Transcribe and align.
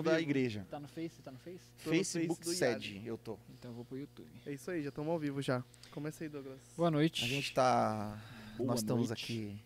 ao 0.00 0.04
da 0.12 0.18
vivo. 0.18 0.30
igreja. 0.30 0.66
Tá 0.70 0.78
no 0.80 0.88
Face? 0.88 1.22
Tá 1.22 1.30
no 1.30 1.38
Face? 1.38 1.64
Tô 1.84 1.90
no 1.90 1.96
Facebook 1.96 2.44
Face 2.44 2.50
do 2.50 2.54
sede, 2.58 3.02
eu 3.04 3.16
tô. 3.18 3.38
Então 3.58 3.70
eu 3.70 3.74
vou 3.74 3.84
pro 3.84 3.96
YouTube. 3.98 4.28
É 4.46 4.52
isso 4.52 4.70
aí, 4.70 4.82
já 4.82 4.88
estamos 4.88 5.10
ao 5.10 5.18
vivo 5.18 5.40
já. 5.40 5.62
Começa 5.90 6.24
aí, 6.24 6.28
Douglas. 6.28 6.58
Boa 6.76 6.90
noite. 6.90 7.24
A 7.24 7.28
gente 7.28 7.52
tá. 7.54 8.18
Boa 8.56 8.66
nós 8.68 8.80
estamos 8.80 9.08
noite. 9.08 9.22
aqui. 9.24 9.60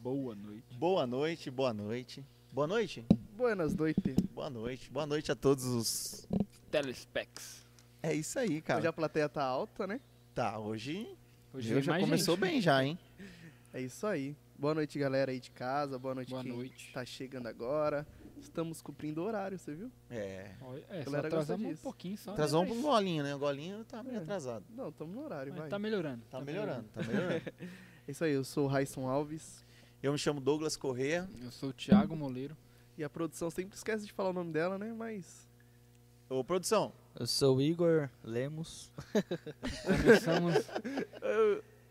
Boa 0.00 0.34
noite. 0.34 0.74
Boa 0.78 1.06
noite, 1.06 1.50
boa 1.50 1.72
noite. 1.72 2.24
Boa 2.52 2.66
noite? 2.66 3.04
Buenas 3.36 3.74
noites. 3.74 4.14
Boa 4.34 4.48
noite. 4.48 4.90
Boa 4.90 5.06
noite 5.06 5.30
a 5.30 5.34
todos 5.34 5.64
os. 5.64 6.28
Telespecs. 6.70 7.64
É 8.02 8.14
isso 8.14 8.38
aí, 8.38 8.60
cara. 8.62 8.78
Hoje 8.80 8.88
a 8.88 8.92
plateia 8.92 9.28
tá 9.28 9.42
alta, 9.44 9.86
né? 9.86 10.00
Tá, 10.34 10.58
hoje. 10.58 11.08
Hoje 11.52 11.80
já 11.82 11.92
mais 11.92 12.04
começou 12.04 12.34
gente. 12.36 12.42
bem 12.42 12.60
já, 12.60 12.84
hein? 12.84 12.98
É 13.72 13.80
isso 13.80 14.06
aí. 14.06 14.36
Boa 14.58 14.74
noite, 14.74 14.98
galera 14.98 15.32
aí 15.32 15.40
de 15.40 15.50
casa. 15.50 15.98
Boa 15.98 16.14
noite 16.14 16.30
Boa 16.30 16.42
quem 16.42 16.52
noite. 16.52 16.90
tá 16.92 17.04
chegando 17.04 17.46
agora. 17.46 18.06
Estamos 18.40 18.80
cumprindo 18.82 19.22
o 19.22 19.24
horário, 19.24 19.58
você 19.58 19.74
viu? 19.74 19.90
É. 20.10 20.52
É, 20.90 21.04
só 21.04 21.16
atrasamos 21.16 21.72
um 21.72 21.76
pouquinho 21.82 22.16
só. 22.18 22.32
Atrasou 22.32 22.64
mas- 22.66 22.76
um 22.76 22.82
golinho, 22.82 23.22
né? 23.24 23.34
O 23.34 23.38
golinho 23.38 23.84
tá 23.84 24.02
meio 24.02 24.16
É. 24.16 24.22
atrasado. 24.22 24.64
Não, 24.70 24.88
estamos 24.90 25.14
no 25.14 25.22
horário, 25.24 25.52
mas 25.52 25.60
vai. 25.62 25.68
Tá 25.70 25.78
melhorando. 25.78 26.22
Tá 26.30 26.40
melhorando, 26.40 26.84
tá 26.94 27.02
melhorando. 27.02 27.42
É 28.08 28.12
isso 28.12 28.22
aí, 28.22 28.32
eu 28.34 28.44
sou 28.44 28.66
o 28.66 28.68
Raison 28.68 29.08
Alves. 29.08 29.64
Eu 30.00 30.12
me 30.12 30.18
chamo 30.18 30.40
Douglas 30.40 30.76
Corrêa. 30.76 31.28
Eu 31.42 31.50
sou 31.50 31.70
o 31.70 31.72
Thiago 31.72 32.14
Moleiro. 32.14 32.56
E 32.96 33.02
a 33.02 33.10
produção 33.10 33.50
sempre 33.50 33.74
esquece 33.76 34.06
de 34.06 34.12
falar 34.12 34.30
o 34.30 34.32
nome 34.32 34.52
dela, 34.52 34.78
né? 34.78 34.92
Mas. 34.96 35.48
Ô, 36.30 36.44
produção. 36.44 36.92
Eu 37.18 37.26
sou 37.26 37.56
o 37.56 37.60
Igor 37.62 38.08
Lemos. 38.22 38.92
Começamos. 39.84 40.54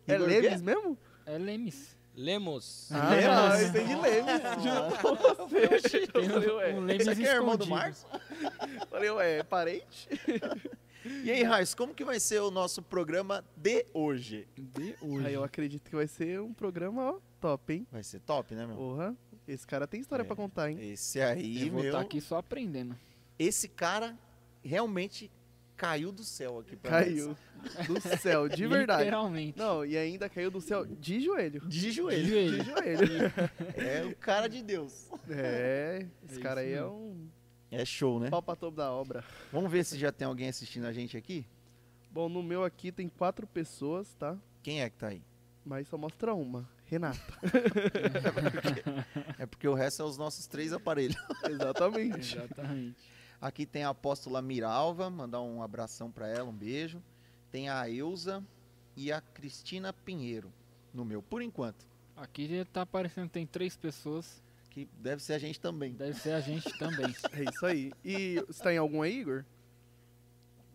É 0.07 0.13
Igor 0.15 0.27
Lemes 0.27 0.59
quê? 0.59 0.65
mesmo? 0.65 0.97
É 1.25 1.37
Lemes. 1.37 1.94
Lemos. 2.15 2.89
Ah, 2.91 3.09
Lemos. 3.09 3.61
eu 3.61 3.67
entendi 3.67 3.95
Lemes. 3.95 4.41
Juro. 4.63 6.23
Eu 6.23 6.29
falei, 6.29 6.73
um, 6.73 6.79
Lemes 6.85 7.01
Esse 7.01 7.09
aqui 7.09 7.27
é 7.27 7.35
irmão 7.35 7.57
do. 7.57 7.67
Márcio? 7.67 8.07
Falei, 8.89 9.09
ué, 9.09 9.37
é 9.39 9.43
parente? 9.43 10.09
E 11.23 11.29
aí, 11.29 11.43
Raiz, 11.43 11.75
como 11.75 11.93
que 11.93 12.03
vai 12.03 12.19
ser 12.19 12.41
o 12.41 12.49
nosso 12.49 12.81
programa 12.81 13.45
de 13.55 13.85
hoje? 13.93 14.47
De 14.57 14.95
hoje. 14.99 15.27
Aí 15.27 15.35
eu 15.35 15.43
acredito 15.43 15.87
que 15.87 15.95
vai 15.95 16.07
ser 16.07 16.41
um 16.41 16.51
programa, 16.51 17.11
ó, 17.11 17.19
top, 17.39 17.73
hein? 17.73 17.87
Vai 17.91 18.01
ser 18.01 18.19
top, 18.21 18.55
né, 18.55 18.65
meu? 18.65 18.75
Porra, 18.75 19.15
esse 19.47 19.67
cara 19.67 19.85
tem 19.85 20.01
história 20.01 20.23
É. 20.23 20.25
pra 20.25 20.35
contar, 20.35 20.71
hein? 20.71 20.79
Esse 20.81 21.21
aí, 21.21 21.61
eu 21.67 21.71
vou 21.71 21.81
meu. 21.83 21.91
estar 21.91 22.01
aqui 22.01 22.19
só 22.19 22.37
aprendendo. 22.39 22.97
Esse 23.37 23.67
cara 23.67 24.17
realmente 24.63 25.29
caiu 25.77 26.11
do 26.11 26.23
céu 26.23 26.59
aqui 26.59 26.75
pra 26.75 26.91
Caiu 26.91 27.35
do 27.87 27.99
céu, 28.17 28.47
de 28.47 28.65
verdade. 28.67 29.03
Literalmente. 29.03 29.57
Não, 29.57 29.85
e 29.85 29.97
ainda 29.97 30.29
caiu 30.29 30.49
do 30.51 30.61
céu 30.61 30.85
de 30.85 31.19
joelho. 31.19 31.61
nós. 31.63 31.73
De 31.73 31.79
De 31.81 31.91
joelho. 31.91 32.27
joelho. 32.27 32.63
De 32.63 32.69
joelho. 32.69 33.31
É 33.75 34.05
o 34.05 34.15
cara 34.15 34.47
de 34.47 34.61
Deus. 34.63 35.09
É, 35.29 36.05
esse 36.29 36.39
É 36.39 36.41
cara 36.41 36.61
aí 36.61 36.71
é 36.73 36.81
mesmo. 36.81 36.95
um 36.95 37.27
É 37.71 37.83
show, 37.85 38.19
né? 38.19 38.29
pau 38.29 38.41
pra 38.41 38.55
topo 38.55 38.77
da 38.77 38.91
obra. 38.91 39.23
Vamos 39.51 39.71
ver 39.71 39.83
se 39.83 39.97
já 39.97 40.11
tem 40.11 40.25
alguém 40.27 40.49
assistindo 40.49 40.85
a 40.85 40.93
gente 40.93 41.17
aqui. 41.17 41.45
Bom, 42.11 42.29
no 42.29 42.41
meu 42.41 42.63
aqui 42.63 42.91
tem 42.91 43.09
quatro 43.09 43.45
pessoas, 43.45 44.13
tá? 44.13 44.37
Quem 44.63 44.81
é 44.81 44.89
que 44.89 44.97
tá 44.97 45.07
aí? 45.09 45.21
Mas 45.65 45.87
só 45.87 45.97
mostra 45.97 46.33
uma. 46.33 46.69
Renata. 46.85 47.19
É 49.39 49.45
porque 49.45 49.67
o 49.67 49.73
resto 49.73 50.01
é 50.01 50.05
os 50.05 50.17
nossos 50.17 50.47
três 50.47 50.71
aparelhos. 50.73 51.17
Exatamente. 51.49 52.35
Exatamente. 52.37 53.14
Aqui 53.45 53.63
tem 53.63 53.83
a 53.83 53.89
apóstola 53.89 54.41
Miralva, 54.41 55.07
mandar 55.07 55.39
um 55.39 55.61
abração 55.61 56.09
pra 56.09 56.27
ela, 56.27 56.49
um 56.49 56.51
beijo. 56.51 56.99
Tem 57.51 57.69
a 57.69 57.87
Eusa 57.87 58.43
e 58.97 59.11
a 59.11 59.21
Cristina 59.21 59.93
Pinheiro 59.93 60.51
no 60.91 61.05
meu, 61.05 61.21
por 61.21 61.43
enquanto. 61.43 61.85
Aqui 62.17 62.47
já 62.47 62.65
tá 62.65 62.81
aparecendo, 62.81 63.29
tem 63.29 63.45
três 63.45 63.77
pessoas. 63.77 64.41
Que 64.71 64.89
deve 64.97 65.21
ser 65.21 65.33
a 65.33 65.37
gente 65.37 65.59
também. 65.59 65.93
Deve 65.93 66.15
ser 66.15 66.31
a 66.31 66.39
gente 66.41 66.67
também. 66.79 67.15
É 67.33 67.43
isso 67.43 67.65
aí. 67.67 67.91
E 68.03 68.43
você 68.47 68.63
tá 68.63 68.73
em 68.73 68.79
algum 68.79 69.03
aí, 69.03 69.19
Igor? 69.19 69.45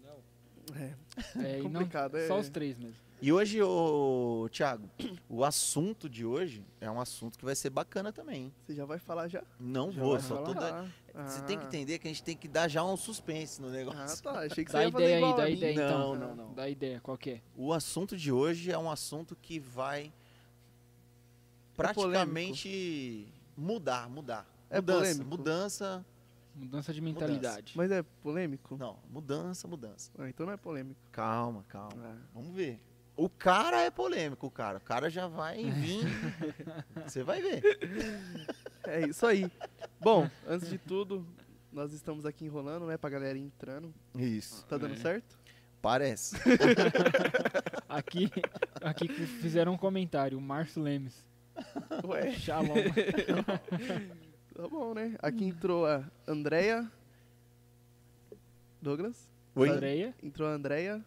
Não. 0.00 0.76
É. 0.76 0.94
É, 1.44 1.58
e 1.58 1.62
não, 1.64 1.72
Complicado, 1.81 2.19
é. 2.19 2.28
Só 2.28 2.38
os 2.38 2.49
três 2.49 2.78
mesmo. 2.78 2.94
E 3.22 3.31
hoje, 3.31 3.61
ô, 3.61 4.49
Thiago, 4.50 4.88
o 5.28 5.44
assunto 5.44 6.08
de 6.08 6.25
hoje 6.25 6.64
é 6.81 6.90
um 6.90 6.99
assunto 6.99 7.38
que 7.38 7.44
vai 7.44 7.55
ser 7.55 7.69
bacana 7.69 8.11
também. 8.12 8.44
hein? 8.44 8.55
Você 8.64 8.75
já 8.75 8.87
vai 8.87 8.99
falar 8.99 9.28
já? 9.28 9.43
Não 9.58 9.93
Já 9.93 10.00
vou, 10.00 10.19
só 10.20 10.38
tô 10.43 10.55
falar? 10.55 10.90
Ah, 11.15 11.27
Você 11.27 11.43
tem 11.43 11.59
que 11.59 11.65
ah. 11.65 11.67
entender 11.67 11.99
que 11.99 12.07
a 12.09 12.11
gente 12.11 12.23
tem 12.23 12.37
que 12.37 12.47
dar 12.49 12.69
já 12.69 12.85
um 12.85 12.97
suspense 12.97 13.61
no 13.61 13.69
Ah, 13.69 13.73
negócio. 13.73 14.23
tá. 14.23 14.41
Achei 14.41 14.65
que 14.65 14.73
Dá 14.73 14.79
você 14.81 14.85
ia 14.87 14.93
fazer 14.93 15.05
ideia 15.05 15.27
aí, 15.27 15.37
dá 15.37 15.43
a 15.43 15.51
ideia 15.51 15.73
então. 15.73 16.15
Não, 16.15 16.29
não, 16.29 16.37
não. 16.37 16.55
Dá 16.55 16.69
ideia, 16.69 17.01
qual 17.01 17.17
que 17.19 17.31
é? 17.31 17.43
O 17.57 17.73
assunto 17.73 18.17
de 18.17 18.31
hoje 18.33 18.71
é 18.71 18.79
um 18.79 18.91
assunto 18.91 19.35
que 19.37 19.59
vai 19.59 20.07
É 20.07 20.12
praticamente 21.77 23.33
mudar, 23.57 24.09
mudar. 24.09 24.47
É 24.69 24.77
mudança, 24.81 25.01
polêmico? 25.01 25.29
mudança. 25.31 26.07
Mudança 26.55 26.93
de 26.93 27.01
mentalidade. 27.01 27.73
Mas 27.77 27.91
é 27.91 28.03
polêmico? 28.03 28.77
Não, 28.77 28.99
mudança, 29.09 29.67
mudança. 29.69 30.11
Ah, 30.19 30.29
então 30.29 30.45
não 30.45 30.53
é 30.53 30.56
polêmico. 30.56 31.01
Calma, 31.13 31.65
calma. 31.69 31.95
Ah. 32.05 32.17
Vamos 32.35 32.55
ver. 32.55 32.81
O 33.22 33.28
cara 33.28 33.82
é 33.82 33.90
polêmico, 33.90 34.46
o 34.46 34.50
cara. 34.50 34.78
O 34.78 34.81
cara 34.81 35.11
já 35.11 35.28
vai 35.28 35.62
vir. 35.70 36.06
Você 37.05 37.22
vai 37.22 37.43
ver. 37.43 37.62
É 38.84 39.06
isso 39.06 39.26
aí. 39.26 39.50
Bom, 40.00 40.26
antes 40.49 40.70
de 40.70 40.78
tudo, 40.78 41.26
nós 41.70 41.93
estamos 41.93 42.25
aqui 42.25 42.46
enrolando, 42.46 42.87
né? 42.87 42.96
Pra 42.96 43.11
galera 43.11 43.37
ir 43.37 43.43
entrando. 43.43 43.93
Isso. 44.17 44.64
Tá 44.67 44.78
dando 44.78 44.94
É. 44.94 44.96
certo? 44.96 45.38
Parece. 45.82 46.34
Aqui, 47.90 48.31
aqui 48.81 49.08
que 49.08 49.26
fizeram 49.26 49.72
um 49.72 49.76
comentário, 49.76 50.38
o 50.38 50.40
Márcio 50.40 50.81
Lemes. 50.81 51.26
Ué, 52.05 52.31
Shalom. 52.32 52.69
tá 54.55 54.69
bom, 54.69 54.94
né? 54.94 55.17
Aqui 55.19 55.44
entrou 55.44 55.84
a 55.87 56.05
Andrea. 56.26 56.88
Douglas? 58.81 59.28
Oi? 59.56 59.69
Andreia. 59.69 60.14
Entrou 60.22 60.49
a 60.49 60.52
Andrea. 60.52 61.05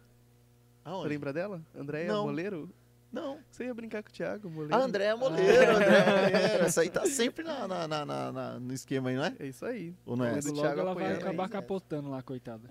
Você 0.84 0.90
Aonde? 0.90 1.08
lembra 1.08 1.32
dela? 1.32 1.62
Não. 2.06 2.26
Moleiro? 2.26 2.70
Não. 3.10 3.38
Você 3.50 3.64
ia 3.64 3.72
brincar 3.74 4.02
com 4.02 4.08
o 4.08 4.12
Thiago, 4.12 4.50
Moleiro? 4.50 4.74
A 4.74 4.78
Andréa 4.78 5.16
Moleiro, 5.16 5.70
Andréa 5.76 6.04
Moleiro. 6.04 6.64
Essa 6.64 6.80
aí 6.82 6.90
tá 6.90 7.06
sempre 7.06 7.44
na, 7.44 7.66
na- 7.68 7.86
na- 7.88 8.04
na- 8.04 8.32
na- 8.32 8.60
no 8.60 8.72
esquema 8.74 9.08
aí, 9.10 9.16
não 9.16 9.24
é? 9.24 9.36
É 9.38 9.46
isso 9.46 9.64
aí. 9.64 9.94
Ou 10.04 10.16
não 10.16 10.24
é? 10.24 10.30
Logo 10.30 10.40
do 10.42 10.48
Logo 10.48 10.60
Thiago 10.60 10.80
ela 10.80 10.94
vai 10.94 11.04
apoiando 11.04 11.24
aí. 11.24 11.28
acabar 11.30 11.48
capotando 11.48 12.10
lá, 12.10 12.22
coitada. 12.22 12.68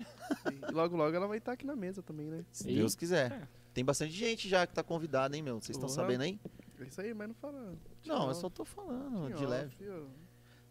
E 0.52 0.72
logo, 0.72 0.96
logo 0.96 1.16
ela 1.16 1.26
vai 1.26 1.38
estar 1.38 1.52
aqui 1.52 1.66
na 1.66 1.74
mesa 1.74 2.02
também, 2.02 2.26
né? 2.26 2.44
Se 2.52 2.70
E- 2.70 2.76
Deus 2.76 2.94
quiser. 2.94 3.32
É. 3.32 3.48
Tem 3.72 3.84
bastante 3.84 4.12
gente 4.12 4.48
já 4.48 4.66
que 4.66 4.74
tá 4.74 4.82
convidada, 4.84 5.34
hein, 5.34 5.42
meu? 5.42 5.60
Vocês 5.60 5.76
estão 5.76 5.88
sabendo 5.88 6.20
aí? 6.22 6.38
É 6.78 6.84
isso 6.84 7.00
aí, 7.00 7.12
mas 7.14 7.28
não 7.28 7.34
fala. 7.34 7.74
Não, 8.06 8.28
eu 8.28 8.34
só 8.34 8.48
tô 8.50 8.64
falando 8.64 9.34
de 9.34 9.46
leve. 9.46 9.74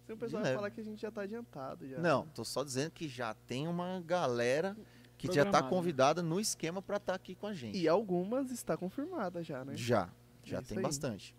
Se 0.05 0.11
o 0.13 0.17
pessoal 0.17 0.43
De 0.43 0.53
falar 0.53 0.69
que 0.69 0.81
a 0.81 0.83
gente 0.83 1.01
já 1.01 1.09
tá 1.09 1.21
adiantado 1.21 1.87
já. 1.87 1.97
Não, 1.97 2.27
tô 2.27 2.43
só 2.45 2.63
dizendo 2.63 2.91
que 2.91 3.07
já 3.07 3.33
tem 3.33 3.67
uma 3.67 4.01
galera 4.01 4.77
que 5.27 5.35
já 5.35 5.43
tá 5.43 5.51
Programada. 5.51 5.69
convidada 5.75 6.23
no 6.23 6.39
esquema 6.39 6.81
pra 6.81 6.97
estar 6.97 7.13
aqui 7.15 7.35
com 7.35 7.47
a 7.47 7.53
gente. 7.53 7.77
E 7.77 7.87
algumas 7.87 8.51
está 8.51 8.75
confirmada 8.77 9.43
já, 9.43 9.63
né? 9.63 9.73
Já, 9.75 10.09
já 10.43 10.59
É 10.59 10.61
tem 10.61 10.77
aí. 10.77 10.83
bastante. 10.83 11.35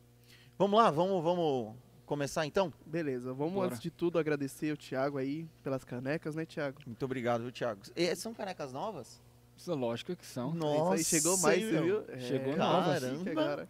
Vamos 0.58 0.78
lá, 0.78 0.90
vamos, 0.90 1.22
vamos 1.22 1.75
começar 2.06 2.46
então? 2.46 2.72
Beleza, 2.86 3.32
vamos 3.34 3.54
Bora. 3.54 3.69
antes 3.69 3.81
de 3.81 3.90
tudo 3.90 4.19
agradecer 4.19 4.72
o 4.72 4.76
Thiago 4.76 5.19
aí 5.19 5.48
pelas 5.62 5.84
canecas, 5.84 6.34
né, 6.34 6.44
Thiago? 6.46 6.78
Muito 6.86 7.04
obrigado, 7.04 7.42
viu, 7.42 7.52
Thiago? 7.52 7.81
E 7.96 8.14
são 8.16 8.32
canecas 8.32 8.72
novas? 8.72 9.20
Isso 9.56 9.72
lógico 9.75 10.16
que 10.16 10.26
são. 10.26 10.54
Isso 10.54 10.92
aí, 10.92 11.04
chegou 11.04 11.38
mais, 11.38 11.62
você 11.62 11.81
viu? 11.81 12.04
Chegou 12.19 12.52
é, 12.54 12.56
nova, 12.56 12.94
chique 13.00 13.06
assim. 13.06 13.28
agora. 13.31 13.69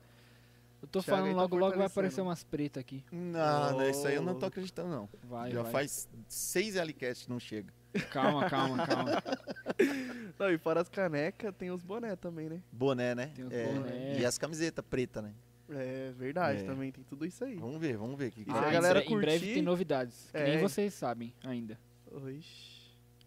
Eu 0.82 0.88
tô 0.88 1.00
Thiago 1.00 1.20
falando 1.22 1.34
tá 1.34 1.40
logo, 1.42 1.56
logo 1.56 1.76
vai 1.78 1.86
aparecer 1.86 2.20
umas 2.20 2.44
pretas 2.44 2.80
aqui. 2.80 3.02
Não, 3.10 3.72
não, 3.78 3.88
isso 3.88 4.06
aí 4.06 4.14
eu 4.16 4.22
não 4.22 4.34
tô 4.38 4.46
acreditando, 4.46 4.90
não. 4.90 5.08
Vai, 5.24 5.50
Já 5.50 5.62
vai. 5.62 5.72
faz 5.72 6.08
seis 6.28 6.76
LCast 6.76 7.24
que 7.24 7.30
não 7.30 7.40
chega. 7.40 7.72
Calma, 8.10 8.48
calma, 8.50 8.86
calma. 8.86 9.10
Não, 10.38 10.50
e 10.50 10.58
fora 10.58 10.80
as 10.80 10.88
canecas, 10.88 11.54
tem 11.56 11.70
os 11.70 11.82
boné 11.82 12.16
também, 12.16 12.48
né? 12.48 12.60
Boné, 12.72 13.14
né? 13.14 13.30
Tem 13.34 13.44
os 13.44 13.52
É, 13.52 13.66
boné. 13.66 14.18
E 14.18 14.24
as 14.26 14.36
camisetas 14.36 14.84
preta, 14.88 15.22
né? 15.22 15.32
É 15.70 16.12
verdade, 16.18 16.62
É. 16.62 16.64
também 16.64 16.92
tem 16.92 17.02
tudo 17.04 17.24
isso 17.24 17.42
aí. 17.44 17.54
Vamos 17.56 17.80
ver, 17.80 17.96
vamos 17.96 18.18
ver. 18.18 18.28
o 18.28 18.32
Que 18.32 18.44
que 18.44 18.50
E 18.50 18.52
se 18.52 18.60
vai 18.60 18.64
a 18.64 18.68
Ah, 18.68 18.72
galera 18.72 19.00
em, 19.00 19.04
bre- 19.04 19.14
em 19.14 19.18
breve 19.20 19.38
curtir- 19.38 19.54
tem 19.54 19.62
novidades. 19.62 20.28
Que 20.30 20.36
É. 20.36 20.44
nem 20.44 20.58
vocês 20.58 20.92
sabem 20.92 21.32
ainda. 21.42 21.78
Oxi. 22.10 22.73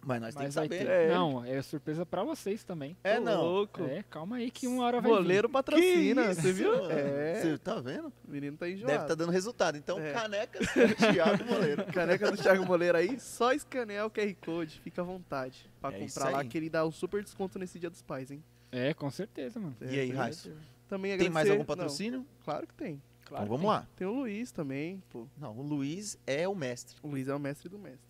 Mas 0.06 0.22
nós 0.22 0.34
temos 0.36 0.50
que 0.56 0.62
saber. 0.62 0.78
ter. 0.78 0.88
É. 0.88 1.10
Não, 1.14 1.44
é 1.44 1.62
surpresa 1.62 2.06
pra 2.06 2.24
vocês 2.24 2.64
também. 2.64 2.96
É, 3.04 3.18
Ô, 3.20 3.22
não. 3.24 3.42
louco. 3.44 3.84
É, 3.84 4.04
calma 4.10 4.38
aí 4.38 4.50
que 4.50 4.66
uma 4.66 4.86
hora 4.86 5.02
vai 5.02 5.12
vir. 5.12 5.18
Boleiro 5.18 5.50
patrocina, 5.50 6.28
Que 6.30 6.34
você 6.36 6.54
viu? 6.54 6.90
É. 6.90 7.42
Você 7.42 7.58
tá 7.58 7.82
vendo? 7.82 8.08
O 8.26 8.32
menino 8.32 8.56
tá 8.56 8.70
enjoado. 8.70 8.88
Deve 8.92 9.04
estar 9.04 9.16
dando 9.16 9.32
resultado. 9.32 9.78
Então, 9.78 10.00
É. 10.00 10.14
canecas 10.14 10.66
Thiago 11.12 11.44
Moleiro. 11.46 11.86
Caneca 11.92 12.32
do 12.32 12.38
Thiago 12.38 12.66
Moleiro 12.66 12.98
aí, 12.98 13.20
só 13.20 13.52
escanear 13.52 14.06
o 14.06 14.10
QR 14.10 14.34
Code, 14.46 14.80
fica 14.80 15.02
à 15.02 15.06
vontade. 15.06 15.70
Pra 15.82 15.92
É 15.94 16.00
comprar 16.00 16.30
lá, 16.30 16.46
que 16.46 16.58
ele 16.58 16.70
dá 16.70 16.86
um 16.86 16.92
super 16.92 17.22
desconto 17.22 17.60
nesse 17.60 17.78
Dia 17.78 17.90
dos 17.90 18.02
Pais, 18.02 18.32
hein? 18.32 18.42
É, 18.72 18.94
com 18.94 19.10
certeza, 19.12 19.60
mano. 19.60 19.76
E 19.82 20.00
aí, 20.00 20.12
é. 20.12 20.14
Raiz? 20.14 20.50
Também 20.88 21.18
Tem 21.18 21.30
mais 21.30 21.48
agradecer- 21.48 21.52
algum 21.52 21.66
patrocínio? 21.66 22.20
Não, 22.20 22.26
claro 22.46 22.66
que 22.66 22.74
tem. 22.74 23.02
Claro 23.26 23.44
então 23.44 23.58
vamos 23.58 23.70
lá. 23.70 23.86
Tem 23.98 24.08
o 24.08 24.14
Luiz 24.14 24.52
também, 24.54 25.04
pô. 25.10 25.28
Não, 25.38 25.54
o 25.58 25.62
Luiz 25.62 26.18
é 26.26 26.48
o 26.48 26.56
mestre. 26.56 26.96
O 27.04 27.10
Luiz 27.10 27.28
é 27.28 27.36
o 27.36 27.40
mestre 27.40 27.68
do 27.68 27.78
mestre. 27.78 28.07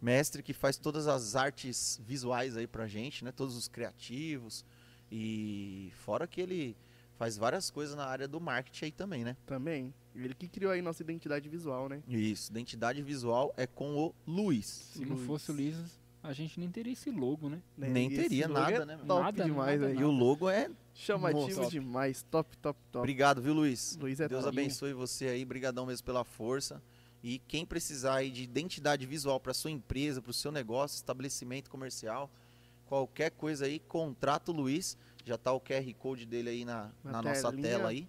Mestre 0.00 0.42
que 0.42 0.52
faz 0.52 0.76
todas 0.78 1.06
as 1.06 1.36
artes 1.36 2.00
visuais 2.04 2.56
aí 2.56 2.66
pra 2.66 2.86
gente, 2.86 3.24
né? 3.24 3.32
Todos 3.32 3.56
os 3.56 3.68
criativos. 3.68 4.64
E 5.12 5.92
fora 6.04 6.26
que 6.26 6.40
ele 6.40 6.76
faz 7.16 7.36
várias 7.36 7.68
coisas 7.70 7.94
na 7.94 8.06
área 8.06 8.26
do 8.26 8.40
marketing 8.40 8.86
aí 8.86 8.92
também, 8.92 9.24
né? 9.24 9.36
Também. 9.44 9.92
Ele 10.14 10.34
que 10.34 10.48
criou 10.48 10.72
aí 10.72 10.80
nossa 10.80 11.02
identidade 11.02 11.48
visual, 11.48 11.88
né? 11.88 12.02
Isso, 12.08 12.50
identidade 12.50 13.02
visual 13.02 13.52
é 13.56 13.66
com 13.66 13.96
o 13.96 14.14
Luiz. 14.26 14.66
Se 14.66 15.04
não 15.04 15.16
Luiz. 15.16 15.26
fosse 15.26 15.50
o 15.50 15.54
Luiz, 15.54 15.76
a 16.22 16.32
gente 16.32 16.58
nem 16.58 16.70
teria 16.70 16.92
esse 16.92 17.10
logo, 17.10 17.48
né? 17.48 17.62
Né? 17.76 17.88
Nem 17.88 18.10
E 18.10 18.16
teria 18.16 18.48
logo 18.48 18.60
nada, 18.60 18.82
é 18.82 18.86
né? 18.86 18.96
Top 19.06 19.22
Nada, 19.22 19.44
demais, 19.44 19.80
nada, 19.80 19.92
aí. 19.92 19.98
E 19.98 20.04
o 20.04 20.10
logo 20.10 20.48
é. 20.48 20.70
Chamativo 20.94 21.60
Nossa. 21.60 21.70
demais. 21.70 22.22
Top, 22.30 22.56
top, 22.58 22.78
top. 22.90 22.98
Obrigado, 22.98 23.40
viu, 23.40 23.54
Luiz? 23.54 23.96
Luiz 23.96 24.20
é 24.20 24.28
Deus 24.28 24.44
top. 24.44 24.58
abençoe 24.58 24.92
você 24.92 25.26
aí, 25.26 25.44
brigadão 25.44 25.86
mesmo 25.86 26.04
pela 26.04 26.24
força. 26.24 26.82
E 27.22 27.38
quem 27.46 27.66
precisar 27.66 28.14
aí 28.16 28.30
de 28.30 28.42
identidade 28.42 29.04
visual 29.06 29.38
para 29.38 29.52
sua 29.52 29.70
empresa, 29.70 30.22
para 30.22 30.30
o 30.30 30.34
seu 30.34 30.50
negócio, 30.50 30.96
estabelecimento 30.96 31.68
comercial, 31.70 32.30
qualquer 32.86 33.30
coisa 33.30 33.66
aí, 33.66 33.78
contrata 33.78 34.50
o 34.50 34.54
Luiz. 34.54 34.96
Já 35.24 35.36
tá 35.36 35.52
o 35.52 35.60
QR 35.60 35.92
Code 35.98 36.24
dele 36.24 36.48
aí 36.50 36.64
na, 36.64 36.90
Na 37.04 37.12
na 37.12 37.22
nossa 37.22 37.52
tela 37.52 37.90
aí. 37.90 38.08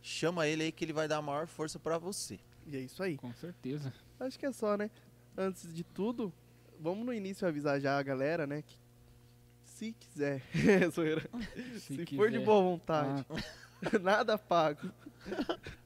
Chama 0.00 0.46
ele 0.46 0.62
aí 0.64 0.72
que 0.72 0.84
ele 0.84 0.92
vai 0.92 1.08
dar 1.08 1.16
a 1.18 1.22
maior 1.22 1.46
força 1.48 1.78
para 1.78 1.98
você. 1.98 2.38
E 2.66 2.76
é 2.76 2.80
isso 2.80 3.02
aí. 3.02 3.16
Com 3.16 3.32
certeza. 3.34 3.92
Acho 4.20 4.38
que 4.38 4.46
é 4.46 4.52
só, 4.52 4.76
né? 4.76 4.88
Antes 5.36 5.72
de 5.74 5.82
tudo, 5.82 6.32
vamos 6.78 7.04
no 7.04 7.12
início 7.12 7.46
avisar 7.48 7.80
já 7.80 7.98
a 7.98 8.02
galera, 8.02 8.46
né? 8.46 8.62
Que 8.62 8.76
se 9.64 9.92
quiser, 9.98 10.42
zoeira. 10.94 11.28
se, 11.74 11.80
Se 11.80 11.96
for 12.16 12.30
de 12.30 12.36
quiser. 12.38 12.44
boa 12.44 12.62
vontade, 12.62 13.26
Ah, 13.28 13.42
nada 14.02 14.36
pago. 14.38 14.90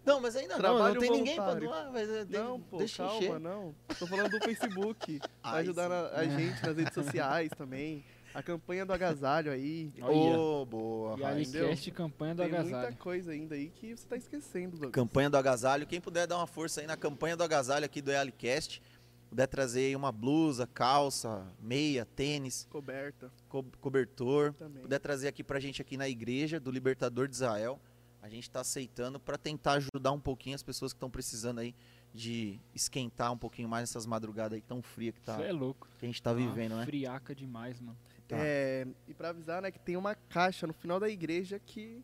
Não, 0.05 0.21
mas 0.21 0.35
ainda 0.37 0.55
não, 0.55 0.61
Trabalho 0.61 0.95
não 0.95 1.01
tem 1.01 1.11
ninguém 1.11 1.37
para 1.37 1.45
voluntário. 1.55 1.69
doar. 1.69 1.93
Mas, 1.93 2.11
é, 2.11 2.25
de- 2.25 2.37
Não, 2.39 2.61
pô, 2.61 2.79
deixa 2.79 3.05
calma, 3.05 3.19
encher. 3.19 3.41
não. 3.41 3.75
Tô 3.99 4.07
falando 4.07 4.31
do 4.31 4.45
Facebook. 4.45 5.19
pra 5.21 5.29
Ai, 5.43 5.63
ajudar 5.63 5.89
na- 5.89 6.09
a 6.09 6.25
gente 6.25 6.63
nas 6.67 6.77
redes 6.77 6.95
sociais 6.95 7.51
também. 7.57 8.05
A 8.35 8.43
campanha 8.43 8.85
do 8.85 8.93
agasalho 8.93 9.51
aí. 9.51 9.91
Ô, 10.03 10.65
boa, 10.67 11.19
e 11.19 11.25
a? 11.25 11.29
Alicast 11.29 11.91
campanha 11.93 12.35
do 12.35 12.43
Tem 12.43 12.53
agasalho. 12.53 12.77
muita 12.87 12.93
coisa 13.03 13.33
ainda 13.33 13.55
aí 13.55 13.69
que 13.71 13.97
você 13.97 14.07
tá 14.07 14.17
esquecendo, 14.17 14.73
Douglas. 14.73 14.93
Campanha 14.93 15.31
do 15.31 15.37
agasalho. 15.37 15.87
Quem 15.87 16.01
puder 16.01 16.27
dar 16.27 16.37
uma 16.37 16.47
força 16.47 16.81
aí 16.81 16.87
na 16.87 16.97
campanha 16.97 17.37
do 17.37 17.43
agasalho 17.43 17.85
aqui 17.87 18.03
do 18.03 18.11
Realicast, 18.11 18.83
puder 19.31 19.47
trazer 19.47 19.81
aí 19.87 19.97
uma 19.97 20.13
blusa, 20.13 20.67
calça, 20.67 21.47
meia, 21.61 22.05
tênis, 22.05 22.67
Coberta 22.71 23.31
co- 23.49 23.65
cobertor, 23.81 24.53
também. 24.55 24.83
puder 24.83 24.99
trazer 24.99 25.29
aqui 25.29 25.43
pra 25.43 25.59
gente 25.59 25.81
aqui 25.81 25.97
na 25.97 26.09
igreja 26.09 26.61
do 26.61 26.71
Libertador 26.71 27.29
de 27.29 27.35
Israel, 27.35 27.81
a 28.23 28.29
gente 28.29 28.51
tá 28.51 28.61
aceitando 28.61 29.19
para 29.19 29.39
tentar 29.39 29.73
ajudar 29.73 30.13
um 30.13 30.21
pouquinho 30.21 30.55
as 30.55 30.63
pessoas 30.63 30.93
que 30.93 30.97
estão 30.97 31.11
precisando 31.11 31.61
aí 31.61 31.75
de 32.13 32.59
esquentar 32.75 33.33
um 33.33 33.39
pouquinho 33.39 33.69
mais 33.69 33.83
nessas 33.83 34.07
madrugadas 34.07 34.57
aí 34.57 34.63
tão 34.63 34.83
fria 34.83 35.13
que, 35.13 35.21
tá, 35.21 35.35
Isso 35.35 35.43
é 35.43 35.53
louco. 35.53 35.89
que 35.99 36.07
a 36.07 36.09
gente 36.09 36.23
tá 36.23 36.33
vivendo, 36.33 36.73
Uma 36.73 36.81
né? 36.81 36.87
Friaca 36.87 37.35
demais, 37.35 37.81
mano. 37.81 37.99
Tá. 38.27 38.37
É, 38.39 38.87
e 39.07 39.15
pra 39.15 39.31
avisar, 39.31 39.63
né, 39.63 39.71
que 39.71 39.79
tem 39.79 39.97
uma 39.97 40.15
caixa 40.15 40.67
no 40.67 40.73
final 40.73 41.01
da 41.01 41.09
igreja 41.09 41.59
que 41.59 42.03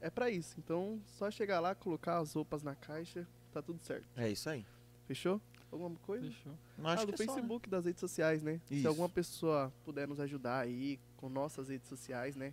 é 0.00 0.10
pra 0.10 0.30
isso. 0.30 0.56
Então, 0.58 1.00
só 1.06 1.30
chegar 1.30 1.60
lá, 1.60 1.74
colocar 1.74 2.18
as 2.18 2.32
roupas 2.32 2.62
na 2.62 2.74
caixa, 2.74 3.26
tá 3.52 3.60
tudo 3.60 3.80
certo. 3.80 4.06
É 4.16 4.30
isso 4.30 4.48
aí. 4.48 4.64
Fechou? 5.06 5.40
Alguma 5.70 5.96
coisa? 5.96 6.26
Fechou. 6.26 6.52
Não 6.78 6.90
acho 6.90 7.02
ah, 7.02 7.06
do 7.06 7.12
que 7.12 7.22
é 7.22 7.26
só, 7.26 7.32
né? 7.32 7.38
Facebook, 7.40 7.68
das 7.68 7.84
redes 7.84 8.00
sociais, 8.00 8.42
né? 8.42 8.60
Isso. 8.70 8.82
Se 8.82 8.86
alguma 8.86 9.08
pessoa 9.08 9.72
puder 9.84 10.06
nos 10.06 10.20
ajudar 10.20 10.60
aí 10.60 10.98
com 11.16 11.28
nossas 11.28 11.68
redes 11.68 11.88
sociais, 11.88 12.36
né? 12.36 12.52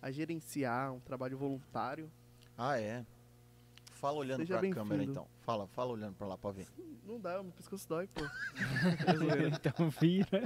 A 0.00 0.10
gerenciar 0.10 0.92
um 0.92 1.00
trabalho 1.00 1.36
voluntário. 1.36 2.10
Ah, 2.58 2.78
é. 2.80 3.06
Fala 3.92 4.18
olhando 4.18 4.40
Seja 4.40 4.58
pra 4.58 4.70
câmera 4.70 5.02
então. 5.04 5.28
Fala, 5.42 5.68
fala 5.68 5.92
olhando 5.92 6.14
pra 6.16 6.26
lá 6.26 6.36
pra 6.36 6.50
ver. 6.50 6.66
Não 7.06 7.20
dá, 7.20 7.40
meu 7.42 7.52
pescoço 7.52 7.88
dói, 7.88 8.08
pô. 8.08 8.20
Então 9.56 9.88
vira. 9.90 10.42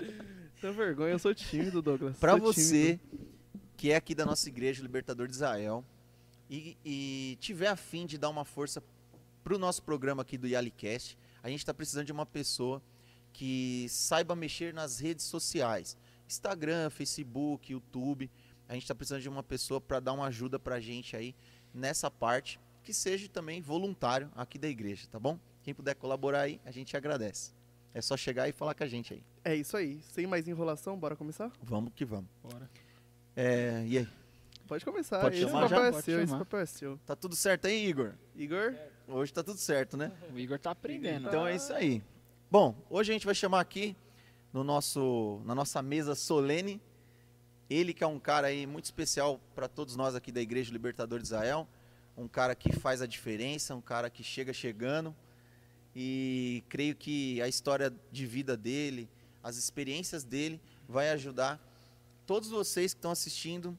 Tenho 0.61 0.75
vergonha, 0.75 1.13
eu 1.13 1.19
sou 1.19 1.35
tímido, 1.35 1.81
Douglas. 1.83 2.17
Pra 2.19 2.33
Sou 2.33 2.41
você 2.41 2.99
tímido. 2.99 3.29
que 3.77 3.91
é 3.91 3.97
aqui 3.97 4.15
da 4.15 4.25
nossa 4.27 4.49
igreja 4.49 4.83
Libertador 4.83 5.27
de 5.27 5.33
Israel 5.33 5.85
e, 6.49 6.77
e 6.85 7.39
tiver 7.41 7.69
a 7.69 7.77
fim 7.77 8.07
de 8.07 8.17
dar 8.19 8.29
uma 8.29 8.45
força 8.45 8.83
pro 9.43 9.59
nosso 9.59 9.83
programa 9.83 10.23
aqui 10.23 10.37
do 10.39 10.47
Yalicast, 10.47 11.19
a 11.43 11.49
gente 11.49 11.61
está 11.61 11.75
precisando 11.75 12.07
de 12.07 12.13
uma 12.13 12.27
pessoa 12.27 12.83
que 13.33 13.87
saiba 13.89 14.37
mexer 14.37 14.73
nas 14.75 14.99
redes 15.01 15.25
sociais, 15.25 15.97
Instagram, 16.29 16.91
Facebook, 16.91 17.73
YouTube. 17.73 18.31
A 18.69 18.75
gente 18.75 18.83
está 18.83 18.95
precisando 18.95 19.23
de 19.23 19.29
uma 19.29 19.43
pessoa 19.43 19.81
para 19.81 19.99
dar 19.99 20.13
uma 20.13 20.27
ajuda 20.27 20.59
pra 20.59 20.79
gente 20.79 21.17
aí 21.17 21.35
nessa 21.75 22.11
parte, 22.11 22.61
que 22.83 22.93
seja 22.93 23.29
também 23.29 23.61
voluntário 23.61 24.31
aqui 24.35 24.59
da 24.59 24.69
igreja, 24.69 25.07
tá 25.11 25.19
bom? 25.19 25.39
Quem 25.63 25.75
puder 25.75 25.95
colaborar 25.95 26.43
aí, 26.43 26.61
a 26.65 26.71
gente 26.71 26.97
agradece. 26.97 27.53
É 27.95 28.01
só 28.01 28.17
chegar 28.17 28.49
e 28.49 28.53
falar 28.53 28.75
com 28.75 28.85
a 28.85 28.87
gente 28.87 29.15
aí. 29.15 29.23
É 29.45 29.55
isso 29.55 29.77
aí. 29.77 30.01
Sem 30.03 30.27
mais 30.27 30.49
enrolação, 30.49 30.97
bora 30.97 31.15
começar? 31.15 31.53
Vamos 31.63 31.93
que 31.95 32.05
vamos. 32.05 32.29
Bora. 32.43 32.69
É, 33.37 33.85
e 33.87 33.99
aí? 33.99 34.09
Pode 34.67 34.85
começar. 34.85 35.21
Pode 35.21 35.37
esse 35.37 35.45
chamar 35.45 35.69
papel 35.69 35.79
já? 35.79 35.87
é 35.87 35.93
Pode 35.93 36.05
seu, 36.05 36.23
esse 36.23 36.37
papel 36.37 36.61
é 36.61 36.67
seu. 36.67 36.99
Tá 37.07 37.15
tudo 37.15 37.37
certo 37.37 37.67
aí, 37.67 37.87
Igor? 37.87 38.15
Igor? 38.35 38.75
Hoje 39.07 39.33
tá 39.33 39.43
tudo 39.43 39.59
certo, 39.59 39.97
né? 39.97 40.11
O 40.33 40.39
Igor 40.39 40.59
tá 40.59 40.71
aprendendo. 40.71 41.29
Então 41.29 41.47
é 41.47 41.55
isso 41.55 41.73
aí. 41.73 42.03
Bom, 42.51 42.75
hoje 42.89 43.11
a 43.11 43.15
gente 43.15 43.27
vai 43.27 43.35
chamar 43.35 43.61
aqui 43.61 43.95
no 44.53 44.65
nosso, 44.65 45.43
na 45.45 45.55
nossa 45.55 45.83
mesa 45.83 46.15
solene 46.15 46.81
ele 47.73 47.95
que 47.95 48.05
é 48.05 48.07
um 48.07 48.19
cara 48.19 48.49
aí 48.49 48.67
muito 48.67 48.85
especial 48.85 49.41
para 49.55 49.69
todos 49.69 49.97
nós 49.97 50.15
aqui 50.15 50.31
da 50.31 50.41
Igreja 50.41 50.73
Libertador 50.73 51.19
de 51.19 51.25
Israel, 51.27 51.67
um 52.17 52.29
cara 52.29 52.55
que 52.55 52.73
faz 52.73 53.01
a 53.01 53.07
diferença, 53.07 53.75
um 53.75 53.81
cara 53.81 54.11
que 54.11 54.23
chega 54.23 54.53
chegando 54.53 55.15
e 55.95 56.63
creio 56.69 56.95
que 56.95 57.41
a 57.41 57.49
história 57.49 57.93
de 58.11 58.27
vida 58.27 58.57
dele, 58.57 59.09
as 59.43 59.57
experiências 59.57 60.25
dele 60.25 60.61
vai 60.89 61.11
ajudar 61.11 61.61
todos 62.27 62.49
vocês 62.51 62.93
que 62.95 62.99
estão 62.99 63.11
assistindo 63.11 63.77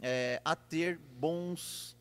é, 0.00 0.40
a 0.44 0.54
ter 0.54 0.98
bons 1.18 1.96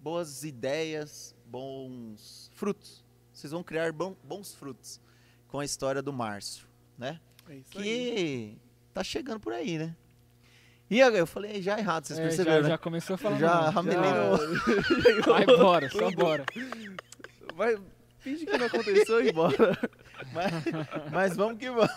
boas 0.00 0.44
ideias, 0.44 1.34
bons 1.46 2.50
frutos. 2.54 3.02
Vocês 3.32 3.52
vão 3.52 3.62
criar 3.62 3.92
bom- 3.92 4.16
bons 4.22 4.54
frutos 4.54 5.00
com 5.48 5.60
a 5.60 5.64
história 5.64 6.02
do 6.02 6.12
Márcio, 6.12 6.66
né? 6.98 7.20
É 7.48 7.54
isso 7.56 7.78
aí. 7.78 7.84
Que 7.84 8.58
tá 8.92 9.02
chegando 9.02 9.40
por 9.40 9.52
aí, 9.52 9.78
né? 9.78 9.96
E 10.90 11.00
agora, 11.02 11.20
eu 11.20 11.26
falei 11.26 11.62
já 11.62 11.78
errado, 11.78 12.04
vocês 12.06 12.18
É, 12.18 12.22
perceberam, 12.22 12.56
já, 12.58 12.62
né? 12.62 12.68
já 12.70 12.78
começou 12.78 13.16
falando. 13.16 13.40
Já 13.40 13.54
mal. 13.54 13.70
ramelei 13.70 14.10
no... 14.12 15.22
Vai 15.26 15.42
embora, 15.44 15.88
só 15.90 16.10
bora. 16.10 16.44
Vai, 17.54 17.76
finge 18.20 18.44
que 18.46 18.58
não 18.58 18.66
aconteceu 18.66 19.24
e 19.26 19.32
bora. 19.32 19.78
Mas, 20.32 20.52
mas 21.12 21.36
vamos 21.36 21.58
que 21.58 21.68
vamos. 21.68 21.90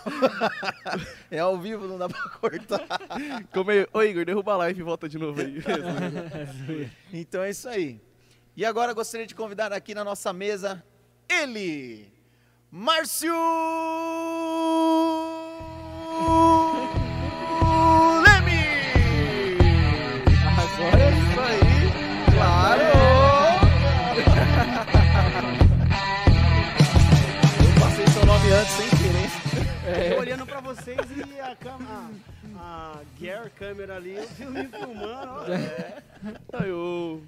É 1.30 1.38
ao 1.38 1.56
vivo, 1.58 1.86
não 1.86 1.96
dá 1.96 2.08
pra 2.08 2.20
cortar. 2.30 2.84
Como 3.52 3.70
é... 3.70 3.86
Ô 3.92 4.02
Igor, 4.02 4.24
derruba 4.24 4.52
a 4.52 4.56
live 4.58 4.80
e 4.80 4.82
volta 4.82 5.08
de 5.08 5.16
novo 5.18 5.40
aí. 5.40 5.62
Então 7.12 7.42
é 7.42 7.50
isso 7.50 7.68
aí. 7.68 8.00
E 8.56 8.64
agora 8.66 8.92
gostaria 8.92 9.26
de 9.26 9.34
convidar 9.34 9.72
aqui 9.72 9.94
na 9.94 10.04
nossa 10.04 10.32
mesa 10.32 10.84
ele, 11.28 12.12
Márcio 12.70 13.32
olhando 30.28 30.46
pra 30.46 30.60
vocês 30.60 30.98
e 31.16 31.40
a, 31.40 31.56
cam- 31.56 31.78
a, 31.80 32.10
a 32.58 33.02
Gear 33.18 33.50
câmera 33.50 33.96
ali, 33.96 34.14
eu 34.16 34.28
vi 34.28 34.44
me 34.46 34.68
filmando. 34.68 35.30
ó. 35.32 35.44
Aí, 36.62 36.70
o... 36.70 37.22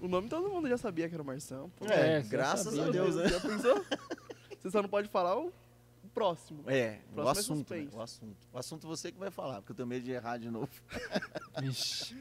o 0.00 0.08
nome 0.08 0.28
todo 0.28 0.50
mundo 0.50 0.68
já 0.68 0.76
sabia 0.76 1.08
que 1.08 1.14
era 1.14 1.22
o 1.22 1.26
Marção. 1.26 1.70
Pô. 1.78 1.86
É, 1.86 2.18
É, 2.18 2.22
graças 2.22 2.74
sabia, 2.74 2.88
a 2.88 2.90
Deus, 2.90 3.16
né? 3.16 3.28
Já 3.28 3.40
pensou? 3.40 3.84
Você 4.60 4.70
só 4.70 4.82
não 4.82 4.88
pode 4.88 5.08
falar 5.08 5.38
o 5.38 5.52
o 6.04 6.08
próximo. 6.14 6.62
É, 6.68 6.98
o 7.10 7.14
Próximo 7.14 7.26
é 7.26 7.30
assunto, 7.40 7.56
né? 7.74 7.80
suspense. 7.80 7.96
o 7.96 8.02
assunto. 8.02 8.36
O 8.52 8.58
assunto 8.58 8.86
você 8.86 9.10
que 9.10 9.18
vai 9.18 9.30
falar, 9.30 9.56
porque 9.56 9.72
eu 9.72 9.76
tenho 9.76 9.88
medo 9.88 10.04
de 10.04 10.12
errar 10.12 10.36
de 10.36 10.48
novo. 10.50 10.68
Ixi. 11.62 12.14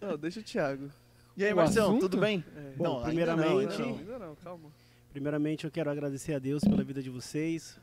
Não, 0.00 0.16
deixa 0.18 0.40
o 0.40 0.42
Thiago. 0.42 0.90
E 1.36 1.44
aí, 1.44 1.52
O 1.52 1.58
assunto? 1.60 2.00
tudo 2.00 2.18
bem? 2.18 2.44
É. 2.54 2.72
Bom, 2.76 2.98
ainda 2.98 3.06
primeiramente- 3.06 3.48
não, 3.48 3.58
Ainda 3.58 3.78
não, 3.78 3.88
não. 3.88 3.98
ainda 3.98 4.18
não, 4.20 4.34
calma. 4.36 4.70
Primeiramente, 5.10 5.64
eu 5.64 5.70
quero 5.70 5.90
agradecer 5.90 6.34
a 6.34 6.38
Deus 6.38 6.62
pela 6.62 6.84
vida 6.84 7.02
de 7.02 7.10
vocês. 7.10 7.76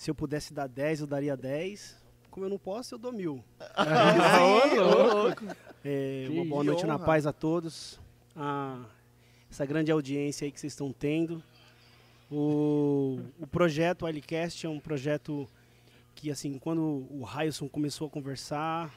Se 0.00 0.10
eu 0.10 0.14
pudesse 0.14 0.54
dar 0.54 0.66
10, 0.66 1.02
eu 1.02 1.06
daria 1.06 1.36
10. 1.36 1.94
Como 2.30 2.46
eu 2.46 2.48
não 2.48 2.56
posso, 2.56 2.94
eu 2.94 2.98
dou 2.98 3.12
mil. 3.12 3.44
Louco. 4.74 5.44
É, 5.84 6.26
uma 6.30 6.46
boa 6.46 6.64
noite 6.64 6.86
na 6.86 6.94
honra. 6.94 7.04
paz 7.04 7.26
a 7.26 7.34
todos. 7.34 8.00
Ah, 8.34 8.82
essa 9.50 9.66
grande 9.66 9.92
audiência 9.92 10.46
aí 10.46 10.50
que 10.50 10.58
vocês 10.58 10.72
estão 10.72 10.90
tendo. 10.90 11.42
O, 12.30 13.20
o 13.38 13.46
projeto 13.46 14.06
Alicast 14.06 14.64
é 14.64 14.70
um 14.70 14.80
projeto 14.80 15.46
que, 16.14 16.30
assim, 16.30 16.58
quando 16.58 17.06
o 17.10 17.22
Railson 17.22 17.68
começou 17.68 18.06
a 18.06 18.10
conversar, 18.10 18.90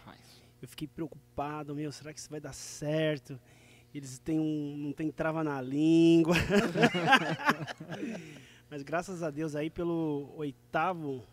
eu 0.62 0.70
fiquei 0.70 0.88
preocupado, 0.88 1.76
meu, 1.76 1.92
será 1.92 2.14
que 2.14 2.20
isso 2.22 2.30
vai 2.30 2.40
dar 2.40 2.54
certo? 2.54 3.38
Eles 3.94 4.20
têm 4.20 4.40
um, 4.40 4.78
não 4.78 4.94
tem 4.94 5.12
trava 5.12 5.44
na 5.44 5.62
língua. 5.62 6.38
Mas 8.74 8.82
graças 8.82 9.22
a 9.22 9.30
Deus 9.30 9.56
aí 9.56 9.70
pelo 9.70 10.34
oitavo, 10.36 11.24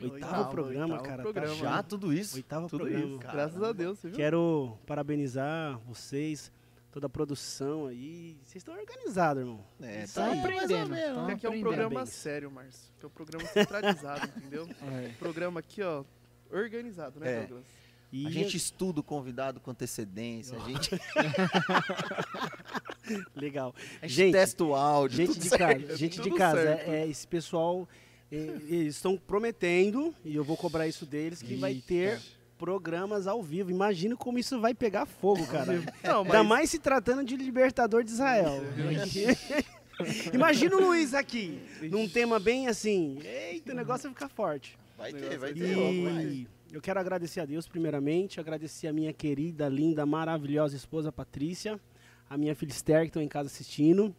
Oitavo 0.00 0.50
programa, 0.50 0.94
oitavo 0.94 1.02
cara. 1.04 1.22
programa. 1.22 1.54
Tá 1.54 1.62
Já 1.62 1.82
tudo 1.82 2.10
isso? 2.10 2.36
Oitavo 2.36 2.70
Tudo 2.70 2.80
programa. 2.86 3.06
isso. 3.06 3.18
Graças 3.18 3.62
a 3.62 3.70
Deus, 3.70 3.98
você 3.98 4.08
viu? 4.08 4.16
Quero 4.16 4.78
parabenizar 4.86 5.78
vocês, 5.80 6.50
toda 6.90 7.06
a 7.06 7.10
produção 7.10 7.86
aí. 7.86 8.34
Vocês 8.44 8.62
estão 8.62 8.74
organizados, 8.74 9.42
irmão. 9.42 9.62
É, 9.82 10.04
Estão 10.04 10.24
tá 10.24 10.30
aí, 10.30 10.40
mais 10.40 10.70
ou 10.70 10.78
aprendendo. 10.78 11.14
Porque 11.16 11.32
aqui 11.32 11.46
é 11.46 11.50
um 11.50 11.60
programa 11.60 11.90
Parabéns. 11.90 12.14
sério, 12.14 12.50
Márcio. 12.50 12.90
Que 12.98 13.04
é 13.04 13.06
um 13.06 13.12
programa 13.12 13.46
centralizado, 13.46 14.26
entendeu? 14.38 14.66
É. 14.90 15.08
Programa 15.18 15.60
aqui, 15.60 15.82
ó, 15.82 16.02
organizado, 16.50 17.20
né, 17.20 17.30
É. 17.30 17.40
Douglas? 17.40 17.66
E 18.10 18.26
A 18.26 18.30
gente 18.30 18.56
estuda 18.56 19.00
o 19.00 19.02
convidado 19.02 19.60
com 19.60 19.70
antecedência, 19.70 20.56
a 20.56 20.60
gente, 20.60 20.90
legal. 23.34 23.74
gente 24.02 24.32
testa 24.32 24.64
o 24.64 24.74
áudio. 24.74 25.26
Gente 25.26 25.38
de 25.40 25.48
certo. 25.48 25.82
casa, 25.82 25.96
gente 25.96 26.20
de 26.20 26.30
casa, 26.30 26.60
é, 26.60 26.84
é, 26.86 27.08
esse 27.08 27.26
pessoal, 27.26 27.88
é, 28.30 28.36
eles 28.36 28.96
estão 28.96 29.16
prometendo, 29.16 30.14
e 30.24 30.34
eu 30.34 30.44
vou 30.44 30.56
cobrar 30.56 30.86
isso 30.86 31.06
deles, 31.06 31.42
que 31.42 31.54
vai 31.56 31.72
Eita. 31.72 31.86
ter 31.86 32.20
programas 32.58 33.26
ao 33.26 33.42
vivo. 33.42 33.70
Imagina 33.70 34.16
como 34.16 34.38
isso 34.38 34.60
vai 34.60 34.74
pegar 34.74 35.06
fogo, 35.06 35.46
cara. 35.46 35.82
Não, 36.02 36.22
Ainda 36.22 36.42
mas 36.42 36.46
mais 36.46 36.70
se 36.70 36.78
tratando 36.78 37.24
de 37.24 37.36
Libertador 37.36 38.04
de 38.04 38.10
Israel. 38.10 38.62
Imagina 40.32 40.76
o 40.76 40.80
Luiz 40.80 41.14
aqui, 41.14 41.60
num 41.82 42.08
tema 42.08 42.40
bem 42.40 42.66
assim. 42.66 43.18
Eita, 43.22 43.72
o 43.72 43.76
negócio 43.76 44.04
vai 44.04 44.14
ficar 44.14 44.28
forte. 44.28 44.76
Vai 44.96 45.12
ter, 45.12 45.38
vai 45.38 45.52
ter. 45.52 45.74
vai. 45.74 46.24
E 46.24 46.48
eu 46.72 46.80
quero 46.80 46.98
agradecer 46.98 47.40
a 47.40 47.44
Deus, 47.44 47.68
primeiramente, 47.68 48.40
agradecer 48.40 48.88
a 48.88 48.92
minha 48.92 49.12
querida, 49.12 49.68
linda, 49.68 50.04
maravilhosa 50.04 50.74
esposa 50.74 51.12
Patrícia, 51.12 51.78
a 52.28 52.36
minha 52.36 52.54
filha 52.54 52.70
Esther, 52.70 53.00
que 53.02 53.08
estão 53.08 53.22
em 53.22 53.28
casa 53.28 53.48
assistindo. 53.48 54.14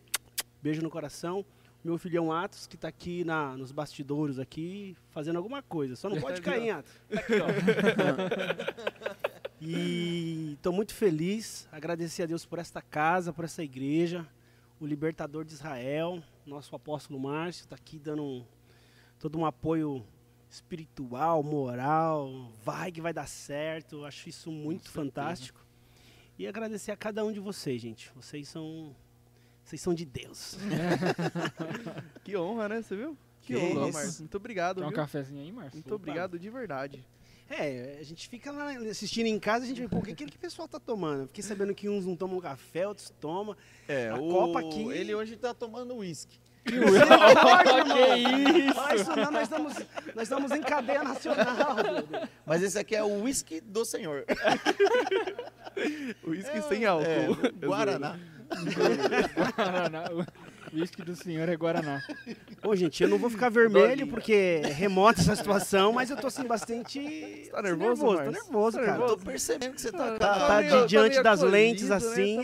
Beijo 0.61 0.81
no 0.81 0.89
coração. 0.89 1.45
Meu 1.83 1.97
filhão 1.97 2.31
Atos, 2.31 2.65
que 2.65 2.75
está 2.75 2.87
aqui 2.87 3.23
na, 3.23 3.55
nos 3.55 3.71
bastidores 3.71 4.39
aqui, 4.39 4.97
fazendo 5.11 5.37
alguma 5.37 5.61
coisa. 5.61 5.95
Só 5.95 6.09
não 6.09 6.19
pode 6.19 6.41
cair, 6.41 6.71
Atos. 6.71 6.91
Tá 7.09 7.19
aqui. 7.19 7.35
E 9.61 10.53
estou 10.53 10.73
muito 10.73 10.93
feliz, 10.93 11.67
agradecer 11.71 12.23
a 12.23 12.25
Deus 12.25 12.45
por 12.45 12.59
esta 12.59 12.81
casa, 12.81 13.31
por 13.31 13.45
essa 13.45 13.63
igreja, 13.63 14.27
o 14.79 14.85
Libertador 14.85 15.45
de 15.45 15.53
Israel, 15.53 16.21
nosso 16.45 16.75
apóstolo 16.75 17.19
Márcio, 17.19 17.63
está 17.63 17.75
aqui 17.75 17.97
dando 17.97 18.21
um, 18.21 18.45
todo 19.17 19.39
um 19.39 19.45
apoio 19.45 20.05
espiritual, 20.49 21.41
moral, 21.41 22.51
vai 22.63 22.91
que 22.91 23.01
vai 23.01 23.13
dar 23.13 23.27
certo, 23.27 24.03
acho 24.03 24.27
isso 24.27 24.51
muito 24.51 24.89
fantástico. 24.89 25.64
E 26.37 26.47
agradecer 26.47 26.91
a 26.91 26.97
cada 26.97 27.23
um 27.23 27.31
de 27.31 27.39
vocês, 27.39 27.81
gente. 27.81 28.11
Vocês 28.15 28.47
são 28.47 28.95
vocês 29.63 29.81
são 29.81 29.93
de 29.93 30.05
Deus. 30.05 30.57
que 32.23 32.35
honra, 32.37 32.69
né? 32.69 32.81
Você 32.81 32.95
viu? 32.95 33.17
Que, 33.41 33.53
Que 33.53 33.59
honra. 33.59 33.91
Márcio. 33.91 34.19
Muito 34.21 34.35
obrigado, 34.37 34.77
Quer 34.77 34.85
um 34.85 34.89
viu? 34.89 34.95
cafezinho 34.95 35.41
aí, 35.41 35.51
Márcio? 35.51 35.75
Muito 35.75 35.95
obrigado 35.95 36.37
de 36.37 36.49
verdade. 36.49 37.05
É, 37.49 37.97
a 37.99 38.03
gente 38.03 38.27
fica 38.27 38.51
lá 38.51 38.71
assistindo 38.89 39.27
em 39.27 39.39
casa, 39.39 39.65
a 39.65 39.67
gente 39.67 39.79
vê, 39.79 39.87
pô, 39.87 39.97
o 39.97 40.01
que, 40.01 40.15
que 40.15 40.25
que 40.25 40.35
o 40.35 40.39
pessoal 40.39 40.67
tá 40.67 40.79
tomando? 40.79 41.21
Eu 41.23 41.27
Fiquei 41.27 41.43
sabendo 41.43 41.75
que 41.75 41.87
uns 41.87 42.03
não 42.05 42.15
tomam 42.15 42.39
café, 42.41 42.87
outros 42.87 43.13
tomam. 43.21 43.55
É, 43.87 44.09
A 44.09 44.15
o... 44.19 44.29
Copa 44.29 44.59
aqui- 44.61 44.89
Ele 44.91 45.13
hoje 45.13 45.35
tá 45.37 45.53
tomando 45.53 45.95
uísque. 45.95 46.39
que 46.65 48.59
isso? 48.59 48.73
Fala 48.73 48.95
isso 48.95 49.15
não, 49.15 49.31
nós 49.31 49.43
estamos, 49.43 49.73
nós 50.15 50.23
estamos 50.23 50.51
em 50.51 50.61
cadeia 50.61 51.03
nacional. 51.03 51.75
Mas 52.45 52.63
esse 52.63 52.79
aqui 52.79 52.95
é 52.95 53.03
o 53.03 53.21
uísque 53.21 53.61
do 53.61 53.85
senhor. 53.85 54.25
Uísque 56.25 56.61
sem 56.63 56.85
álcool. 56.85 57.05
É, 57.05 57.27
Guaraná. 57.65 58.17
Guaraná. 59.55 60.05
O 60.75 60.79
uísque 60.79 61.01
do 61.03 61.15
senhor 61.15 61.47
é 61.47 61.55
Guaraná. 61.55 62.03
Ô, 62.61 62.75
gente, 62.75 63.01
eu 63.01 63.07
não 63.07 63.17
vou 63.17 63.29
ficar 63.29 63.47
vermelho 63.49 64.07
porque 64.07 64.61
é 64.61 64.67
remota 64.67 65.21
essa 65.21 65.33
situação, 65.35 65.93
mas 65.93 66.09
eu 66.09 66.17
tô 66.17 66.27
assim 66.27 66.43
bastante. 66.43 67.47
Tá 67.49 67.61
nervoso, 67.61 68.01
Tô 68.05 68.13
Márcio? 68.13 68.31
nervoso, 68.31 68.77
Tá 68.77 68.83
cara. 68.85 68.95
Eu 68.97 68.99
nervoso? 68.99 69.17
tô 69.19 69.25
percebendo 69.31 69.73
que 69.75 69.81
você 69.81 69.91
tá, 69.91 70.15
Ah, 70.15 70.19
Tá, 70.19 70.33
tá- 70.39 70.47
tá 70.47 70.57
meio- 70.61 70.71
de, 70.71 70.77
tá 70.81 70.85
diante 70.85 71.09
meio 71.11 71.23
das 71.23 71.39
acolhido, 71.39 71.57
lentes 71.57 71.89
né? 71.89 71.95
assim. 71.95 72.39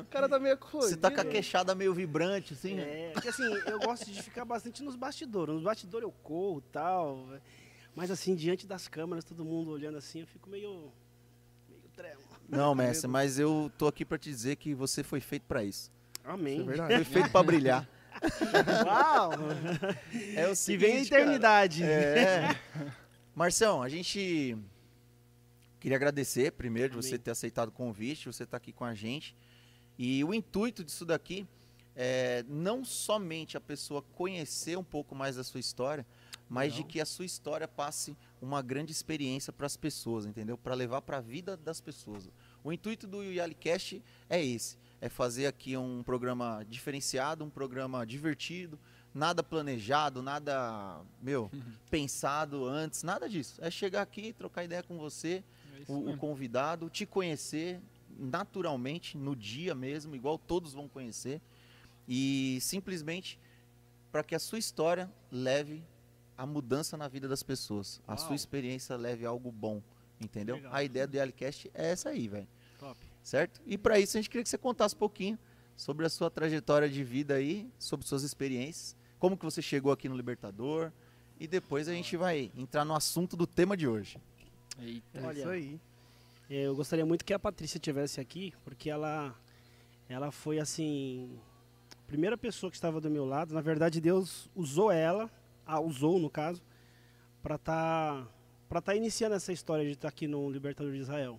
O 0.00 0.04
cara 0.06 0.28
tá 0.28 0.38
meio 0.40 0.54
acolhido. 0.54 0.88
Você 0.90 0.96
tá 0.96 1.10
com 1.12 1.20
a 1.20 1.24
né? 1.24 1.30
queixada 1.30 1.74
meio 1.76 1.94
vibrante, 1.94 2.54
assim. 2.54 2.74
né? 2.74 2.82
É, 2.82 3.10
porque 3.12 3.28
assim, 3.28 3.44
eu 3.66 3.78
gosto 3.78 4.10
de 4.10 4.20
ficar 4.20 4.44
bastante 4.44 4.82
nos 4.82 4.96
bastidores. 4.96 5.54
Nos 5.54 5.62
bastidores 5.62 6.02
eu 6.04 6.12
corro 6.24 6.58
e 6.58 6.72
tal. 6.72 7.28
Mas 7.94 8.10
assim, 8.10 8.34
diante 8.34 8.66
das 8.66 8.88
câmeras, 8.88 9.22
todo 9.24 9.44
mundo 9.44 9.70
olhando 9.70 9.96
assim, 9.98 10.22
eu 10.22 10.26
fico 10.26 10.50
meio. 10.50 10.90
meio 11.68 11.82
tremo. 11.94 12.20
Não, 12.48 12.74
mestre, 12.74 13.06
mas 13.08 13.38
eu 13.38 13.70
tô 13.78 13.86
aqui 13.86 14.04
pra 14.04 14.18
te 14.18 14.28
dizer 14.28 14.56
que 14.56 14.74
você 14.74 15.04
foi 15.04 15.20
feito 15.20 15.44
pra 15.46 15.62
isso. 15.62 15.88
Amém. 16.24 16.60
Isso 16.60 16.62
é 16.62 16.66
verdade. 16.66 16.94
Foi 16.96 17.04
feito 17.04 17.30
pra 17.30 17.42
brilhar. 17.42 17.88
Uau! 18.86 19.32
É 20.36 20.46
o 20.48 20.54
Se 20.54 20.76
vem 20.76 20.92
a 20.92 20.94
seguinte, 20.94 21.10
cara. 21.10 21.22
eternidade. 21.22 21.82
É. 21.82 22.56
Marcião, 23.34 23.82
a 23.82 23.88
gente 23.88 24.56
queria 25.80 25.96
agradecer 25.96 26.52
primeiro 26.52 26.90
de 26.90 26.96
você 26.96 27.14
Amém. 27.14 27.20
ter 27.20 27.30
aceitado 27.32 27.68
o 27.68 27.72
convite, 27.72 28.26
você 28.26 28.44
estar 28.44 28.56
aqui 28.56 28.72
com 28.72 28.84
a 28.84 28.94
gente. 28.94 29.34
E 29.98 30.22
o 30.24 30.32
intuito 30.32 30.84
disso 30.84 31.04
daqui 31.04 31.46
é 31.96 32.44
não 32.48 32.84
somente 32.84 33.56
a 33.56 33.60
pessoa 33.60 34.02
conhecer 34.02 34.78
um 34.78 34.84
pouco 34.84 35.14
mais 35.14 35.36
da 35.36 35.44
sua 35.44 35.60
história, 35.60 36.06
mas 36.48 36.74
de 36.74 36.84
que 36.84 37.00
a 37.00 37.06
sua 37.06 37.24
história 37.24 37.66
passe 37.66 38.16
uma 38.40 38.60
grande 38.62 38.92
experiência 38.92 39.52
para 39.52 39.66
as 39.66 39.76
pessoas, 39.76 40.26
entendeu? 40.26 40.56
Para 40.58 40.74
levar 40.74 41.00
para 41.02 41.16
a 41.16 41.20
vida 41.20 41.56
das 41.56 41.80
pessoas. 41.80 42.28
O 42.62 42.72
intuito 42.72 43.06
do 43.06 43.22
YaliCast 43.22 44.02
é 44.28 44.44
esse, 44.44 44.76
é 45.02 45.08
fazer 45.08 45.46
aqui 45.46 45.76
um 45.76 46.00
programa 46.04 46.64
diferenciado, 46.68 47.44
um 47.44 47.50
programa 47.50 48.06
divertido, 48.06 48.78
nada 49.12 49.42
planejado, 49.42 50.22
nada, 50.22 51.00
meu, 51.20 51.50
pensado 51.90 52.64
antes, 52.64 53.02
nada 53.02 53.28
disso. 53.28 53.60
É 53.60 53.68
chegar 53.68 54.00
aqui, 54.00 54.32
trocar 54.32 54.62
ideia 54.62 54.80
com 54.80 54.96
você, 54.96 55.42
É 55.88 55.92
o, 55.92 56.12
o 56.12 56.16
convidado, 56.16 56.88
te 56.88 57.04
conhecer 57.04 57.80
naturalmente, 58.16 59.16
no 59.16 59.34
dia 59.34 59.74
mesmo, 59.74 60.14
igual 60.14 60.38
todos 60.38 60.72
vão 60.72 60.86
conhecer, 60.86 61.40
e 62.06 62.58
simplesmente 62.60 63.40
para 64.12 64.22
que 64.22 64.36
a 64.36 64.38
sua 64.38 64.58
história 64.58 65.10
leve 65.32 65.82
a 66.38 66.46
mudança 66.46 66.96
na 66.96 67.08
vida 67.08 67.26
das 67.26 67.42
pessoas, 67.42 68.00
a 68.06 68.12
Uau. 68.12 68.18
sua 68.18 68.36
experiência 68.36 68.94
leve 68.96 69.26
algo 69.26 69.50
bom, 69.50 69.82
entendeu? 70.20 70.56
Legal. 70.56 70.72
A 70.72 70.84
ideia 70.84 71.06
do 71.08 71.16
Yalicast 71.16 71.70
é 71.74 71.90
essa 71.90 72.10
aí, 72.10 72.28
velho, 72.28 72.48
Top. 72.78 73.11
Certo? 73.22 73.60
E 73.66 73.78
para 73.78 73.98
isso 73.98 74.16
a 74.16 74.20
gente 74.20 74.28
queria 74.28 74.42
que 74.42 74.48
você 74.48 74.58
contasse 74.58 74.94
um 74.94 74.98
pouquinho 74.98 75.38
sobre 75.76 76.06
a 76.06 76.08
sua 76.08 76.30
trajetória 76.30 76.88
de 76.88 77.02
vida 77.02 77.34
aí, 77.34 77.70
sobre 77.78 78.06
suas 78.06 78.22
experiências, 78.22 78.96
como 79.18 79.36
que 79.36 79.44
você 79.44 79.62
chegou 79.62 79.92
aqui 79.92 80.08
no 80.08 80.16
Libertador, 80.16 80.92
e 81.38 81.46
depois 81.46 81.88
a 81.88 81.92
gente 81.92 82.16
vai 82.16 82.50
entrar 82.56 82.84
no 82.84 82.94
assunto 82.94 83.36
do 83.36 83.46
tema 83.46 83.76
de 83.76 83.88
hoje. 83.88 84.18
Eita. 84.80 85.18
É 85.18 85.22
Olha, 85.22 85.38
isso 85.38 85.48
aí. 85.48 85.80
É, 86.48 86.62
Eu 86.62 86.74
gostaria 86.76 87.04
muito 87.04 87.24
que 87.24 87.32
a 87.32 87.38
Patrícia 87.38 87.80
tivesse 87.80 88.20
aqui, 88.20 88.52
porque 88.64 88.90
ela, 88.90 89.34
ela 90.08 90.30
foi 90.30 90.58
assim, 90.58 91.38
a 91.98 92.06
primeira 92.06 92.36
pessoa 92.36 92.70
que 92.70 92.76
estava 92.76 93.00
do 93.00 93.10
meu 93.10 93.24
lado. 93.24 93.54
Na 93.54 93.60
verdade, 93.60 94.00
Deus 94.00 94.50
usou 94.54 94.90
ela, 94.90 95.30
a 95.66 95.80
usou 95.80 96.18
no 96.18 96.30
caso, 96.30 96.62
para 97.42 97.56
estar 97.56 98.28
para 98.68 98.78
estar 98.78 98.94
iniciando 98.94 99.34
essa 99.34 99.52
história 99.52 99.84
de 99.84 99.90
estar 99.90 100.08
aqui 100.08 100.26
no 100.26 100.50
Libertador 100.50 100.92
de 100.92 100.98
Israel. 100.98 101.38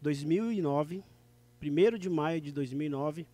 2009, 0.00 1.02
1 1.62 1.98
de 1.98 2.08
maio 2.08 2.40
de 2.40 2.52
2009, 2.52 3.26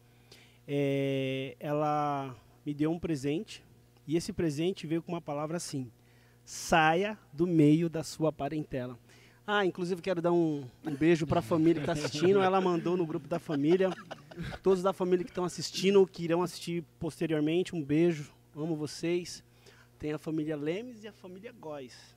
é, 0.67 1.57
ela 1.61 2.35
me 2.65 2.73
deu 2.73 2.91
um 2.91 2.99
presente 2.99 3.63
e 4.07 4.17
esse 4.17 4.33
presente 4.33 4.87
veio 4.87 5.03
com 5.03 5.13
uma 5.13 5.21
palavra 5.21 5.57
assim: 5.57 5.91
saia 6.45 7.19
do 7.33 7.47
meio 7.47 7.89
da 7.89 8.03
sua 8.03 8.33
parentela. 8.33 8.99
Ah, 9.47 9.65
inclusive 9.67 10.01
quero 10.01 10.23
dar 10.23 10.33
um, 10.33 10.65
um 10.87 10.95
beijo 10.95 11.27
para 11.27 11.41
a 11.41 11.43
família 11.43 11.75
que 11.75 11.91
está 11.91 11.93
assistindo. 11.93 12.41
Ela 12.41 12.61
mandou 12.63 12.97
no 12.97 13.07
grupo 13.07 13.29
da 13.29 13.39
família. 13.39 13.91
Todos 14.63 14.83
da 14.83 14.93
família 14.93 15.23
que 15.23 15.31
estão 15.31 15.45
assistindo, 15.45 16.07
que 16.07 16.25
irão 16.25 16.43
assistir 16.43 16.83
posteriormente, 16.99 17.77
um 17.77 17.83
beijo. 17.83 18.33
Amo 18.57 18.75
vocês. 18.75 19.45
Tem 19.99 20.13
a 20.13 20.19
família 20.19 20.57
Lemes 20.57 21.05
e 21.05 21.09
a 21.09 21.13
família 21.13 21.53
Góes. 21.53 22.14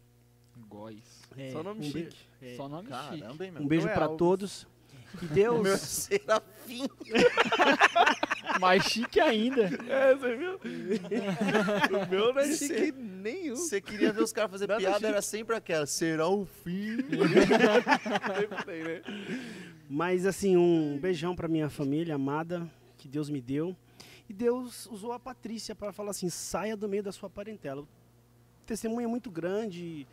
Góis. 0.68 1.22
É, 1.38 1.52
Só 1.52 1.62
nome 1.64 1.80
um 1.88 1.92
be- 1.92 2.00
chique. 2.06 2.18
é, 2.42 2.56
Só 2.56 2.68
nome 2.70 2.90
chique. 2.90 3.22
Caramba, 3.22 3.46
hein, 3.46 3.52
meu? 3.52 3.62
Um 3.64 3.68
beijo 3.68 3.88
é 3.88 3.94
para 3.94 4.06
Alves. 4.06 4.18
todos. 4.18 4.68
E 5.22 5.26
O 5.26 5.28
Deus. 5.30 5.62
meu 5.64 5.78
serafim. 5.78 6.86
Mais 8.60 8.84
chique 8.84 9.20
ainda. 9.22 9.64
É, 9.90 10.14
você 10.14 10.36
viu? 10.36 10.54
o 10.56 12.10
meu 12.10 12.34
não 12.34 12.42
é 12.42 12.46
Você- 12.48 12.68
chique 12.68 12.92
nenhum. 12.92 13.56
Você 13.56 13.80
queria 13.80 14.12
ver 14.12 14.22
os 14.22 14.34
caras 14.34 14.52
fazer 14.52 14.68
Nada 14.68 14.80
piada, 14.82 14.96
chique. 14.98 15.06
era 15.08 15.22
sempre 15.22 15.56
aquela. 15.56 15.86
Será 15.86 16.28
o 16.28 16.46
fim. 16.46 16.98
Mas 19.90 20.26
assim, 20.26 20.58
um 20.58 20.98
beijão 21.00 21.36
para 21.36 21.48
minha 21.48 21.70
família 21.70 22.16
amada, 22.16 22.70
que 22.98 23.08
Deus 23.08 23.30
me 23.30 23.40
deu. 23.42 23.76
E 24.30 24.34
Deus 24.34 24.88
usou 24.88 25.14
a 25.14 25.20
Patrícia 25.20 25.74
para 25.74 25.94
falar 25.94 26.12
assim: 26.12 26.30
saia 26.30 26.76
do 26.76 26.88
meio 26.90 27.04
da 27.04 27.12
sua 27.12 27.30
parentela. 27.30 27.82
O 27.82 27.88
testemunho 28.66 29.06
é 29.06 29.08
muito 29.08 29.32
grande. 29.32 30.06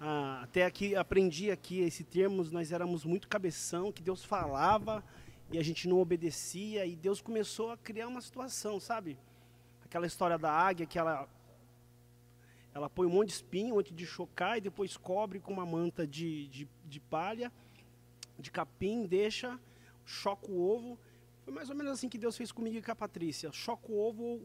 Ah, 0.00 0.42
até 0.44 0.64
aqui, 0.64 0.94
aprendi 0.94 1.50
aqui 1.50 1.80
esse 1.80 2.04
termo, 2.04 2.44
nós 2.52 2.70
éramos 2.70 3.04
muito 3.04 3.26
cabeção, 3.26 3.90
que 3.90 4.02
Deus 4.02 4.24
falava 4.24 5.02
e 5.50 5.58
a 5.58 5.62
gente 5.62 5.88
não 5.88 5.98
obedecia. 5.98 6.86
E 6.86 6.94
Deus 6.94 7.20
começou 7.20 7.72
a 7.72 7.76
criar 7.76 8.06
uma 8.06 8.20
situação, 8.20 8.78
sabe? 8.78 9.18
Aquela 9.84 10.06
história 10.06 10.38
da 10.38 10.52
águia 10.52 10.86
que 10.86 10.98
ela. 10.98 11.28
ela 12.72 12.88
põe 12.88 13.06
um 13.06 13.10
monte 13.10 13.28
de 13.28 13.34
espinho 13.34 13.78
antes 13.78 13.94
de 13.94 14.06
chocar 14.06 14.58
e 14.58 14.60
depois 14.60 14.96
cobre 14.96 15.40
com 15.40 15.52
uma 15.52 15.66
manta 15.66 16.06
de, 16.06 16.46
de, 16.48 16.68
de 16.84 17.00
palha, 17.00 17.50
de 18.38 18.50
capim, 18.52 19.04
deixa, 19.04 19.58
choca 20.04 20.48
o 20.48 20.60
ovo. 20.60 20.98
Foi 21.42 21.52
mais 21.52 21.70
ou 21.70 21.74
menos 21.74 21.92
assim 21.92 22.08
que 22.08 22.18
Deus 22.18 22.36
fez 22.36 22.52
comigo 22.52 22.76
e 22.76 22.82
com 22.82 22.92
a 22.92 22.96
Patrícia. 22.96 23.50
Choca 23.50 23.90
o 23.90 23.98
ovo, 23.98 24.40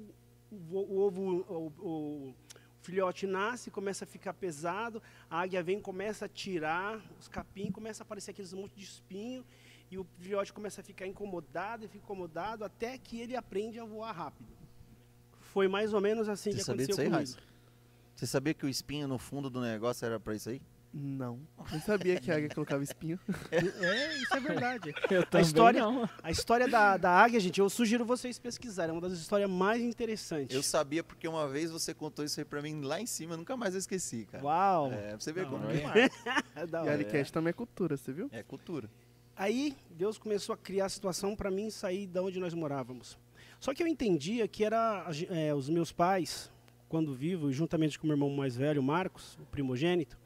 o, 0.49 0.77
o 0.77 0.99
ovo, 0.99 1.45
o, 1.47 1.67
o 1.87 2.35
filhote 2.84 3.26
nasce, 3.26 3.72
começa 3.72 4.04
a 4.04 4.08
ficar 4.08 4.34
pesado, 4.34 5.02
a 5.30 5.39
águia 5.39 5.63
vem, 5.63 5.80
começa 5.80 6.26
a 6.26 6.30
tirar 6.30 7.02
os 7.19 7.28
capim, 7.28 7.72
começa 7.72 8.04
a 8.04 8.06
aparecer 8.06 8.32
aqueles 8.32 8.54
monte 8.54 8.76
de 8.76 8.84
espinho, 8.84 9.43
e 9.89 9.98
o 9.98 10.06
filhote 10.19 10.52
começa 10.52 10.82
a 10.82 10.84
ficar 10.84 11.08
incomodado 11.08 11.86
e 11.86 11.88
fica 11.88 12.04
incomodado 12.04 12.63
até 12.63 12.98
que 12.98 13.19
ele 13.22 13.36
aprende 13.36 13.80
a 13.80 13.86
voar 13.86 14.12
rápido. 14.12 14.52
Foi 15.39 15.67
mais 15.67 15.93
ou 15.93 16.02
menos 16.02 16.28
assim 16.28 16.52
Você 16.52 16.58
que 16.58 16.63
sabia 16.63 16.86
aconteceu 16.86 16.88
disso 16.88 17.02
aí, 17.02 17.24
comigo. 17.26 17.39
Raíssa? 17.39 17.54
Você 18.15 18.28
sabia 18.28 18.54
que 18.54 18.65
o 18.65 18.69
espinho 18.69 19.08
no 19.08 19.17
fundo 19.17 19.50
do 19.50 19.62
negócio 19.62 20.06
era 20.06 20.19
pra 20.19 20.36
isso 20.36 20.50
aí? 20.50 20.62
Não. 20.93 21.39
Não 21.71 21.82
sabia 21.82 22.19
que 22.19 22.29
a 22.32 22.36
águia 22.36 22.49
colocava 22.53 22.84
espinho. 22.84 23.19
É, 23.51 24.17
isso 24.17 24.36
é 24.36 24.39
verdade. 24.39 24.93
Eu 25.10 25.25
também 25.25 25.47
história- 25.47 25.82
não. 25.82 26.08
A 26.21 26.29
história 26.29 26.67
da, 26.67 26.97
da 26.97 27.10
águia, 27.10 27.39
gente, 27.39 27.60
eu 27.60 27.67
sugiro 27.69 28.06
vocês 28.06 28.38
pesquisarem. 28.38 28.91
É 28.91 28.93
uma 28.93 29.01
das 29.01 29.13
histórias 29.13 29.49
mais 29.49 29.82
interessantes. 29.82 30.56
Eu 30.56 30.62
sabia 30.62 31.03
porque 31.03 31.27
uma 31.27 31.47
vez 31.47 31.71
você 31.71 31.93
contou 31.93 32.23
isso 32.23 32.39
aí 32.39 32.45
pra 32.45 32.62
mim 32.62 32.82
lá 32.82 33.01
em 33.01 33.08
cima, 33.08 33.34
eu 33.34 33.38
nunca 33.38 33.58
mais 33.58 33.73
eu 33.73 33.79
esqueci, 33.79 34.27
cara. 34.32 34.43
Uau! 34.43 34.93
É, 34.93 35.08
pra 35.10 35.19
você 35.19 35.34
ver 35.34 35.47
como 35.47 35.65
é. 35.69 35.77
É 36.06 36.10
E 36.71 36.75
hora. 36.75 36.93
Alicast 36.93 37.34
também 37.34 37.49
é 37.49 37.53
cultura, 37.53 37.97
você 37.97 38.13
viu? 38.13 38.29
É 38.32 38.43
cultura. 38.43 38.88
Aí 39.36 39.75
Deus 39.89 40.19
começou 40.19 40.53
a 40.53 40.58
criar 40.58 40.86
a 40.86 40.89
situação 40.89 41.36
para 41.36 41.49
mim 41.49 41.71
sair 41.71 42.06
da 42.06 42.21
onde 42.21 42.39
nós 42.39 42.53
morávamos. 42.53 43.17
Só 43.60 43.73
que 43.73 43.82
eu 43.82 43.88
entendia 43.88 44.47
que 44.47 44.63
era 44.63 45.08
a 45.08 45.12
é, 45.36 45.56
os 45.56 45.69
meus 45.69 45.91
pais, 45.91 46.51
quando 46.88 47.15
vivo, 47.15 47.51
juntamente 47.51 47.97
com 47.97 48.06
o 48.06 48.08
meu 48.10 48.15
irmão 48.15 48.29
mais 48.29 48.56
velho, 48.56 48.84
Marcos, 48.84 49.36
o 49.41 49.45
primogênito, 49.45 50.17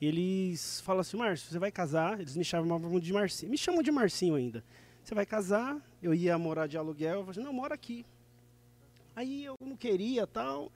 eles 0.00 0.80
falam 0.80 1.00
assim, 1.00 1.16
Márcio, 1.16 1.50
você 1.50 1.58
vai 1.58 1.70
casar, 1.70 2.20
eles 2.20 2.36
me 2.36 2.44
chamavam 2.44 2.98
de 2.98 3.12
Marcinho, 3.12 3.50
me 3.50 3.58
chamam 3.58 3.82
de 3.82 3.90
Marcinho 3.90 4.34
ainda. 4.34 4.64
Você 5.04 5.14
vai 5.14 5.26
casar, 5.26 5.80
eu 6.02 6.14
ia 6.14 6.38
morar 6.38 6.66
de 6.66 6.78
aluguel, 6.78 7.18
eu 7.18 7.20
falei 7.20 7.30
assim, 7.32 7.42
não, 7.42 7.52
mora 7.52 7.74
aqui. 7.74 8.06
Aí 9.14 9.44
eu 9.44 9.54
não 9.60 9.76
queria, 9.76 10.26
tal. 10.26 10.72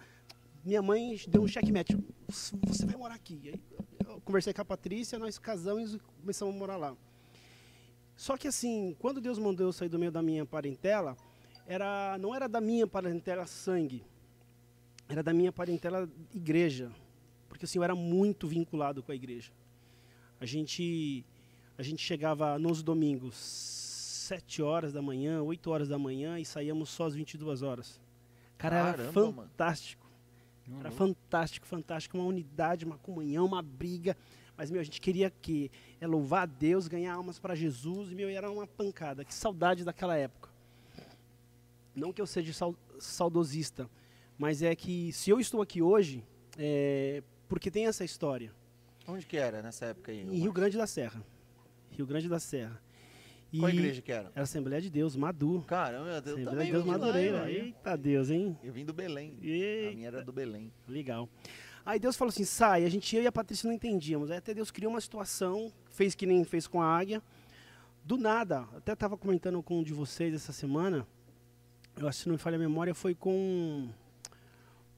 Minha 0.64 0.82
mãe 0.82 1.20
deu 1.28 1.42
um 1.42 1.48
checkmate, 1.48 1.96
você 2.28 2.84
vai 2.84 2.96
morar 2.96 3.14
aqui. 3.14 3.40
Aí 3.44 3.60
eu 4.06 4.20
conversei 4.20 4.52
com 4.52 4.62
a 4.62 4.64
Patrícia, 4.64 5.18
nós 5.18 5.38
casamos 5.38 5.94
e 5.94 5.98
começamos 6.20 6.54
a 6.54 6.58
morar 6.58 6.76
lá. 6.76 6.96
Só 8.16 8.36
que 8.36 8.48
assim, 8.48 8.94
quando 8.98 9.20
Deus 9.20 9.38
mandou 9.38 9.66
eu 9.66 9.72
sair 9.72 9.88
do 9.88 9.98
meio 9.98 10.12
da 10.12 10.22
minha 10.22 10.44
parentela, 10.44 11.16
era, 11.66 12.16
não 12.18 12.34
era 12.34 12.48
da 12.48 12.60
minha 12.60 12.86
parentela 12.86 13.46
sangue, 13.46 14.04
era 15.08 15.22
da 15.22 15.32
minha 15.32 15.52
parentela 15.52 16.08
igreja. 16.32 16.90
Porque 17.54 17.66
assim, 17.66 17.78
eu 17.78 17.84
era 17.84 17.94
muito 17.94 18.48
vinculado 18.48 19.00
com 19.00 19.12
a 19.12 19.14
igreja. 19.14 19.52
A 20.40 20.44
gente, 20.44 21.24
a 21.78 21.84
gente 21.84 22.02
chegava 22.02 22.58
nos 22.58 22.82
domingos, 22.82 23.36
7 23.36 24.60
horas 24.60 24.92
da 24.92 25.00
manhã, 25.00 25.40
8 25.40 25.70
horas 25.70 25.88
da 25.88 25.96
manhã 25.96 26.36
e 26.40 26.44
saíamos 26.44 26.88
só 26.90 27.06
às 27.06 27.14
22 27.14 27.62
horas. 27.62 28.00
Cara, 28.58 28.76
era 28.76 28.92
Caramba, 28.96 29.20
mano. 29.20 29.34
fantástico. 29.48 30.04
Era 30.80 30.90
fantástico, 30.90 31.64
fantástico. 31.64 32.18
Uma 32.18 32.26
unidade, 32.26 32.84
uma 32.84 32.98
comunhão, 32.98 33.46
uma 33.46 33.62
briga. 33.62 34.16
Mas, 34.56 34.68
meu, 34.68 34.80
a 34.80 34.84
gente 34.84 35.00
queria 35.00 35.30
que 35.30 35.70
é 36.00 36.06
louvar 36.08 36.42
a 36.42 36.46
Deus, 36.46 36.88
ganhar 36.88 37.14
almas 37.14 37.38
para 37.38 37.54
Jesus. 37.54 38.10
E, 38.10 38.16
meu, 38.16 38.28
era 38.28 38.50
uma 38.50 38.66
pancada. 38.66 39.24
Que 39.24 39.32
saudade 39.32 39.84
daquela 39.84 40.16
época. 40.16 40.50
Não 41.94 42.12
que 42.12 42.20
eu 42.20 42.26
seja 42.26 42.52
sau- 42.52 42.74
saudosista, 42.98 43.88
mas 44.36 44.60
é 44.60 44.74
que 44.74 45.12
se 45.12 45.30
eu 45.30 45.38
estou 45.38 45.62
aqui 45.62 45.80
hoje, 45.80 46.24
é 46.58 47.22
porque 47.48 47.70
tem 47.70 47.86
essa 47.86 48.04
história. 48.04 48.52
Onde 49.06 49.26
que 49.26 49.36
era 49.36 49.62
nessa 49.62 49.86
época 49.86 50.12
aí? 50.12 50.20
Em 50.20 50.38
Rio 50.38 50.52
Grande 50.52 50.76
da 50.76 50.86
Serra. 50.86 51.22
Rio 51.90 52.06
Grande 52.06 52.28
da 52.28 52.38
Serra. 52.40 52.80
E 53.52 53.58
Qual 53.60 53.70
igreja 53.70 54.02
que 54.02 54.10
era? 54.10 54.32
Era 54.34 54.42
Assembleia 54.42 54.82
de 54.82 54.90
Deus, 54.90 55.14
Madu. 55.14 55.62
Caramba, 55.68 56.08
eu 56.08 56.16
Assembleia 56.16 56.50
também 56.50 56.66
de 56.66 56.72
Deus 56.72 56.86
lá, 56.86 56.98
Madureira. 56.98 57.50
hein? 57.50 57.56
Eita 57.66 57.96
Deus, 57.96 58.30
hein? 58.30 58.58
Eu 58.64 58.72
vim 58.72 58.84
do 58.84 58.92
Belém. 58.92 59.38
A 59.40 59.46
Eita. 59.46 59.94
minha 59.94 60.08
era 60.08 60.24
do 60.24 60.32
Belém. 60.32 60.72
Legal. 60.88 61.28
Aí 61.86 62.00
Deus 62.00 62.16
falou 62.16 62.30
assim, 62.30 62.44
sai. 62.44 62.84
A 62.84 62.88
gente, 62.88 63.14
eu 63.14 63.22
e 63.22 63.26
a 63.26 63.32
Patrícia 63.32 63.68
não 63.68 63.74
entendíamos. 63.74 64.30
Aí 64.30 64.38
até 64.38 64.52
Deus 64.54 64.72
criou 64.72 64.90
uma 64.90 65.00
situação, 65.00 65.72
fez 65.90 66.14
que 66.16 66.26
nem 66.26 66.42
fez 66.42 66.66
com 66.66 66.82
a 66.82 66.86
águia. 66.86 67.22
Do 68.04 68.16
nada, 68.16 68.66
até 68.76 68.92
estava 68.92 69.16
comentando 69.16 69.62
com 69.62 69.78
um 69.78 69.82
de 69.84 69.92
vocês 69.94 70.34
essa 70.34 70.52
semana, 70.52 71.06
eu 71.96 72.08
acho 72.08 72.18
que 72.18 72.22
se 72.24 72.28
não 72.28 72.34
me 72.34 72.38
falha 72.38 72.56
a 72.56 72.58
memória, 72.58 72.92
foi 72.92 73.14
com... 73.14 73.88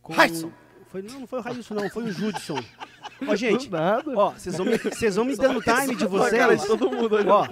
com 0.01 0.13
Raisson. 0.15 0.51
Foi, 0.97 1.03
não, 1.03 1.21
não 1.21 1.27
foi 1.27 1.39
o 1.41 1.43
Railson, 1.43 1.75
não, 1.75 1.91
foi 1.91 2.05
o 2.05 2.11
Judson. 2.13 2.59
Ó, 3.29 3.37
gente, 3.37 3.69
ó, 4.17 4.31
vocês 4.31 4.57
vão, 4.57 4.65
me- 4.67 4.79
vão 5.15 5.25
me 5.27 5.37
dando 5.37 5.61
time 5.61 5.95
de 5.95 6.07
vocês. 6.07 6.65
todo 6.65 6.91
mundo 6.91 7.17
Ó. 7.29 7.47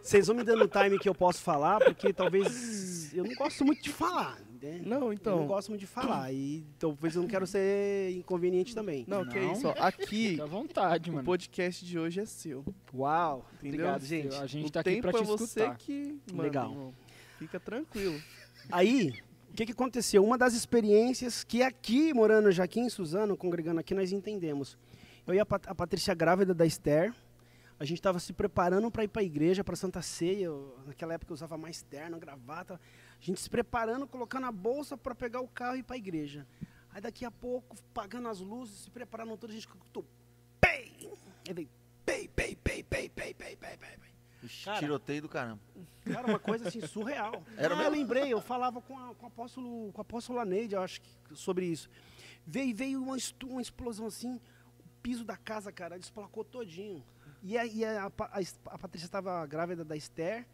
Vocês 0.00 0.26
vão 0.28 0.36
me 0.36 0.44
dando 0.44 0.68
time 0.68 0.96
que 0.98 1.08
eu 1.08 1.14
posso 1.14 1.40
falar, 1.40 1.80
porque 1.80 2.12
talvez 2.12 3.12
eu 3.12 3.24
não 3.24 3.34
gosto 3.34 3.64
muito 3.64 3.82
de 3.82 3.90
falar. 3.90 4.38
Né? 4.62 4.80
Não, 4.84 4.96
Eu 4.96 5.00
não 5.00 5.12
então. 5.12 5.46
gosto 5.46 5.68
muito 5.70 5.80
de 5.80 5.86
falar. 5.88 6.32
E 6.32 6.64
talvez 6.78 7.16
eu 7.16 7.22
não 7.22 7.28
quero 7.28 7.46
ser 7.48 8.12
inconveniente 8.12 8.74
também. 8.76 9.04
Não, 9.08 9.26
que 9.26 9.38
Não. 9.40 9.52
isso, 9.52 9.66
ó. 9.66 9.74
Aqui, 9.78 10.30
Fica 10.30 10.44
à 10.44 10.46
vontade, 10.46 11.10
o 11.10 11.14
mano. 11.14 11.24
podcast 11.26 11.84
de 11.84 11.98
hoje 11.98 12.20
é 12.20 12.24
seu. 12.24 12.64
Uau, 12.94 13.44
Entendeu? 13.54 13.80
obrigado, 13.86 14.04
gente. 14.06 14.34
A 14.36 14.46
gente 14.46 14.68
o 14.68 14.70
tá 14.70 14.80
aqui 14.80 14.90
tempo 14.90 15.02
pra 15.02 15.12
te 15.12 15.22
é 15.22 15.24
você 15.24 15.44
escutar. 15.44 15.76
que 15.78 16.16
manda, 16.30 16.42
Legal. 16.44 16.70
irmão. 16.70 16.94
Fica 17.40 17.58
tranquilo. 17.60 18.18
Aí, 18.72 19.12
o 19.54 19.56
que, 19.56 19.66
que 19.66 19.72
aconteceu? 19.72 20.24
Uma 20.24 20.36
das 20.36 20.52
experiências 20.52 21.44
que 21.44 21.62
aqui, 21.62 22.12
morando 22.12 22.50
já 22.50 22.64
aqui 22.64 22.80
em 22.80 22.88
Suzano, 22.88 23.36
congregando 23.36 23.78
aqui, 23.78 23.94
nós 23.94 24.10
entendemos. 24.10 24.76
Eu 25.24 25.32
e 25.32 25.38
a, 25.38 25.46
Pat 25.46 25.68
a 25.68 25.74
Patrícia 25.76 26.12
grávida 26.12 26.52
da 26.52 26.66
Esther, 26.66 27.14
a 27.78 27.84
gente 27.84 27.98
estava 27.98 28.18
se 28.18 28.32
preparando 28.32 28.90
para 28.90 29.04
ir 29.04 29.08
para 29.08 29.22
a 29.22 29.24
igreja, 29.24 29.62
para 29.62 29.76
Santa 29.76 30.02
Ceia. 30.02 30.46
Eu, 30.46 30.76
naquela 30.84 31.14
época 31.14 31.30
eu 31.30 31.34
usava 31.34 31.56
mais 31.56 31.82
terno, 31.82 32.18
gravata. 32.18 32.80
A 33.16 33.24
gente 33.24 33.40
se 33.40 33.48
preparando, 33.48 34.08
colocando 34.08 34.46
a 34.46 34.50
bolsa 34.50 34.96
para 34.96 35.14
pegar 35.14 35.40
o 35.40 35.46
carro 35.46 35.76
e 35.76 35.78
ir 35.78 35.82
para 35.84 35.94
a 35.94 35.98
igreja. 35.98 36.44
Aí 36.90 37.00
daqui 37.00 37.24
a 37.24 37.30
pouco, 37.30 37.76
pagando 37.94 38.26
as 38.26 38.40
luzes, 38.40 38.80
se 38.80 38.90
preparando 38.90 39.36
tudo, 39.36 39.50
a 39.50 39.52
gente 39.52 39.68
escutou 39.68 40.04
pei! 40.60 41.08
Veio 41.48 41.68
pei, 42.04 42.26
pei, 42.26 42.56
pei, 42.56 42.82
pei, 42.82 43.08
pei, 43.08 43.34
pei, 43.34 43.56
pei, 43.56 43.76
pei. 43.78 44.03
Cara. 44.64 44.78
Tiroteio 44.78 45.22
do 45.22 45.28
caramba. 45.28 45.60
Cara, 46.04 46.26
uma 46.26 46.38
coisa 46.38 46.68
assim 46.68 46.80
surreal. 46.86 47.42
Era 47.56 47.74
ah, 47.74 47.78
mesmo? 47.78 47.92
eu 47.94 47.98
lembrei, 47.98 48.32
eu 48.32 48.40
falava 48.40 48.80
com, 48.80 48.98
a, 48.98 49.14
com 49.14 49.24
o 49.24 49.28
apóstolo, 49.28 49.92
com 49.92 49.98
o 49.98 50.00
apóstolo 50.00 50.38
Aneide, 50.38 50.74
eu 50.74 50.82
acho 50.82 51.00
que, 51.00 51.10
sobre 51.34 51.66
isso. 51.66 51.88
Veio, 52.46 52.74
veio 52.74 53.02
uma, 53.02 53.16
uma 53.44 53.62
explosão 53.62 54.06
assim, 54.06 54.34
o 54.34 54.88
piso 55.02 55.24
da 55.24 55.36
casa, 55.36 55.72
cara, 55.72 55.98
desplacou 55.98 56.44
todinho. 56.44 57.04
E 57.42 57.58
a, 57.58 57.66
e 57.66 57.84
a, 57.84 58.06
a, 58.06 58.40
a 58.66 58.78
Patrícia 58.78 59.06
estava 59.06 59.44
grávida 59.46 59.84
da 59.84 59.96
Esther. 59.96 60.46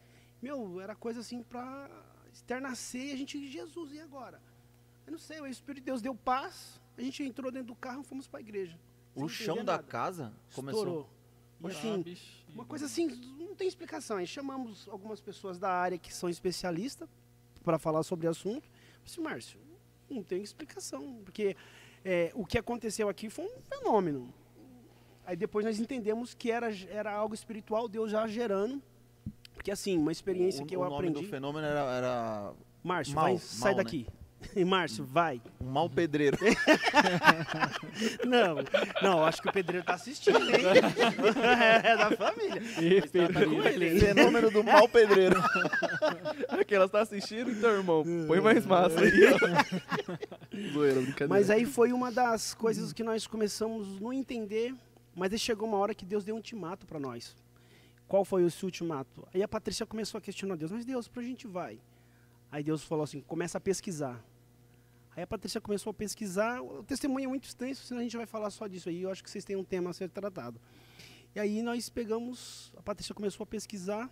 Meu, 0.43 0.81
era 0.81 0.95
coisa 0.95 1.21
assim 1.21 1.43
pra 1.43 1.89
Esther 2.33 2.61
nascer 2.61 3.07
e 3.07 3.13
a 3.13 3.17
gente, 3.17 3.49
Jesus, 3.49 3.93
e 3.93 4.01
agora? 4.01 4.41
Eu 5.07 5.13
não 5.13 5.19
sei, 5.19 5.41
o 5.41 5.47
Espírito 5.47 5.83
de 5.83 5.87
Deus 5.87 6.01
deu 6.01 6.15
paz, 6.15 6.81
a 6.97 7.03
gente 7.03 7.23
entrou 7.23 7.51
dentro 7.51 7.69
do 7.69 7.75
carro 7.75 8.03
e 8.03 8.05
fomos 8.05 8.29
para 8.29 8.39
a 8.39 8.43
igreja. 8.43 8.79
O 9.15 9.29
chão 9.29 9.57
da 9.57 9.73
nada. 9.73 9.83
casa 9.83 10.33
começou. 10.55 10.81
Estourou. 10.81 11.11
E 11.63 11.67
Ah, 11.67 11.69
assim, 11.69 12.03
bicho. 12.03 12.45
uma 12.55 12.65
coisa 12.65 12.87
assim, 12.87 13.09
não 13.51 13.57
tem 13.57 13.69
explicação. 13.69 14.17
Aí 14.17 14.27
chamamos 14.27 14.89
algumas 14.89 15.21
pessoas 15.21 15.59
da 15.59 15.71
área 15.71 15.99
que 15.99 16.15
são 16.15 16.29
especialistas 16.29 17.09
para 17.63 17.79
falar 17.79 18.03
sobre 18.03 18.27
o 18.27 18.31
assunto. 18.31 18.65
Eu 18.67 19.05
disse, 19.05 19.21
Márcio, 19.21 19.61
não 20.09 20.23
tem 20.23 20.43
explicação, 20.43 21.21
porque 21.25 21.57
é, 22.05 22.31
o 22.35 22.47
que 22.47 22.57
aconteceu 22.57 23.09
aqui 23.09 23.29
foi 23.29 23.45
um 23.45 23.61
fenômeno. 23.69 24.33
Aí 25.27 25.37
depois 25.37 25.65
nós 25.65 25.79
entendemos 25.79 26.35
que 26.35 26.51
era, 26.51 26.69
era 26.89 27.13
algo 27.13 27.35
espiritual, 27.35 27.89
Deus 27.89 28.11
já 28.11 28.27
gerando. 28.27 28.83
Porque 29.55 29.71
assim, 29.71 29.99
uma 29.99 30.13
experiência 30.13 30.65
o, 30.65 30.67
que 30.67 30.75
eu 30.75 30.81
o 30.81 30.85
nome 30.85 30.97
aprendi. 30.97 31.21
do 31.23 31.29
fenômeno 31.29 31.67
era, 31.67 31.81
era 31.81 32.53
Márcio, 32.83 33.15
Mal, 33.15 33.25
vai, 33.25 33.33
mal, 33.35 33.41
sai 33.41 33.75
né? 33.75 34.07
E 34.57 34.65
Márcio, 34.65 35.05
vai. 35.05 35.41
um 35.61 35.71
mau 35.71 35.89
pedreiro. 35.89 36.37
Não, 38.27 38.57
não, 39.03 39.25
acho 39.25 39.43
que 39.43 39.49
o 39.49 39.53
pedreiro 39.53 39.85
tá 39.85 39.95
assistindo, 39.95 40.39
hein? 40.39 40.65
É 41.85 41.97
da 41.97 42.11
família. 42.17 42.63
E 42.81 43.03
Pedrinho. 43.03 43.67
ele, 43.67 43.89
hein? 43.91 44.01
fenômeno 44.01 44.51
do 44.51 44.65
mau 44.65 44.89
pedreiro. 44.89 45.37
Aquelas 46.49 46.91
tá 46.91 47.01
assistindo, 47.01 47.51
então, 47.51 47.71
irmão, 47.71 48.05
põe 48.27 48.41
mais 48.41 48.65
massa 48.67 49.01
aí. 49.01 49.13
ó. 49.27 50.73
Zoeira, 50.73 51.01
brincadeira. 51.01 51.29
Mas 51.29 51.51
aí 51.51 51.67
foi 51.67 51.93
uma 51.93 52.11
das 52.11 52.55
coisas 52.55 52.93
que 52.93 53.03
nós 53.03 53.27
começamos 53.27 53.99
a 53.99 54.01
não 54.01 54.13
entender, 54.13 54.75
mas 55.15 55.33
aí 55.33 55.39
chegou 55.39 55.69
uma 55.69 55.79
hora 55.79 55.95
que 55.95 56.05
Deus 56.05 56.25
deu 56.25 56.35
um 56.35 56.39
ultimato 56.39 56.87
para 56.87 56.99
nós. 56.99 57.37
Qual 58.09 58.25
foi 58.25 58.45
esse 58.45 58.65
ultimato? 58.65 59.27
Aí 59.33 59.43
a 59.43 59.49
Patrícia 59.49 59.87
começou 59.87 60.19
a 60.19 60.21
questionar 60.21 60.57
Deus, 60.57 60.73
mas 60.73 60.85
Deus, 60.85 61.07
para 61.09 61.23
a 61.23 61.25
gente 61.25 61.47
vai? 61.47 61.79
Aí 62.51 62.63
Deus 62.65 62.83
falou 62.83 63.05
assim, 63.05 63.21
começa 63.21 63.59
a 63.59 63.61
pesquisar. 63.61 64.21
Aí 65.21 65.25
a 65.25 65.27
Patrícia 65.27 65.61
começou 65.61 65.91
a 65.91 65.93
pesquisar, 65.93 66.63
o 66.63 66.83
testemunho 66.83 67.27
é 67.27 67.29
muito 67.29 67.45
extenso, 67.45 67.85
senão 67.85 68.01
a 68.01 68.03
gente 68.03 68.17
vai 68.17 68.25
falar 68.25 68.49
só 68.49 68.67
disso 68.67 68.89
aí, 68.89 69.03
eu 69.03 69.11
acho 69.11 69.23
que 69.23 69.31
vocês 69.31 69.45
têm 69.45 69.55
um 69.55 69.63
tema 69.63 69.91
a 69.91 69.93
ser 69.93 70.09
tratado. 70.09 70.59
E 71.35 71.39
aí 71.39 71.61
nós 71.61 71.91
pegamos, 71.91 72.73
a 72.75 72.81
Patrícia 72.81 73.15
começou 73.15 73.45
a 73.45 73.47
pesquisar, 73.47 74.11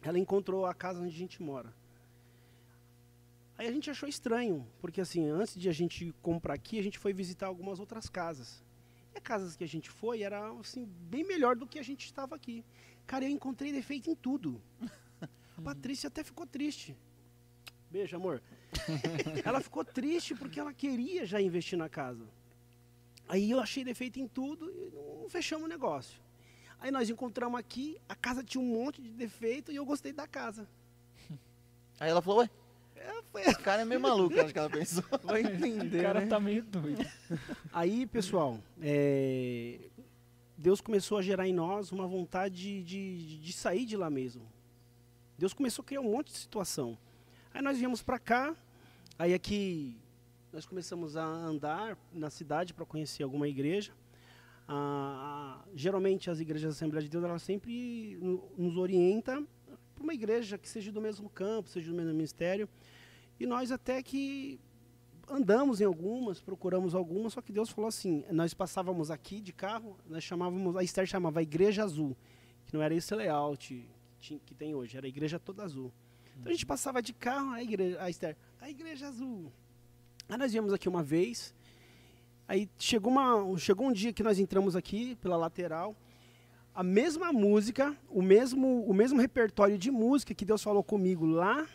ela 0.00 0.16
encontrou 0.20 0.64
a 0.64 0.72
casa 0.72 1.00
onde 1.00 1.12
a 1.12 1.18
gente 1.18 1.42
mora. 1.42 1.74
Aí 3.58 3.66
a 3.66 3.72
gente 3.72 3.90
achou 3.90 4.08
estranho, 4.08 4.64
porque 4.80 5.00
assim, 5.00 5.28
antes 5.28 5.58
de 5.58 5.68
a 5.68 5.72
gente 5.72 6.14
comprar 6.22 6.54
aqui, 6.54 6.78
a 6.78 6.82
gente 6.84 7.00
foi 7.00 7.12
visitar 7.12 7.48
algumas 7.48 7.80
outras 7.80 8.08
casas. 8.08 8.62
E 9.12 9.18
as 9.18 9.24
casas 9.24 9.56
que 9.56 9.64
a 9.64 9.68
gente 9.68 9.90
foi 9.90 10.22
era 10.22 10.52
assim, 10.60 10.84
bem 10.84 11.24
melhor 11.24 11.56
do 11.56 11.66
que 11.66 11.80
a 11.80 11.82
gente 11.82 12.04
estava 12.04 12.36
aqui. 12.36 12.64
Cara, 13.08 13.24
eu 13.24 13.28
encontrei 13.28 13.72
defeito 13.72 14.08
em 14.08 14.14
tudo. 14.14 14.62
A 15.58 15.62
Patrícia 15.62 16.06
até 16.06 16.22
ficou 16.22 16.46
triste. 16.46 16.96
Beijo, 17.92 18.16
amor. 18.16 18.42
ela 19.44 19.60
ficou 19.60 19.84
triste 19.84 20.34
porque 20.34 20.58
ela 20.58 20.72
queria 20.72 21.26
já 21.26 21.40
investir 21.40 21.78
na 21.78 21.88
casa. 21.90 22.24
Aí 23.28 23.50
eu 23.50 23.60
achei 23.60 23.84
defeito 23.84 24.18
em 24.18 24.26
tudo 24.26 24.70
e 24.70 24.90
não 25.22 25.28
fechamos 25.28 25.66
o 25.66 25.68
negócio. 25.68 26.18
Aí 26.80 26.90
nós 26.90 27.10
encontramos 27.10 27.58
aqui, 27.60 27.98
a 28.08 28.14
casa 28.14 28.42
tinha 28.42 28.62
um 28.62 28.66
monte 28.66 29.00
de 29.02 29.10
defeito 29.10 29.70
e 29.70 29.76
eu 29.76 29.84
gostei 29.84 30.10
da 30.12 30.26
casa. 30.26 30.66
Aí 32.00 32.10
ela 32.10 32.22
falou, 32.22 32.40
ué, 32.40 32.50
É, 32.96 33.22
foi- 33.30 33.42
esse 33.42 33.58
cara 33.58 33.82
é 33.82 33.84
meio 33.84 34.00
maluco, 34.00 34.40
acho 34.40 34.52
que 34.54 34.58
ela 34.58 34.70
pensou. 34.70 35.04
Vai 35.22 35.42
O 35.42 35.46
entender, 35.54 36.02
cara 36.02 36.20
né? 36.20 36.26
tá 36.26 36.40
meio 36.40 36.62
doido. 36.64 37.04
Aí, 37.72 38.06
pessoal, 38.06 38.58
é, 38.80 39.78
Deus 40.56 40.80
começou 40.80 41.18
a 41.18 41.22
gerar 41.22 41.46
em 41.46 41.52
nós 41.52 41.92
uma 41.92 42.06
vontade 42.06 42.82
de, 42.82 42.82
de, 42.82 43.38
de 43.38 43.52
sair 43.52 43.84
de 43.84 43.96
lá 43.96 44.08
mesmo. 44.08 44.42
Deus 45.38 45.52
começou 45.52 45.82
a 45.82 45.86
criar 45.86 46.00
um 46.00 46.10
monte 46.10 46.28
de 46.32 46.38
situação. 46.38 46.96
Aí 47.54 47.60
nós 47.62 47.78
viemos 47.78 48.02
para 48.02 48.18
cá, 48.18 48.56
aí 49.18 49.34
aqui 49.34 49.96
nós 50.52 50.64
começamos 50.66 51.16
a 51.16 51.24
andar 51.24 51.98
na 52.12 52.30
cidade 52.30 52.72
para 52.72 52.84
conhecer 52.84 53.22
alguma 53.22 53.46
igreja. 53.48 53.92
Ah, 54.68 55.62
geralmente 55.74 56.30
as 56.30 56.40
igrejas 56.40 56.70
da 56.70 56.76
Assembleia 56.76 57.02
de 57.02 57.10
Deus, 57.10 57.24
elas 57.24 57.42
sempre 57.42 58.16
no- 58.20 58.42
nos 58.56 58.76
orientam 58.76 59.46
para 59.94 60.02
uma 60.02 60.14
igreja 60.14 60.56
que 60.56 60.68
seja 60.68 60.90
do 60.90 61.00
mesmo 61.00 61.28
campo, 61.28 61.68
seja 61.68 61.90
do 61.90 61.96
mesmo 61.96 62.12
ministério. 62.14 62.68
E 63.38 63.44
nós 63.46 63.70
até 63.70 64.02
que 64.02 64.58
andamos 65.28 65.80
em 65.80 65.84
algumas, 65.84 66.40
procuramos 66.40 66.94
algumas, 66.94 67.34
só 67.34 67.42
que 67.42 67.52
Deus 67.52 67.68
falou 67.70 67.88
assim, 67.88 68.24
nós 68.30 68.54
passávamos 68.54 69.10
aqui 69.10 69.40
de 69.40 69.52
carro, 69.52 69.96
nós 70.08 70.24
chamávamos, 70.24 70.76
a 70.76 70.82
Esther 70.82 71.06
chamava 71.06 71.40
a 71.40 71.42
Igreja 71.42 71.82
Azul, 71.84 72.16
que 72.66 72.72
não 72.74 72.82
era 72.82 72.94
esse 72.94 73.14
layout 73.14 73.86
que 74.18 74.54
tem 74.54 74.74
hoje, 74.74 74.96
era 74.96 75.06
a 75.06 75.08
igreja 75.08 75.38
toda 75.38 75.64
azul. 75.64 75.92
Então 76.40 76.50
a 76.50 76.52
gente 76.52 76.66
passava 76.66 77.02
de 77.02 77.12
carro, 77.12 77.52
a 77.52 77.62
igreja, 77.62 78.02
a 78.02 78.10
Esther, 78.10 78.36
a 78.60 78.68
Igreja 78.68 79.08
Azul. 79.08 79.52
Aí 80.28 80.36
nós 80.38 80.52
viemos 80.52 80.72
aqui 80.72 80.88
uma 80.88 81.02
vez, 81.02 81.54
aí 82.48 82.68
chegou, 82.78 83.12
uma, 83.12 83.58
chegou 83.58 83.86
um 83.86 83.92
dia 83.92 84.12
que 84.12 84.22
nós 84.22 84.38
entramos 84.38 84.74
aqui 84.74 85.16
pela 85.16 85.36
lateral, 85.36 85.96
a 86.74 86.82
mesma 86.82 87.32
música, 87.32 87.96
o 88.08 88.22
mesmo, 88.22 88.84
o 88.86 88.94
mesmo 88.94 89.20
repertório 89.20 89.76
de 89.76 89.90
música 89.90 90.34
que 90.34 90.44
Deus 90.44 90.62
falou 90.62 90.82
comigo 90.82 91.26
lá 91.26 91.68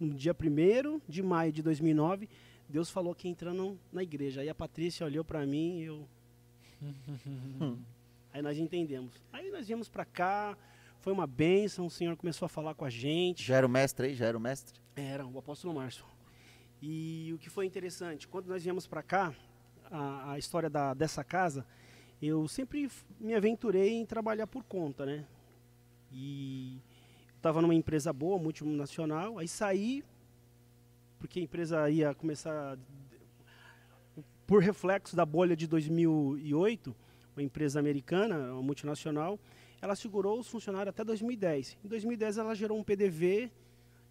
no 0.00 0.14
dia 0.14 0.34
1 0.34 1.00
de 1.06 1.22
maio 1.22 1.52
de 1.52 1.62
2009, 1.62 2.28
Deus 2.68 2.90
falou 2.90 3.14
que 3.14 3.28
entrando 3.28 3.78
na 3.92 4.02
igreja. 4.02 4.40
Aí 4.40 4.48
a 4.48 4.54
Patrícia 4.54 5.04
olhou 5.04 5.24
para 5.24 5.44
mim 5.46 5.80
e 5.80 5.84
eu. 5.84 6.08
Aí 8.32 8.42
nós 8.42 8.58
entendemos. 8.58 9.12
Aí 9.32 9.50
nós 9.50 9.66
viemos 9.66 9.88
para 9.88 10.04
cá, 10.04 10.56
foi 11.00 11.12
uma 11.12 11.26
bênção, 11.26 11.86
o 11.86 11.90
Senhor 11.90 12.16
começou 12.16 12.46
a 12.46 12.48
falar 12.48 12.74
com 12.74 12.84
a 12.84 12.90
gente. 12.90 13.44
Já 13.44 13.56
era 13.56 13.66
o 13.66 13.70
mestre 13.70 14.06
aí, 14.06 14.14
já 14.14 14.26
era 14.26 14.36
o 14.36 14.40
mestre. 14.40 14.80
Era 14.96 15.26
o 15.26 15.38
apóstolo 15.38 15.74
Márcio. 15.74 16.04
E 16.80 17.30
o 17.34 17.38
que 17.38 17.50
foi 17.50 17.66
interessante, 17.66 18.28
quando 18.28 18.46
nós 18.46 18.62
viemos 18.62 18.86
para 18.86 19.02
cá, 19.02 19.34
a, 19.90 20.32
a 20.32 20.38
história 20.38 20.68
da, 20.68 20.94
dessa 20.94 21.24
casa, 21.24 21.66
eu 22.20 22.46
sempre 22.48 22.90
me 23.18 23.34
aventurei 23.34 23.94
em 23.94 24.06
trabalhar 24.06 24.46
por 24.46 24.64
conta, 24.64 25.06
né? 25.06 25.24
E 26.12 26.80
estava 27.36 27.62
numa 27.62 27.74
empresa 27.74 28.12
boa, 28.12 28.38
multinacional, 28.38 29.38
aí 29.38 29.46
saí, 29.46 30.04
porque 31.18 31.38
a 31.38 31.42
empresa 31.42 31.90
ia 31.90 32.14
começar, 32.14 32.78
por 34.46 34.62
reflexo 34.62 35.14
da 35.14 35.24
bolha 35.24 35.56
de 35.56 35.66
2008, 35.66 36.94
uma 37.36 37.42
empresa 37.42 37.78
americana, 37.78 38.52
uma 38.52 38.62
multinacional, 38.62 39.38
ela 39.80 39.94
segurou 39.94 40.38
os 40.40 40.48
funcionários 40.48 40.90
até 40.90 41.04
2010. 41.04 41.78
Em 41.84 41.88
2010 41.88 42.38
ela 42.38 42.54
gerou 42.54 42.78
um 42.78 42.84
PDV, 42.84 43.50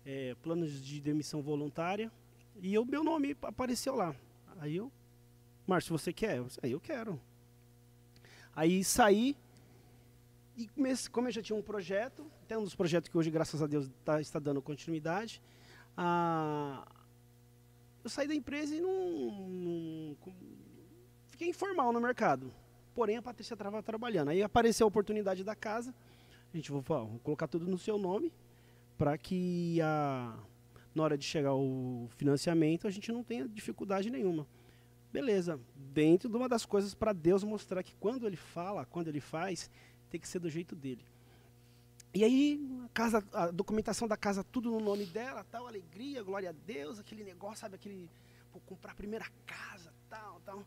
é, 0.05 0.35
planos 0.41 0.81
de 0.83 1.01
demissão 1.01 1.41
voluntária, 1.41 2.11
e 2.61 2.77
o 2.77 2.85
meu 2.85 3.03
nome 3.03 3.35
apareceu 3.41 3.95
lá. 3.95 4.15
Aí 4.59 4.77
eu, 4.77 4.91
Márcio, 5.65 5.97
você 5.97 6.11
quer? 6.13 6.37
Eu 6.37 6.47
Aí 6.63 6.71
eu 6.71 6.79
quero. 6.79 7.19
Aí 8.55 8.83
saí, 8.83 9.35
e 10.55 10.67
como 11.11 11.27
eu 11.27 11.31
já 11.31 11.41
tinha 11.43 11.57
um 11.57 11.61
projeto, 11.61 12.25
até 12.43 12.57
um 12.57 12.63
dos 12.63 12.73
projetos 12.73 13.09
que 13.09 13.17
hoje, 13.17 13.29
graças 13.29 13.61
a 13.61 13.67
Deus, 13.67 13.91
tá- 14.03 14.19
está 14.21 14.39
dando 14.39 14.61
continuidade, 14.61 15.41
ah, 15.95 16.87
eu 18.03 18.09
saí 18.09 18.27
da 18.27 18.33
empresa 18.33 18.73
e 18.73 18.79
não, 18.79 19.47
não- 19.49 20.17
fiquei 21.27 21.49
informal 21.49 21.91
no 21.93 21.99
mercado. 22.01 22.51
Porém, 22.97 23.15
a 23.15 23.21
Patrícia 23.21 23.53
estava 23.53 23.83
trabalhando. 23.83 24.29
Aí 24.29 24.41
apareceu 24.41 24.83
a 24.83 24.87
oportunidade 24.87 25.43
da 25.43 25.55
casa. 25.55 25.93
A 26.51 26.57
gente 26.57 26.71
vou, 26.71 26.81
vou 26.81 27.19
colocar 27.19 27.47
tudo 27.47 27.67
no 27.67 27.77
seu 27.77 27.95
nome 27.95 28.33
para 28.97 29.15
que 29.19 29.79
a, 29.83 30.35
na 30.95 31.03
hora 31.03 31.15
de 31.15 31.23
chegar 31.23 31.53
o 31.53 32.09
financiamento 32.17 32.87
a 32.87 32.89
gente 32.89 33.11
não 33.11 33.23
tenha 33.23 33.47
dificuldade 33.47 34.09
nenhuma. 34.09 34.47
Beleza, 35.13 35.59
dentro 35.75 36.27
de 36.27 36.35
uma 36.35 36.49
das 36.49 36.65
coisas 36.65 36.95
para 36.95 37.13
Deus 37.13 37.43
mostrar 37.43 37.83
que 37.83 37.93
quando 37.99 38.25
ele 38.25 38.35
fala, 38.35 38.83
quando 38.83 39.09
ele 39.09 39.21
faz, 39.21 39.69
tem 40.09 40.19
que 40.19 40.27
ser 40.27 40.39
do 40.39 40.49
jeito 40.49 40.75
dele. 40.75 41.05
E 42.15 42.23
aí, 42.23 42.59
a, 42.83 42.89
casa, 42.89 43.23
a 43.31 43.51
documentação 43.51 44.07
da 44.07 44.17
casa, 44.17 44.43
tudo 44.43 44.71
no 44.71 44.79
nome 44.79 45.05
dela, 45.05 45.43
tal, 45.51 45.67
alegria, 45.67 46.23
glória 46.23 46.49
a 46.49 46.53
Deus, 46.65 46.97
aquele 46.97 47.23
negócio, 47.23 47.59
sabe, 47.59 47.75
aquele, 47.75 48.09
comprar 48.65 48.93
a 48.93 48.95
primeira 48.95 49.27
casa, 49.45 49.93
tal, 50.09 50.41
tal. 50.43 50.65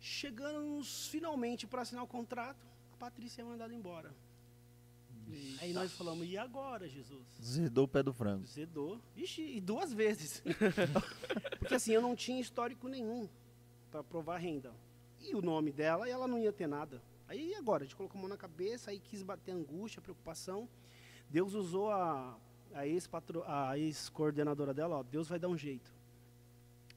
Chegamos 0.00 1.08
finalmente 1.08 1.66
para 1.66 1.82
assinar 1.82 2.02
o 2.02 2.06
contrato, 2.06 2.66
a 2.92 2.96
Patrícia 2.96 3.42
é 3.42 3.44
mandada 3.44 3.74
embora. 3.74 4.14
Aí 5.60 5.72
nós 5.72 5.92
falamos, 5.92 6.26
e 6.26 6.36
agora, 6.36 6.88
Jesus? 6.88 7.24
Zedou 7.40 7.84
o 7.84 7.88
pé 7.88 8.02
do 8.02 8.12
frango. 8.12 8.46
Zedou. 8.46 9.00
Vixe, 9.14 9.42
e 9.42 9.60
duas 9.60 9.92
vezes. 9.92 10.42
Porque 11.60 11.74
assim, 11.74 11.92
eu 11.92 12.02
não 12.02 12.16
tinha 12.16 12.40
histórico 12.40 12.88
nenhum 12.88 13.28
para 13.90 14.02
provar 14.02 14.38
renda. 14.38 14.72
E 15.20 15.34
o 15.34 15.42
nome 15.42 15.70
dela, 15.70 16.08
e 16.08 16.10
ela 16.10 16.26
não 16.26 16.38
ia 16.38 16.52
ter 16.52 16.66
nada. 16.66 17.00
Aí 17.28 17.50
e 17.50 17.54
agora, 17.54 17.84
a 17.84 17.86
gente 17.86 17.94
colocou 17.94 18.18
a 18.18 18.22
mão 18.22 18.28
na 18.28 18.36
cabeça, 18.36 18.90
aí 18.90 18.98
quis 18.98 19.22
bater 19.22 19.52
angústia, 19.52 20.02
preocupação. 20.02 20.68
Deus 21.28 21.54
usou 21.54 21.90
a, 21.90 22.36
a 22.74 23.78
ex-coordenadora 23.78 24.74
dela, 24.74 24.96
ó, 24.96 25.02
Deus 25.02 25.28
vai 25.28 25.38
dar 25.38 25.48
um 25.48 25.56
jeito. 25.56 25.94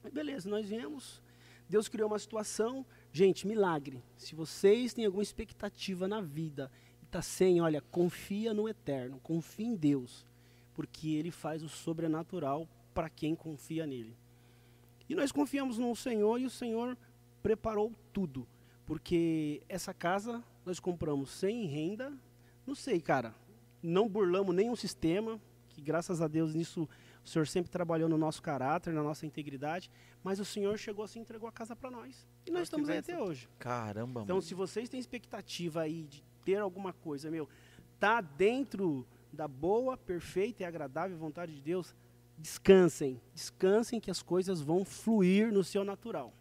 Aí, 0.02 0.10
beleza, 0.10 0.48
nós 0.48 0.66
viemos, 0.66 1.22
Deus 1.68 1.88
criou 1.88 2.08
uma 2.08 2.18
situação. 2.18 2.84
Gente, 3.12 3.46
milagre. 3.46 4.02
Se 4.16 4.34
vocês 4.34 4.92
têm 4.92 5.06
alguma 5.06 5.22
expectativa 5.22 6.06
na 6.06 6.20
vida 6.20 6.70
e 7.02 7.06
tá 7.06 7.22
sem, 7.22 7.60
olha, 7.60 7.80
confia 7.80 8.52
no 8.52 8.68
eterno, 8.68 9.20
confia 9.22 9.66
em 9.66 9.74
Deus 9.74 10.26
porque 10.74 11.08
ele 11.10 11.30
faz 11.30 11.62
o 11.62 11.68
sobrenatural 11.68 12.68
para 12.92 13.08
quem 13.08 13.34
confia 13.34 13.86
nele. 13.86 14.16
E 15.08 15.14
nós 15.14 15.32
confiamos 15.32 15.78
no 15.78 15.94
Senhor 15.94 16.40
e 16.40 16.46
o 16.46 16.50
Senhor 16.50 16.98
preparou 17.42 17.92
tudo, 18.12 18.46
porque 18.84 19.62
essa 19.68 19.94
casa 19.94 20.42
nós 20.64 20.80
compramos 20.80 21.30
sem 21.30 21.66
renda, 21.66 22.12
não 22.66 22.74
sei, 22.74 23.00
cara, 23.00 23.34
não 23.82 24.08
burlamos 24.08 24.54
nenhum 24.54 24.74
sistema, 24.74 25.40
que 25.68 25.80
graças 25.80 26.20
a 26.20 26.26
Deus 26.26 26.54
nisso 26.54 26.88
o 27.24 27.28
Senhor 27.28 27.46
sempre 27.46 27.70
trabalhou 27.70 28.08
no 28.08 28.18
nosso 28.18 28.42
caráter, 28.42 28.92
na 28.92 29.02
nossa 29.02 29.26
integridade, 29.26 29.90
mas 30.24 30.40
o 30.40 30.44
Senhor 30.44 30.76
chegou 30.78 31.04
assim 31.04 31.20
e 31.20 31.22
entregou 31.22 31.48
a 31.48 31.52
casa 31.52 31.76
para 31.76 31.90
nós. 31.90 32.26
E 32.46 32.50
nós 32.50 32.62
estamos 32.62 32.88
aí 32.88 32.98
até 32.98 33.20
hoje. 33.22 33.48
Caramba, 33.58 34.22
Então, 34.22 34.36
mano. 34.36 34.42
se 34.42 34.54
vocês 34.54 34.88
têm 34.88 34.98
expectativa 34.98 35.82
aí 35.82 36.04
de 36.04 36.24
ter 36.44 36.56
alguma 36.56 36.92
coisa, 36.92 37.30
meu, 37.30 37.48
tá 38.00 38.20
dentro 38.20 39.06
da 39.32 39.46
boa, 39.46 39.96
perfeita 39.96 40.62
e 40.62 40.66
agradável 40.66 41.16
vontade 41.18 41.54
de 41.54 41.60
Deus, 41.60 41.94
descansem. 42.38 43.20
Descansem 43.34 44.00
que 44.00 44.10
as 44.10 44.22
coisas 44.22 44.60
vão 44.60 44.84
fluir 44.84 45.52
no 45.52 45.62
seu 45.62 45.84
natural. 45.84 46.32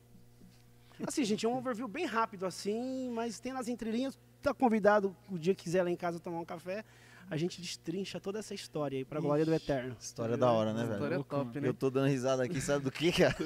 Assim, 1.06 1.24
gente, 1.24 1.46
é 1.46 1.50
um 1.50 1.58
overview 1.58 1.88
bem 1.88 2.06
rápido 2.06 2.46
assim, 2.46 3.10
mas 3.12 3.40
tem 3.40 3.52
nas 3.52 3.68
entrelinhas. 3.68 4.18
Tá 4.42 4.54
convidado 4.54 5.16
o 5.30 5.38
dia 5.38 5.54
que 5.56 5.64
quiser 5.64 5.84
lá 5.84 5.90
em 5.90 5.96
casa 5.96 6.20
tomar 6.20 6.40
um 6.40 6.46
café, 6.46 6.84
a 7.30 7.38
gente 7.38 7.62
destrincha 7.62 8.20
toda 8.20 8.40
essa 8.40 8.54
história 8.54 8.98
aí 8.98 9.06
para 9.06 9.20
glória 9.20 9.46
do 9.46 9.54
eterno. 9.54 9.96
História 10.00 10.38
da 10.38 10.52
hora, 10.52 10.74
né, 10.74 10.84
História 10.84 11.00
velho? 11.02 11.16
Louco, 11.16 11.36
top, 11.36 11.60
né? 11.60 11.68
Eu 11.68 11.74
tô 11.74 11.90
dando 11.90 12.08
risada 12.08 12.44
aqui, 12.44 12.62
sabe 12.62 12.84
do 12.86 12.92
que, 12.92 13.12
cara? 13.12 13.36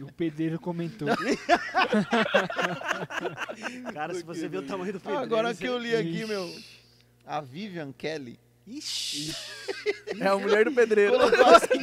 O 0.00 0.12
pedreiro 0.12 0.60
comentou. 0.60 1.08
Cara, 3.92 4.14
se 4.14 4.22
você 4.22 4.46
vê 4.46 4.58
o 4.58 4.62
tamanho 4.62 4.92
do 4.92 5.00
pedreiro, 5.00 5.24
Agora 5.24 5.52
que 5.54 5.64
eu 5.64 5.76
li 5.76 5.92
aqui, 5.96 6.18
Ixi. 6.18 6.26
meu. 6.26 6.48
A 7.26 7.40
Vivian 7.40 7.90
Kelly 7.92 8.38
Ixi, 8.64 9.34
É 10.20 10.26
a 10.28 10.36
mulher 10.38 10.64
do 10.66 10.72
pedreiro. 10.72 11.12
colocou, 11.18 11.46
assim, 11.54 11.80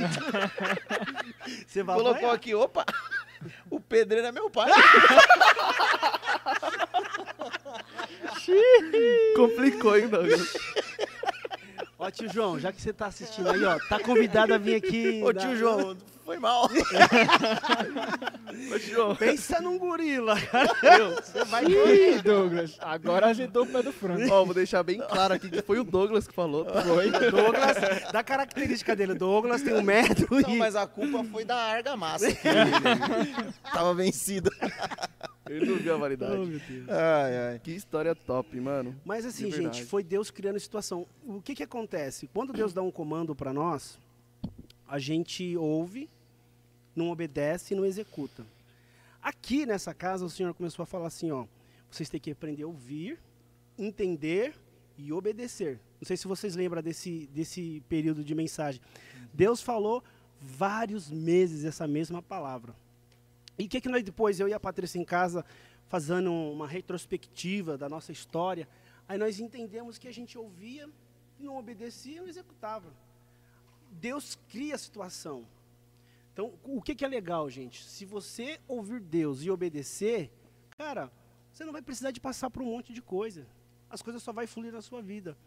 você 1.68 1.84
vai 1.84 1.96
colocou 1.98 2.30
aqui, 2.32 2.54
opa, 2.56 2.86
o 3.70 3.80
pedreiro 3.82 4.28
é 4.28 4.32
meu 4.32 4.50
pai. 4.50 4.70
Complicou, 9.36 9.98
hein, 9.98 10.08
Douglas? 10.08 10.54
Ó, 12.00 12.12
tio 12.12 12.28
João, 12.32 12.60
já 12.60 12.72
que 12.72 12.82
você 12.82 12.91
tá 12.91 13.06
assistindo 13.06 13.50
aí, 13.50 13.63
ó, 13.63 13.78
tá 13.88 13.98
convidado 13.98 14.54
a 14.54 14.58
vir 14.58 14.76
aqui. 14.76 15.22
Ô 15.24 15.32
tio 15.34 15.56
João, 15.56 15.96
foi 16.26 16.38
mal. 16.38 16.65
Ô, 18.74 18.78
João, 18.78 19.15
Pensa 19.15 19.62
num 19.62 19.78
gorila, 19.78 20.38
cara. 20.41 20.74
Você 21.22 21.46
vai 21.46 21.63
Ih, 21.63 22.22
Douglas, 22.22 22.78
agora 22.82 23.28
azedou 23.28 23.63
o 23.63 23.67
pé 23.67 23.82
do 23.84 23.93
frango. 23.93 24.30
ó, 24.34 24.43
vou 24.43 24.54
deixar 24.54 24.84
bem 24.84 25.00
claro 25.00 25.34
aqui 25.34 25.50
que 25.50 25.62
foi 25.62 25.80
o 25.80 25.84
Douglas 25.86 26.28
que 26.28 26.34
falou. 26.34 26.65
Foi. 26.65 27.10
Douglas, 27.10 27.78
da 28.12 28.22
característica 28.22 28.96
dele, 28.96 29.13
Douglas 29.13 29.62
tem 29.62 29.74
um 29.74 29.82
metro 29.82 30.28
Não, 30.30 30.50
e... 30.50 30.58
mas 30.58 30.76
a 30.76 30.86
culpa 30.86 31.24
foi 31.24 31.46
da 31.46 31.56
argamassa. 31.56 32.28
Tava 33.72 33.93
vencido. 33.93 34.52
Ele 35.49 35.65
não 35.65 35.77
viu 35.77 35.93
a 35.93 35.95
Oh, 35.97 35.99
validade. 35.99 36.60
Deus. 36.60 36.89
Ai, 36.89 37.38
ai. 37.38 37.60
Que 37.60 37.71
história 37.71 38.15
top, 38.15 38.60
mano. 38.60 38.95
Mas 39.03 39.25
assim, 39.25 39.51
gente, 39.51 39.84
foi 39.84 40.03
Deus 40.03 40.32
criando 40.32 40.56
a 40.56 40.60
situação. 40.60 41.06
O 41.25 41.41
que 41.41 41.53
que 41.56 41.63
acontece? 41.63 42.29
Quando 42.34 42.53
Deus 42.53 42.73
dá 42.73 42.82
um 42.82 42.91
comando 42.91 43.36
para 43.36 43.51
nós, 43.51 43.99
a 44.88 44.99
gente 44.99 45.56
ouve, 45.58 46.10
não 46.95 47.10
obedece 47.10 47.73
e 47.73 47.77
não 47.77 47.86
executa. 47.86 48.45
Aqui 49.21 49.65
nessa 49.65 49.93
casa, 49.93 50.25
o 50.25 50.29
Senhor 50.29 50.53
começou 50.53 50.84
a 50.84 50.86
falar 50.86 51.08
assim, 51.08 51.32
ó, 51.32 51.45
vocês 51.89 52.10
têm 52.10 52.19
que 52.19 52.32
aprender 52.32 52.63
a 52.63 52.67
ouvir, 52.67 53.19
entender 53.77 54.53
e 54.97 55.12
obedecer. 55.12 55.79
Não 55.99 56.06
sei 56.06 56.17
se 56.17 56.27
vocês 56.27 56.56
lembram 56.56 56.82
desse, 56.82 57.29
desse 57.34 57.82
período 57.89 58.23
de 58.23 58.36
mensagem. 58.36 58.82
Deus 59.34 59.62
falou 59.62 60.03
vários 60.41 61.10
meses 61.10 61.63
essa 61.65 61.88
mesma 61.88 62.21
palavra. 62.21 62.75
E 63.58 63.66
o 63.66 63.70
que, 63.70 63.82
que 63.82 63.89
nós 63.89 64.04
depois, 64.04 64.39
eu 64.39 64.48
e 64.48 64.54
a 64.54 64.60
Patrícia 64.60 65.00
em 65.00 65.06
casa, 65.06 65.46
fazendo 65.88 66.32
uma 66.32 66.68
retrospectiva 66.68 67.78
da 67.78 67.88
nossa 67.88 68.12
história, 68.12 68.68
aí 69.08 69.18
nós 69.18 69.39
entendemos 69.39 69.98
que 69.98 70.08
a 70.08 70.13
gente 70.13 70.38
ouvia, 70.38 70.89
não 71.39 71.58
obedecia 71.58 72.22
não 72.22 72.28
executava. 72.28 72.92
Deus 73.92 74.38
cria 74.50 74.76
a 74.76 74.78
situação. 74.78 75.46
Então, 76.32 76.54
o 76.63 76.82
que, 76.82 76.96
que 76.96 77.06
é 77.06 77.08
legal, 77.08 77.48
gente? 77.50 77.84
Se 77.84 78.06
você 78.06 78.60
ouvir 78.68 79.00
Deus 79.00 79.44
e 79.44 79.52
obedecer, 79.52 80.32
cara, 80.72 81.12
você 81.52 81.63
não 81.63 81.72
vai 81.72 81.82
precisar 81.82 82.10
de 82.10 82.20
passar 82.20 82.50
por 82.50 82.63
um 82.63 82.66
monte 82.66 82.92
de 82.92 83.02
coisa. 83.02 83.46
As 83.88 84.02
coisas 84.02 84.24
só 84.24 84.34
vai 84.34 84.48
fluir 84.48 84.74
na 84.74 84.82
sua 84.82 85.02
vida. 85.02 85.38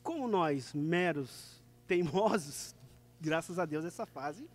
Como 0.00 0.28
nós, 0.28 0.72
meros 0.72 1.60
teimosos, 1.88 2.76
graças 3.20 3.58
a 3.58 3.64
Deus 3.64 3.84
essa 3.84 4.06
fase 4.06 4.48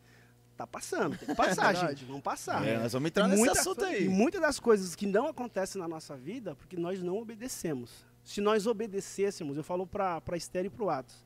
tá 0.57 0.67
passando. 0.67 1.17
Tem 1.17 1.27
que 1.29 1.35
passar, 1.35 1.71
Verdade. 1.73 1.89
gente. 1.99 2.05
Vamos 2.05 2.21
passar. 2.21 2.67
É, 2.67 2.77
nós 2.79 2.91
vamos 2.93 3.07
entrar 3.07 3.27
nesse 3.27 3.39
Muita- 3.39 3.59
assunto 3.59 3.81
E 3.83 3.85
aí. 3.85 4.09
muitas 4.09 4.41
das 4.41 4.59
coisas 4.59 4.95
que 4.95 5.05
não 5.05 5.27
acontecem 5.27 5.79
na 5.81 5.87
nossa 5.87 6.15
vida, 6.17 6.55
porque 6.55 6.75
nós 6.77 7.01
não 7.01 7.17
obedecemos. 7.17 8.05
Se 8.23 8.41
nós 8.41 8.67
obedecêssemos, 8.67 9.55
eu 9.55 9.63
falo 9.63 9.87
para 9.87 10.21
Esther 10.35 10.65
e 10.65 10.69
para 10.69 10.83
o 10.83 10.89
Atos, 10.89 11.25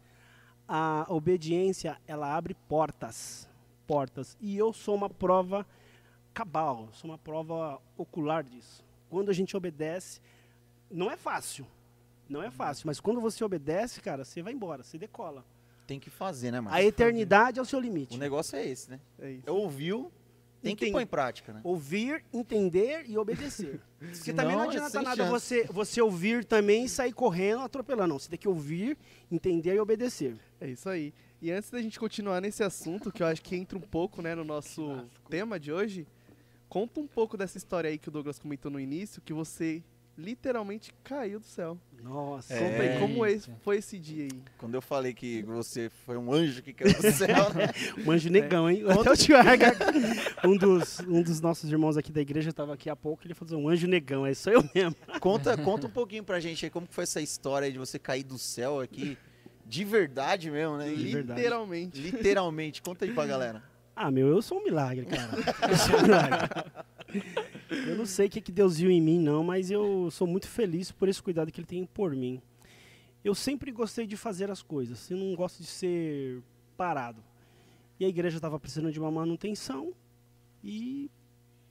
a 0.68 1.06
obediência, 1.10 1.98
ela 2.08 2.36
abre 2.36 2.54
portas. 2.70 3.48
Portas. 3.88 4.38
E 4.40 4.56
eu 4.58 4.72
sou 4.72 4.96
uma 4.96 5.10
prova 5.10 5.66
cabal, 6.34 6.90
sou 6.94 7.10
uma 7.10 7.18
prova 7.18 7.82
ocular 7.98 8.44
disso. 8.44 8.84
Quando 9.10 9.30
a 9.30 9.34
gente 9.34 9.58
obedece, 9.58 10.22
não 10.90 11.10
é 11.12 11.18
fácil. 11.18 11.66
Não 12.30 12.42
é 12.42 12.50
fácil, 12.50 12.88
mas 12.88 13.00
quando 13.02 13.20
você 13.20 13.44
obedece, 13.44 14.00
cara, 14.00 14.24
você 14.24 14.42
vai 14.42 14.54
embora, 14.54 14.84
você 14.84 14.98
decola. 14.98 15.44
Tem 15.92 16.00
que 16.00 16.10
fazer, 16.10 16.52
né, 16.52 16.60
A 16.60 16.62
Marcos? 16.62 16.86
eternidade 16.86 17.60
é 17.60 17.62
o 17.62 17.66
seu 17.66 17.78
limite. 17.78 18.16
O 18.16 18.18
negócio 18.18 18.56
é 18.56 18.66
esse, 18.66 18.90
né? 18.90 19.02
É 19.20 19.30
isso. 19.30 19.52
Ouviu, 19.52 20.10
tem 20.62 20.74
que 20.74 20.86
Entendi. 20.86 20.94
pôr 20.94 21.02
em 21.02 21.06
prática, 21.06 21.52
né? 21.52 21.60
Ouvir, 21.66 22.24
entender 22.32 23.04
e 23.10 23.18
obedecer. 23.18 23.82
Porque 24.00 24.32
também 24.32 24.56
não 24.56 24.64
é 24.64 24.68
adianta 24.68 25.02
nada 25.02 25.18
chance. 25.18 25.30
você, 25.30 25.64
você 25.66 26.02
ouvir 26.02 26.46
também 26.46 26.86
e 26.86 26.90
sair 26.90 27.12
correndo, 27.12 27.60
atropelando. 27.60 28.08
Não, 28.08 28.20
você 28.20 28.30
tem 28.30 28.40
que 28.40 28.48
ouvir, 28.48 28.98
entender 29.30 29.76
e 29.76 29.80
obedecer. 29.82 30.38
É 30.62 30.70
isso 30.70 30.88
aí. 30.88 31.14
E 31.42 31.52
antes 31.52 31.70
da 31.70 31.82
gente 31.82 32.00
continuar 32.00 32.40
nesse 32.40 32.64
assunto, 32.64 33.12
que 33.12 33.22
eu 33.22 33.28
acho 33.28 33.42
que 33.42 33.54
entra 33.54 33.78
um 33.78 33.82
pouco 33.82 34.22
né, 34.22 34.34
no 34.34 34.46
nosso 34.46 35.06
tema 35.30 35.60
de 35.60 35.74
hoje, 35.74 36.08
conta 36.70 37.02
um 37.02 37.08
pouco 37.08 37.36
dessa 37.36 37.58
história 37.58 37.90
aí 37.90 37.98
que 37.98 38.08
o 38.08 38.12
Douglas 38.12 38.40
comentou 38.40 38.72
no 38.72 38.80
início, 38.80 39.22
que 39.22 39.34
você 39.34 39.84
literalmente 40.18 40.94
caiu 41.04 41.40
do 41.40 41.46
céu. 41.46 41.78
Nossa. 42.04 42.54
É. 42.54 42.60
Conta 42.60 42.82
aí 42.84 43.00
como 43.00 43.26
Eita. 43.26 43.38
esse- 43.38 43.52
foi 43.62 43.78
esse 43.78 43.98
dia 44.00 44.24
aí. 44.26 44.44
Quando 44.58 44.74
eu 44.76 44.82
falei 44.82 45.14
que 45.14 45.42
você 45.44 45.90
foi 46.06 46.18
um 46.18 46.34
anjo 46.34 46.62
que 46.64 46.74
caiu 46.74 46.94
do 46.94 47.12
céu, 47.12 47.28
né? 47.54 47.70
Manjo 48.06 48.30
negão, 48.30 48.70
hein? 48.70 48.84
Até 48.90 49.12
o 49.12 49.16
tio 49.18 49.38
Arga, 49.38 49.72
um 50.44 50.58
dos, 50.58 51.00
um 51.02 51.22
dos 51.22 51.40
nossos 51.42 51.72
irmãos 51.72 51.98
aqui 51.98 52.12
da 52.12 52.22
igreja 52.22 52.50
estava 52.50 52.74
aqui 52.74 52.90
há 52.90 52.96
pouco, 52.96 53.26
ele 53.26 53.34
falou 53.34 53.54
assim, 53.56 53.64
um 53.66 53.70
anjo 53.70 53.88
negão, 53.88 54.26
é 54.26 54.34
só 54.34 54.50
eu 54.52 54.64
mesmo. 54.74 54.96
Conta, 55.20 55.56
conta 55.64 55.88
um 55.88 55.92
pouquinho 55.92 56.24
pra 56.24 56.40
gente 56.40 56.66
aí 56.66 56.70
como 56.72 56.88
que 56.88 56.94
foi 56.94 57.04
essa 57.04 57.22
história 57.22 57.72
de 57.72 57.78
você 57.78 57.98
cair 58.00 58.24
do 58.24 58.38
céu 58.38 58.80
aqui, 58.80 59.18
de 59.66 59.84
verdade 59.86 60.50
mesmo, 60.52 60.78
né? 60.78 60.90
De 60.90 61.08
verdade. 61.12 61.40
Literalmente. 61.40 62.02
Literalmente. 62.02 62.82
Conta 62.82 63.06
aí 63.06 63.12
pra 63.14 63.26
galera. 63.26 63.64
Ah, 63.96 64.10
meu, 64.10 64.28
eu 64.30 64.42
sou 64.42 64.58
um 64.60 64.64
milagre, 64.64 65.06
cara. 65.06 65.30
Eu 65.70 65.78
sou 65.78 66.00
um 66.00 66.02
milagre. 66.02 66.50
Eu 67.88 67.96
não 67.98 68.06
sei 68.06 68.28
o 68.28 68.30
que, 68.30 68.42
que 68.42 68.52
Deus 68.52 68.78
viu 68.78 68.90
em 68.92 69.02
mim, 69.02 69.20
não, 69.20 69.44
mas 69.44 69.72
eu 69.72 70.10
sou 70.12 70.28
muito 70.28 70.48
feliz 70.48 70.92
por 70.92 71.08
esse 71.08 71.22
cuidado 71.22 71.52
que 71.52 71.60
Ele 71.60 71.68
tem 71.68 71.86
por 71.86 72.16
mim. 72.16 72.42
Eu 73.24 73.36
sempre 73.36 73.72
gostei 73.72 74.06
de 74.08 74.18
fazer 74.18 74.50
as 74.50 74.62
coisas, 74.62 75.10
eu 75.10 75.18
não 75.18 75.36
gosto 75.36 75.60
de 75.62 75.68
ser 75.68 76.42
parado. 76.76 77.24
E 78.00 78.06
a 78.06 78.08
igreja 78.08 78.38
estava 78.38 78.60
precisando 78.60 78.92
de 78.92 79.00
uma 79.00 79.12
manutenção 79.12 79.94
e 80.64 81.10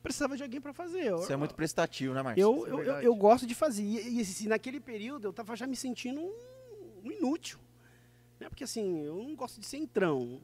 precisava 0.03 0.37
de 0.37 0.43
alguém 0.43 0.61
para 0.61 0.73
fazer. 0.73 1.05
Eu- 1.07 1.19
Você 1.19 1.33
é 1.33 1.37
muito 1.37 1.55
prestativo, 1.55 2.15
né, 2.15 2.23
Marcos? 2.23 2.41
eu, 2.43 2.67
é 2.67 2.71
eu, 2.71 2.83
eu, 2.83 2.95
eu 3.03 3.15
gosto 3.17 3.47
de 3.47 3.55
fazer. 3.55 3.83
E, 3.83 4.19
e, 4.19 4.21
assim, 4.21 4.47
naquele 4.49 4.79
período 4.81 5.25
eu 5.27 5.31
estava 5.31 5.57
já 5.57 5.67
me 5.67 5.75
sentindo 5.77 6.21
um, 6.21 6.33
um 7.05 7.11
inútil. 7.13 7.59
Né? 8.39 8.49
Porque 8.49 8.65
assim, 8.65 9.05
eu 9.05 9.17
não 9.17 9.35
gosto 9.35 9.61
de 9.61 9.67
ser 9.67 9.79
entrão. 9.79 10.41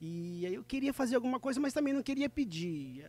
E 0.00 0.46
aí 0.46 0.54
eu 0.54 0.64
queria 0.64 0.92
fazer 0.94 1.14
alguma 1.16 1.38
coisa, 1.38 1.60
mas 1.60 1.74
também 1.74 1.92
não 1.92 2.02
queria 2.02 2.28
pedir. 2.30 3.04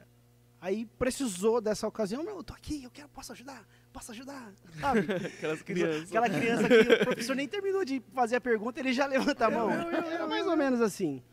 Aí 0.61 0.85
precisou 0.99 1.59
dessa 1.59 1.87
ocasião, 1.87 2.21
não, 2.21 2.37
eu 2.37 2.43
tô 2.43 2.53
aqui, 2.53 2.83
eu 2.83 2.91
quero, 2.91 3.09
posso 3.09 3.31
ajudar, 3.31 3.67
posso 3.91 4.11
ajudar, 4.11 4.53
sabe? 4.79 4.99
Aquelas 5.25 5.63
crianças. 5.63 6.09
Aquela 6.09 6.29
criança 6.29 6.69
que 6.69 6.93
o 6.93 7.05
professor 7.05 7.35
nem 7.35 7.47
terminou 7.47 7.83
de 7.83 7.99
fazer 8.13 8.35
a 8.35 8.41
pergunta, 8.41 8.79
ele 8.79 8.93
já 8.93 9.07
levanta 9.09 9.47
a 9.47 9.49
mão. 9.49 9.71
Era 9.71 10.27
mais 10.27 10.45
ou 10.45 10.55
menos 10.55 10.79
assim. 10.79 11.23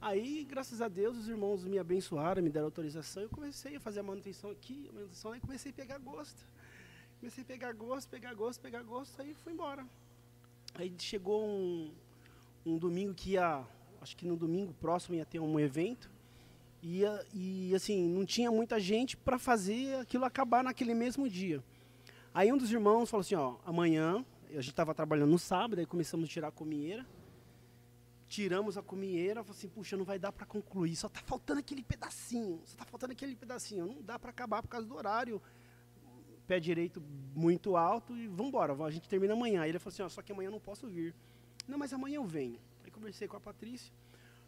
Aí, 0.00 0.44
graças 0.44 0.80
a 0.80 0.86
Deus, 0.86 1.18
os 1.18 1.28
irmãos 1.28 1.64
me 1.64 1.80
abençoaram, 1.80 2.40
me 2.40 2.48
deram 2.48 2.66
autorização, 2.66 3.24
eu 3.24 3.28
comecei 3.28 3.74
a 3.74 3.80
fazer 3.80 3.98
a 3.98 4.02
manutenção 4.04 4.50
aqui, 4.52 4.86
a 4.88 4.92
manutenção, 4.92 5.32
aí 5.32 5.40
comecei 5.40 5.72
a 5.72 5.74
pegar 5.74 5.98
gosto. 5.98 6.46
Comecei 7.18 7.42
a 7.42 7.46
pegar 7.46 7.72
gosto, 7.72 8.08
pegar 8.08 8.34
gosto, 8.34 8.60
pegar 8.60 8.82
gosto, 8.84 9.20
aí 9.20 9.34
fui 9.34 9.52
embora. 9.52 9.84
Aí 10.74 10.94
chegou 10.98 11.44
um, 11.44 11.90
um 12.64 12.78
domingo 12.78 13.14
que 13.14 13.30
ia, 13.30 13.64
acho 14.00 14.16
que 14.16 14.26
no 14.26 14.36
domingo 14.36 14.72
próximo 14.74 15.16
ia 15.16 15.24
ter 15.24 15.40
um 15.40 15.58
evento, 15.58 16.08
ia, 16.84 17.26
e 17.32 17.74
assim, 17.74 18.06
não 18.06 18.26
tinha 18.26 18.50
muita 18.50 18.78
gente 18.78 19.16
para 19.16 19.38
fazer 19.38 19.96
aquilo 19.96 20.24
acabar 20.24 20.62
naquele 20.62 20.92
mesmo 20.92 21.28
dia. 21.28 21.64
Aí 22.32 22.52
um 22.52 22.58
dos 22.58 22.70
irmãos 22.70 23.08
falou 23.08 23.22
assim, 23.22 23.34
ó, 23.34 23.56
amanhã, 23.64 24.24
a 24.50 24.54
gente 24.54 24.68
estava 24.68 24.94
trabalhando 24.94 25.30
no 25.30 25.38
sábado, 25.38 25.78
aí 25.78 25.86
começamos 25.86 26.28
a 26.28 26.28
tirar 26.30 26.48
a 26.48 26.52
comieira, 26.52 27.06
tiramos 28.28 28.76
a 28.76 28.82
comieira, 28.82 29.42
falei 29.42 29.58
assim, 29.58 29.68
puxa, 29.68 29.96
não 29.96 30.04
vai 30.04 30.18
dar 30.18 30.30
para 30.30 30.44
concluir, 30.44 30.94
só 30.94 31.08
tá 31.08 31.20
faltando 31.24 31.60
aquele 31.60 31.82
pedacinho, 31.82 32.60
só 32.66 32.76
tá 32.76 32.84
faltando 32.84 33.12
aquele 33.12 33.34
pedacinho, 33.34 33.86
não 33.86 34.02
dá 34.02 34.18
para 34.18 34.30
acabar 34.30 34.60
por 34.60 34.68
causa 34.68 34.86
do 34.86 34.94
horário, 34.94 35.40
pé 36.46 36.60
direito 36.60 37.02
muito 37.34 37.76
alto 37.76 38.14
e 38.14 38.26
vamos 38.26 38.48
embora, 38.48 38.74
a 38.84 38.90
gente 38.90 39.08
termina 39.08 39.32
amanhã. 39.32 39.62
Aí 39.62 39.70
ele 39.70 39.78
falou 39.78 39.94
assim, 39.94 40.02
ó, 40.02 40.08
só 40.10 40.20
que 40.20 40.32
amanhã 40.32 40.48
eu 40.48 40.52
não 40.52 40.60
posso 40.60 40.86
vir. 40.86 41.14
Não, 41.66 41.78
mas 41.78 41.94
amanhã 41.94 42.16
eu 42.16 42.24
venho. 42.24 42.58
Aí 42.84 42.90
conversei 42.90 43.26
com 43.26 43.36
a 43.38 43.40
Patrícia, 43.40 43.90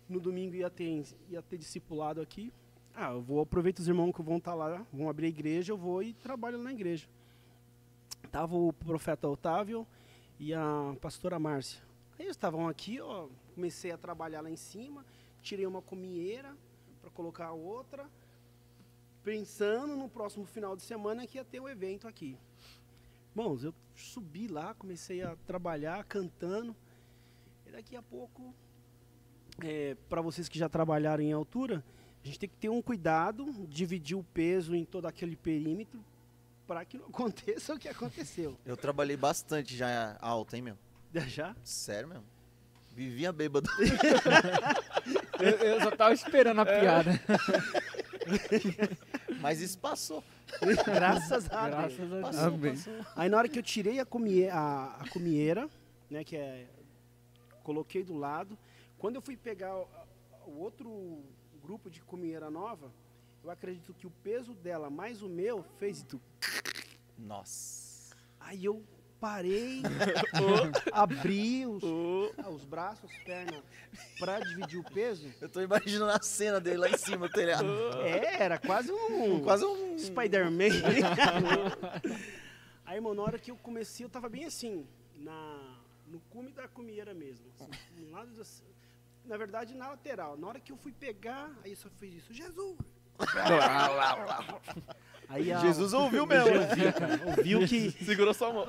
no 0.09 0.21
domingo 0.21 0.55
ia 0.55 0.71
ter, 0.71 1.05
ia 1.29 1.43
ter 1.43 1.59
discipulado 1.59 2.21
aqui, 2.21 2.53
ah, 2.95 3.11
eu 3.11 3.21
vou 3.21 3.41
aproveitar 3.41 3.83
os 3.83 3.89
irmãos 3.89 4.13
que 4.13 4.23
vão 4.23 4.39
estar 4.39 4.55
lá, 4.55 4.87
vão 4.93 5.09
abrir 5.09 5.27
a 5.27 5.29
igreja, 5.29 5.73
eu 5.73 5.77
vou 5.77 6.03
e 6.03 6.15
trabalho 6.15 6.57
na 6.57 6.73
igreja. 6.73 7.07
Tava 8.31 8.57
o 8.57 8.73
profeta 8.73 9.29
Otávio 9.29 9.87
e 10.39 10.55
a 10.55 10.97
pastora 11.01 11.39
Márcia. 11.39 11.81
Aí 12.19 12.25
eles 12.25 12.37
estavam 12.37 12.67
aqui, 12.67 12.99
ó, 13.01 13.29
comecei 13.55 13.91
a 13.91 13.99
trabalhar 13.99 14.41
lá 14.41 14.51
em 14.51 14.57
cima, 14.57 15.05
tirei 15.43 15.67
uma 15.67 15.83
comieira 15.83 16.57
para 17.03 17.11
colocar 17.11 17.53
outra, 17.53 18.09
pensando 19.23 19.95
no 19.95 20.09
próximo 20.09 20.47
final 20.47 20.75
de 20.75 20.83
semana 20.83 21.27
que 21.27 21.37
ia 21.37 21.45
ter 21.45 21.61
o 21.61 21.69
evento 21.69 22.09
aqui. 22.09 22.39
Bom, 23.35 23.59
eu 23.63 23.75
subi 23.95 24.49
lá, 24.49 24.73
comecei 24.73 25.23
a 25.23 25.37
trabalhar 25.47 26.03
cantando, 26.05 26.75
e 27.67 27.71
daqui 27.71 27.95
a 27.95 28.03
pouco, 28.03 28.55
para 30.09 30.21
vocês 30.21 30.49
que 30.49 30.59
já 30.59 30.69
trabalharam 30.69 31.23
em 31.23 31.33
altura, 31.33 31.85
a 32.23 32.27
gente 32.27 32.39
tem 32.39 32.49
que 32.49 32.57
ter 32.57 32.69
um 32.69 32.83
cuidado, 32.83 33.47
dividir 33.69 34.17
o 34.17 34.25
peso 34.25 34.75
em 34.75 34.85
todo 34.85 35.07
aquele 35.07 35.37
perímetro, 35.37 36.01
para 36.67 36.85
que 36.85 36.99
não 36.99 37.07
aconteça 37.11 37.75
o 37.75 37.79
que 37.79 37.89
aconteceu. 37.89 38.57
Eu 38.65 38.77
trabalhei 38.77 39.17
bastante 39.17 39.77
já 39.77 40.17
alto, 40.21 40.57
hein, 40.57 40.63
meu? 40.63 40.79
Já? 41.29 41.57
Sério 41.65 42.09
mesmo. 42.09 42.25
Vivia 42.95 43.33
bêbado. 43.33 43.71
Eu, 45.39 45.51
eu 45.51 45.81
só 45.83 45.91
tava 45.91 46.15
esperando 46.15 46.63
a 46.63 46.67
piada. 46.67 47.21
Mas 49.41 49.61
isso 49.61 49.79
passou. 49.79 50.25
Graças 50.85 51.51
a 51.53 51.69
Deus. 51.69 51.77
Graças 51.77 52.01
a 52.01 52.07
Deus. 52.07 52.23
Passou, 52.23 52.49
Amém. 52.49 52.75
passou. 52.75 52.95
Aí 53.15 53.29
na 53.29 53.37
hora 53.37 53.49
que 53.49 53.59
eu 53.59 53.63
tirei 53.63 54.01
a, 54.01 54.07
comie 54.07 54.49
a, 54.49 54.97
a 54.99 55.09
comieira, 55.11 55.69
né, 56.11 56.25
que 56.25 56.37
é 56.37 56.67
coloquei 57.63 58.03
do 58.03 58.17
lado. 58.17 58.57
Quando 58.99 59.17
eu 59.17 59.23
fui 59.23 59.37
pegar 59.37 59.77
o, 59.77 59.89
o 60.47 60.59
outro 60.59 61.23
grupo 61.63 61.91
de 61.91 62.01
comieira 62.03 62.51
nova, 62.51 62.93
eu 63.43 63.51
acredito 63.51 63.95
que 63.95 64.07
o 64.07 64.11
peso 64.11 64.55
dela 64.55 64.91
mais 64.91 65.23
o 65.23 65.29
meu 65.29 65.63
fez 65.79 66.03
tu. 66.03 66.21
Nossa. 67.19 68.15
Aí 68.41 68.65
eu 68.65 68.83
parei, 69.21 69.83
abri 70.93 71.67
os, 71.67 71.83
ah, 72.39 72.49
os 72.51 72.65
braços, 72.65 73.11
as 73.11 73.17
pernas, 73.25 73.63
pra 74.19 74.41
dividir 74.41 74.79
o 74.79 74.85
peso. 74.85 75.33
Eu 75.41 75.49
tô 75.49 75.61
imaginando 75.61 76.13
a 76.13 76.21
cena 76.23 76.61
dele 76.61 76.79
lá 76.79 76.89
em 76.91 76.97
cima, 76.97 77.27
do 77.29 77.33
telhado. 77.33 77.67
É, 78.03 78.43
era 78.43 78.59
quase 78.59 78.93
um. 78.93 79.43
Quase 79.43 79.65
um. 79.65 79.99
Spider-Man. 79.99 80.69
Aí, 82.85 83.01
mano, 83.01 83.17
na 83.17 83.23
hora 83.23 83.39
que 83.39 83.51
eu 83.51 83.57
comecei, 83.57 84.05
eu 84.07 84.11
tava 84.11 84.29
bem 84.29 84.45
assim, 84.45 84.87
na, 85.17 85.77
no 86.07 86.21
cume 86.31 86.53
da 86.53 86.69
comieira 86.69 87.13
mesmo. 87.13 87.47
assim, 87.55 87.69
no 87.99 88.11
lado 88.11 88.31
da- 88.33 88.45
na 89.27 89.37
verdade, 89.37 89.75
na 89.75 89.89
lateral. 89.91 90.37
Na 90.37 90.47
hora 90.49 90.61
que 90.61 90.73
eu 90.73 90.77
fui 90.77 90.93
pegar, 90.93 91.51
aí 91.65 91.75
só 91.77 91.89
fez 91.91 92.15
isso, 92.15 92.33
Jesus! 92.33 92.77
Aí 95.29 95.51
a, 95.51 95.59
Jesus 95.59 95.93
ouviu 95.93 96.25
mesmo. 96.29 96.51
ouviu, 96.55 96.93
cara, 96.93 97.21
ouviu 97.27 97.67
que. 97.67 97.91
Segurou 98.05 98.33
sua 98.33 98.53
mão. 98.53 98.65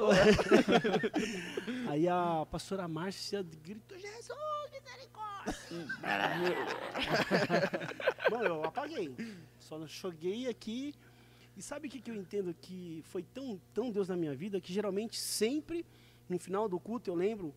Aí 1.89 2.08
a 2.08 2.48
pastora 2.50 2.88
Márcia 2.88 3.46
gritou, 3.63 3.96
Jesus, 4.00 4.38
misericórdia! 4.72 5.54
Mano, 8.32 8.46
eu 8.46 8.63
apaguei. 8.63 9.13
Só 9.60 9.86
joguei 9.86 10.48
aqui. 10.50 10.96
E 11.56 11.62
sabe 11.62 11.88
o 11.88 11.91
que, 11.91 11.99
que 12.01 12.10
eu 12.12 12.16
entendo 12.16 12.55
que 12.60 13.03
foi 13.08 13.22
tão, 13.24 13.60
tão 13.74 13.91
Deus 13.91 14.08
na 14.10 14.16
minha 14.16 14.34
vida? 14.36 14.60
Que 14.62 14.72
geralmente 14.74 15.20
sempre, 15.20 15.86
no 16.30 16.38
final 16.39 16.68
do 16.70 16.80
culto, 16.80 17.10
eu 17.10 17.16
lembro, 17.16 17.53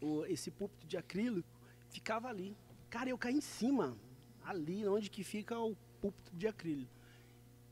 o- 0.00 0.24
esse 0.26 0.50
púlpito 0.50 0.86
de 0.86 0.96
acrílico 0.96 1.48
ficava 1.90 2.28
ali. 2.28 2.56
Cara, 2.88 3.10
eu 3.10 3.18
caí 3.18 3.34
em 3.34 3.40
cima, 3.40 3.96
ali 4.44 4.86
onde 4.88 5.10
que 5.10 5.22
fica 5.22 5.58
o 5.58 5.76
púlpito 6.00 6.30
de 6.34 6.46
acrílico. 6.48 6.90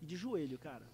E 0.03 0.07
de 0.07 0.15
joelho, 0.17 0.59
cara. 0.59 0.85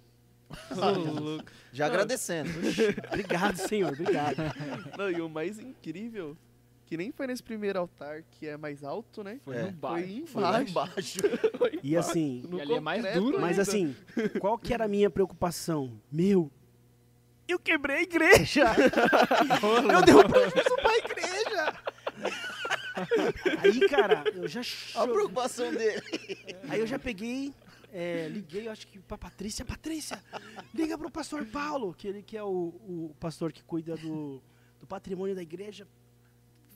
Já 1.72 1.86
agradecendo. 1.86 2.50
Obrigado, 3.08 3.56
Senhor, 3.56 3.92
obrigado. 3.92 4.36
Não, 4.96 5.10
e 5.10 5.20
o 5.20 5.28
mais 5.28 5.58
incrível, 5.58 6.36
que 6.86 6.96
nem 6.96 7.10
foi 7.10 7.26
nesse 7.26 7.42
primeiro 7.42 7.78
altar, 7.78 8.22
que 8.30 8.46
é 8.46 8.56
mais 8.56 8.84
alto, 8.84 9.24
né? 9.24 9.40
Foi 9.42 9.56
É. 9.56 9.62
no 9.64 9.72
baixo. 9.72 10.06
Foi 10.08 10.26
Foi 10.26 10.42
lá 10.42 10.62
embaixo. 10.62 11.18
embaixo. 11.18 11.58
Foi 11.58 11.80
E 11.82 11.96
assim, 11.96 12.42
no 12.48 12.58
E 12.58 12.60
ali 12.62 12.72
é 12.74 12.80
mais 12.80 13.14
duro 13.14 13.40
Mas 13.40 13.58
ainda. 13.58 13.62
assim, 13.62 13.96
qual 14.38 14.56
que 14.58 14.72
era 14.72 14.84
a 14.84 14.88
minha 14.88 15.10
preocupação? 15.10 16.00
Meu, 16.12 16.50
eu 17.48 17.58
quebrei 17.58 17.96
a 17.96 18.02
igreja! 18.02 18.64
eu 19.92 20.02
dei 20.02 20.14
um 20.14 20.22
prejuízo 20.28 20.76
pra 20.76 20.96
igreja! 20.98 21.43
Aí, 23.62 23.88
cara, 23.88 24.24
eu 24.34 24.47
já 24.49 24.61
Olha 24.95 25.05
a 25.11 25.12
preocupação 25.14 25.72
dele. 25.72 26.03
Aí 26.68 26.80
eu 26.80 26.86
já 26.86 26.99
peguei, 26.99 27.53
é, 27.92 28.28
liguei, 28.28 28.68
eu 28.68 28.72
acho 28.72 28.86
que 28.86 28.99
pra 29.01 29.18
Patrícia. 29.18 29.64
Patrícia, 29.64 30.22
liga 30.74 30.97
pro 30.97 31.11
pastor 31.11 31.45
Paulo, 31.47 31.95
que 31.95 32.07
ele 32.09 32.22
que 32.22 32.36
é 32.36 32.42
o, 32.42 32.49
o 32.49 33.16
pastor 33.20 33.53
que 33.53 33.62
cuida 33.62 33.97
do, 33.97 34.42
do 34.78 34.86
patrimônio 34.86 35.34
da 35.34 35.42
igreja. 35.42 35.86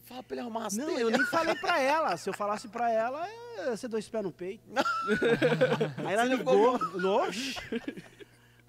Fala 0.04 0.22
pra 0.22 0.34
ele 0.36 0.40
arrumar 0.40 0.66
as 0.66 0.74
Não, 0.76 0.86
telhas. 0.86 1.00
eu 1.02 1.10
nem 1.10 1.24
falei 1.26 1.54
pra 1.54 1.78
ela. 1.80 2.16
Se 2.16 2.30
eu 2.30 2.32
falasse 2.34 2.66
pra 2.66 2.90
ela, 2.90 3.28
é, 3.58 3.76
você 3.76 3.86
dois 3.86 4.08
pés 4.08 4.24
no 4.24 4.32
peito. 4.32 4.62
Aí 6.06 6.14
ela 6.14 6.24
Você 6.26 6.34
ligou. 6.34 6.74
Oxi. 7.26 7.54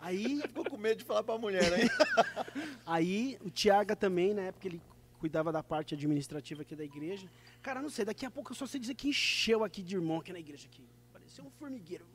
Aí 0.01 0.41
Ficou 0.41 0.65
com 0.65 0.75
medo 0.77 0.97
de 0.97 1.05
falar 1.05 1.23
pra 1.23 1.37
mulher, 1.37 1.79
hein? 1.79 1.89
Aí 2.85 3.37
o 3.41 3.49
Tiaga 3.49 3.95
também, 3.95 4.33
na 4.33 4.43
época 4.43 4.67
ele 4.67 4.81
cuidava 5.19 5.51
da 5.51 5.61
parte 5.61 5.93
administrativa 5.93 6.61
aqui 6.61 6.75
da 6.75 6.83
igreja. 6.83 7.29
Cara, 7.61 7.81
não 7.81 7.89
sei, 7.89 8.05
daqui 8.05 8.25
a 8.25 8.31
pouco 8.31 8.51
eu 8.51 8.55
só 8.55 8.65
sei 8.65 8.79
dizer 8.79 8.95
que 8.95 9.09
encheu 9.09 9.63
aqui 9.63 9.83
de 9.83 9.95
irmão 9.95 10.17
aqui 10.19 10.31
na 10.31 10.39
igreja 10.39 10.67
aqui. 10.67 10.83
Parecia 11.11 11.43
um 11.43 11.51
formigueiro. 11.51 12.07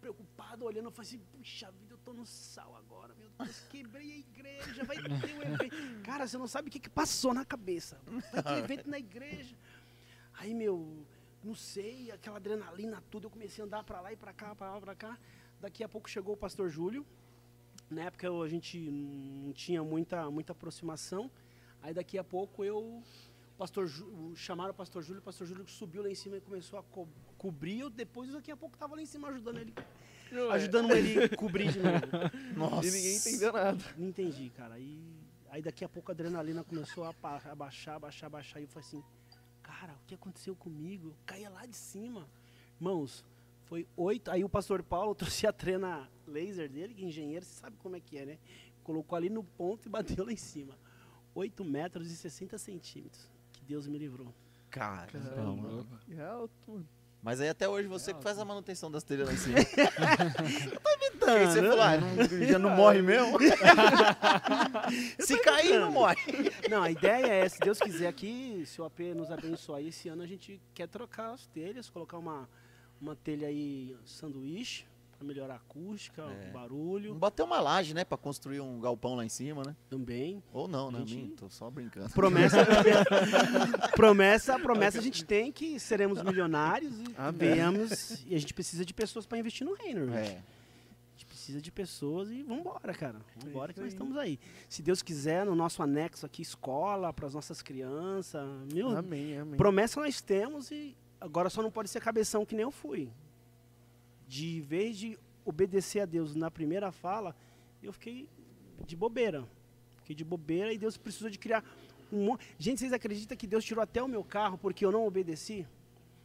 Preocupado, 0.00 0.64
olhando, 0.64 0.84
eu 0.84 0.90
falei 0.92 1.08
assim, 1.08 1.18
puxa 1.32 1.70
vida, 1.72 1.94
eu 1.94 1.98
tô 1.98 2.12
no 2.12 2.24
sal 2.24 2.76
agora, 2.76 3.12
meu 3.14 3.28
Deus, 3.30 3.60
quebrei 3.70 4.12
a 4.12 4.18
igreja, 4.18 4.84
vai 4.84 4.96
ter 4.98 5.34
um 5.34 5.42
evento. 5.42 6.02
Cara, 6.04 6.28
você 6.28 6.38
não 6.38 6.46
sabe 6.46 6.68
o 6.68 6.70
que, 6.70 6.78
que 6.78 6.90
passou 6.90 7.34
na 7.34 7.44
cabeça. 7.44 7.98
Vai 8.32 8.42
ter 8.42 8.58
evento 8.58 8.88
na 8.88 8.98
igreja. 8.98 9.56
Aí, 10.34 10.54
meu, 10.54 11.04
não 11.42 11.54
sei, 11.54 12.12
aquela 12.12 12.36
adrenalina, 12.36 13.02
tudo, 13.10 13.26
eu 13.26 13.30
comecei 13.30 13.62
a 13.62 13.66
andar 13.66 13.82
pra 13.82 14.00
lá 14.00 14.12
e 14.12 14.16
pra 14.16 14.32
cá, 14.32 14.54
pra 14.54 14.74
lá, 14.74 14.80
pra 14.80 14.94
cá. 14.94 15.18
Daqui 15.60 15.82
a 15.82 15.88
pouco 15.88 16.08
chegou 16.08 16.34
o 16.34 16.36
pastor 16.36 16.68
Júlio. 16.68 17.04
Na 17.90 18.02
época 18.02 18.30
a 18.30 18.48
gente 18.48 18.78
não 18.78 19.52
tinha 19.52 19.82
muita, 19.82 20.30
muita 20.30 20.52
aproximação. 20.52 21.30
Aí 21.86 21.94
daqui 21.94 22.18
a 22.18 22.24
pouco 22.24 22.64
eu. 22.64 22.78
O 22.80 23.58
pastor 23.58 23.88
chamaram 24.34 24.72
o 24.72 24.74
pastor 24.74 25.02
Júlio, 25.04 25.20
o 25.20 25.24
pastor 25.24 25.46
Júlio 25.46 25.66
subiu 25.68 26.02
lá 26.02 26.10
em 26.10 26.14
cima 26.16 26.36
e 26.36 26.40
começou 26.40 26.78
a 26.80 26.82
co- 26.82 27.06
cobrir. 27.38 27.78
Eu 27.78 27.88
depois 27.88 28.30
daqui 28.32 28.50
a 28.50 28.56
pouco 28.56 28.76
tava 28.76 28.96
lá 28.96 29.00
em 29.02 29.06
cima 29.06 29.28
ajudando 29.28 29.58
ele. 29.58 29.72
Não, 30.32 30.50
é. 30.50 30.54
Ajudando 30.56 30.90
ele 30.90 31.22
a 31.22 31.28
cobrir 31.36 31.70
de 31.72 31.78
novo. 31.78 32.00
Nossa. 32.56 32.86
E 32.88 32.90
ninguém 32.90 33.16
entendeu 33.16 33.52
nada. 33.52 33.78
Não 33.96 34.08
entendi, 34.08 34.50
cara. 34.50 34.74
Aí, 34.74 35.00
aí 35.48 35.62
daqui 35.62 35.84
a 35.84 35.88
pouco 35.88 36.10
a 36.10 36.12
adrenalina 36.12 36.64
começou 36.64 37.04
a 37.04 37.14
pa- 37.14 37.40
a 37.44 37.54
baixar, 37.54 37.98
baixar, 38.00 38.28
baixar. 38.28 38.58
E 38.60 38.64
eu 38.64 38.68
falei 38.68 38.86
assim, 38.88 39.02
cara, 39.62 39.92
o 39.94 40.06
que 40.08 40.14
aconteceu 40.16 40.56
comigo? 40.56 41.08
Eu 41.10 41.14
caía 41.24 41.48
lá 41.48 41.64
de 41.64 41.76
cima. 41.76 42.26
Irmãos, 42.80 43.24
foi 43.66 43.86
oito. 43.96 44.28
Aí 44.30 44.42
o 44.44 44.48
pastor 44.50 44.82
Paulo 44.82 45.14
trouxe 45.16 45.46
a 45.46 45.52
trena 45.52 46.10
laser 46.26 46.68
dele, 46.68 46.92
que 46.92 47.04
é 47.04 47.06
engenheiro, 47.06 47.44
você 47.44 47.60
sabe 47.60 47.76
como 47.78 47.94
é 47.96 48.00
que 48.00 48.18
é, 48.18 48.26
né? 48.26 48.38
Colocou 48.82 49.16
ali 49.16 49.30
no 49.30 49.42
ponto 49.44 49.86
e 49.86 49.88
bateu 49.88 50.26
lá 50.26 50.32
em 50.32 50.36
cima. 50.36 50.76
8 51.36 51.64
metros 51.64 52.10
e 52.10 52.16
60 52.16 52.56
centímetros. 52.56 53.28
Que 53.52 53.62
Deus 53.64 53.86
me 53.86 53.98
livrou. 53.98 54.34
Cara. 54.70 55.06
Caramba. 55.06 55.86
É 56.10 56.22
alto, 56.22 56.54
mano. 56.66 56.88
Mas 57.22 57.40
aí 57.40 57.48
até 57.48 57.68
hoje 57.68 57.88
você 57.88 58.14
que 58.14 58.22
faz 58.22 58.38
a 58.38 58.44
manutenção 58.44 58.90
das 58.90 59.02
telhas 59.02 59.26
lá 59.28 59.34
em 59.34 59.36
cima. 59.36 59.58
Tá, 61.18 61.32
Aí 61.32 61.46
você 61.46 61.60
falou, 61.60 61.80
ah, 61.82 61.96
não- 61.96 62.46
já 62.46 62.58
não 62.58 62.70
morre 62.70 63.02
mesmo? 63.02 63.36
Se 65.18 65.36
cair, 65.40 65.80
não 65.80 65.90
morre. 65.90 66.16
Não, 66.70 66.82
a 66.82 66.90
ideia 66.90 67.26
é, 67.26 67.48
se 67.48 67.58
Deus 67.58 67.78
quiser 67.80 68.06
aqui, 68.06 68.62
se 68.66 68.80
o 68.80 68.84
AP 68.84 69.00
nos 69.14 69.30
abençoar, 69.30 69.82
esse 69.82 70.08
ano 70.08 70.22
a 70.22 70.26
gente 70.26 70.60
quer 70.74 70.86
trocar 70.86 71.32
as 71.32 71.46
telhas, 71.46 71.90
colocar 71.90 72.18
uma, 72.18 72.48
uma 73.00 73.16
telha 73.16 73.48
aí 73.48 73.96
sanduíche, 74.04 74.84
para 75.16 75.26
melhorar 75.26 75.54
a 75.54 75.56
acústica, 75.56 76.22
É. 76.22 76.50
o 76.50 76.52
barulho 76.52 77.14
Bater 77.14 77.42
uma 77.42 77.60
laje, 77.60 77.94
né? 77.94 78.04
Pra 78.04 78.18
construir 78.18 78.60
um 78.60 78.80
galpão 78.80 79.14
lá 79.14 79.24
em 79.24 79.28
cima, 79.28 79.62
né? 79.64 79.74
também. 79.88 80.42
Ou 80.52 80.68
não, 80.68 80.90
né? 80.90 80.98
Gente- 81.00 81.16
Minto, 81.16 81.36
Tô 81.44 81.50
só 81.50 81.70
brincando. 81.70 82.10
Promessa, 82.10 82.58
promessa, 83.94 84.58
promessa 84.58 84.98
a 84.98 85.02
gente 85.02 85.24
tem 85.24 85.50
que 85.52 85.78
seremos 85.80 86.22
milionários 86.22 86.92
e 87.00 87.04
Amém. 87.16 87.38
venhamos, 87.50 88.24
e 88.26 88.34
a 88.34 88.38
gente 88.38 88.52
precisa 88.54 88.84
de 88.84 88.92
pessoas 88.94 89.26
para 89.26 89.38
investir 89.38 89.66
no 89.66 89.74
reino, 89.74 90.02
irmão. 90.02 90.16
É. 90.16 90.22
A 90.22 91.18
gente 91.18 91.26
precisa 91.26 91.60
de 91.60 91.72
pessoas 91.72 92.30
e 92.30 92.42
vambora, 92.42 92.92
cara. 92.92 93.16
Vambora 93.36 93.72
que 93.72 93.80
nós 93.80 93.88
estamos 93.92 94.16
aí. 94.16 94.38
Se 94.68 94.82
Deus 94.82 95.02
quiser, 95.02 95.46
no 95.46 95.54
nosso 95.54 95.82
anexo 95.82 96.26
aqui, 96.26 96.42
escola 96.42 97.12
para 97.12 97.26
as 97.26 97.34
nossas 97.34 97.62
crianças. 97.62 98.46
Meu, 98.72 98.90
Amém, 98.96 99.38
amém. 99.38 99.56
Promessa 99.56 99.98
nós 100.00 100.20
temos 100.20 100.70
e 100.70 100.94
agora 101.20 101.48
só 101.48 101.62
não 101.62 101.70
pode 101.70 101.88
ser 101.88 102.00
cabeção 102.02 102.44
que 102.44 102.54
nem 102.54 102.64
eu 102.64 102.70
fui. 102.70 103.08
De 104.26 104.60
vez 104.60 104.98
de 104.98 105.18
obedecer 105.44 106.00
a 106.00 106.04
Deus 106.04 106.34
na 106.34 106.50
primeira 106.50 106.90
fala, 106.90 107.34
eu 107.82 107.92
fiquei 107.92 108.28
de 108.84 108.96
bobeira. 108.96 109.46
Fiquei 109.98 110.14
de 110.14 110.24
bobeira 110.24 110.72
e 110.72 110.78
Deus 110.78 110.96
precisou 110.96 111.30
de 111.30 111.38
criar 111.38 111.64
um 112.12 112.26
monte. 112.26 112.46
Gente, 112.58 112.80
vocês 112.80 112.92
acreditam 112.92 113.36
que 113.36 113.46
Deus 113.46 113.64
tirou 113.64 113.82
até 113.82 114.02
o 114.02 114.08
meu 114.08 114.24
carro 114.24 114.58
porque 114.58 114.84
eu 114.84 114.92
não 114.92 115.06
obedeci? 115.06 115.66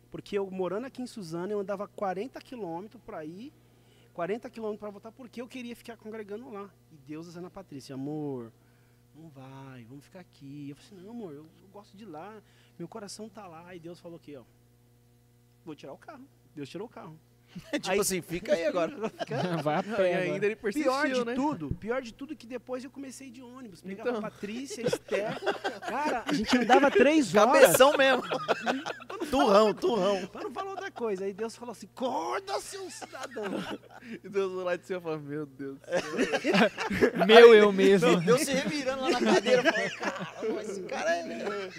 Porque 0.09 0.37
eu 0.37 0.49
morando 0.51 0.85
aqui 0.85 1.01
em 1.01 1.07
Suzano, 1.07 1.53
eu 1.53 1.59
andava 1.59 1.87
40 1.87 2.39
quilômetros 2.41 3.01
para 3.03 3.23
ir, 3.23 3.53
40 4.13 4.49
quilômetros 4.49 4.79
para 4.79 4.89
voltar, 4.89 5.11
porque 5.11 5.41
eu 5.41 5.47
queria 5.47 5.75
ficar 5.75 5.95
congregando 5.95 6.49
lá. 6.49 6.69
E 6.91 6.97
Deus 7.07 7.35
a 7.37 7.49
Patrícia, 7.49 7.95
amor, 7.95 8.51
não 9.15 9.29
vai, 9.29 9.85
vamos 9.85 10.03
ficar 10.03 10.19
aqui. 10.19 10.69
Eu 10.69 10.75
falei 10.75 10.91
assim, 10.91 11.05
não, 11.05 11.11
amor, 11.11 11.33
eu, 11.33 11.45
eu 11.61 11.69
gosto 11.71 11.95
de 11.95 12.05
lá, 12.05 12.41
meu 12.77 12.87
coração 12.87 13.29
tá 13.29 13.47
lá. 13.47 13.73
E 13.73 13.79
Deus 13.79 13.99
falou 13.99 14.17
aqui, 14.17 14.35
ó, 14.35 14.43
vou 15.63 15.75
tirar 15.75 15.93
o 15.93 15.97
carro. 15.97 16.25
Deus 16.53 16.67
tirou 16.67 16.87
o 16.87 16.89
carro. 16.89 17.17
tipo 17.73 17.89
Aí- 17.91 17.99
assim, 17.99 18.21
fica 18.21 18.53
aí 18.53 18.65
agora. 18.65 18.93
Vai 19.63 19.75
a 19.75 19.83
pé. 19.83 20.15
ainda 20.15 20.45
ele 20.45 20.55
persistiu, 20.55 20.91
Pior 20.91 21.07
de 21.09 21.25
né? 21.25 21.33
tudo, 21.35 21.69
pior 21.75 22.01
de 22.01 22.13
tudo 22.13 22.35
que 22.35 22.47
depois 22.47 22.83
eu 22.83 22.89
comecei 22.89 23.29
de 23.29 23.41
ônibus. 23.41 23.81
Pegava 23.81 24.09
Então. 24.09 24.19
a 24.19 24.29
Patrícia, 24.29 24.81
Esther. 24.87 25.37
Cara, 25.81 26.23
a 26.25 26.33
gente 26.33 26.57
andava 26.57 26.89
três 26.91 27.33
horas. 27.35 27.61
Cabeção 27.61 27.97
mesmo. 27.97 28.23
turrão, 29.29 29.73
turrão. 29.73 30.25
Pra 30.27 30.43
não 30.43 30.51
falar 30.51 30.71
outra 30.71 30.91
coisa. 30.91 31.25
Aí 31.25 31.33
Deus 31.33 31.55
falou 31.55 31.71
assim: 31.73 31.87
acorda, 31.95 32.59
seu 32.59 32.89
cidadão. 32.89 33.45
E 34.23 34.27
Deus 34.29 34.51
lá 34.63 34.75
de 34.75 34.85
cima 34.85 34.99
e 34.99 35.01
fala, 35.03 35.17
meu 35.19 35.45
Deus. 35.45 35.77
Meu 37.27 37.53
eu 37.53 37.71
mesmo. 37.71 38.19
Deus 38.21 38.41
se 38.41 38.51
revirando 38.53 39.01
lá 39.03 39.09
na 39.19 39.33
cadeira, 39.33 39.63
falando, 39.63 39.91
cara, 39.97 40.61
esse 40.61 40.81
cara 40.83 41.15
é... 41.15 41.69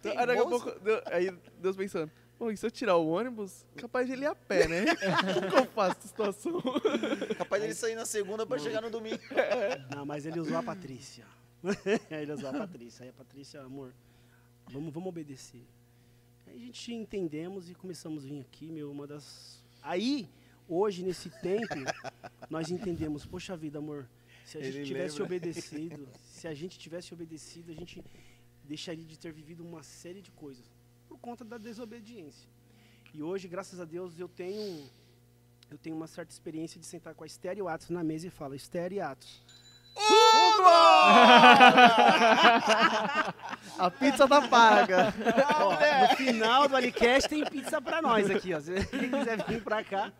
Então, 0.00 0.12
aí 0.18 0.26
daqui 0.26 0.40
a 0.40 0.46
pouco, 0.46 0.70
Deus- 0.80 1.02
aí 1.06 1.32
Deus 1.58 1.76
pensando, 1.76 2.10
pô, 2.40 2.50
e 2.50 2.56
se 2.56 2.64
eu 2.64 2.70
tirar 2.70 2.96
o 2.96 3.06
ônibus, 3.06 3.66
capaz 3.76 4.06
de 4.06 4.14
ele 4.14 4.24
ir 4.24 4.28
a 4.28 4.34
pé, 4.34 4.66
né? 4.66 4.86
Como 5.34 5.50
que 5.50 5.58
eu 5.58 5.66
faço 5.66 5.98
essa 5.98 6.08
situação? 6.08 6.62
Capaz 7.36 7.60
dele 7.60 7.74
sair 7.74 7.94
na 7.94 8.06
segunda 8.06 8.46
pra 8.46 8.58
chegar 8.58 8.80
no 8.80 8.88
domingo. 8.88 9.20
Não, 9.94 10.06
mas 10.06 10.24
ele 10.24 10.40
usou 10.40 10.56
a 10.56 10.62
Patrícia. 10.62 11.26
ele 12.10 12.32
usou 12.32 12.48
a 12.48 12.52
Patrícia. 12.54 13.02
Aí 13.02 13.10
a 13.10 13.12
Patrícia, 13.12 13.60
amor, 13.60 13.92
Vamos, 14.70 14.90
vamos 14.90 15.10
obedecer. 15.10 15.66
Aí 16.46 16.62
a 16.62 16.66
gente 16.66 16.94
entendemos 16.94 17.68
e 17.68 17.74
começamos 17.74 18.24
a 18.24 18.28
vir 18.28 18.40
aqui, 18.40 18.72
meu, 18.72 18.90
uma 18.90 19.06
das. 19.06 19.62
Aí, 19.82 20.26
hoje, 20.66 21.02
nesse 21.02 21.28
tempo, 21.28 21.74
nós 22.48 22.70
entendemos, 22.70 23.26
poxa 23.26 23.54
vida, 23.54 23.80
amor, 23.80 24.08
se 24.46 24.56
a 24.56 24.62
gente 24.62 24.78
Ele 24.78 24.86
tivesse 24.86 25.18
lembra. 25.18 25.36
obedecido, 25.36 26.08
se 26.22 26.48
a 26.48 26.54
gente 26.54 26.78
tivesse 26.78 27.12
obedecido, 27.12 27.70
a 27.70 27.74
gente 27.74 28.02
deixaria 28.64 29.04
de 29.04 29.18
ter 29.18 29.30
vivido 29.30 29.62
uma 29.62 29.82
série 29.82 30.22
de 30.22 30.30
coisas 30.30 30.79
conta 31.20 31.44
da 31.44 31.58
desobediência. 31.58 32.48
E 33.12 33.22
hoje, 33.22 33.48
graças 33.48 33.80
a 33.80 33.84
Deus, 33.84 34.18
eu 34.18 34.28
tenho 34.28 34.88
eu 35.70 35.78
tenho 35.78 35.94
uma 35.94 36.08
certa 36.08 36.32
experiência 36.32 36.80
de 36.80 36.86
sentar 36.86 37.14
com 37.14 37.22
a 37.22 37.26
Esther 37.26 37.56
e 37.56 37.62
o 37.62 37.68
Atos 37.68 37.90
na 37.90 38.02
mesa 38.02 38.26
e 38.26 38.30
falar, 38.30 38.56
Esther 38.56 38.92
e 38.92 39.00
Atos, 39.00 39.40
A 43.78 43.90
pizza 43.90 44.28
tá 44.28 44.46
paga. 44.48 45.14
Ó, 45.58 45.72
no 45.72 46.16
final 46.16 46.68
do 46.68 46.76
Alicast 46.76 47.28
tem 47.28 47.44
pizza 47.44 47.80
pra 47.80 48.02
nós 48.02 48.30
aqui, 48.30 48.54
ó. 48.54 48.60
Se 48.60 48.84
quem 48.86 49.10
quiser 49.10 49.44
vir 49.46 49.62
pra 49.62 49.82
cá. 49.82 50.12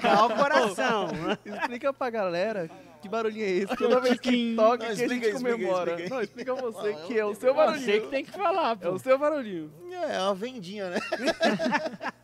Calma 0.00 0.34
o 0.34 0.38
coração. 0.38 1.08
Explica 1.44 1.92
pra 1.92 2.10
galera 2.10 2.70
que 3.04 3.08
barulhinho 3.10 3.44
é 3.44 3.50
esse. 3.50 3.76
Toda 3.76 4.00
vez 4.00 4.18
que 4.18 4.54
toca, 4.56 4.68
Não, 4.70 4.78
que 4.78 4.84
a 4.86 4.94
gente 4.94 5.02
explica 5.02 5.26
explica 5.28 5.52
comemora. 5.56 5.90
explica 5.90 6.04
aí. 6.04 6.10
Não, 6.10 6.22
explica 6.22 6.54
você 6.54 6.94
que 7.06 7.18
é 7.18 7.24
o 7.26 7.34
seu 7.34 7.54
barulhinho. 7.54 7.84
Você 7.84 8.00
que 8.00 8.06
tem 8.08 8.24
que 8.24 8.30
falar, 8.30 8.72
É 8.72 8.76
pô. 8.76 8.92
o 8.92 8.98
seu 8.98 9.18
barulhinho. 9.18 9.70
É, 9.90 10.16
é 10.16 10.20
uma 10.20 10.34
vendinha, 10.34 10.88
né? 10.88 10.96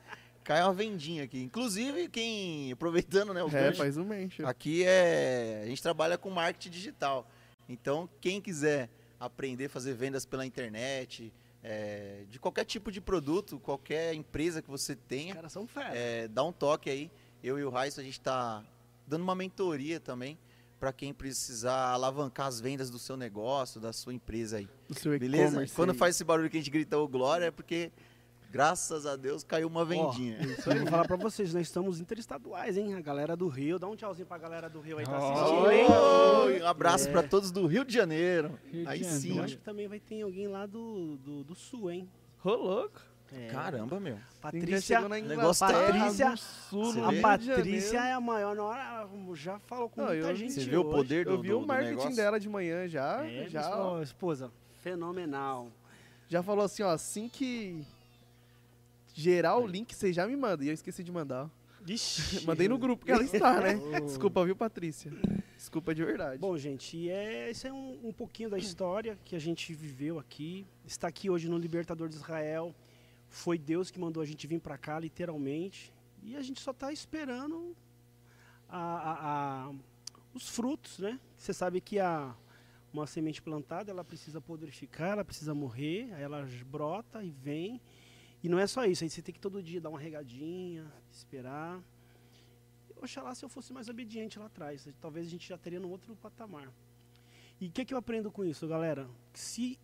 Cai 0.42 0.62
uma 0.62 0.72
vendinha 0.72 1.24
aqui. 1.24 1.42
Inclusive, 1.42 2.08
quem. 2.08 2.72
Aproveitando, 2.72 3.32
né? 3.34 3.42
O 3.44 3.48
É, 3.48 3.50
gancho, 3.50 3.78
faz 3.78 3.96
um 3.96 4.04
mention. 4.04 4.46
Aqui 4.46 4.82
é. 4.84 5.60
A 5.62 5.66
gente 5.66 5.82
trabalha 5.82 6.16
com 6.16 6.30
marketing 6.30 6.70
digital. 6.70 7.28
Então, 7.68 8.08
quem 8.20 8.40
quiser 8.40 8.88
aprender 9.18 9.66
a 9.66 9.68
fazer 9.68 9.92
vendas 9.94 10.24
pela 10.24 10.44
internet, 10.46 11.32
é, 11.62 12.22
de 12.30 12.38
qualquer 12.40 12.64
tipo 12.64 12.90
de 12.90 13.00
produto, 13.00 13.60
qualquer 13.60 14.14
empresa 14.14 14.62
que 14.62 14.70
você 14.70 14.94
Os 14.94 14.98
tenha, 15.06 15.34
caras 15.34 15.52
são 15.52 15.66
fera. 15.66 15.90
é, 15.94 16.26
dá 16.26 16.42
um 16.42 16.52
toque 16.52 16.88
aí. 16.88 17.10
Eu 17.44 17.58
e 17.58 17.64
o 17.64 17.70
Raiz, 17.70 17.98
a 17.98 18.02
gente 18.02 18.18
está 18.18 18.64
dando 19.06 19.22
uma 19.22 19.34
mentoria 19.34 20.00
também 20.00 20.38
para 20.80 20.92
quem 20.94 21.12
precisar 21.12 21.92
alavancar 21.92 22.46
as 22.46 22.58
vendas 22.58 22.88
do 22.90 22.98
seu 22.98 23.14
negócio, 23.16 23.78
da 23.80 23.92
sua 23.92 24.14
empresa 24.14 24.56
aí. 24.56 24.68
O 24.88 24.94
seu 24.94 25.16
Beleza? 25.18 25.64
Quando 25.76 25.90
aí. 25.90 25.96
faz 25.96 26.16
esse 26.16 26.24
barulho 26.24 26.48
que 26.48 26.56
a 26.56 26.60
gente 26.60 26.70
grita 26.70 26.96
o 26.98 27.06
glória 27.06 27.44
é 27.44 27.50
porque, 27.50 27.92
graças 28.50 29.04
a 29.04 29.14
Deus, 29.14 29.44
caiu 29.44 29.68
uma 29.68 29.84
vendinha. 29.84 30.40
Isso 30.42 30.70
aí, 30.70 30.78
vou 30.78 30.88
falar 30.88 31.06
pra 31.06 31.16
vocês, 31.18 31.52
nós 31.52 31.66
estamos 31.66 32.00
interestaduais, 32.00 32.78
hein? 32.78 32.94
A 32.94 33.00
galera 33.02 33.36
do 33.36 33.46
Rio, 33.46 33.78
dá 33.78 33.86
um 33.86 33.94
tchauzinho 33.94 34.26
pra 34.26 34.38
galera 34.38 34.70
do 34.70 34.80
Rio 34.80 34.96
aí, 34.98 35.04
tá 35.04 35.18
Oh. 35.20 35.32
assistindo, 35.32 35.70
hein? 35.70 35.86
Oi, 36.46 36.62
um 36.62 36.66
abraço 36.66 37.08
É. 37.08 37.12
para 37.12 37.22
todos 37.24 37.50
do 37.50 37.66
Rio 37.66 37.84
de 37.84 37.92
Janeiro. 37.92 38.58
Rio 38.72 38.82
de 38.84 38.88
aí 38.88 39.02
Janeiro. 39.02 39.20
sim. 39.20 39.36
Eu 39.36 39.44
acho 39.44 39.56
que 39.58 39.62
também 39.62 39.86
vai 39.86 40.00
ter 40.00 40.22
alguém 40.22 40.48
lá 40.48 40.64
do, 40.64 41.18
do, 41.18 41.44
do 41.44 41.54
Sul, 41.54 41.90
hein? 41.90 42.08
Ô, 42.42 42.54
louco. 42.54 43.02
É. 43.32 43.46
Caramba, 43.48 44.00
meu. 44.00 44.18
Patrícia, 44.40 45.00
na 45.02 45.08
negócio 45.20 45.64
Inglaterra, 45.66 45.98
Patrícia- 46.04 46.36
sul, 46.36 46.92
a 47.04 47.12
Patrícia 47.22 47.98
é 47.98 48.12
a 48.12 48.20
maior, 48.20 48.56
na 48.56 48.64
hora, 48.64 49.08
já 49.34 49.58
falou 49.60 49.88
com 49.88 50.00
Não, 50.00 50.08
muita 50.08 50.28
eu- 50.30 50.36
gente 50.36 50.52
Você 50.54 50.64
vê 50.64 50.76
o 50.76 50.84
poder 50.84 51.24
do, 51.26 51.32
Eu 51.32 51.40
vi 51.40 51.48
do, 51.50 51.58
o 51.60 51.66
marketing 51.66 51.90
negócio? 51.90 52.16
dela 52.16 52.40
de 52.40 52.48
manhã 52.48 52.88
já. 52.88 53.24
É, 53.24 53.48
já, 53.48 53.62
já, 53.62 54.02
esposa, 54.02 54.50
fenomenal. 54.82 55.68
já 56.28 56.42
falou 56.42 56.64
assim, 56.64 56.82
ó, 56.82 56.90
assim 56.90 57.28
que 57.28 57.84
gerar 59.14 59.56
o 59.58 59.66
link, 59.66 59.94
você 59.94 60.12
já 60.12 60.26
me 60.26 60.34
manda. 60.36 60.64
E 60.64 60.68
eu 60.68 60.74
esqueci 60.74 61.04
de 61.04 61.12
mandar. 61.12 61.48
Ixi. 61.86 62.44
Mandei 62.46 62.68
no 62.68 62.78
grupo 62.78 63.04
que 63.06 63.12
ela 63.12 63.22
está, 63.22 63.60
né? 63.60 63.78
Desculpa, 64.04 64.44
viu, 64.44 64.54
Patrícia? 64.56 65.10
Desculpa 65.56 65.94
de 65.94 66.04
verdade. 66.04 66.38
Bom, 66.38 66.56
gente, 66.58 66.96
e 66.96 67.10
é, 67.10 67.50
esse 67.50 67.66
é 67.66 67.72
um, 67.72 67.98
um 68.04 68.12
pouquinho 68.12 68.50
da 68.50 68.58
história 68.58 69.16
que 69.24 69.36
a 69.36 69.38
gente 69.38 69.72
viveu 69.72 70.18
aqui. 70.18 70.66
Está 70.86 71.08
aqui 71.08 71.30
hoje 71.30 71.48
no 71.48 71.56
Libertador 71.58 72.08
de 72.08 72.16
Israel. 72.16 72.74
Foi 73.30 73.56
Deus 73.56 73.90
que 73.90 73.98
mandou 73.98 74.22
a 74.22 74.26
gente 74.26 74.46
vir 74.46 74.60
para 74.60 74.76
cá, 74.76 74.98
literalmente. 74.98 75.92
E 76.22 76.36
a 76.36 76.42
gente 76.42 76.60
só 76.60 76.72
está 76.72 76.92
esperando 76.92 77.74
a- 78.68 78.78
a- 78.78 79.68
a- 79.70 79.74
os 80.34 80.48
frutos, 80.48 80.98
né? 80.98 81.18
Você 81.36 81.54
sabe 81.54 81.80
que 81.80 81.98
a, 81.98 82.34
uma 82.92 83.06
semente 83.06 83.40
plantada, 83.40 83.90
ela 83.90 84.04
precisa 84.04 84.40
podrificar, 84.40 85.10
ela 85.12 85.24
precisa 85.24 85.54
morrer, 85.54 86.12
aí 86.14 86.22
ela 86.22 86.46
brota 86.66 87.22
e 87.24 87.30
vem. 87.30 87.80
E 88.42 88.48
não 88.48 88.58
é 88.58 88.66
só 88.66 88.84
isso, 88.84 89.04
aí 89.04 89.10
você 89.10 89.22
tem 89.22 89.32
que 89.32 89.40
todo 89.40 89.62
dia 89.62 89.80
dar 89.80 89.90
uma 89.90 89.98
regadinha, 89.98 90.92
esperar. 91.10 91.80
Oxalá 92.96 93.34
se 93.34 93.44
eu 93.44 93.48
fosse 93.48 93.72
mais 93.72 93.88
obediente 93.88 94.38
lá 94.38 94.46
atrás. 94.46 94.86
Talvez 95.00 95.26
a 95.26 95.30
gente 95.30 95.48
já 95.48 95.56
teria 95.56 95.80
num 95.80 95.90
outro 95.90 96.14
patamar. 96.16 96.70
E 97.60 97.68
o 97.68 97.70
que, 97.70 97.84
que 97.84 97.94
eu 97.94 97.98
aprendo 97.98 98.30
com 98.30 98.44
isso, 98.44 98.66
galera? 98.66 99.08
Se 99.32 99.78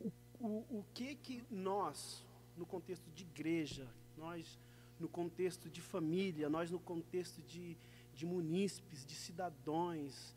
o, 0.00 0.10
o, 0.40 0.46
o 0.78 0.84
que 0.92 1.14
que 1.14 1.42
nós, 1.50 2.24
no 2.56 2.66
contexto 2.66 3.10
de 3.10 3.24
igreja, 3.24 3.86
nós 4.16 4.58
no 4.98 5.08
contexto 5.08 5.68
de 5.68 5.80
família, 5.80 6.48
nós 6.48 6.70
no 6.70 6.78
contexto 6.78 7.42
de, 7.42 7.76
de 8.14 8.24
munícipes, 8.24 9.04
de 9.04 9.14
cidadãos, 9.14 10.34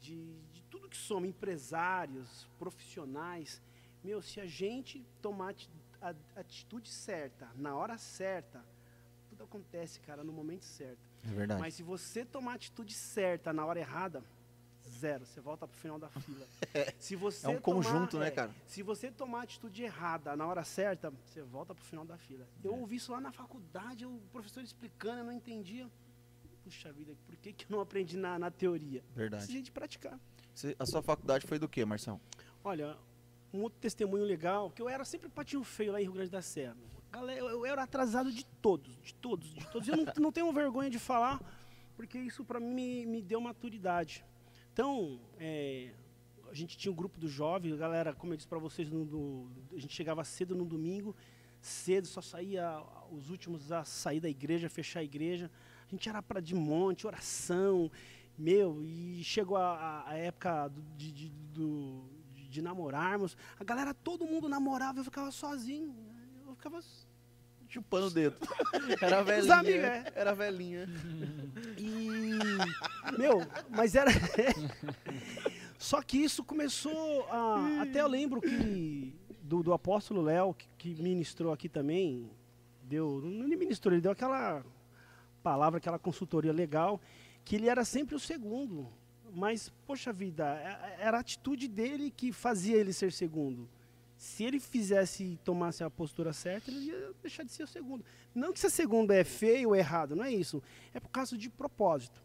de, 0.00 0.36
de 0.52 0.62
tudo 0.70 0.88
que 0.88 0.96
somos, 0.96 1.28
empresários, 1.28 2.46
profissionais, 2.58 3.60
meu, 4.04 4.22
se 4.22 4.40
a 4.40 4.46
gente 4.46 5.04
tomar 5.20 5.54
a 6.00 6.14
atitude 6.38 6.88
certa, 6.88 7.50
na 7.56 7.74
hora 7.74 7.98
certa, 7.98 8.64
tudo 9.28 9.42
acontece, 9.42 9.98
cara, 10.00 10.22
no 10.22 10.32
momento 10.32 10.64
certo. 10.64 11.00
É 11.24 11.28
verdade. 11.28 11.60
Mas 11.60 11.74
se 11.74 11.82
você 11.82 12.24
tomar 12.24 12.52
a 12.52 12.54
atitude 12.54 12.94
certa 12.94 13.52
na 13.52 13.66
hora 13.66 13.80
errada, 13.80 14.22
zero, 14.96 15.24
você 15.26 15.40
volta 15.40 15.66
pro 15.66 15.76
final 15.76 15.98
da 15.98 16.08
fila. 16.08 16.46
Se 16.98 17.14
você 17.16 17.46
é 17.46 17.50
um 17.50 17.60
tomar- 17.60 17.62
conjunto, 17.62 18.18
né, 18.18 18.28
é, 18.28 18.30
cara? 18.30 18.50
Se 18.66 18.82
você 18.82 19.10
tomar 19.10 19.40
a 19.40 19.42
atitude 19.42 19.82
errada 19.82 20.34
na 20.36 20.46
hora 20.46 20.64
certa, 20.64 21.10
você 21.24 21.42
volta 21.42 21.74
pro 21.74 21.84
final 21.84 22.04
da 22.04 22.16
fila. 22.16 22.46
Eu 22.64 22.74
É. 22.74 22.76
ouvi 22.78 22.96
isso 22.96 23.12
lá 23.12 23.20
na 23.20 23.32
faculdade, 23.32 24.04
o 24.06 24.20
professor 24.32 24.62
explicando, 24.62 25.18
eu 25.20 25.24
não 25.24 25.32
entendia. 25.32 25.88
Puxa 26.64 26.92
vida, 26.92 27.14
por 27.26 27.36
que, 27.36 27.52
que 27.52 27.64
eu 27.64 27.76
não 27.76 27.80
aprendi 27.80 28.16
na, 28.16 28.38
na 28.38 28.50
teoria? 28.50 29.04
Verdade. 29.14 29.42
Precisei 29.42 29.62
de 29.62 29.70
praticar. 29.70 30.18
Você- 30.54 30.74
a 30.78 30.86
sua 30.86 31.02
faculdade 31.02 31.46
foi 31.46 31.58
do 31.58 31.68
quê, 31.68 31.84
Marcelo? 31.84 32.20
Olha, 32.64 32.96
um 33.52 33.62
outro 33.62 33.78
testemunho 33.78 34.24
legal, 34.24 34.70
que 34.70 34.82
eu 34.82 34.88
era 34.88 35.04
sempre 35.04 35.28
patinho 35.28 35.62
feio 35.62 35.92
lá 35.92 36.00
em 36.00 36.04
Rio 36.04 36.12
Grande 36.12 36.30
da 36.30 36.42
Serra. 36.42 36.76
Galera, 37.12 37.38
eu, 37.38 37.48
eu 37.50 37.64
era 37.66 37.84
atrasado 37.84 38.32
de 38.32 38.44
todos, 38.60 38.92
de 39.02 39.14
todos, 39.14 39.48
de 39.54 39.64
todos. 39.70 39.86
Eu 39.88 39.96
não, 39.96 40.04
não 40.18 40.32
tenho 40.32 40.52
vergonha 40.52 40.90
de 40.90 40.98
falar, 40.98 41.40
porque 41.96 42.18
isso 42.18 42.44
para 42.44 42.58
mim 42.58 42.74
me, 42.74 43.06
me 43.06 43.22
deu 43.22 43.40
maturidade. 43.40 44.24
Então, 44.76 45.18
é, 45.40 45.88
a 46.50 46.52
gente 46.52 46.76
tinha 46.76 46.92
um 46.92 46.94
grupo 46.94 47.18
dos 47.18 47.30
jovens, 47.32 47.72
a 47.72 47.76
galera, 47.78 48.14
como 48.14 48.34
eu 48.34 48.36
disse 48.36 48.46
para 48.46 48.58
vocês, 48.58 48.90
no, 48.90 49.06
do- 49.06 49.50
a 49.74 49.78
gente 49.80 49.94
chegava 49.94 50.22
cedo 50.22 50.54
no 50.54 50.66
domingo, 50.66 51.16
cedo, 51.62 52.06
só 52.06 52.20
saía 52.20 52.82
os 53.10 53.30
últimos 53.30 53.72
a 53.72 53.84
sair 53.86 54.20
da 54.20 54.28
igreja, 54.28 54.68
fechar 54.68 55.00
a 55.00 55.02
igreja. 55.02 55.50
A 55.86 55.90
gente 55.90 56.06
era 56.10 56.22
para 56.22 56.40
de 56.42 56.54
monte, 56.54 57.06
oração, 57.06 57.90
meu, 58.36 58.84
e 58.84 59.24
chegou 59.24 59.56
a, 59.56 60.04
a- 60.06 60.14
época 60.14 60.70
de, 60.94 61.10
de, 61.10 61.28
do- 61.54 62.04
de 62.34 62.60
namorarmos. 62.60 63.34
A 63.58 63.64
galera, 63.64 63.94
todo 63.94 64.26
mundo 64.26 64.46
namorava, 64.46 65.00
eu 65.00 65.04
ficava 65.04 65.30
sozinho. 65.30 65.96
Eu 66.46 66.54
ficava. 66.54 66.80
Chupando 67.68 68.06
o 68.06 68.10
dedo. 68.10 68.36
Era 69.00 69.22
velhinha. 69.24 69.54
amigos, 69.56 69.84
é. 69.84 70.12
Era 70.14 70.34
velhinha. 70.34 70.88
E. 71.78 73.18
Meu, 73.18 73.40
mas 73.70 73.94
era. 73.94 74.10
Só 75.78 76.00
que 76.02 76.18
isso 76.18 76.42
começou 76.44 77.26
a. 77.30 77.82
Até 77.82 78.00
eu 78.00 78.06
lembro 78.08 78.40
que. 78.40 79.14
Do, 79.42 79.62
do 79.62 79.72
apóstolo 79.72 80.22
Léo, 80.22 80.54
que, 80.54 80.66
que 80.94 81.02
ministrou 81.02 81.52
aqui 81.52 81.68
também. 81.68 82.30
Deu. 82.82 83.20
Não 83.22 83.46
ministrou, 83.48 83.92
ele 83.94 84.00
deu 84.00 84.12
aquela 84.12 84.64
palavra, 85.42 85.78
aquela 85.78 85.98
consultoria 85.98 86.52
legal. 86.52 87.00
Que 87.44 87.56
ele 87.56 87.68
era 87.68 87.84
sempre 87.84 88.14
o 88.14 88.18
segundo. 88.20 88.88
Mas, 89.32 89.68
poxa 89.86 90.12
vida, 90.12 90.44
é- 90.56 90.96
era 91.06 91.18
a 91.18 91.20
atitude 91.20 91.68
dele 91.68 92.10
que 92.10 92.32
fazia 92.32 92.76
ele 92.76 92.92
ser 92.92 93.12
segundo. 93.12 93.68
Se 94.16 94.44
ele 94.44 94.58
fizesse 94.58 95.38
tomasse 95.44 95.84
a 95.84 95.90
postura 95.90 96.32
certa, 96.32 96.70
ele 96.70 96.86
ia 96.86 97.12
deixar 97.22 97.42
de 97.42 97.52
ser 97.52 97.64
o 97.64 97.66
segundo. 97.66 98.04
Não 98.34 98.52
que 98.52 98.58
ser 98.58 98.70
segundo 98.70 99.10
é 99.12 99.22
feio 99.24 99.68
ou 99.70 99.76
errado, 99.76 100.16
não 100.16 100.24
é 100.24 100.32
isso. 100.32 100.62
É 100.94 101.00
por 101.00 101.10
causa 101.10 101.36
de 101.36 101.50
propósito. 101.50 102.22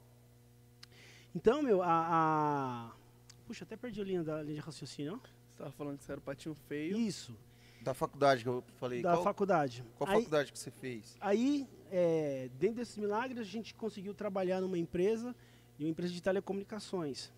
Então, 1.35 1.61
meu, 1.61 1.81
a. 1.81 1.87
a- 1.89 3.01
Puxa, 3.45 3.65
até 3.65 3.75
perdi 3.75 3.99
a 3.99 4.03
linha 4.05 4.23
da 4.23 4.41
linha 4.41 4.55
de 4.55 4.61
raciocínio. 4.61 5.15
ó. 5.15 5.17
Você 5.17 5.57
tava 5.57 5.71
falando 5.71 5.97
que 5.97 6.03
você 6.05 6.11
era 6.13 6.19
o 6.19 6.23
patinho 6.23 6.55
feio. 6.69 6.97
Isso, 6.97 7.35
Da 7.81 7.93
faculdade 7.93 8.43
que 8.43 8.49
eu 8.49 8.63
falei. 8.79 9.01
da 9.01 9.11
qual 9.13 9.23
faculdade. 9.23 9.83
qual 9.97 10.09
Aí- 10.09 10.15
faculdade 10.17 10.51
que 10.53 10.57
você 10.59 10.71
fez? 10.71 11.17
Aí, 11.19 11.67
é, 11.91 12.49
dentro 12.57 12.77
desses 12.77 12.97
milagres, 12.97 13.39
a 13.39 13.43
gente 13.43 13.73
conseguiu 13.73 14.13
trabalhar 14.13 14.61
numa 14.61 14.77
empresa, 14.77 15.35
uma 15.77 15.89
empresa 15.89 16.13
de 16.13 16.21
telecomunicações. 16.21 17.29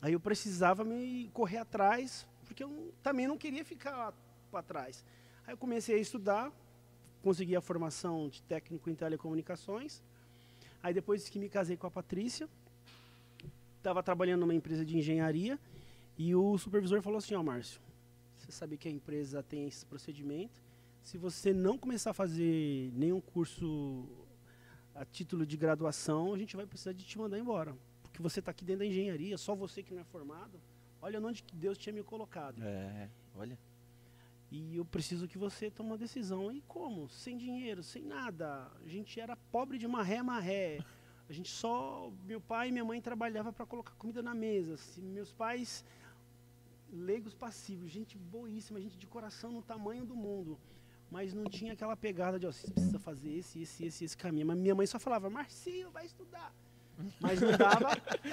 Aí 0.00 0.12
eu 0.12 0.20
precisava 0.20 0.84
me 0.84 1.28
correr 1.34 1.58
atrás, 1.58 2.24
porque 2.50 2.64
eu 2.64 2.92
também 3.00 3.28
não 3.28 3.38
queria 3.38 3.64
ficar 3.64 4.12
para 4.50 4.60
trás. 4.60 5.04
Aí 5.46 5.52
eu 5.54 5.56
comecei 5.56 5.94
a 5.94 5.98
estudar, 5.98 6.52
consegui 7.22 7.54
a 7.54 7.60
formação 7.60 8.28
de 8.28 8.42
técnico 8.42 8.90
em 8.90 8.94
telecomunicações. 8.96 10.02
Aí 10.82 10.92
depois 10.92 11.28
que 11.28 11.38
me 11.38 11.48
casei 11.48 11.76
com 11.76 11.86
a 11.86 11.90
Patrícia, 11.92 12.48
estava 13.76 14.02
trabalhando 14.02 14.40
numa 14.40 14.54
empresa 14.54 14.84
de 14.84 14.98
engenharia, 14.98 15.60
e 16.18 16.34
o 16.34 16.58
supervisor 16.58 17.00
falou 17.02 17.18
assim, 17.18 17.36
ó 17.36 17.42
Márcio, 17.42 17.80
você 18.36 18.50
sabe 18.50 18.76
que 18.76 18.88
a 18.88 18.90
empresa 18.90 19.44
tem 19.44 19.68
esse 19.68 19.86
procedimento. 19.86 20.60
Se 21.04 21.16
você 21.16 21.52
não 21.52 21.78
começar 21.78 22.10
a 22.10 22.14
fazer 22.14 22.90
nenhum 22.96 23.20
curso 23.20 24.08
a 24.92 25.04
título 25.04 25.46
de 25.46 25.56
graduação, 25.56 26.34
a 26.34 26.38
gente 26.38 26.56
vai 26.56 26.66
precisar 26.66 26.94
de 26.94 27.04
te 27.04 27.16
mandar 27.16 27.38
embora. 27.38 27.76
Porque 28.02 28.20
você 28.20 28.40
está 28.40 28.50
aqui 28.50 28.64
dentro 28.64 28.80
da 28.80 28.86
engenharia, 28.86 29.38
só 29.38 29.54
você 29.54 29.84
que 29.84 29.94
não 29.94 30.00
é 30.00 30.04
formado. 30.04 30.60
Olha 31.02 31.20
onde 31.20 31.42
que 31.42 31.56
Deus 31.56 31.78
tinha 31.78 31.92
me 31.92 32.02
colocado. 32.02 32.62
É, 32.62 33.08
olha. 33.34 33.58
E 34.50 34.76
eu 34.76 34.84
preciso 34.84 35.28
que 35.28 35.38
você 35.38 35.70
tome 35.70 35.90
uma 35.90 35.98
decisão. 35.98 36.50
E 36.50 36.60
como? 36.62 37.08
Sem 37.08 37.38
dinheiro, 37.38 37.82
sem 37.82 38.02
nada. 38.02 38.70
A 38.84 38.88
gente 38.88 39.20
era 39.20 39.36
pobre 39.36 39.78
de 39.78 39.86
maré, 39.86 40.22
maré. 40.22 40.84
A 41.28 41.32
gente 41.32 41.48
só. 41.48 42.12
Meu 42.24 42.40
pai 42.40 42.68
e 42.68 42.72
minha 42.72 42.84
mãe 42.84 43.00
trabalhavam 43.00 43.52
para 43.52 43.64
colocar 43.64 43.92
comida 43.92 44.20
na 44.20 44.34
mesa. 44.34 44.76
Se 44.76 45.00
meus 45.00 45.32
pais, 45.32 45.84
leigos 46.92 47.34
passivos, 47.34 47.90
gente 47.90 48.18
boíssima, 48.18 48.80
gente 48.80 48.98
de 48.98 49.06
coração 49.06 49.52
no 49.52 49.62
tamanho 49.62 50.04
do 50.04 50.16
mundo. 50.16 50.58
Mas 51.10 51.32
não 51.32 51.44
tinha 51.44 51.72
aquela 51.72 51.96
pegada 51.96 52.38
de, 52.38 52.46
ó, 52.46 52.52
você 52.52 52.70
precisa 52.70 52.98
fazer 52.98 53.32
esse, 53.32 53.62
esse, 53.62 53.84
esse, 53.84 54.04
esse 54.04 54.16
caminho. 54.16 54.46
Mas 54.46 54.58
minha 54.58 54.74
mãe 54.74 54.86
só 54.86 54.98
falava, 54.98 55.30
Marcinho, 55.30 55.90
vai 55.90 56.06
estudar. 56.06 56.52
Mas 57.20 57.40
não 57.40 57.56
dava, 57.56 57.88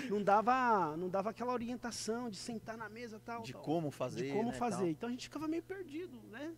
não 0.10 0.24
dava, 0.24 0.98
não 0.98 1.10
dava 1.10 1.30
aquela 1.30 1.54
orientação 1.54 2.30
de 2.30 2.38
sentar 2.38 2.78
na 2.78 2.90
mesa 2.90 3.20
tal. 3.24 3.44
De 3.44 3.54
tal, 3.54 3.62
como 3.62 3.92
fazer. 3.92 4.26
de 4.26 4.34
como 4.34 4.52
né, 4.52 4.58
fazer. 4.58 4.78
tal. 4.78 4.90
Então 4.90 5.10
a 5.10 5.12
gente 5.12 5.24
ficava 5.24 5.48
meio 5.48 5.64
perdido, 5.64 6.18
né? 6.30 6.56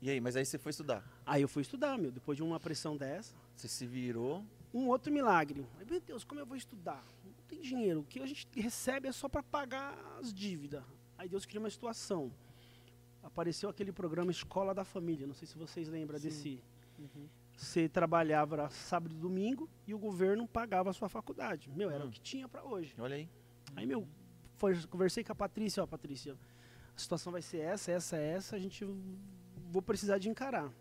E 0.00 0.10
aí, 0.10 0.20
mas 0.20 0.34
aí 0.34 0.44
você 0.44 0.58
foi 0.58 0.70
estudar. 0.70 1.04
Aí 1.24 1.42
eu 1.42 1.48
fui 1.48 1.62
estudar, 1.62 1.96
meu, 1.96 2.10
depois 2.10 2.36
de 2.36 2.42
uma 2.42 2.58
pressão 2.58 2.96
dessa. 2.96 3.34
Você 3.54 3.68
se 3.68 3.86
virou. 3.86 4.44
Um 4.74 4.88
outro 4.88 5.12
milagre. 5.12 5.64
Meu 5.88 6.00
Deus, 6.00 6.24
como 6.24 6.40
eu 6.40 6.46
vou 6.46 6.56
estudar? 6.56 7.04
Não 7.24 7.32
tem 7.46 7.60
dinheiro. 7.60 8.00
O 8.00 8.04
que 8.04 8.20
a 8.20 8.26
gente 8.26 8.48
recebe 8.56 9.06
é 9.06 9.12
só 9.12 9.28
para 9.28 9.42
pagar 9.42 9.96
as 10.18 10.34
dívidas. 10.34 10.82
Aí 11.16 11.28
Deus 11.28 11.46
cria 11.46 11.60
uma 11.60 11.70
situação. 11.70 12.32
Apareceu 13.22 13.68
aquele 13.68 13.92
programa 13.92 14.32
Escola 14.32 14.74
da 14.74 14.84
Família. 14.84 15.24
Não 15.24 15.34
sei 15.34 15.46
se 15.46 15.56
vocês 15.56 15.88
lembram 15.88 16.18
Sim. 16.18 16.24
desse. 16.24 16.62
Uhum. 16.98 17.28
Você 17.62 17.88
trabalhava 17.88 18.68
sábado 18.70 19.14
e 19.14 19.18
domingo 19.18 19.70
e 19.86 19.94
o 19.94 19.98
governo 19.98 20.48
pagava 20.48 20.90
a 20.90 20.92
sua 20.92 21.08
faculdade. 21.08 21.70
Meu, 21.70 21.90
era 21.90 22.04
Hum. 22.04 22.08
o 22.08 22.10
que 22.10 22.20
tinha 22.20 22.48
para 22.48 22.64
hoje. 22.64 22.92
Olha 22.98 23.14
aí. 23.14 23.28
Aí, 23.76 23.86
meu, 23.86 24.04
foi, 24.56 24.74
conversei 24.88 25.22
com 25.22 25.30
a 25.30 25.34
Patrícia, 25.34 25.80
ó, 25.80 25.86
Patrícia, 25.86 26.36
a 26.96 26.98
situação 26.98 27.30
vai 27.30 27.40
ser 27.40 27.58
essa, 27.58 27.92
essa, 27.92 28.16
essa, 28.16 28.56
a 28.56 28.58
gente 28.58 28.84
vou 29.70 29.80
precisar 29.80 30.18
de 30.18 30.28
encarar. 30.28 30.72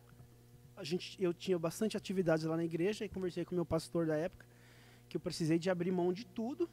A 0.75 0.83
gente, 0.83 1.21
eu 1.21 1.31
tinha 1.35 1.57
bastante 1.59 1.95
atividades 1.95 2.45
lá 2.45 2.57
na 2.57 2.65
igreja 2.65 3.05
e 3.05 3.09
conversei 3.09 3.45
com 3.45 3.51
o 3.51 3.55
meu 3.55 3.65
pastor 3.65 4.07
da 4.07 4.15
época 4.15 4.43
que 5.07 5.15
eu 5.17 5.21
precisei 5.21 5.59
de 5.59 5.69
abrir 5.69 5.91
mão 5.91 6.11
de 6.11 6.25
tudo, 6.25 6.67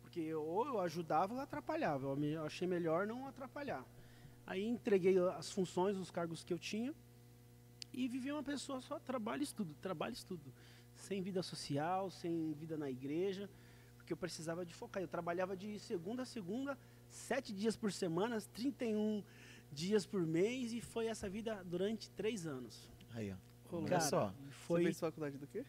porque 0.00 0.34
ou 0.34 0.66
eu 0.66 0.80
ajudava 0.80 1.32
ou 1.32 1.38
eu 1.38 1.44
atrapalhava. 1.44 2.08
Eu 2.08 2.44
achei 2.44 2.66
melhor 2.66 3.06
não 3.06 3.28
atrapalhar. 3.28 3.84
Aí 4.44 4.66
entreguei 4.66 5.16
as 5.38 5.48
funções, 5.52 5.96
os 5.96 6.10
cargos 6.10 6.42
que 6.42 6.52
eu 6.52 6.58
tinha 6.58 6.92
e 7.92 8.08
vivi 8.08 8.30
uma 8.32 8.42
pessoa 8.42 8.80
só 8.80 8.98
trabalho 8.98 9.40
e 9.40 9.44
estudo, 9.44 9.74
trabalho 9.80 10.12
e 10.12 10.16
estudo, 10.16 10.52
sem 10.94 11.20
vida 11.22 11.42
social, 11.42 12.10
sem 12.10 12.52
vida 12.54 12.76
na 12.76 12.90
igreja 12.90 13.48
porque 13.96 14.12
eu 14.12 14.16
precisava 14.16 14.66
de 14.66 14.74
focar. 14.74 15.00
Eu 15.00 15.06
trabalhava 15.06 15.56
de 15.56 15.78
segunda 15.78 16.22
a 16.22 16.26
segunda, 16.26 16.76
sete 17.08 17.52
dias 17.52 17.76
por 17.76 17.92
semana, 17.92 18.40
31 18.52 19.22
dias 19.70 20.04
por 20.04 20.26
mês, 20.26 20.72
e 20.72 20.80
foi 20.80 21.06
essa 21.06 21.28
vida 21.30 21.62
durante 21.64 22.10
três 22.10 22.44
anos. 22.44 22.90
Aí, 23.14 23.30
ó. 23.32 23.36
Olha 23.76 23.86
Cara, 23.86 24.00
só. 24.00 24.34
e 24.40 24.46
Você 24.46 24.50
Foi 24.66 24.82
fez 24.82 24.98
faculdade 24.98 25.38
do 25.38 25.46
quê? 25.46 25.64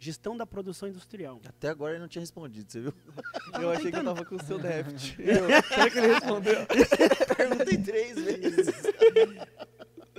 gestão 0.00 0.36
da 0.36 0.44
produção 0.44 0.88
industrial. 0.88 1.40
Até 1.48 1.68
agora 1.68 1.92
ele 1.92 2.00
não 2.00 2.08
tinha 2.08 2.20
respondido, 2.20 2.70
você 2.70 2.80
viu? 2.80 2.92
Eu 3.62 3.70
achei 3.70 3.90
que 3.92 3.96
eu 3.96 4.04
tava 4.04 4.24
com 4.26 4.34
o 4.34 4.42
seu 4.42 4.58
déficit. 4.58 5.16
Eu- 5.22 5.62
Será 5.62 5.88
que 5.90 5.98
ele 5.98 6.06
respondeu? 6.08 6.66
Perguntei 7.36 7.78
três 7.78 8.16
vezes. 8.16 8.66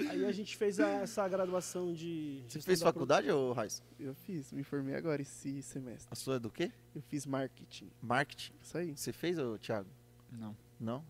Aí 0.10 0.26
a 0.26 0.32
gente 0.32 0.56
fez 0.56 0.80
a- 0.80 0.88
essa 1.02 1.28
graduação 1.28 1.94
de. 1.94 2.44
Você 2.48 2.62
fez 2.62 2.80
da 2.80 2.86
faculdade, 2.88 3.30
ô 3.32 3.52
Raiz? 3.54 3.82
Eu 4.00 4.14
fiz, 4.14 4.52
me 4.52 4.64
formei 4.64 4.96
agora 4.96 5.22
esse 5.22 5.62
semestre. 5.62 6.08
A 6.12 6.16
sua 6.16 6.36
é 6.36 6.40
do 6.40 6.50
quê? 6.52 6.72
Eu 6.96 7.02
fiz 7.02 7.26
marketing. 7.26 7.90
Marketing. 8.02 8.54
Isso 8.62 8.78
aí. 8.78 8.96
Você 8.96 9.12
fez, 9.12 9.40
ô 9.40 9.58
Thiago? 9.58 9.90
Não. 10.32 10.56
Não? 10.80 11.04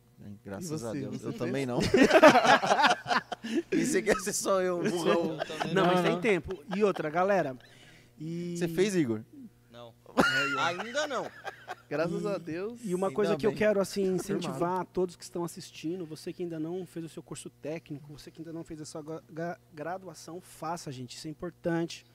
Graças 0.43 0.83
a 0.83 0.93
Deus. 0.93 1.21
Você 1.21 1.27
eu 1.27 1.33
também 1.33 1.65
não. 1.65 1.79
Pensei 3.69 4.01
que 4.01 4.09
ia 4.09 4.19
ser 4.19 4.33
só 4.33 4.61
eu, 4.61 4.81
burrão. 4.81 5.37
Não, 5.67 5.73
Não, 5.73 5.85
mas 5.85 6.01
tem 6.01 6.19
tempo. 6.19 6.63
E 6.75 6.83
outra, 6.83 7.09
galera. 7.09 7.55
E, 8.19 8.55
Você 8.57 8.67
fez, 8.67 8.95
Igor? 8.95 9.21
Não. 9.71 9.93
Ainda 10.59 11.07
não. 11.07 11.29
Graças 11.89 12.23
E- 12.23 12.27
a 12.27 12.37
Deus. 12.37 12.79
E 12.83 12.93
uma 12.93 13.11
coisa 13.11 13.35
que 13.37 13.45
eu 13.45 13.51
bem. 13.51 13.57
quero 13.59 13.79
assim 13.79 14.03
incentivar 14.15 14.81
a 14.81 14.85
todos 14.85 15.15
que 15.15 15.23
estão 15.23 15.43
assistindo, 15.43 16.05
você 16.05 16.33
que 16.33 16.43
ainda 16.43 16.59
não 16.59 16.85
fez 16.85 17.05
o 17.05 17.09
seu 17.09 17.23
curso 17.23 17.49
técnico, 17.49 18.11
você 18.11 18.29
que 18.29 18.41
ainda 18.41 18.51
não 18.51 18.63
fez 18.63 18.81
a 18.81 18.85
sua 18.85 19.01
gra- 19.29 19.59
graduação, 19.73 20.41
faça, 20.41 20.91
gente, 20.91 21.15
isso 21.15 21.27
é 21.27 21.31
importante. 21.31 22.05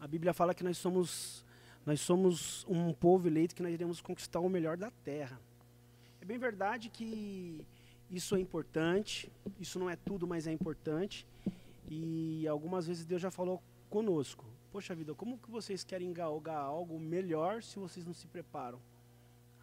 A 0.00 0.06
Bíblia 0.06 0.32
fala 0.32 0.54
que 0.54 0.64
nós 0.64 0.78
somos 0.78 1.44
nós 1.84 2.00
somos 2.00 2.66
um 2.68 2.92
povo 2.92 3.26
eleito 3.28 3.54
que 3.54 3.62
nós 3.62 3.72
iremos 3.72 4.00
conquistar 4.02 4.40
o 4.40 4.48
melhor 4.48 4.76
da 4.76 4.90
terra. 4.90 5.40
É 6.20 6.24
bem 6.24 6.36
verdade 6.38 6.90
que 6.90 7.64
isso 8.10 8.36
é 8.36 8.40
importante, 8.40 9.32
isso 9.58 9.78
não 9.78 9.88
é 9.88 9.96
tudo, 9.96 10.26
mas 10.26 10.46
é 10.46 10.52
importante. 10.52 11.26
E 11.90 12.46
algumas 12.46 12.86
vezes 12.86 13.06
Deus 13.06 13.22
já 13.22 13.30
falou 13.30 13.62
conosco. 13.88 14.44
Poxa 14.70 14.94
vida, 14.94 15.14
como 15.14 15.38
que 15.38 15.50
vocês 15.50 15.82
querem 15.82 16.12
galgar 16.12 16.58
algo 16.60 16.98
melhor 17.00 17.62
se 17.62 17.78
vocês 17.78 18.04
não 18.04 18.12
se 18.12 18.26
preparam? 18.26 18.80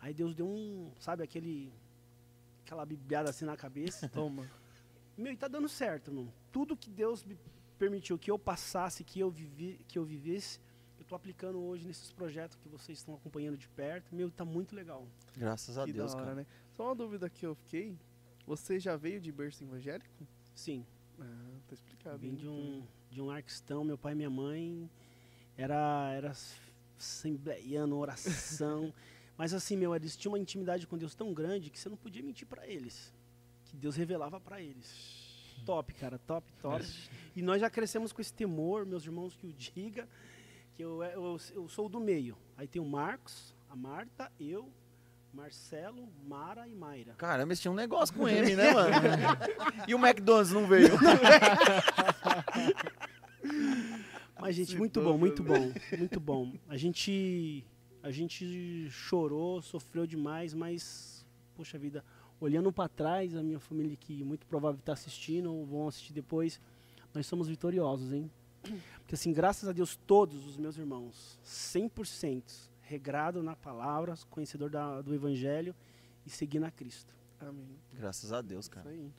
Aí 0.01 0.13
Deus 0.13 0.33
deu 0.35 0.47
um, 0.47 0.91
sabe, 0.99 1.23
aquele 1.23 1.71
aquela 2.63 2.85
bibiada 2.85 3.29
assim 3.29 3.45
na 3.45 3.55
cabeça. 3.55 4.09
Toma. 4.09 4.49
Meu, 5.17 5.31
e 5.31 5.37
tá 5.37 5.47
dando 5.47 5.69
certo, 5.69 6.11
meu. 6.11 6.27
Tudo 6.51 6.75
que 6.75 6.89
Deus 6.89 7.23
me 7.23 7.37
permitiu 7.77 8.17
que 8.17 8.29
eu 8.31 8.39
passasse, 8.39 9.03
que 9.03 9.19
eu 9.19 9.29
vivi, 9.29 9.79
que 9.87 9.97
eu 9.99 10.03
vivesse, 10.03 10.59
eu 10.97 11.05
tô 11.05 11.15
aplicando 11.15 11.59
hoje 11.59 11.85
nesses 11.85 12.11
projetos 12.11 12.55
que 12.57 12.67
vocês 12.67 12.97
estão 12.97 13.13
acompanhando 13.15 13.57
de 13.57 13.67
perto. 13.69 14.13
Meu, 14.15 14.31
tá 14.31 14.43
muito 14.43 14.75
legal. 14.75 15.07
Graças 15.37 15.77
a 15.77 15.85
que 15.85 15.93
Deus, 15.93 16.13
hora, 16.13 16.23
cara. 16.23 16.35
né? 16.35 16.45
Só 16.75 16.87
uma 16.87 16.95
dúvida 16.95 17.29
que 17.29 17.45
eu 17.45 17.53
fiquei. 17.55 17.95
Você 18.47 18.79
já 18.79 18.95
veio 18.95 19.21
de 19.21 19.31
berço 19.31 19.63
evangélico? 19.63 20.09
Sim, 20.53 20.85
Ah, 21.19 21.57
tá 21.67 21.73
explicado. 21.73 22.17
vim 22.17 22.35
de 22.35 22.47
um 22.47 22.83
de 23.15 23.21
um 23.21 23.27
lar 23.27 23.41
cristão, 23.41 23.81
meu 23.85 23.97
pai 23.97 24.11
e 24.11 24.15
minha 24.15 24.29
mãe 24.29 24.89
era 25.57 26.11
era 26.13 26.33
assembleiano, 26.99 27.97
oração, 27.97 28.93
mas 29.37 29.53
assim, 29.53 29.77
meu, 29.77 29.95
eles 29.95 30.17
tinham 30.17 30.33
uma 30.33 30.39
intimidade 30.39 30.85
com 30.85 30.97
Deus 30.97 31.15
tão 31.15 31.33
grande 31.33 31.69
que 31.69 31.79
você 31.79 31.87
não 31.87 31.95
podia 31.95 32.21
mentir 32.21 32.45
para 32.45 32.67
eles, 32.67 33.13
que 33.67 33.77
Deus 33.77 33.95
revelava 33.95 34.37
para 34.37 34.61
eles. 34.61 35.23
Top, 35.65 35.93
cara, 35.93 36.19
top, 36.27 36.45
top. 36.61 36.85
E 37.33 37.41
nós 37.41 37.61
já 37.61 37.69
crescemos 37.69 38.11
com 38.11 38.19
esse 38.19 38.33
temor, 38.33 38.85
meus 38.85 39.05
irmãos 39.05 39.33
que 39.33 39.47
o 39.47 39.53
diga, 39.53 40.09
que 40.75 40.83
eu, 40.83 41.01
eu, 41.01 41.39
eu 41.53 41.69
sou 41.69 41.87
do 41.87 42.01
meio. 42.01 42.37
Aí 42.57 42.67
tem 42.67 42.81
o 42.81 42.85
Marcos, 42.85 43.55
a 43.69 43.77
Marta, 43.77 44.29
eu, 44.37 44.69
Marcelo, 45.33 46.09
Mara 46.27 46.67
e 46.67 46.75
Mayra. 46.75 47.13
Caramba, 47.13 47.53
esse 47.53 47.61
tinha 47.61 47.71
um 47.71 47.75
negócio 47.75 48.13
com 48.13 48.27
M, 48.27 48.55
né, 48.55 48.71
mano? 48.75 48.93
e 49.87 49.95
o 49.95 50.05
McDonald's 50.05 50.51
não 50.51 50.67
veio? 50.67 50.89
Mas, 54.39 54.55
gente, 54.55 54.71
Se 54.71 54.77
muito 54.77 55.01
bom, 55.01 55.17
muito 55.17 55.43
bom, 55.43 55.71
muito 55.97 56.19
bom. 56.19 56.53
A 56.67 56.77
gente, 56.77 57.65
a 58.03 58.11
gente 58.11 58.89
chorou, 58.89 59.61
sofreu 59.61 60.05
demais, 60.05 60.53
mas, 60.53 61.25
poxa 61.55 61.77
vida, 61.77 62.03
olhando 62.39 62.71
para 62.71 62.89
trás, 62.89 63.35
a 63.35 63.41
minha 63.41 63.59
família 63.59 63.95
que 63.95 64.23
muito 64.23 64.45
provável 64.45 64.79
está 64.79 64.93
assistindo 64.93 65.53
ou 65.53 65.65
vão 65.65 65.87
assistir 65.87 66.13
depois, 66.13 66.59
nós 67.13 67.25
somos 67.25 67.47
vitoriosos, 67.47 68.11
hein? 68.11 68.29
Porque, 68.99 69.15
assim, 69.15 69.31
graças 69.31 69.69
a 69.69 69.71
Deus, 69.71 69.95
todos 70.07 70.45
os 70.47 70.57
meus 70.57 70.77
irmãos, 70.77 71.39
100%, 71.45 72.69
regrado 72.81 73.41
na 73.41 73.55
palavra, 73.55 74.15
conhecedor 74.29 74.69
da- 74.69 75.01
do 75.01 75.13
Evangelho 75.13 75.73
e 76.25 76.29
seguindo 76.29 76.65
a 76.65 76.71
Cristo. 76.71 77.13
Amém. 77.39 77.77
Graças 77.93 78.33
a 78.33 78.41
Deus, 78.41 78.65
Isso 78.65 78.71
cara. 78.71 78.89
aí. 78.89 79.11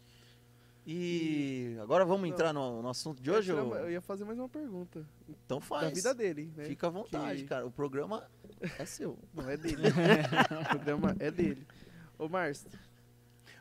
E 0.87 1.76
agora 1.82 2.05
vamos 2.05 2.28
entrar 2.28 2.53
no, 2.53 2.80
no 2.80 2.89
assunto 2.89 3.20
de 3.20 3.28
hoje? 3.30 3.51
Eu 3.51 3.57
ia 3.57 3.62
ou- 3.64 3.76
Eu 3.76 3.91
ia 3.91 4.01
fazer 4.01 4.24
mais 4.24 4.39
uma 4.39 4.49
pergunta. 4.49 5.05
Então 5.28 5.61
faz. 5.61 5.89
Da 5.89 5.91
vida 5.95 6.14
dele, 6.14 6.53
né? 6.57 6.64
Fica 6.66 6.87
à 6.87 6.91
vontade, 6.91 7.43
Que- 7.43 7.49
cara. 7.49 7.66
O 7.66 7.70
programa 7.72 8.22
é 8.78 8.84
seu. 8.84 9.18
Não, 9.34 9.51
é 9.51 9.57
dele. 9.57 9.82
o 10.62 10.68
programa 10.68 11.16
é 11.18 11.30
dele. 11.30 11.66
Ô, 12.16 12.28
Márcio, 12.28 12.68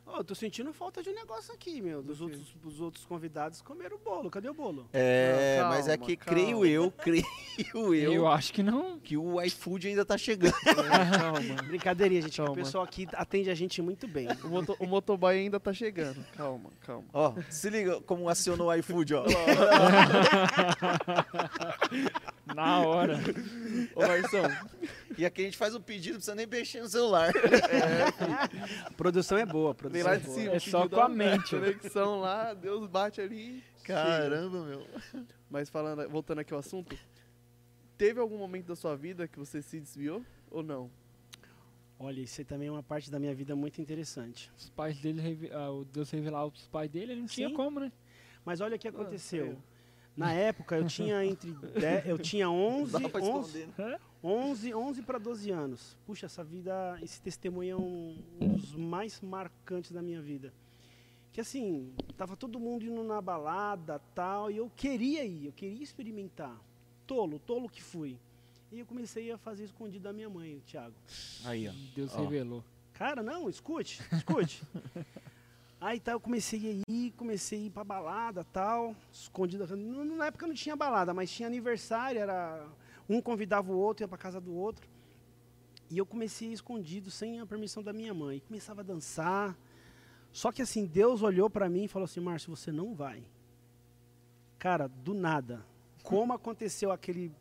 Ó, 0.08 0.18
eu 0.20 0.24
tô 0.24 0.36
sentindo 0.36 0.72
falta 0.72 1.02
de 1.02 1.10
um 1.10 1.16
negócio 1.16 1.52
aqui, 1.54 1.82
meu. 1.82 2.04
Dos 2.04 2.22
outros, 2.22 2.56
os 2.64 2.80
outros 2.80 3.04
convidados 3.06 3.60
comeram 3.62 3.98
o 3.98 4.00
bolo. 4.00 4.30
Cadê 4.30 4.48
o 4.48 4.54
bolo? 4.54 4.88
É, 4.94 5.58
Não, 5.62 5.70
mas 5.70 5.88
é 5.88 5.98
calma, 5.98 6.06
que 6.06 6.16
calma. 6.16 6.40
creio 6.40 6.66
eu, 6.66 6.92
creio 7.02 7.26
eu, 7.96 8.14
Eu 8.14 8.28
acho 8.28 8.54
que 8.54 8.62
não. 8.62 9.00
que 9.00 9.18
o 9.18 9.42
iFood 9.42 9.88
ainda 9.88 10.06
tá 10.06 10.16
chegando. 10.18 10.54
calma. 11.18 11.64
Brincadeirinha, 11.64 12.22
gente. 12.22 12.36
que 12.36 12.42
O 12.42 12.46
Calma. 12.46 12.62
pessoal 12.62 12.84
aqui 12.84 13.08
atende 13.14 13.50
a 13.50 13.56
gente 13.56 13.82
muito 13.82 14.08
bem. 14.08 14.28
O, 14.44 14.48
moto, 14.48 14.76
o 14.80 14.86
motoboy 14.86 15.36
ainda 15.36 15.60
tá 15.60 15.74
chegando. 15.74 16.24
Calma, 16.38 16.70
calma. 16.86 17.06
Ó, 17.12 17.34
se 17.50 17.70
liga 17.72 18.00
como 18.02 18.30
acionou 18.30 18.68
o 18.68 18.74
iFood, 18.76 19.16
ó. 19.16 19.24
Na 22.56 22.80
hora. 22.88 23.18
Ô, 23.96 24.00
Marção, 24.02 24.44
E 25.18 25.26
aqui 25.26 25.42
a 25.42 25.46
gente 25.46 25.58
faz 25.58 25.76
o 25.76 25.82
pedido, 25.82 26.14
não 26.14 26.18
precisa 26.20 26.36
nem 26.36 26.46
mexer 26.48 26.82
no 26.82 26.88
celular. 26.90 27.32
A 28.86 28.92
produção 28.92 29.38
é 29.38 29.46
boa, 29.46 29.72
a 29.72 29.90
vem 29.90 30.04
produção 30.04 30.06
lá 30.08 30.16
é 30.16 30.18
de 30.20 30.26
boa. 30.26 30.38
cima. 30.40 30.56
É 30.56 30.60
só 30.60 30.88
com 30.90 31.00
a 31.00 31.10
mente, 31.10 31.56
ó. 31.56 31.60
Conexão 31.60 32.20
lá, 32.20 32.54
Deus 32.54 32.88
bate 32.88 33.22
ali. 33.22 33.64
Caramba, 33.84 34.64
meu. 34.66 34.86
Mas 35.50 35.70
falando, 35.70 36.08
voltando 36.10 36.40
aqui 36.40 36.54
ao 36.54 36.60
assunto, 36.60 36.98
teve 37.98 38.20
algum 38.20 38.38
momento 38.38 38.68
da 38.68 38.76
sua 38.76 38.96
vida 38.96 39.28
que 39.28 39.38
você 39.38 39.62
se 39.62 39.80
desviou 39.80 40.24
ou 40.50 40.64
não? 40.64 40.90
Olha, 41.98 42.20
isso 42.20 42.42
aí 42.42 42.46
também 42.46 42.68
é 42.68 42.72
uma 42.72 42.84
parte 42.84 43.10
da 43.10 43.20
minha 43.20 43.34
vida 43.34 43.56
muito 43.56 43.80
interessante. 43.82 44.52
Os 44.58 44.70
pais 44.70 44.98
dele, 45.00 45.50
ah, 45.54 45.72
o 45.72 45.86
Deus 45.86 46.10
revelar 46.12 46.46
os 46.46 46.68
pais 46.68 46.90
dele, 46.90 47.14
ele 47.14 47.22
não 47.22 47.28
tinha 47.28 47.48
Sim. 47.48 47.54
como, 47.54 47.80
né? 47.80 47.92
Mas 48.44 48.60
olha 48.60 48.76
o 48.76 48.80
que 48.80 48.88
Ah, 48.88 48.92
aconteceu. 48.92 49.46
sério? 49.46 49.64
Na 50.16 50.32
época 50.32 50.78
eu 50.78 50.86
tinha 50.88 51.26
entre 51.26 51.52
de- 51.52 52.10
eu 52.10 52.18
tinha 52.18 52.50
11, 52.50 52.94
Dá 52.94 53.10
pra 53.10 53.22
11, 53.22 53.60
esconder. 53.60 53.90
né? 53.92 54.00
11, 54.24 54.74
11 54.74 55.02
para 55.02 55.18
12 55.20 55.52
anos. 55.52 55.98
Puxa, 56.06 56.26
essa 56.26 56.44
vida, 56.44 56.98
esse 57.02 57.22
testemunho 57.22 57.72
é 57.72 57.76
um, 57.76 58.18
um 58.42 58.48
dos 58.56 58.74
mais 58.74 59.20
marcantes 59.22 59.92
da 59.92 60.02
minha 60.02 60.22
vida. 60.22 60.54
Que 61.34 61.42
assim, 61.42 61.94
tava 62.16 62.38
todo 62.38 62.60
mundo 62.60 62.86
indo 62.86 63.04
na 63.04 63.22
balada, 63.22 64.00
tal, 64.16 64.50
e 64.50 64.56
eu 64.58 64.72
queria 64.74 65.26
ir, 65.26 65.48
eu 65.48 65.52
queria 65.52 65.84
experimentar. 65.84 66.58
Tolo, 67.06 67.38
tolo 67.40 67.68
que 67.70 67.84
fui. 67.84 68.18
E 68.72 68.80
eu 68.80 68.86
comecei 68.86 69.32
a 69.32 69.38
fazer 69.38 69.66
escondido 69.66 70.04
da 70.04 70.14
minha 70.14 70.30
mãe, 70.30 70.62
Thiago. 70.66 70.96
Aí, 71.44 71.68
ó. 71.68 71.74
Deus 71.94 72.14
Ó. 72.16 72.22
revelou. 72.24 72.64
Cara, 72.94 73.22
não, 73.22 73.50
escute, 73.50 74.02
escute. 74.14 74.64
Aí 75.80 76.00
tá, 76.00 76.14
eu 76.14 76.20
comecei 76.20 76.82
a 76.88 76.92
ir, 76.92 77.12
comecei 77.12 77.60
a 77.60 77.62
ir 77.64 77.70
pra 77.70 77.84
balada 77.84 78.44
tal, 78.44 78.96
escondida. 79.12 79.68
Na 79.76 80.28
época 80.28 80.48
não 80.48 80.54
tinha 80.54 80.76
balada, 80.76 81.14
mas 81.14 81.30
tinha 81.30 81.48
aniversário, 81.48 82.20
era 82.20 82.66
um 83.10 83.22
convidava 83.22 83.72
o 83.72 83.78
outro, 83.78 84.04
ia 84.04 84.08
pra 84.08 84.18
casa 84.18 84.40
do 84.40 84.54
outro. 84.54 84.88
E 85.90 85.98
eu 85.98 86.06
comecei 86.06 86.48
a 86.48 86.52
ir 86.52 86.54
escondido, 86.54 87.12
sem 87.12 87.40
a 87.40 87.46
permissão 87.46 87.84
da 87.84 87.94
minha 87.94 88.14
mãe. 88.14 88.40
Começava 88.40 88.82
a 88.82 88.84
dançar. 88.84 89.56
Só 90.32 90.52
que 90.52 90.62
assim, 90.62 90.86
Deus 90.86 91.22
olhou 91.22 91.50
pra 91.50 91.70
mim 91.70 91.84
e 91.84 91.88
falou 91.88 92.06
assim: 92.06 92.20
Márcio, 92.20 92.56
você 92.56 92.72
não 92.72 92.96
vai. 92.96 93.24
Cara, 94.58 94.88
do 94.88 95.14
nada. 95.14 95.64
Como 96.04 96.34
aconteceu 96.34 96.92
aquele 96.92 97.32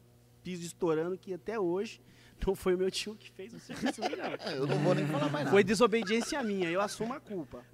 piso 0.43 0.62
estourando 0.62 1.16
que 1.16 1.32
até 1.32 1.59
hoje 1.59 2.01
não 2.47 2.55
foi 2.55 2.74
o 2.74 2.78
meu 2.78 2.91
tio 2.91 3.14
que 3.14 3.30
fez 3.30 3.55
o 3.55 3.59
serviço, 3.59 4.01
Eu 4.55 4.66
não 4.66 4.78
vou 4.80 4.95
nem 4.95 5.07
falar 5.07 5.30
mais 5.30 5.45
nada. 5.45 5.51
Foi 5.51 5.64
desobediência 5.64 6.43
minha, 6.43 6.70
eu 6.70 6.80
assumo 6.80 7.14
a 7.14 7.20
culpa. 7.20 7.64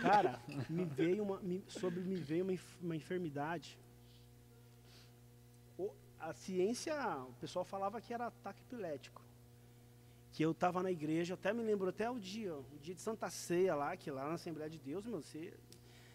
Cara, 0.00 0.40
me 0.68 0.84
veio 0.84 1.22
uma, 1.22 1.38
me- 1.40 1.64
sobre 1.68 2.00
me 2.00 2.14
veio 2.16 2.44
uma, 2.44 2.54
uma 2.82 2.96
enfermidade. 2.96 3.78
O- 5.78 5.92
a 6.20 6.32
ciência, 6.32 6.94
o 7.28 7.32
pessoal 7.40 7.64
falava 7.64 8.00
que 8.00 8.12
era 8.12 8.26
ataque 8.26 8.60
epilético. 8.62 9.22
Que 10.32 10.44
eu 10.44 10.50
estava 10.50 10.82
na 10.82 10.90
igreja, 10.90 11.34
até 11.34 11.52
me 11.52 11.62
lembro 11.62 11.88
até 11.88 12.10
o 12.10 12.18
dia, 12.18 12.54
o 12.54 12.78
dia 12.82 12.94
de 12.94 13.00
Santa 13.00 13.30
Ceia 13.30 13.74
lá, 13.74 13.96
que 13.96 14.10
lá 14.10 14.26
na 14.28 14.34
Assembleia 14.34 14.68
de 14.68 14.78
Deus, 14.78 15.04
meu, 15.06 15.22
você, 15.22 15.54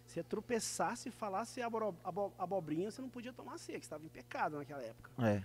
você 0.05 0.21
tropeçasse 0.23 1.07
e 1.09 1.11
falasse 1.11 1.61
abro- 1.61 1.95
abo- 2.03 2.33
abobrinha, 2.37 2.91
você 2.91 3.01
não 3.01 3.09
podia 3.09 3.31
tomar 3.31 3.57
ceia, 3.57 3.79
que 3.79 3.85
estava 3.85 4.03
em 4.05 4.09
pecado 4.09 4.57
naquela 4.57 4.81
época. 4.83 5.09
É. 5.25 5.41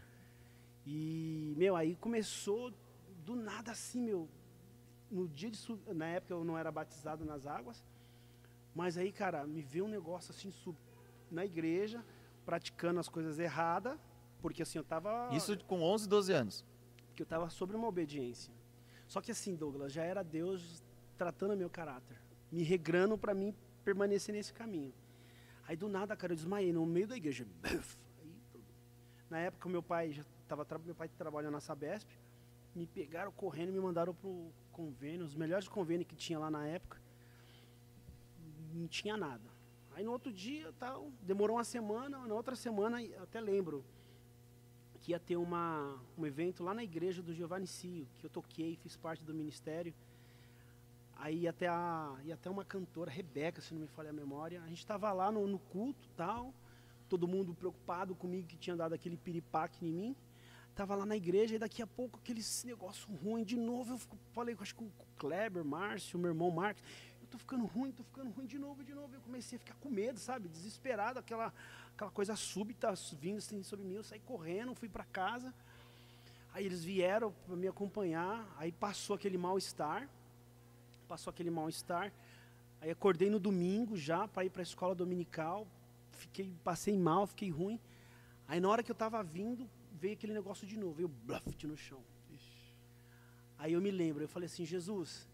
E, 0.87 1.55
meu, 1.57 1.77
aí 1.77 1.95
começou 1.97 2.73
do 3.25 3.35
nada 3.37 3.71
assim, 3.73 4.01
meu. 4.03 4.29
No 5.11 5.29
dia 5.29 5.51
de. 5.51 5.59
Na 5.95 6.07
época 6.07 6.35
eu 6.35 6.45
não 6.45 6.59
era 6.59 6.71
batizado 6.73 7.25
nas 7.25 7.47
águas. 7.47 7.83
Mas 8.75 8.99
aí, 8.99 9.13
cara, 9.13 9.47
me 9.47 9.63
veio 9.63 9.85
um 9.85 9.89
negócio 9.89 10.33
assim, 10.33 10.51
sub, 10.51 10.77
na 11.31 11.45
igreja, 11.45 12.05
praticando 12.45 12.99
as 12.99 13.09
coisas 13.09 13.39
erradas. 13.39 13.99
Porque 14.43 14.63
assim, 14.63 14.79
eu 14.79 14.85
tava. 14.85 15.31
Isso 15.33 15.57
com 15.65 15.81
11, 15.81 16.09
12 16.09 16.33
anos. 16.33 16.65
Porque 17.09 17.23
eu 17.23 17.27
tava 17.27 17.49
sobre 17.49 17.77
uma 17.77 17.87
obediência. 17.87 18.53
Só 19.07 19.21
que 19.21 19.31
assim, 19.31 19.55
Douglas, 19.55 19.93
já 19.93 20.03
era 20.03 20.23
Deus 20.23 20.83
tratando 21.17 21.57
meu 21.57 21.71
caráter. 21.71 22.21
Me 22.51 22.63
regrando 22.63 23.17
para 23.17 23.33
mim 23.33 23.55
permanecer 23.85 24.35
nesse 24.35 24.53
caminho. 24.53 24.93
Aí 25.67 25.77
do 25.77 25.89
nada, 25.89 26.17
cara, 26.17 26.33
eu 26.33 26.37
desmaiei 26.37 26.73
no 26.73 26.85
meio 26.85 27.07
da 27.07 27.17
igreja. 27.17 27.47
Aí, 27.63 28.35
na 29.31 29.39
época, 29.39 29.69
meu 29.69 29.83
pai 29.83 30.13
já 30.13 30.25
tava 30.47 30.67
meu 30.85 30.95
pai 30.95 31.09
trabalhando 31.09 31.53
na 31.53 31.61
Sabesp. 31.61 32.09
Me 32.75 32.87
pegaram 32.87 33.31
correndo 33.33 33.69
e 33.69 33.73
me 33.73 33.81
mandaram 33.81 34.13
pro 34.15 34.53
convênio, 34.73 35.25
os 35.25 35.35
melhores 35.35 35.69
convênios 35.69 36.09
que 36.09 36.17
tinha 36.17 36.39
lá 36.39 36.51
na 36.51 36.67
época. 36.67 37.01
Não 38.75 38.89
tinha 38.89 39.17
nada. 39.17 39.49
Aí 39.95 40.03
no 40.03 40.11
outro 40.11 40.33
dia, 40.33 40.73
tal, 40.79 41.13
demorou 41.23 41.57
uma 41.57 41.65
semana, 41.65 42.27
na 42.27 42.35
outra 42.35 42.57
semana, 42.57 42.99
até 43.23 43.41
lembro 43.41 43.85
que 45.01 45.13
ia 45.13 45.21
ter 45.21 45.37
uma, 45.37 46.01
um 46.19 46.27
evento 46.27 46.65
lá 46.65 46.75
na 46.75 46.83
igreja 46.83 47.23
do 47.23 47.33
Giovanni 47.33 47.67
Cio, 47.67 48.09
que 48.15 48.25
eu 48.27 48.31
toquei, 48.31 48.75
fiz 48.77 48.97
parte 48.97 49.23
do 49.23 49.33
ministério. 49.33 49.95
Aí 51.17 51.41
ia 51.41 51.51
até, 51.51 51.69
a, 51.69 52.17
ia 52.25 52.35
até 52.35 52.51
uma 52.51 52.65
cantora, 52.65 53.11
Rebeca, 53.11 53.61
se 53.61 53.73
não 53.73 53.83
me 53.83 53.87
falha 53.87 54.11
a 54.11 54.13
memória. 54.13 54.63
A 54.63 54.67
gente 54.67 54.79
estava 54.79 55.13
lá 55.13 55.31
no, 55.31 55.47
no 55.47 55.59
culto 55.59 56.09
tal, 56.17 56.53
todo 57.09 57.29
mundo 57.29 57.55
preocupado 57.55 58.15
comigo 58.15 58.49
que 58.49 58.57
tinha 58.57 58.75
dado 58.75 58.95
aquele 58.95 59.17
piripaque 59.17 59.87
em 59.87 59.93
mim. 59.93 60.17
Tava 60.75 60.97
lá 60.97 61.07
na 61.07 61.17
igreja 61.17 61.55
e 61.55 61.59
daqui 61.59 61.83
a 61.83 61.87
pouco 61.87 62.19
aquele 62.19 62.41
negócio 62.65 63.09
ruim 63.15 63.45
de 63.45 63.57
novo. 63.57 63.95
Eu 63.95 64.19
falei, 64.33 64.57
acho 64.59 64.75
que 64.75 64.83
o 64.83 64.91
Kleber, 65.17 65.65
Márcio, 65.65 66.19
meu 66.19 66.31
irmão 66.31 66.51
Marcos, 66.51 66.83
tô 67.35 67.39
ficando 67.39 67.67
ruim, 67.67 67.91
tô 67.91 68.05
ficando 68.05 68.31
ruim 68.31 68.47
de 68.47 68.59
novo, 68.59 68.85
de 68.85 68.95
novo. 68.95 69.13
Eu 69.13 69.21
comecei 69.21 69.57
a 69.57 69.59
ficar 69.59 69.75
com 69.81 69.91
medo, 69.91 70.19
sabe? 70.21 70.49
Desesperado, 70.49 71.19
aquela, 71.19 71.53
aquela 71.93 72.11
coisa 72.11 72.37
súbita 72.37 72.95
vindo 73.21 73.39
assim 73.39 73.61
sobre 73.65 73.85
mim. 73.85 73.95
Eu 73.95 74.05
saí 74.05 74.21
correndo, 74.21 74.73
fui 74.75 74.89
para 74.89 75.05
casa. 75.05 75.53
Aí 76.53 76.65
eles 76.65 76.85
vieram 76.85 77.33
para 77.45 77.57
me 77.57 77.67
acompanhar. 77.67 78.47
Aí 78.57 78.71
passou 78.71 79.17
aquele 79.17 79.37
mal-estar. 79.37 80.09
Passou 81.09 81.33
aquele 81.33 81.51
mal-estar. 81.51 82.13
Aí 82.81 82.91
acordei 82.91 83.29
no 83.29 83.41
domingo 83.41 83.97
já 83.97 84.29
para 84.29 84.45
ir 84.45 84.51
para 84.51 84.63
a 84.63 84.69
escola 84.71 84.95
dominical. 84.95 85.67
Fiquei, 86.13 86.55
passei 86.63 86.97
mal, 86.97 87.27
fiquei 87.27 87.51
ruim. 87.51 87.81
Aí 88.47 88.61
na 88.61 88.69
hora 88.69 88.83
que 88.83 88.93
eu 88.93 88.95
estava 88.95 89.21
vindo, 89.25 89.69
veio 90.01 90.15
aquele 90.15 90.35
negócio 90.35 90.67
de 90.67 90.77
novo, 90.77 90.93
veio 90.93 91.09
bluff 91.09 91.67
no 91.67 91.77
chão. 91.77 92.01
Aí 93.59 93.73
eu 93.73 93.81
me 93.81 93.91
lembro, 93.91 94.23
eu 94.23 94.29
falei 94.29 94.47
assim, 94.47 94.65
Jesus, 94.65 95.27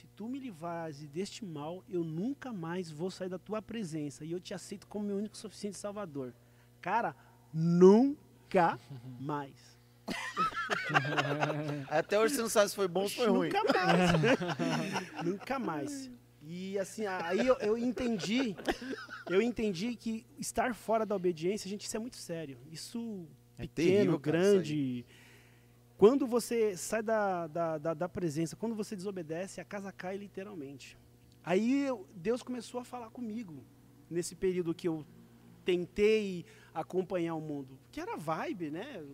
se 0.00 0.06
tu 0.16 0.26
me 0.26 0.38
livrares 0.38 1.06
deste 1.08 1.44
mal, 1.44 1.84
eu 1.86 2.02
nunca 2.02 2.54
mais 2.54 2.90
vou 2.90 3.10
sair 3.10 3.28
da 3.28 3.38
tua 3.38 3.60
presença 3.60 4.24
e 4.24 4.32
eu 4.32 4.40
te 4.40 4.54
aceito 4.54 4.86
como 4.86 5.04
meu 5.04 5.16
único 5.18 5.34
e 5.34 5.38
suficiente 5.38 5.76
Salvador. 5.76 6.32
Cara, 6.80 7.14
nunca 7.52 8.78
mais. 9.20 9.78
Até 11.88 12.18
hoje 12.18 12.34
você 12.34 12.40
não 12.40 12.48
sabe 12.48 12.70
se 12.70 12.76
foi 12.76 12.88
bom 12.88 13.02
ou 13.02 13.08
se 13.10 13.16
foi 13.16 13.28
ruim. 13.28 13.48
Nunca 13.48 13.72
mais. 13.72 14.10
Nunca 15.22 15.58
mais. 15.58 16.10
E 16.42 16.78
assim, 16.78 17.04
aí 17.04 17.46
eu, 17.46 17.56
eu 17.58 17.76
entendi, 17.76 18.56
eu 19.28 19.42
entendi 19.42 19.94
que 19.94 20.24
estar 20.38 20.74
fora 20.74 21.04
da 21.04 21.14
obediência, 21.14 21.68
gente, 21.68 21.84
isso 21.84 21.96
é 21.96 22.00
muito 22.00 22.16
sério. 22.16 22.56
Isso 22.72 23.28
É 23.58 23.66
pequeno, 23.66 23.74
terrível, 23.74 24.18
cara, 24.20 24.38
isso 24.38 24.50
grande. 24.52 25.06
Quando 26.00 26.26
você 26.26 26.74
sai 26.78 27.02
da, 27.02 27.46
da, 27.46 27.76
da, 27.76 27.92
da 27.92 28.08
presença, 28.08 28.56
quando 28.56 28.74
você 28.74 28.96
desobedece, 28.96 29.60
a 29.60 29.64
casa 29.66 29.92
cai 29.92 30.16
literalmente. 30.16 30.96
Aí 31.44 31.82
eu- 31.86 32.08
Deus 32.16 32.42
começou 32.42 32.80
a 32.80 32.84
falar 32.86 33.10
comigo 33.10 33.62
nesse 34.08 34.34
período 34.34 34.74
que 34.74 34.88
eu 34.88 35.04
tentei 35.62 36.46
acompanhar 36.72 37.34
o 37.34 37.40
mundo. 37.42 37.78
Que 37.92 38.00
era 38.00 38.16
vibe, 38.16 38.70
né? 38.70 39.04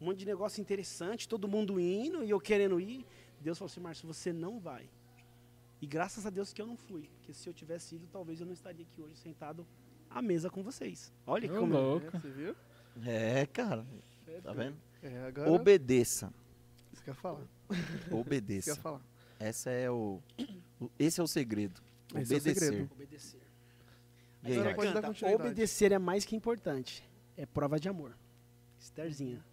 Um 0.00 0.04
monte 0.04 0.18
de 0.18 0.26
negócio 0.26 0.60
interessante, 0.60 1.28
todo 1.28 1.48
mundo 1.48 1.80
indo 1.80 2.22
e 2.22 2.30
eu 2.30 2.38
querendo 2.38 2.78
ir. 2.78 3.04
Deus 3.40 3.58
falou 3.58 3.68
assim, 3.68 3.80
Márcio, 3.80 4.06
você 4.06 4.32
não 4.32 4.60
vai. 4.60 4.88
E 5.82 5.88
graças 5.88 6.24
a 6.24 6.30
Deus 6.30 6.52
que 6.52 6.62
eu 6.62 6.68
não 6.68 6.76
fui. 6.76 7.10
Porque 7.16 7.34
se 7.34 7.48
eu 7.48 7.52
tivesse 7.52 7.96
ido, 7.96 8.06
talvez 8.12 8.38
eu 8.38 8.46
não 8.46 8.52
estaria 8.52 8.86
aqui 8.88 9.02
hoje 9.02 9.16
sentado 9.16 9.66
à 10.08 10.22
mesa 10.22 10.48
com 10.48 10.62
vocês. 10.62 11.12
Olha 11.26 11.52
Ô, 11.52 11.58
como 11.58 11.72
louco. 11.76 12.06
É, 12.06 12.20
você 12.20 12.30
viu? 12.30 12.54
É, 13.04 13.44
cara. 13.46 13.84
Tá 14.44 14.52
vendo? 14.52 14.76
É, 15.02 15.26
agora. 15.26 15.50
Obedeça. 15.50 16.32
Você 16.92 17.02
quer 17.04 17.14
falar? 17.14 17.46
Você 17.68 18.14
Obedeça. 18.14 18.74
quer 18.74 18.80
falar? 18.80 19.00
Essa 19.38 19.70
é 19.70 19.90
o, 19.90 20.20
o- 20.80 20.90
esse 20.98 21.20
é 21.20 21.22
o 21.22 21.26
segredo. 21.26 21.80
Esse 22.14 22.32
é 22.32 22.36
o 22.36 22.38
Obedecer. 22.40 22.54
segredo. 22.54 22.92
obedecer. 22.92 23.40
E 24.44 24.52
aí, 24.52 24.74
Canta, 24.74 25.34
obedecer 25.34 25.92
é 25.92 25.98
mais 25.98 26.24
que 26.24 26.34
importante. 26.34 27.04
É 27.36 27.44
prova 27.46 27.78
de 27.78 27.88
amor. 27.88 28.16
Estherzinha. 28.80 29.44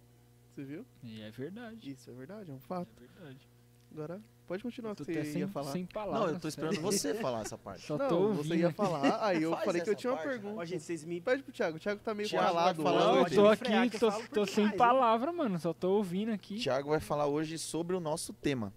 Você 0.56 0.64
viu? 0.64 0.86
E 1.04 1.22
é 1.22 1.30
verdade. 1.32 1.92
Isso 1.92 2.10
é 2.10 2.14
verdade, 2.14 2.50
é 2.50 2.54
um 2.54 2.60
fato. 2.60 2.90
É 2.98 3.08
verdade. 3.08 3.48
Agora, 3.92 4.22
pode 4.46 4.64
continuar 4.64 4.94
você 4.96 5.24
sem, 5.26 5.42
ia 5.42 5.48
falar. 5.48 5.72
sem 5.72 5.86
palavras. 5.86 6.28
Não, 6.28 6.34
eu 6.36 6.40
tô 6.40 6.48
esperando 6.48 6.76
sério. 6.76 6.92
você 6.92 7.14
falar 7.16 7.42
essa 7.42 7.58
parte. 7.58 7.86
Só 7.86 7.98
não, 7.98 8.08
tô 8.08 8.18
ouvindo. 8.20 8.48
você 8.48 8.56
ia 8.56 8.72
falar, 8.72 9.26
aí 9.26 9.44
eu 9.44 9.52
Faz 9.52 9.66
falei 9.66 9.82
que 9.82 9.90
eu 9.90 9.96
tinha 9.96 10.12
uma 10.12 10.18
parte, 10.18 10.30
pergunta. 10.30 10.62
Ó, 10.62 10.66
gente, 10.66 10.84
vocês 10.84 11.04
me 11.04 11.22
Pede 11.22 11.44
pro 11.44 11.52
Thiago, 11.52 11.78
o 11.78 11.80
Thiago 11.80 12.02
tá 12.02 12.14
meio 12.14 12.30
Thiago 12.30 12.48
calado. 12.48 12.84
Não, 12.84 13.18
eu 13.20 13.26
tô 13.30 13.48
aqui, 13.48 13.74
eu 13.74 14.00
tô, 14.00 14.12
tô 14.34 14.46
sem 14.46 14.66
hein? 14.66 14.78
palavra, 14.78 15.32
mano. 15.32 15.60
Só 15.60 15.74
tô 15.74 15.92
ouvindo 15.94 16.32
aqui. 16.32 16.58
Tiago 16.58 16.90
vai 16.90 17.00
falar 17.00 17.28
hoje 17.28 17.58
sobre 17.58 17.96
o 17.96 18.00
nosso 18.00 18.34
tema. 18.34 18.72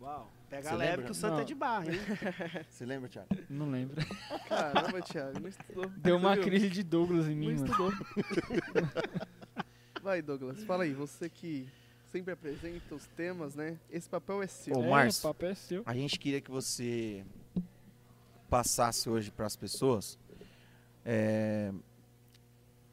Uau, 0.00 0.28
pega 0.50 0.68
Você 0.68 0.74
leve 0.74 0.90
lembra? 0.90 1.04
que 1.06 1.12
o 1.12 1.14
santo 1.14 1.34
Não. 1.34 1.40
é 1.40 1.44
de 1.44 1.54
barra, 1.54 1.86
hein? 1.86 2.00
Você 2.68 2.84
lembra, 2.84 3.08
Tiago? 3.08 3.28
Não 3.48 3.70
lembro. 3.70 4.04
Caramba, 4.48 5.00
Thiago, 5.02 5.40
não 5.40 5.48
estudou. 5.48 5.86
Deu 5.96 6.16
uma 6.16 6.34
viu? 6.34 6.44
crise 6.44 6.68
de 6.68 6.82
Douglas 6.82 7.28
em 7.28 7.36
Não 7.36 7.46
mim, 7.46 7.54
mano. 7.54 7.66
estudou. 7.66 7.92
Vai, 10.02 10.20
Douglas, 10.20 10.64
fala 10.64 10.82
aí, 10.82 10.92
você 10.92 11.28
que 11.28 11.68
sempre 12.12 12.34
apresenta 12.34 12.94
os 12.94 13.06
temas, 13.16 13.54
né? 13.54 13.78
Esse 13.90 14.06
papel 14.06 14.42
é 14.42 14.46
seu. 14.46 14.76
Ô, 14.76 14.84
é, 14.84 14.90
Márcio. 14.90 15.30
o 15.30 15.32
papel 15.32 15.48
é 15.48 15.54
seu. 15.54 15.82
A 15.86 15.94
gente 15.94 16.18
queria 16.18 16.42
que 16.42 16.50
você 16.50 17.24
passasse 18.50 19.08
hoje 19.08 19.30
para 19.30 19.46
as 19.46 19.56
pessoas 19.56 20.18
é, 21.06 21.72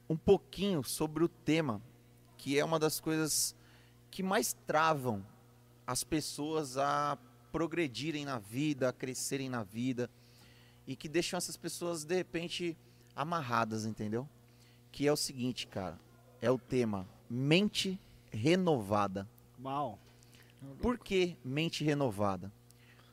um 0.09 0.15
pouquinho 0.15 0.81
sobre 0.83 1.21
o 1.21 1.27
tema, 1.27 1.81
que 2.37 2.57
é 2.57 2.63
uma 2.63 2.79
das 2.79 3.01
coisas 3.01 3.53
que 4.09 4.23
mais 4.23 4.55
travam 4.65 5.25
as 5.85 6.01
pessoas 6.01 6.77
a 6.77 7.17
progredirem 7.51 8.23
na 8.23 8.39
vida, 8.39 8.87
a 8.87 8.93
crescerem 8.93 9.49
na 9.49 9.63
vida 9.63 10.09
e 10.87 10.95
que 10.95 11.09
deixam 11.09 11.37
essas 11.37 11.57
pessoas 11.57 12.05
de 12.05 12.15
repente 12.15 12.77
amarradas, 13.13 13.85
entendeu? 13.85 14.27
Que 14.93 15.05
é 15.07 15.11
o 15.11 15.17
seguinte, 15.17 15.67
cara, 15.67 15.99
é 16.41 16.49
o 16.49 16.57
tema 16.57 17.05
mente 17.29 17.99
renovada. 18.31 19.27
Uau. 19.63 19.99
Por 20.81 20.97
que 20.97 21.37
mente 21.43 21.83
renovada? 21.83 22.51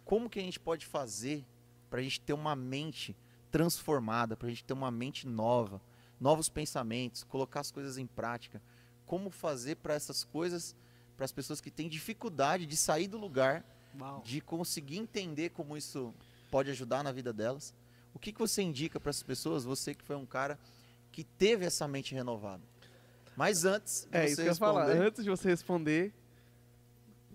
Como 0.05 0.29
que 0.29 0.39
a 0.39 0.43
gente 0.43 0.61
pode 0.61 0.87
fazer 0.87 1.45
para 1.91 2.01
a 2.01 2.03
gente 2.03 2.21
ter 2.21 2.33
uma 2.33 2.55
mente 2.55 3.17
transformada, 3.51 4.37
para 4.37 4.47
a 4.47 4.51
gente 4.51 4.65
ter 4.65 4.73
uma 4.73 4.91
mente 4.91 5.27
nova, 5.27 5.81
novos 6.21 6.49
pensamentos, 6.49 7.25
colocar 7.25 7.61
as 7.61 7.71
coisas 7.71 7.99
em 7.99 8.07
prática? 8.07 8.61
Como 9.05 9.31
fazer 9.31 9.77
para 9.77 9.95
essas 9.95 10.25
coisas, 10.25 10.75
para 11.17 11.25
as 11.25 11.33
pessoas 11.33 11.61
que 11.61 11.71
têm 11.71 11.89
dificuldade 11.89 12.67
de 12.67 12.77
sair 12.77 13.09
do 13.09 13.19
lugar, 13.19 13.65
Uau. 13.99 14.23
de 14.25 14.41
conseguir 14.41 14.99
entender 14.99 15.51
como 15.51 15.77
isso 15.77 16.13
pode 16.51 16.71
ajudar 16.71 17.03
na 17.03 17.13
vida 17.13 17.33
delas? 17.33 17.75
O 18.13 18.19
que, 18.19 18.33
que 18.33 18.39
você 18.39 18.63
indica 18.63 18.99
para 18.99 19.11
essas 19.11 19.23
pessoas, 19.23 19.65
você 19.65 19.95
que 19.95 20.05
foi 20.05 20.17
um 20.17 20.27
cara 20.27 20.59
que 21.13 21.25
teve 21.25 21.65
essa 21.65 21.87
mente 21.87 22.15
renovada? 22.15 22.63
Mas 23.37 23.65
antes 23.65 24.09
de 24.11 24.17
É 24.17 24.21
você 24.23 24.27
isso 24.27 24.37
que 24.37 24.43
eu 24.43 24.47
ia 24.47 24.55
falar. 24.55 24.85
responder- 24.87 25.07
Antes 25.07 25.25
de 25.25 25.31
você 25.31 25.49
responder, 25.49 26.13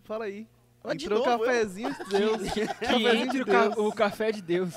fala 0.03 0.25
aí. 0.25 0.47
Ah, 0.83 0.93
Entrou 0.95 1.21
o 1.21 1.25
novo, 1.25 1.43
eu? 1.43 1.47
cafezinho 1.47 1.93
de 1.93 2.03
Deus. 2.09 2.51
Que 2.53 2.65
Cafezinho 2.67 3.07
entre 3.23 3.29
de 3.29 3.41
o, 3.41 3.45
ca- 3.45 3.67
Deus. 3.67 3.77
o 3.77 3.91
café 3.91 4.31
de 4.31 4.41
Deus. 4.41 4.73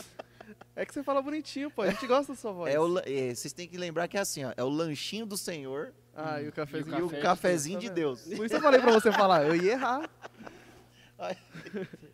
É 0.76 0.84
que 0.84 0.92
você 0.92 1.02
fala 1.02 1.22
bonitinho, 1.22 1.70
pô. 1.70 1.82
A 1.82 1.90
gente 1.90 2.06
gosta 2.06 2.32
da 2.32 2.36
sua 2.38 2.52
voz. 2.52 2.74
É 2.74 2.78
o 2.78 2.98
é, 2.98 3.34
vocês 3.34 3.52
têm 3.54 3.66
que 3.66 3.78
lembrar 3.78 4.06
que 4.08 4.16
é 4.18 4.20
assim, 4.20 4.44
ó, 4.44 4.52
é 4.56 4.62
o 4.62 4.68
lanchinho 4.68 5.24
do 5.24 5.36
Senhor 5.36 5.92
Ah, 6.14 6.42
e 6.42 6.48
o 6.48 6.52
cafezinho 6.52 6.94
E 6.96 6.98
e 6.98 7.02
o 7.02 7.06
o 7.06 7.08
Café 7.08 7.16
de 7.16 7.22
cafezinho 7.22 7.78
Deus, 7.80 7.92
de 8.22 8.28
Deus. 8.28 8.38
Por 8.38 8.44
isso 8.46 8.54
eu 8.56 8.60
falei 8.60 8.80
pra 8.80 8.92
você 8.92 9.10
falar. 9.12 9.46
Eu 9.46 9.56
ia 9.56 9.72
errar. 9.72 10.10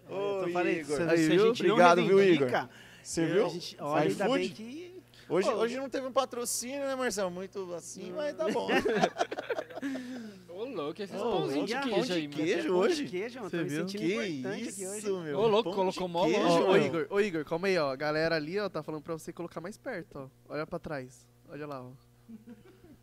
Ô, 0.09 0.43
eu 0.47 0.53
falei, 0.53 0.81
Igor. 0.81 1.01
Aí, 1.09 1.29
viu? 1.29 1.51
Obrigado, 1.51 2.07
viu, 2.07 2.23
Igor? 2.23 2.69
Você 3.03 3.27
viu? 3.27 3.47
a 3.47 3.49
gente- 3.49 3.77
olha, 3.81 4.03
ainda 4.11 4.29
bem 4.29 4.49
que... 4.51 4.90
Hoje, 5.31 5.49
Ô, 5.49 5.53
hoje 5.59 5.77
não 5.77 5.89
teve 5.89 6.07
um 6.07 6.13
patrocínio, 6.13 6.81
né, 6.81 6.95
Marcelo? 6.97 7.31
Muito 7.31 7.73
assim, 7.75 8.13
mas 8.13 8.37
tá 8.37 8.49
bom. 8.49 8.69
Ô, 10.49 10.65
louco, 10.65 11.01
esses 11.01 11.19
Ô, 11.19 11.31
pãozinhos 11.31 11.69
de 11.71 11.75
queijo 11.81 11.91
pão 11.91 12.03
de 12.05 12.13
aí, 12.13 12.23
mano. 12.29 12.35
queijo 12.37 12.57
Pão 12.57 12.63
de 12.65 12.71
hoje? 12.73 13.05
Queijo, 13.09 13.41
Você 13.41 13.57
me 13.59 13.65
viu? 13.65 13.81
sentindo 13.89 14.01
que 14.01 14.15
importante 14.39 14.69
aqui 14.69 14.87
hoje. 14.87 14.99
isso, 14.99 15.21
meu. 15.21 15.39
Ô, 15.39 15.47
louco, 15.47 15.73
colocou 15.73 16.09
mó 16.09 16.25
queijo, 16.25 16.41
Ó, 16.41 16.73
ô. 16.73 16.77
Igor, 16.77 17.07
ô 17.11 17.21
Igor, 17.21 17.45
calma 17.45 17.69
aí, 17.69 17.79
ó. 17.79 17.91
A 17.93 17.97
galera 17.97 18.35
ali, 18.37 18.59
ó, 18.59 18.69
tá 18.69 18.83
falando 18.83 19.03
pra 19.03 19.15
você 19.15 19.33
colocar 19.33 19.61
mais 19.61 19.79
perto, 19.79 20.19
ó. 20.19 20.53
Olha 20.53 20.67
pra 20.67 20.79
trás. 20.79 21.27
Olha 21.49 21.67
lá, 21.67 21.83
ó. 21.83 21.91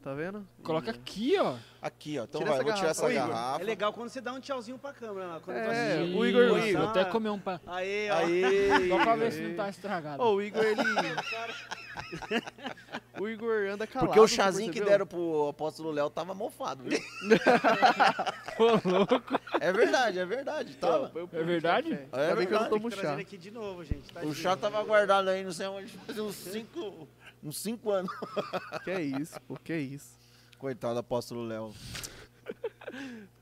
Tá 0.02 0.14
vendo? 0.14 0.48
Coloca 0.64 0.90
aqui, 0.92 1.38
ó. 1.38 1.56
Aqui, 1.82 2.18
ó. 2.18 2.24
Então 2.24 2.40
Tira 2.40 2.52
vai, 2.52 2.60
essa 2.60 2.62
eu 2.62 2.66
vou 2.66 2.74
tirar 2.76 2.82
garrafa. 2.82 2.88
essa 2.92 3.06
Ô, 3.06 3.12
Igor, 3.12 3.28
garrafa. 3.36 3.62
É 3.62 3.66
legal 3.66 3.94
quando 3.94 4.10
você 4.10 4.22
dá 4.22 4.32
um 4.34 4.40
tchauzinho 4.40 4.78
pra 4.78 4.94
câmera 4.94 5.28
lá. 5.28 5.40
Quando 5.42 5.58
É, 5.58 5.66
tá 5.66 5.72
assistindo. 5.72 6.18
o 6.18 6.26
Igor- 6.26 6.58
Isso, 6.60 6.68
Igor. 6.70 6.90
até 6.90 7.06
comer 7.06 7.30
um 7.30 7.40
pão. 7.40 7.60
Aí, 7.68 8.10
ó. 8.10 8.14
Aí, 8.16 8.90
Só 8.90 8.98
pra 9.04 9.16
ver 9.18 9.32
se 9.34 9.42
não 9.42 9.56
tá 9.56 9.70
estragado. 9.70 10.24
Ô, 10.24 10.36
o 10.36 10.42
Igor, 10.42 10.64
ele. 10.64 10.82
o 13.20 13.28
Igor 13.28 13.68
anda 13.70 13.86
calado. 13.88 14.08
Porque 14.08 14.20
o 14.20 14.28
você 14.28 14.36
chazinho 14.36 14.72
que 14.72 14.80
percebeu? 14.80 14.92
deram 15.00 15.08
pro 15.08 15.50
apóstolo 15.50 15.92
Léo 15.92 16.10
tava 16.10 16.34
mofado, 16.34 16.84
viu? 16.84 17.00
Ô, 18.60 18.90
louco. 18.90 19.40
É 19.60 19.72
verdade, 19.74 20.20
é 20.20 20.26
verdade. 20.26 20.76
Tava. 20.78 21.12
O 21.16 21.30
É 21.36 21.44
verdade? 21.44 21.94
É 21.94 22.08
Ainda 22.22 22.36
bem 22.36 22.48
que 22.48 22.54
eu 22.54 22.60
não 22.60 22.70
verdade. 22.70 22.72
tomo 22.92 22.92
chá. 22.92 23.14
aqui 23.16 23.38
de 23.38 23.52
novo, 23.52 23.84
gente. 23.84 24.04
tá 24.06 24.12
O 24.12 24.24
tadinho. 24.24 24.34
chá 24.36 24.56
tava 24.56 24.84
guardado 24.84 25.30
aí, 25.30 25.44
não 25.44 25.52
sei 25.52 25.68
onde, 25.68 25.92
faz 25.92 26.18
uns 26.20 26.36
cinco, 26.36 27.08
uns 27.44 27.58
cinco 27.60 27.92
anos. 27.92 28.12
Que 28.84 28.92
é 28.92 29.02
isso, 29.02 29.40
pô, 29.42 29.56
que 29.58 29.74
é 29.74 29.80
isso. 29.80 30.18
Coitado 30.58 30.96
do 30.96 31.00
apóstolo 31.00 31.44
Léo. 31.46 31.74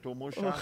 Tomou 0.01 0.31
chá. 0.31 0.55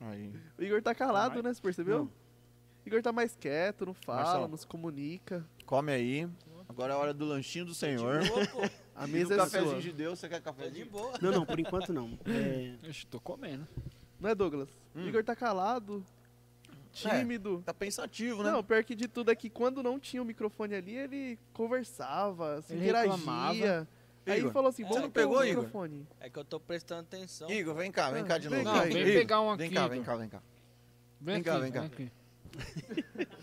Aí. 0.00 0.32
O 0.58 0.62
Igor 0.62 0.82
tá 0.82 0.94
calado, 0.94 1.42
né? 1.42 1.52
Você 1.52 1.60
percebeu? 1.60 1.98
Não. 1.98 2.04
O 2.06 2.88
Igor 2.88 3.02
tá 3.02 3.12
mais 3.12 3.36
quieto, 3.36 3.86
não 3.86 3.94
fala, 3.94 4.22
Marcelo. 4.22 4.48
não 4.48 4.56
se 4.56 4.66
comunica. 4.66 5.46
Come 5.66 5.92
aí. 5.92 6.28
Agora 6.68 6.92
é 6.92 6.96
a 6.96 6.98
hora 6.98 7.14
do 7.14 7.24
lanchinho 7.26 7.64
do 7.64 7.74
Senhor. 7.74 8.20
De 8.20 8.28
boa, 8.28 8.46
pô. 8.46 8.58
A 9.00 9.06
E 9.08 9.10
mesa 9.12 9.32
é 9.34 9.36
cafezinho 9.38 9.70
sua. 9.72 9.80
de 9.80 9.92
Deus, 9.92 10.18
você 10.18 10.28
quer 10.28 10.40
Tô 10.42 10.50
de 10.50 10.56
cafezinho? 10.58 10.86
boa. 10.90 11.12
Não, 11.22 11.30
não, 11.30 11.46
por 11.46 11.58
enquanto 11.58 11.90
não. 11.92 12.18
É, 12.26 12.74
Ixi, 12.88 13.06
tô 13.06 13.18
comendo. 13.18 13.66
Não 14.18 14.28
é, 14.28 14.34
Douglas? 14.34 14.68
Hum. 14.94 15.04
O 15.04 15.08
Igor 15.08 15.24
tá 15.24 15.34
calado, 15.34 16.04
tímido. 16.92 17.62
Tá 17.64 17.74
pensativo, 17.74 18.42
né? 18.42 18.50
Não, 18.50 18.62
pior 18.64 18.82
que 18.84 18.94
de 18.94 19.08
tudo 19.08 19.30
é 19.30 19.34
que 19.34 19.50
quando 19.50 19.82
não 19.82 19.98
tinha 19.98 20.22
o 20.22 20.24
microfone 20.24 20.74
ali, 20.74 20.96
ele 20.96 21.38
conversava, 21.52 22.62
se 22.62 22.72
Ele 22.72 22.84
interagia. 22.84 23.12
reclamava. 23.16 23.88
Aí 24.26 24.38
Igor, 24.38 24.52
falou 24.52 24.68
assim, 24.68 24.82
você 24.84 24.88
vamos 24.88 25.02
não 25.04 25.10
pôr 25.10 25.20
pegou, 25.20 25.38
o 25.38 25.44
Igor? 25.44 25.64
microfone. 25.64 26.06
É 26.20 26.30
que 26.30 26.38
eu 26.38 26.44
tô 26.44 26.60
prestando 26.60 27.00
atenção. 27.00 27.50
Igor, 27.50 27.74
vem 27.74 27.90
cá, 27.90 28.10
vem 28.10 28.24
cá 28.24 28.38
de 28.38 28.48
vem 28.48 28.62
novo. 28.62 28.76
cá, 28.78 28.84
Não, 28.84 28.92
vem 28.92 29.02
Igor, 29.02 29.12
pegar 29.14 29.40
um 29.40 29.56
Vem 29.56 29.66
aqui, 29.66 29.74
cá, 29.74 29.80
Igor. 29.80 29.90
vem 29.94 30.02
cá, 30.04 30.16
vem 30.16 30.28
cá. 30.28 30.42
Vem, 31.20 31.34
Vem 31.34 31.42
cá, 31.42 31.52
aqui, 31.54 31.62
vem 31.62 31.72
cá. 31.72 31.82
aqui. 31.84 32.12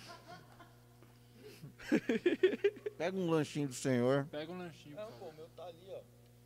Pega 2.97 3.17
um 3.17 3.29
lanchinho 3.29 3.67
do 3.67 3.73
Senhor. 3.73 4.25
Pega 4.31 4.51
um 4.51 4.57
lanchinho. 4.57 4.95
Não, 4.95 5.11
pô, 5.13 5.25
o 5.25 5.33
meu 5.33 5.47
tá 5.55 5.63
ali, 5.65 5.87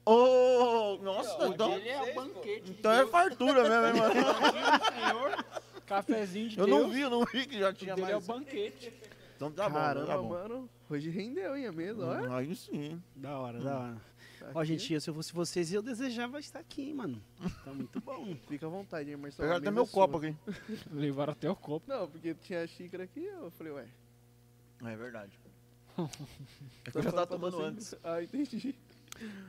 ó. 0.05 0.13
Ô, 0.13 0.97
nossa, 1.03 1.35
Ó, 1.39 1.47
então, 1.47 1.73
Ele 1.73 1.89
é 1.89 2.13
banquete. 2.13 2.71
então 2.71 2.91
é 2.91 3.05
fartura 3.07 3.63
mesmo, 3.69 3.87
hein, 3.87 3.93
mano? 4.01 4.13
Cafezinho 5.95 6.49
de 6.49 6.57
Eu 6.59 6.65
Deus. 6.65 6.79
não 6.81 6.89
vi, 6.89 7.01
eu 7.01 7.09
não 7.09 7.25
vi 7.25 7.45
que 7.45 7.59
já 7.59 7.73
tinha 7.73 7.95
Dele 7.95 8.11
é 8.11 8.17
o 8.17 8.21
mais. 8.21 8.27
banquete. 8.27 8.93
Então 9.35 9.51
tá 9.51 9.67
bom, 9.67 9.75
Caramba, 9.75 10.07
tá 10.07 10.17
bom. 10.17 10.29
mano. 10.29 10.69
Hoje 10.89 11.09
rendeu, 11.09 11.55
hein, 11.57 11.65
a 11.67 11.71
mesa, 11.71 12.05
olha. 12.05 12.29
Hum, 12.29 12.33
Aí 12.35 12.55
sim. 12.55 13.01
da 13.15 13.37
hora, 13.39 13.59
da 13.59 13.79
hora. 13.79 14.01
Tá 14.39 14.51
Ó, 14.55 14.59
aqui. 14.59 14.77
gente, 14.77 14.99
se 15.01 15.09
eu 15.09 15.13
fosse 15.13 15.33
vocês, 15.33 15.71
eu 15.71 15.81
desejava 15.81 16.39
estar 16.39 16.59
aqui, 16.59 16.83
hein, 16.83 16.93
mano. 16.93 17.21
Tá 17.63 17.73
muito 17.73 17.99
bom. 18.01 18.35
Fica 18.47 18.65
à 18.65 18.69
vontade, 18.69 19.09
hein, 19.09 19.17
Marcelo. 19.17 19.47
Pegaram 19.47 19.59
até 19.61 19.71
meu 19.71 19.83
é 19.83 19.87
copo 19.87 20.17
aqui. 20.17 20.35
Levaram 20.91 21.33
até 21.33 21.49
o 21.49 21.55
copo. 21.55 21.85
Não, 21.87 22.07
porque 22.07 22.33
tinha 22.35 22.63
a 22.63 22.67
xícara 22.67 23.03
aqui, 23.03 23.23
eu 23.25 23.51
falei, 23.51 23.73
ué. 23.73 23.87
É 24.83 24.95
verdade. 24.95 25.31
É 26.85 26.91
que 26.91 26.97
eu 26.97 27.03
já 27.03 27.11
tava 27.11 27.27
tomando 27.27 27.61
antes. 27.61 27.93
Ah, 28.03 28.23
entendi. 28.23 28.73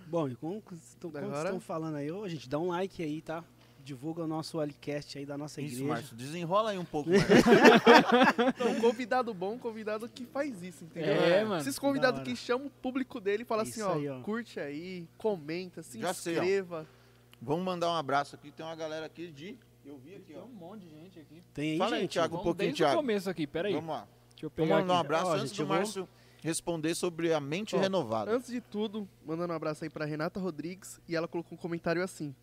Bom, 0.07 0.29
e 0.29 0.35
como 0.37 0.61
vocês 0.61 0.89
estão 0.91 1.11
como 1.11 1.27
vocês 1.27 1.45
estão 1.45 1.61
falando 1.61 1.95
aí, 1.97 2.11
ô, 2.11 2.29
gente, 2.29 2.49
dá 2.49 2.59
um 2.59 2.69
like 2.69 3.03
aí, 3.03 3.23
tá? 3.23 3.43
Divulga 3.85 4.23
o 4.23 4.27
nosso 4.29 4.61
Alicast 4.61 5.19
aí 5.19 5.27
da 5.27 5.37
nossa 5.37 5.61
Isso, 5.61 5.75
igreja. 5.77 5.93
Márcio, 5.93 6.17
desenrola 6.17 6.71
aí 6.71 6.79
um 6.79 6.85
pouco, 6.85 7.11
Márcio. 7.13 7.35
Não, 8.59 8.81
convidado 8.81 9.35
bom, 9.35 9.59
convidado 9.59 10.09
que 10.09 10.25
faz 10.25 10.63
isso, 10.63 10.85
entendeu? 10.85 11.15
É, 11.15 11.45
mano. 11.45 11.61
Esses 11.61 11.79
convidados 11.79 12.23
que 12.23 12.37
chamam 12.37 12.69
o 12.69 12.71
público 12.71 13.21
dele 13.21 13.43
e 13.43 13.47
falam 13.47 13.63
assim, 13.63 13.81
Isso 13.81 13.89
ó, 13.89 13.95
aí, 13.95 14.09
ó. 14.09 14.21
curte 14.21 14.61
aí, 14.61 15.09
comenta, 15.19 15.83
se 15.83 15.99
Já 16.01 16.15
sei, 16.15 16.35
inscreva. 16.35 16.87
Vamos 17.41 17.65
mandar 17.65 17.91
um 17.91 17.97
abraço 17.97 18.37
aqui. 18.37 18.53
Tem 18.53 18.65
uma 18.65 18.77
galera 18.77 19.07
aqui 19.07 19.33
de. 19.33 19.59
Eu 19.85 19.99
vi 19.99 20.15
aqui, 20.15 20.33
Tem 20.33 20.37
ó. 20.39 20.45
um 20.45 20.49
monte 20.49 20.83
de 20.83 20.91
gente 20.91 21.19
aqui. 21.19 21.43
Tem 21.53 21.73
aí, 21.73 21.79
Fala 21.79 21.97
aí, 21.97 22.03
gente. 22.03 22.13
Thiago, 22.13 22.35
um 22.37 22.39
Vamos 22.39 22.45
pouquinho, 22.45 22.75
Thiago. 22.75 22.97
começo 22.97 23.29
aqui, 23.29 23.47
peraí. 23.49 23.75
Vamos 23.75 23.91
lá. 23.91 24.07
Deixa 24.31 24.47
eu 24.47 24.51
Vamos 24.51 24.55
pegar 24.69 24.81
mandar 24.81 24.95
um 24.95 24.99
abraço 24.99 25.27
Ó, 25.27 25.35
antes 25.35 25.49
gente, 25.49 25.59
do 25.63 25.67
Márcio 25.67 26.09
responder 26.41 26.95
sobre 26.95 27.33
a 27.33 27.41
mente 27.41 27.75
Ó, 27.75 27.81
renovada. 27.81 28.31
Antes 28.31 28.49
de 28.51 28.61
tudo, 28.61 29.09
mandando 29.27 29.53
um 29.53 29.57
abraço 29.57 29.83
aí 29.83 29.91
pra 29.91 30.05
Renata 30.05 30.39
Rodrigues 30.39 31.01
e 31.09 31.17
ela 31.17 31.27
colocou 31.27 31.57
um 31.59 31.61
comentário 31.61 32.03
assim. 32.03 32.35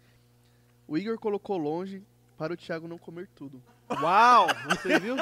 O 0.90 0.98
Igor 0.98 1.20
colocou 1.20 1.56
longe 1.56 2.02
para 2.36 2.52
o 2.52 2.58
Thiago 2.58 2.88
não 2.88 2.98
comer 2.98 3.30
tudo. 3.36 3.62
Uau! 4.02 4.48
Você 4.70 5.00
viu? 5.00 5.16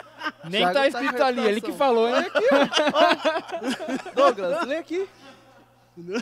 Nem 0.48 0.62
Thiago 0.62 0.72
tá 0.74 0.80
tá 0.80 0.88
escrito 0.88 1.18
em 1.18 1.22
ali, 1.22 1.40
ele 1.46 1.60
que 1.60 1.72
falou, 1.72 2.08
hein? 2.08 2.24
Douglas, 4.14 4.66
lê 4.66 4.78
aqui. 4.78 5.06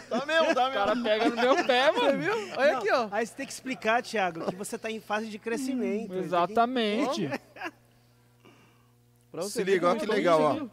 Tá 0.09 0.27
mesmo, 0.27 0.53
tá 0.53 0.69
O 0.69 0.73
cara 0.73 0.97
pega 0.97 1.29
no 1.29 1.37
meu 1.37 1.65
pé, 1.65 1.93
Você 1.93 2.01
mano. 2.01 2.19
viu? 2.19 2.33
Olha 2.57 2.73
Não, 2.73 2.79
aqui, 2.79 2.91
ó. 2.91 3.09
Aí 3.13 3.25
você 3.25 3.35
tem 3.37 3.47
que 3.47 3.53
explicar, 3.53 4.03
Thiago, 4.03 4.47
que 4.51 4.57
você 4.57 4.77
tá 4.77 4.91
em 4.91 5.01
fase 5.01 5.29
de 5.29 5.39
crescimento. 5.39 6.15
Exatamente. 6.15 7.31
Pra 9.31 9.43
Se 9.43 9.63
ver 9.63 9.75
liga, 9.75 9.89
como 9.89 10.01
que 10.01 10.07
legal, 10.07 10.41
ó. 10.43 10.67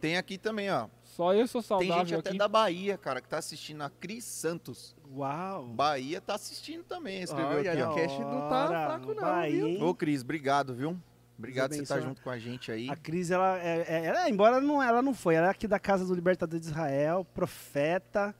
Tem 0.00 0.16
aqui 0.16 0.38
também, 0.38 0.70
ó. 0.70 0.88
Só 1.20 1.34
eu 1.34 1.46
sou 1.46 1.60
Tem 1.62 1.80
gente 1.80 1.88
saudável 1.88 2.18
até 2.20 2.28
aqui. 2.30 2.38
da 2.38 2.48
Bahia, 2.48 2.96
cara, 2.96 3.20
que 3.20 3.28
tá 3.28 3.36
assistindo. 3.36 3.82
A 3.82 3.90
Cris 3.90 4.24
Santos. 4.24 4.96
Uau! 5.14 5.66
Bahia 5.66 6.18
tá 6.18 6.34
assistindo 6.34 6.82
também. 6.82 7.20
Escreveu 7.20 7.62
e 7.62 7.68
aqui, 7.68 7.78
a 7.82 7.90
ó. 7.90 7.94
Cash 7.94 8.18
não 8.20 8.48
tá 8.48 8.66
fraco 8.68 9.12
não, 9.14 9.22
Bahia, 9.22 9.50
viu? 9.56 9.66
hein? 9.68 9.82
Ô, 9.82 9.94
Cris, 9.94 10.22
obrigado, 10.22 10.72
viu? 10.74 10.96
Obrigado 11.38 11.70
por 11.70 11.76
você 11.76 11.82
estar 11.82 11.96
abençoe. 11.96 12.08
junto 12.10 12.22
com 12.22 12.30
a 12.30 12.38
gente 12.38 12.72
aí. 12.72 12.88
A 12.88 12.96
Cris, 12.96 13.30
ela, 13.30 13.58
é, 13.58 13.84
é- 13.86 14.04
ela, 14.06 14.30
embora 14.30 14.62
não, 14.62 14.82
ela 14.82 15.02
não 15.02 15.12
foi, 15.12 15.34
ela 15.34 15.48
é 15.48 15.50
aqui 15.50 15.68
da 15.68 15.78
casa 15.78 16.06
do 16.06 16.14
Libertador 16.14 16.58
de 16.58 16.64
Israel, 16.66 17.26
profeta, 17.34 18.34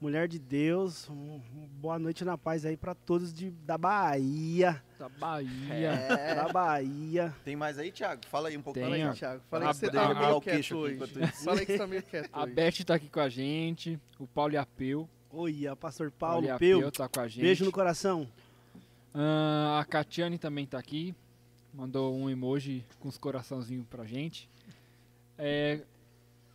mulher 0.00 0.28
de 0.28 0.38
Deus. 0.38 1.08
Um- 1.08 1.40
boa 1.80 1.98
noite 1.98 2.24
na 2.24 2.36
paz 2.36 2.64
aí 2.64 2.76
pra 2.76 2.94
todos 2.94 3.32
de, 3.32 3.50
da 3.50 3.78
Bahia. 3.78 4.82
Da 4.98 5.08
Bahia. 5.08 5.90
É. 5.90 6.34
Da 6.34 6.48
Bahia. 6.52 7.34
Tem 7.44 7.54
mais 7.56 7.78
aí, 7.78 7.90
Thiago? 7.92 8.22
Fala 8.26 8.48
aí 8.48 8.56
um 8.56 8.62
pouco 8.62 8.78
Tem, 8.78 8.84
Fala 8.84 8.96
aí. 8.96 9.16
Thiago. 9.16 9.42
Fala 9.48 9.64
aí 9.64 9.70
que 9.70 9.76
você 9.76 9.90
tá 9.90 10.14
meio 10.14 10.40
quieto 10.40 10.58
aqui 10.58 10.74
hoje. 10.74 10.98
Fala 11.44 11.60
aí 11.60 11.66
que 11.66 11.72
você 11.72 11.78
tá 11.78 11.86
meio 11.86 12.02
quieto 12.02 12.30
A. 12.32 12.46
Beth 12.46 12.84
tá 12.84 12.94
aqui 12.94 13.08
com 13.08 13.20
a 13.20 13.28
gente. 13.28 13.98
O 14.18 14.26
Paulo 14.26 14.58
Apeu. 14.58 15.08
Olha, 15.30 15.76
pastor 15.76 16.10
Paulo 16.10 16.44
Olha, 16.46 16.54
a 16.54 16.58
Peu. 16.58 16.80
Peu 16.80 16.90
tá 16.90 17.08
com 17.08 17.20
a 17.20 17.28
gente. 17.28 17.42
Beijo 17.42 17.64
no 17.64 17.70
coração. 17.72 18.26
Ah, 19.14 19.78
a 19.80 19.84
Catiane 19.84 20.38
também 20.38 20.66
tá 20.66 20.78
aqui. 20.78 21.14
Mandou 21.72 22.16
um 22.16 22.28
emoji 22.30 22.84
com 22.98 23.08
os 23.08 23.18
coraçãozinhos 23.18 23.86
pra 23.88 24.04
gente. 24.04 24.48
É, 25.36 25.82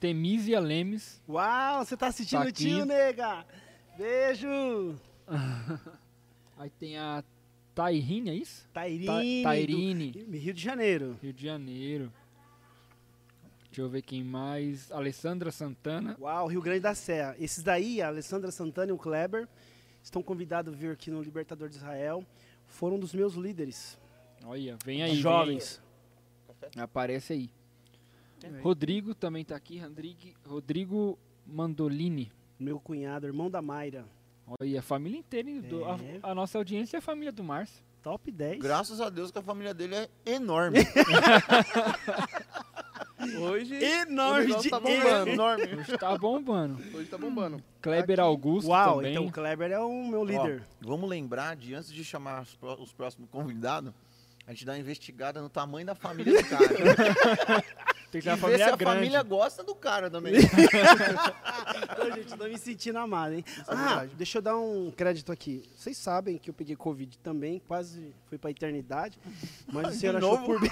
Temísia 0.08 0.60
Lemes. 0.60 1.22
Uau, 1.30 1.86
você 1.86 1.96
tá 1.96 2.08
assistindo 2.08 2.42
Tá 2.44 2.50
o 2.50 2.52
tio, 2.52 2.80
aqui. 2.80 2.86
nega. 2.86 3.46
Beijo. 3.98 5.00
Aí 6.60 6.70
tem 6.72 6.98
a 6.98 7.24
Tairine, 7.74 8.30
é 8.32 8.34
isso? 8.36 8.68
Tairine. 8.74 9.06
Ta 9.06 9.22
do- 9.22 9.44
Tairine, 9.44 10.12
Rio 10.38 10.54
de 10.54 10.62
Janeiro. 10.62 11.18
Rio 11.24 11.32
de 11.32 11.42
Janeiro. 11.42 12.12
Deixa 13.68 13.80
eu 13.82 13.88
ver 13.88 14.02
quem 14.02 14.22
mais. 14.26 14.92
Alessandra 14.92 15.54
Santana. 15.54 16.18
Uau, 16.20 16.48
Rio 16.48 16.62
Grande 16.62 16.82
da 16.82 16.94
Serra. 16.94 17.38
Esses 17.40 17.64
daí, 17.64 18.02
a 18.02 18.08
Alessandra 18.10 18.52
Santana 18.52 18.90
e 18.90 18.94
o 18.94 18.98
Kleber, 18.98 19.48
estão 20.04 20.22
convidados 20.22 20.74
a 20.74 20.78
vir 20.78 20.92
aqui 20.92 21.10
no 21.12 21.22
Libertador 21.22 21.70
de 21.70 21.78
Israel. 21.78 22.26
Foram 22.68 22.98
um 22.98 23.00
dos 23.00 23.14
meus 23.14 23.36
líderes. 23.36 23.98
Olha, 24.44 24.78
vem 24.84 25.02
aí. 25.02 25.12
vem 25.12 25.20
jovens. 25.22 25.82
aí. 26.76 26.82
Aparece 26.82 27.32
aí. 27.32 27.50
Rodrigo 28.62 29.14
também 29.16 29.44
tá 29.46 29.56
aqui. 29.56 29.80
Rodrigo, 29.80 30.18
Rodrigo 30.46 31.20
Mandolini. 31.46 32.32
Meu 32.60 32.80
cunhado, 32.80 33.26
irmão 33.28 33.50
da 33.50 33.62
Mayra. 33.62 34.06
Olha, 34.60 34.80
a 34.80 34.84
família 34.84 35.18
inteira. 35.20 35.50
do- 35.62 35.86
a- 35.86 35.98
É. 36.04 36.20
a, 36.22 36.36
nossa 36.36 36.58
audiência 36.58 36.98
é 36.98 37.00
a 37.00 37.02
família 37.02 37.32
do 37.32 37.44
Márcio. 37.44 37.84
Top 38.02 38.30
10. 38.30 38.60
Graças 38.60 39.00
a 39.00 39.10
Deus 39.10 39.32
que 39.32 39.40
a 39.40 39.42
família 39.42 39.74
dele 39.74 39.96
é 39.96 40.10
enorme. 40.26 40.80
Hoje, 43.40 43.76
Enorme 43.82 44.54
de 44.60 44.70
tá 44.70 44.80
bombando. 44.82 45.30
enorme. 45.30 45.64
Hoje 45.76 45.98
tá 45.98 46.18
bombando. 46.18 46.84
Hoje 46.94 47.08
tá 47.10 47.18
bombando. 47.18 47.64
Kleber 47.82 48.20
Aqui. 48.20 48.28
Augusto 48.28 48.68
Uau, 48.70 48.96
também. 48.98 49.12
então 49.14 49.26
o 49.28 49.32
Kleber 49.32 49.72
é 49.72 49.80
o 49.80 50.06
meu 50.08 50.26
líder. 50.26 50.62
Ó, 50.84 50.88
vamos 50.90 51.10
lembrar 51.10 51.56
de 51.56 51.74
antes 51.74 51.90
de 51.92 52.04
chamar 52.04 52.42
os, 52.42 52.54
pró- 52.56 52.76
os 52.78 52.92
próximos 52.92 53.30
convidados, 53.30 53.94
a 54.46 54.52
gente 54.52 54.66
dá 54.66 54.74
uma 54.74 54.80
investigada 54.80 55.42
no 55.42 55.48
tamanho 55.50 55.88
da 55.88 55.96
família 55.96 56.42
do 56.44 56.50
cara. 56.50 56.68
Tem 58.14 58.22
que 58.22 58.30
e 58.30 58.32
ter 58.32 58.38
uma 58.38 58.48
ver 58.48 58.60
se 58.60 58.60
família 58.60 58.74
a 58.74 58.76
grande. 58.76 58.96
família 58.96 59.24
gosta 59.24 59.64
do 59.64 59.74
cara 59.74 60.10
também. 60.10 60.36
Então, 61.94 62.12
gente, 62.16 62.38
tô 62.38 62.46
me 62.46 62.58
sentindo 62.58 62.98
amado, 62.98 63.34
hein? 63.34 63.46
é 63.48 63.64
ah, 63.68 63.76
verdade. 63.76 64.16
deixa 64.16 64.38
eu 64.38 64.42
dar 64.42 64.58
um 64.58 64.92
crédito 64.92 65.32
aqui. 65.32 65.64
Vocês 65.76 65.98
sabem 65.98 66.38
que 66.38 66.50
eu 66.50 66.54
peguei 66.54 66.76
Covid 66.76 67.18
também, 67.20 67.62
quase 67.68 68.14
fui 68.28 68.38
pra 68.38 68.52
eternidade. 68.52 69.18
Mas 69.72 69.88
o 69.88 69.92
senhor 70.00 70.16
achou 70.16 70.40
por 70.40 70.60
bem. 70.60 70.72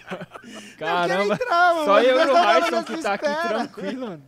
Caramba, 0.78 1.34
entrar, 1.34 1.74
mano, 1.74 1.84
só 1.84 2.02
eu 2.02 2.20
e 2.20 2.30
o 2.30 2.34
Harrison 2.34 2.84
se 2.84 2.94
que 2.94 3.02
tá 3.02 3.14
aqui 3.14 3.48
tranquilo, 3.48 4.06
mano. 4.06 4.22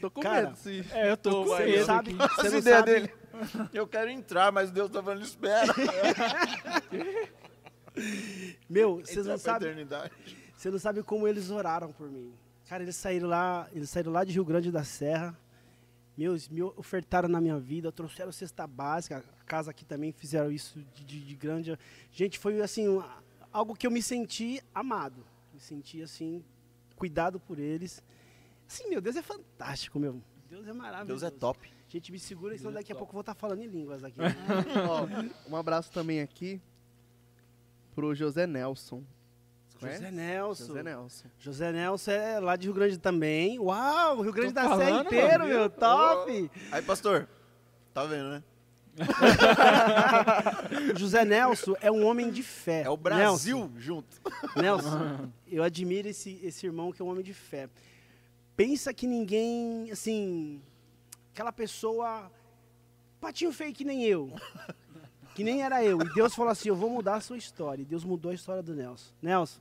Tô 0.00 0.10
com 0.10 0.20
Cara, 0.20 0.42
medo. 0.42 0.56
Se... 0.56 0.84
É, 0.92 1.10
eu 1.10 1.16
tô 1.16 1.30
Tô, 1.30 1.44
com 1.44 1.50
Você 1.50 1.64
medo 1.64 1.78
não 1.78 1.86
sabe, 1.86 2.12
você 2.14 2.58
ideia 2.58 2.76
sabe, 2.76 2.92
dele. 2.92 3.14
Eu 3.72 3.86
quero 3.86 4.10
entrar, 4.10 4.50
mas 4.52 4.70
Deus 4.70 4.90
tá 4.90 5.02
falando, 5.02 5.22
espera. 5.22 5.72
Meu, 8.68 8.96
vocês 8.96 9.26
não 9.26 9.38
sabem, 9.38 9.68
eternidade. 9.68 10.39
Você 10.60 10.70
não 10.70 10.78
sabe 10.78 11.02
como 11.02 11.26
eles 11.26 11.50
oraram 11.50 11.90
por 11.90 12.06
mim. 12.10 12.32
Cara, 12.68 12.82
eles 12.82 12.94
saíram 12.96 13.28
lá, 13.28 13.66
eles 13.72 13.88
saíram 13.88 14.12
lá 14.12 14.24
de 14.24 14.32
Rio 14.32 14.44
Grande 14.44 14.70
da 14.70 14.84
Serra. 14.84 15.34
Meus, 16.16 16.48
me 16.50 16.62
ofertaram 16.62 17.30
na 17.30 17.40
minha 17.40 17.58
vida, 17.58 17.90
trouxeram 17.90 18.30
cesta 18.30 18.66
básica, 18.66 19.24
a 19.40 19.44
casa 19.44 19.70
aqui 19.70 19.86
também 19.86 20.12
fizeram 20.12 20.50
isso 20.52 20.78
de, 20.94 21.02
de- 21.02 21.20
de 21.24 21.34
grande. 21.34 21.78
Gente, 22.12 22.38
foi 22.38 22.60
assim, 22.60 22.84
algo 23.50 23.74
que 23.74 23.86
eu 23.86 23.90
me 23.90 24.02
senti 24.02 24.62
amado. 24.74 25.24
Me 25.54 25.60
senti 25.60 26.02
assim, 26.02 26.44
cuidado 26.94 27.40
por 27.40 27.58
eles. 27.58 28.02
Assim, 28.68 28.86
meu 28.90 29.00
Deus 29.00 29.16
é 29.16 29.22
fantástico, 29.22 29.98
meu. 29.98 30.20
Deus 30.50 30.68
é 30.68 30.72
maravilhoso. 30.74 31.20
Deus 31.20 31.22
é 31.22 31.30
top. 31.30 31.72
Gente, 31.88 32.12
me 32.12 32.18
segura, 32.18 32.56
senão 32.58 32.70
daqui 32.72 32.92
a 32.92 32.94
pouco 32.94 33.12
eu 33.12 33.14
vou 33.14 33.20
estar 33.22 33.34
falando 33.34 33.62
em 33.62 33.66
línguas 33.66 34.04
aqui. 34.04 34.18
Ó, 34.86 35.50
um 35.50 35.56
abraço 35.56 35.90
também 35.90 36.20
aqui 36.20 36.60
pro 37.94 38.14
José 38.14 38.46
Nelson. 38.46 39.02
Conhece? 39.80 39.98
José 39.98 40.10
Nelson. 40.10 40.66
José 40.66 40.82
Nelson. 40.82 41.28
José 41.38 41.72
Nelson 41.72 42.10
é 42.10 42.40
lá 42.40 42.56
de 42.56 42.66
Rio 42.66 42.74
Grande 42.74 42.98
também. 42.98 43.58
Uau, 43.58 44.20
Rio 44.20 44.32
Grande 44.32 44.52
Tô 44.52 44.60
da 44.60 44.76
Serra 44.76 45.00
inteiro, 45.00 45.40
mano. 45.40 45.46
meu. 45.46 45.70
Top! 45.70 46.50
Aí, 46.70 46.82
pastor, 46.82 47.26
tá 47.94 48.04
vendo, 48.04 48.28
né? 48.28 48.42
José 50.96 51.24
Nelson 51.24 51.74
é 51.80 51.90
um 51.90 52.04
homem 52.04 52.30
de 52.30 52.42
fé. 52.42 52.82
É 52.82 52.90
o 52.90 52.96
Brasil 52.96 53.70
junto. 53.76 54.20
Nelson, 54.56 54.98
Nelson, 54.98 55.32
eu 55.50 55.62
admiro 55.62 56.08
esse, 56.08 56.38
esse 56.42 56.66
irmão 56.66 56.92
que 56.92 57.00
é 57.00 57.04
um 57.04 57.08
homem 57.08 57.24
de 57.24 57.32
fé. 57.32 57.68
Pensa 58.56 58.92
que 58.92 59.06
ninguém, 59.06 59.90
assim, 59.90 60.60
aquela 61.32 61.52
pessoa, 61.52 62.30
patinho 63.20 63.52
feio 63.52 63.72
que 63.72 63.84
nem 63.84 64.04
eu, 64.04 64.30
que 65.34 65.42
nem 65.42 65.62
era 65.62 65.82
eu. 65.82 66.02
E 66.02 66.12
Deus 66.12 66.34
falou 66.34 66.50
assim, 66.52 66.68
eu 66.68 66.76
vou 66.76 66.90
mudar 66.90 67.14
a 67.14 67.20
sua 67.20 67.38
história. 67.38 67.80
E 67.82 67.86
Deus 67.86 68.04
mudou 68.04 68.30
a 68.30 68.34
história 68.34 68.62
do 68.62 68.74
Nelson. 68.74 69.12
Nelson, 69.22 69.60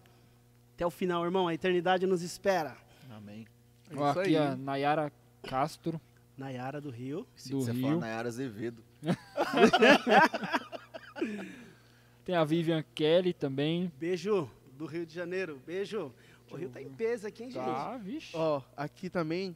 até 0.79 0.85
o 0.85 0.89
final, 0.89 1.25
irmão, 1.25 1.45
a 1.45 1.53
eternidade 1.53 2.07
nos 2.07 2.21
espera. 2.21 2.77
Amém. 3.11 3.45
Ó, 3.93 4.11
Isso 4.11 4.19
aqui 4.21 4.29
aí. 4.29 4.37
a 4.37 4.55
Nayara 4.55 5.11
Castro, 5.43 5.99
Nayara 6.37 6.79
do 6.79 6.89
Rio. 6.89 7.27
Se 7.35 7.49
Do 7.49 7.59
você 7.59 7.73
Rio. 7.73 7.81
falar 7.81 7.97
Nayara 7.97 8.29
Azevedo. 8.29 8.81
tem 12.23 12.33
a 12.33 12.45
Vivian 12.45 12.81
Kelly 12.95 13.33
também. 13.33 13.91
Beijo 13.99 14.49
do 14.77 14.85
Rio 14.85 15.05
de 15.05 15.13
Janeiro. 15.13 15.61
Beijo. 15.67 16.13
O 16.49 16.55
Rio 16.55 16.69
tá 16.69 16.81
em 16.81 16.89
peso 16.89 17.27
aqui, 17.27 17.43
hein, 17.43 17.51
gente? 17.51 17.65
Tá, 17.65 17.97
vixe. 17.97 18.31
Ó, 18.33 18.61
aqui 18.77 19.09
também, 19.09 19.53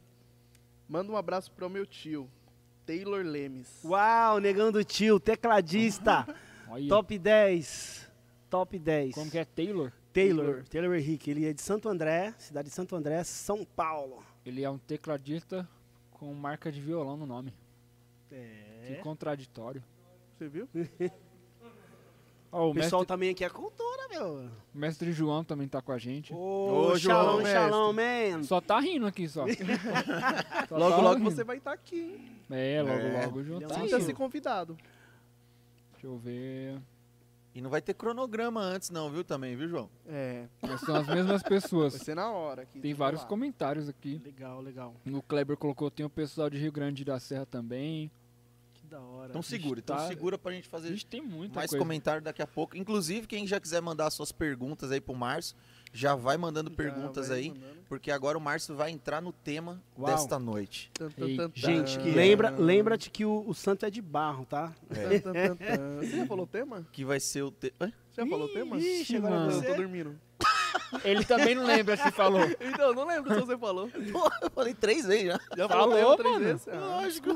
manda 0.89 1.09
um 1.09 1.15
abraço 1.15 1.49
pro 1.53 1.69
meu 1.69 1.85
tio, 1.85 2.29
Taylor 2.85 3.23
Lemes. 3.23 3.79
Uau, 3.85 4.41
negão 4.41 4.73
do 4.73 4.83
tio, 4.83 5.21
tecladista. 5.21 6.27
Top 6.89 7.17
10. 7.17 8.11
Top 8.49 8.77
10. 8.77 9.15
como 9.15 9.31
que 9.31 9.37
é 9.37 9.45
Taylor? 9.45 9.93
Taylor, 10.13 10.63
Taylor. 10.69 10.95
Henrique. 10.95 11.31
Ele 11.31 11.45
é 11.47 11.53
de 11.53 11.61
Santo 11.61 11.89
André, 11.89 12.33
cidade 12.37 12.69
de 12.69 12.73
Santo 12.75 12.95
André, 12.95 13.23
São 13.23 13.65
Paulo. 13.65 14.23
Ele 14.45 14.63
é 14.63 14.69
um 14.69 14.77
tecladista 14.77 15.67
com 16.11 16.33
marca 16.33 16.71
de 16.71 16.79
violão 16.79 17.17
no 17.17 17.25
nome. 17.25 17.53
Que 18.29 18.35
É. 18.93 18.99
contraditório. 19.01 19.83
Você 20.37 20.47
viu? 20.47 20.67
Ó, 22.51 22.67
o 22.67 22.71
O 22.71 22.73
pessoal 22.73 23.01
mestre, 23.01 23.07
também 23.07 23.29
aqui 23.31 23.43
é 23.43 23.49
cultura, 23.49 24.07
meu. 24.09 24.49
o 24.75 24.77
mestre 24.77 25.11
João 25.11 25.43
também 25.43 25.67
tá 25.67 25.81
com 25.81 25.91
a 25.91 25.97
gente. 25.97 26.31
Ô, 26.33 26.91
Ô, 26.91 26.97
shalom, 26.99 27.41
João, 27.41 27.45
shalom, 27.51 27.93
man. 27.93 28.43
Só 28.43 28.61
tá 28.61 28.79
rindo 28.79 29.07
aqui 29.07 29.27
só. 29.27 29.45
Só 30.69 30.77
Logo, 30.77 30.95
tá 30.95 31.01
logo 31.01 31.17
rindo. 31.17 31.31
você 31.31 31.43
vai 31.43 31.57
estar 31.57 31.71
aqui, 31.73 31.99
hein? 31.99 32.31
É, 32.51 32.81
logo, 32.83 32.93
É. 32.99 33.25
logo 33.25 33.39
o 33.39 33.43
João 33.43 33.61
é 33.61 33.65
tá 33.65 33.75
aí. 33.77 33.89
Sinta-se 33.89 34.13
convidado. 34.13 34.77
Deixa 35.93 36.05
eu 36.05 36.17
ver. 36.17 36.79
E 37.55 37.61
não 37.61 37.69
vai 37.69 37.81
ter 37.81 37.93
cronograma 37.93 38.61
antes, 38.61 38.89
não, 38.89 39.11
viu? 39.11 39.23
Também, 39.23 39.55
viu, 39.55 39.67
João? 39.67 39.89
É, 40.07 40.47
Mas 40.61 40.81
São 40.81 40.95
as 40.95 41.07
mesmas 41.07 41.41
vai 41.43 41.49
pessoas. 41.51 41.93
ser 41.93 42.15
na 42.15 42.31
hora 42.31 42.63
aqui. 42.63 42.79
Tem 42.79 42.93
vários 42.95 43.21
falar. 43.21 43.29
comentários 43.29 43.87
aqui. 43.87 44.19
Legal, 44.25 44.59
legal. 44.59 44.95
O 45.05 45.21
Kleber 45.21 45.55
colocou, 45.55 45.91
tem 45.91 46.03
o 46.05 46.09
pessoal 46.09 46.49
de 46.49 46.57
Rio 46.57 46.71
Grande 46.71 47.05
da 47.05 47.19
Serra 47.19 47.45
também. 47.45 48.09
Que 48.73 48.87
da 48.87 48.99
hora. 48.99 49.29
Então 49.29 49.43
segura, 49.43 49.79
então 49.79 49.95
tá- 49.95 50.07
segura 50.07 50.35
pra 50.37 50.51
gente 50.51 50.67
A 50.67 50.71
fazer 50.71 50.89
gente 50.89 51.05
tem 51.05 51.21
muita 51.21 51.55
mais 51.55 51.69
coisa. 51.69 51.83
comentário 51.83 52.21
daqui 52.23 52.41
a 52.41 52.47
pouco. 52.47 52.75
Inclusive, 52.75 53.27
quem 53.27 53.45
já 53.45 53.59
quiser 53.59 53.81
mandar 53.81 54.09
suas 54.09 54.31
perguntas 54.31 54.89
aí 54.91 54.99
pro 54.99 55.13
Márcio, 55.15 55.55
já 55.93 56.15
vai 56.15 56.35
mandando 56.37 56.69
Já 56.71 56.75
perguntas 56.75 57.29
vai 57.29 57.37
aí, 57.37 57.49
mandando. 57.49 57.77
porque 57.87 58.09
agora 58.11 58.37
o 58.37 58.41
Márcio 58.41 58.75
vai 58.75 58.89
entrar 58.91 59.21
no 59.21 59.31
tema 59.31 59.79
Uau. 59.97 60.11
desta 60.11 60.39
noite. 60.39 60.91
Ei, 61.17 61.37
Gente, 61.53 61.97
tan. 61.99 62.03
lembra, 62.03 62.49
lembra-te 62.49 63.09
que 63.11 63.23
o, 63.23 63.47
o 63.47 63.53
santo 63.53 63.85
é 63.85 63.89
de 63.91 64.01
barro, 64.01 64.45
tá? 64.45 64.73
Tan. 64.89 65.55
Você 65.99 66.17
já 66.17 66.25
falou 66.25 66.45
o 66.45 66.47
tema? 66.47 66.85
Que 66.91 67.05
vai 67.05 67.19
ser 67.19 67.43
o 67.43 67.51
te... 67.51 67.71
Hã? 67.79 67.91
Você 68.09 68.21
já 68.21 68.27
falou 68.27 68.47
o 68.47 68.49
tema? 68.53 68.77
Ixi, 68.77 69.17
agora 69.17 69.35
mano. 69.35 69.51
Eu 69.51 69.63
tô 69.63 69.73
dormindo. 69.75 70.19
Ele 71.03 71.23
também 71.25 71.55
não 71.55 71.65
lembra 71.65 71.95
se 71.97 72.11
falou. 72.11 72.41
Então, 72.59 72.93
não 72.93 73.05
lembro 73.05 73.33
se 73.33 73.39
você 73.41 73.57
falou. 73.57 73.89
Pô, 74.11 74.29
eu 74.41 74.49
falei 74.51 74.73
três 74.73 75.05
vezes 75.05 75.25
já. 75.27 75.39
Já 75.57 75.67
Falou, 75.67 75.97
falou 75.97 76.13
o 76.13 76.17
três 76.17 76.33
mano. 76.33 76.45
vezes? 76.45 76.67
Ah. 76.67 76.79
Lógico. 76.79 77.29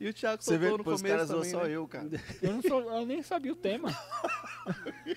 E 0.00 0.08
o 0.08 0.12
Thiago 0.14 0.42
Você 0.42 0.56
vê 0.58 0.68
soltou 0.68 0.84
que 0.84 0.90
no 0.90 0.94
os 0.94 1.00
começo 1.02 1.14
caras 1.16 1.28
zoam 1.28 1.40
também, 1.40 1.50
só 1.52 1.64
né? 1.66 1.70
eu, 1.76 1.88
cara. 1.88 2.08
Eu, 2.42 2.52
não 2.52 2.62
sou, 2.62 2.80
eu 2.82 3.06
nem 3.06 3.22
sabia 3.22 3.52
o 3.52 3.56
tema. 3.56 3.90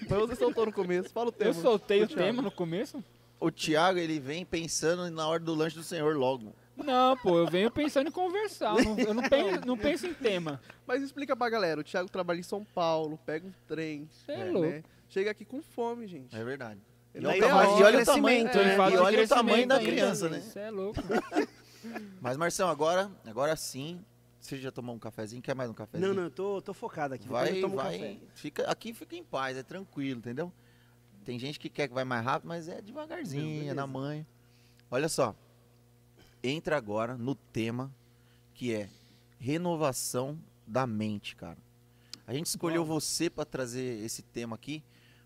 Mas 0.09 0.19
você 0.19 0.35
soltou 0.35 0.65
no 0.65 0.71
começo. 0.71 1.09
Fala 1.09 1.29
o 1.29 1.31
tema. 1.31 1.49
Eu 1.51 1.53
soltei 1.55 2.03
o 2.03 2.07
Thiago. 2.07 2.23
tema 2.23 2.41
no 2.41 2.51
começo? 2.51 3.03
O 3.39 3.51
Thiago, 3.51 3.99
ele 3.99 4.19
vem 4.19 4.45
pensando 4.45 5.09
na 5.09 5.27
hora 5.27 5.39
do 5.43 5.53
lanche 5.53 5.75
do 5.75 5.83
senhor 5.83 6.15
logo. 6.15 6.53
Não, 6.77 7.15
pô, 7.17 7.37
eu 7.37 7.47
venho 7.47 7.69
pensando 7.69 8.07
em 8.07 8.11
conversar. 8.11 8.75
Eu 8.77 8.83
não, 8.83 8.99
eu 8.99 9.13
não 9.13 9.23
penso, 9.29 9.67
não 9.67 9.77
penso 9.77 10.07
em 10.07 10.13
tema. 10.13 10.59
Mas 10.87 11.03
explica 11.03 11.35
pra 11.35 11.49
galera. 11.49 11.81
O 11.81 11.83
Thiago 11.83 12.09
trabalha 12.09 12.39
em 12.39 12.43
São 12.43 12.63
Paulo, 12.63 13.19
pega 13.25 13.45
um 13.45 13.51
trem. 13.67 14.07
Você 14.11 14.31
é, 14.31 14.39
É, 14.41 14.45
louco. 14.51 14.67
né? 14.69 14.83
Chega 15.11 15.29
aqui 15.31 15.43
com 15.45 15.61
fome, 15.61 16.07
gente. 16.07 16.33
É 16.35 16.43
verdade. 16.43 16.79
Ele 17.13 17.27
E 17.27 17.39
tamanho- 17.39 17.79
e 17.79 17.83
olha 17.83 18.01
o 18.01 18.05
tamanho, 18.05 18.39
em 18.39 18.43
né? 18.45 18.51
E 18.93 18.97
olha 18.97 19.23
o 19.23 19.27
tamanho 19.27 19.67
da 19.67 19.75
ainda, 19.75 19.91
criança, 19.91 20.29
gente. 20.29 20.37
né? 20.45 20.49
Você 20.49 20.59
é 20.59 20.71
louco. 20.71 20.99
Mas, 22.21 22.37
Marção, 22.37 22.69
agora, 22.69 23.11
agora 23.25 23.53
sim, 23.57 23.99
você 24.39 24.57
já 24.57 24.71
tomou 24.71 24.95
um 24.95 24.99
cafezinho? 24.99 25.41
Quer 25.41 25.53
mais 25.53 25.69
um 25.69 25.73
cafezinho? 25.73 26.07
Não, 26.07 26.15
não, 26.15 26.23
eu 26.23 26.31
tô, 26.31 26.61
tô 26.61 26.73
focado 26.73 27.13
aqui. 27.13 27.27
Vai, 27.27 27.57
eu 27.57 27.61
tomo 27.61 27.73
um 27.73 27.77
vai. 27.77 27.97
café. 27.99 28.17
Fica, 28.35 28.63
aqui 28.71 28.93
fica 28.93 29.15
em 29.17 29.23
paz, 29.23 29.57
é 29.57 29.63
tranquilo, 29.63 30.19
entendeu? 30.19 30.49
Tem 31.25 31.37
gente 31.37 31.59
que 31.59 31.67
quer 31.69 31.89
que 31.89 31.93
vai 31.93 32.05
mais 32.05 32.23
rápido, 32.23 32.47
mas 32.47 32.69
é 32.69 32.81
devagarzinho, 32.81 33.69
é 33.69 33.73
na 33.73 33.85
manha. 33.85 34.25
Olha 34.89 35.09
só. 35.09 35.35
Entra 36.41 36.77
agora 36.77 37.17
no 37.17 37.35
tema 37.35 37.93
que 38.53 38.73
é 38.73 38.89
renovação 39.39 40.39
da 40.65 40.87
mente, 40.87 41.35
cara. 41.35 41.57
A 42.25 42.33
gente 42.33 42.45
escolheu 42.45 42.85
você 42.85 43.29
para 43.29 43.43
trazer 43.43 44.03
esse 44.05 44.21
tema 44.21 44.55
aqui, 44.55 44.81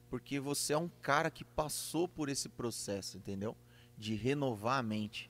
porque 0.09 0.39
você 0.39 0.73
é 0.73 0.77
um 0.77 0.89
cara 1.01 1.29
que 1.31 1.43
passou 1.43 2.07
por 2.07 2.29
esse 2.29 2.47
processo, 2.49 3.17
entendeu? 3.17 3.55
De 3.97 4.15
renovar 4.15 4.79
a 4.79 4.83
mente. 4.83 5.29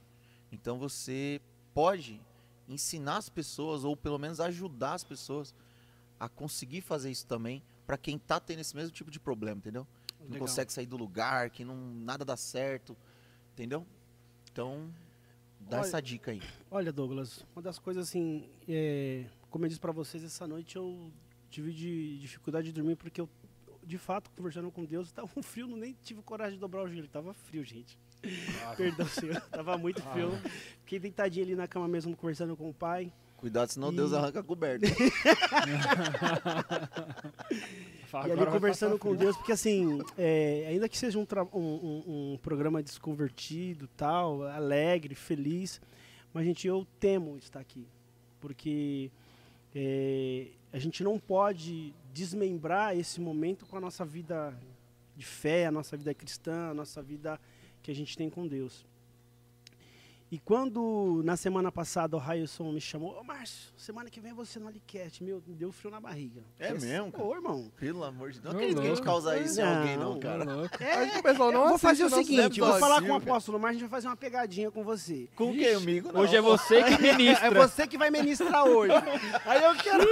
Então 0.51 0.78
você 0.78 1.41
pode 1.73 2.21
ensinar 2.67 3.17
as 3.17 3.30
pessoas, 3.30 3.84
ou 3.84 3.95
pelo 3.95 4.17
menos 4.17 4.39
ajudar 4.39 4.93
as 4.93 5.03
pessoas 5.03 5.53
a 6.19 6.28
conseguir 6.30 6.82
fazer 6.82 7.11
isso 7.11 7.26
também, 7.28 7.61
para 7.86 7.97
quem 7.97 8.17
tá 8.17 8.39
tendo 8.39 8.59
esse 8.61 8.76
mesmo 8.76 8.91
tipo 8.91 9.11
de 9.11 9.19
problema, 9.19 9.57
entendeu? 9.57 9.86
Não 10.19 10.28
Legal. 10.28 10.47
consegue 10.47 10.73
sair 10.73 10.86
do 10.88 10.97
lugar, 10.97 11.49
que 11.51 11.63
não 11.63 11.76
nada 11.76 12.26
dá 12.26 12.36
certo, 12.36 12.97
entendeu? 13.53 13.86
Então, 14.51 14.91
dá 15.59 15.78
Olha- 15.80 15.86
essa 15.88 16.01
dica 16.01 16.32
aí. 16.32 16.41
Olha, 16.71 16.91
Douglas, 16.91 17.45
uma 17.55 17.61
das 17.61 17.78
coisas 17.78 18.07
assim, 18.07 18.49
é, 18.67 19.26
como 19.51 19.65
eu 19.65 19.69
disse 19.69 19.80
pra 19.82 19.91
vocês, 19.91 20.23
essa 20.23 20.47
noite 20.47 20.76
eu 20.78 21.11
tive 21.49 21.71
de 21.71 22.17
dificuldade 22.19 22.67
de 22.67 22.73
dormir 22.73 22.95
porque 22.95 23.21
eu, 23.21 23.30
de 23.86 23.97
fato, 23.97 24.29
conversando 24.36 24.71
com 24.71 24.83
Deus, 24.83 25.11
tava 25.11 25.29
um 25.38 25.43
frio, 25.43 25.67
não 25.67 25.77
nem 25.77 25.95
tive 26.03 26.21
coragem 26.21 26.55
de 26.55 26.59
dobrar 26.59 26.83
o 26.83 26.88
joelho, 26.88 27.07
tava 27.07 27.33
frio, 27.33 27.63
gente. 27.63 27.97
Perdão, 28.77 29.07
senhor, 29.07 29.39
tava 29.51 29.77
muito 29.77 30.01
frio. 30.01 30.31
Fiquei 30.81 30.99
deitadinho 30.99 31.45
ali 31.45 31.55
na 31.55 31.67
cama 31.67 31.88
mesmo, 31.88 32.15
conversando 32.15 32.55
com 32.57 32.69
o 32.69 32.73
pai. 32.73 33.11
Cuidado, 33.38 33.69
senão 33.69 33.91
E- 33.91 33.95
Deus 33.95 34.13
arranca 34.13 34.39
a 34.39 34.43
coberta. 34.43 34.88
E 38.27 38.31
ali 38.31 38.45
conversando 38.45 38.97
com. 38.97 39.13
Deus, 39.15 39.36
porque 39.36 39.51
assim, 39.51 39.99
é, 40.17 40.65
ainda 40.69 40.88
que 40.88 40.97
seja 40.97 41.19
um, 41.19 41.25
tra- 41.25 41.43
um- 41.43 41.57
um- 41.59 42.33
um 42.33 42.38
programa 42.41 42.81
desconvertido, 42.81 43.89
tal, 43.97 44.43
alegre, 44.43 45.13
feliz, 45.15 45.81
mas 46.33 46.45
gente, 46.45 46.65
eu 46.65 46.88
temo 46.99 47.38
estar 47.38 47.59
aqui, 47.59 47.86
porque 48.39 49.11
é, 49.76 50.47
a 50.71 50.80
gente 50.80 51.03
não 51.03 51.19
pode 51.19 51.93
desmembrar 52.13 52.97
esse 52.97 53.19
momento 53.19 53.65
com 53.65 53.76
a 53.76 53.82
nossa 53.82 54.05
vida 54.05 54.57
de 55.17 55.26
fé, 55.26 55.65
a 55.65 55.71
nossa 55.71 55.97
vida 55.97 56.13
cristã, 56.13 56.69
a 56.69 56.73
nossa 56.73 57.01
vida 57.01 57.39
que 57.84 57.91
a 57.91 57.95
gente 57.95 58.17
tem 58.17 58.30
com 58.30 58.47
Deus. 58.47 58.86
E 60.36 60.39
quando 60.39 61.21
na 61.23 61.38
semana 61.38 61.71
passada 61.71 62.13
o 62.17 62.19
Railson 62.19 62.73
me 62.73 62.81
chamou, 62.81 63.17
ô 63.17 63.23
Márcio, 63.23 63.71
semana 63.77 64.09
que 64.09 64.19
vem 64.19 64.33
você 64.33 64.59
no 64.59 64.67
Alicast, 64.67 65.23
meu, 65.23 65.41
me 65.47 65.55
deu 65.55 65.71
frio 65.71 65.89
na 65.89 66.01
barriga. 66.01 66.43
É 66.59 66.73
mesmo, 66.73 67.09
cara? 67.09 67.23
Ô, 67.23 67.33
irmão, 67.33 67.71
Pelo 67.77 68.03
amor 68.03 68.31
de 68.31 68.41
Deus. 68.41 68.53
Não 68.53 68.59
acredito 68.59 68.81
que 68.81 68.86
a 68.86 68.89
gente 68.89 68.97
louco. 68.97 69.05
causa 69.05 69.39
isso 69.39 69.61
em 69.61 69.63
alguém, 69.63 69.95
não, 69.95 70.15
Não, 70.15 70.19
cara. 70.19 70.43
Ô, 70.43 70.55
louco. 70.57 70.75
Acho 70.83 71.11
que 71.13 71.19
o 71.19 71.23
pessoal 71.23 71.51
não 71.53 71.69
vou 71.69 71.77
fazer 71.77 72.03
o 72.03 72.09
seguinte, 72.09 72.59
eu 72.59 72.65
vou 72.65 72.77
falar 72.77 73.01
com 73.01 73.11
o 73.11 73.15
apóstolo, 73.15 73.57
mas 73.57 73.69
a 73.69 73.73
gente 73.75 73.81
vai 73.83 73.89
fazer 73.91 74.07
uma 74.07 74.17
pegadinha 74.17 74.69
com 74.69 74.83
você. 74.83 75.29
Com 75.38 75.53
quem, 75.53 75.73
amigo? 75.73 76.11
Não. 76.11 76.19
Hoje 76.19 76.36
é 76.36 76.41
você 76.41 76.83
que 76.83 76.97
ministra. 77.01 77.47
É 77.47 77.51
você 77.53 77.88
que 77.88 77.97
vai 77.97 78.11
ministrar 78.11 78.65
hoje. 78.65 78.91
Aí 79.45 79.63
eu 79.63 79.73
quero. 79.75 80.03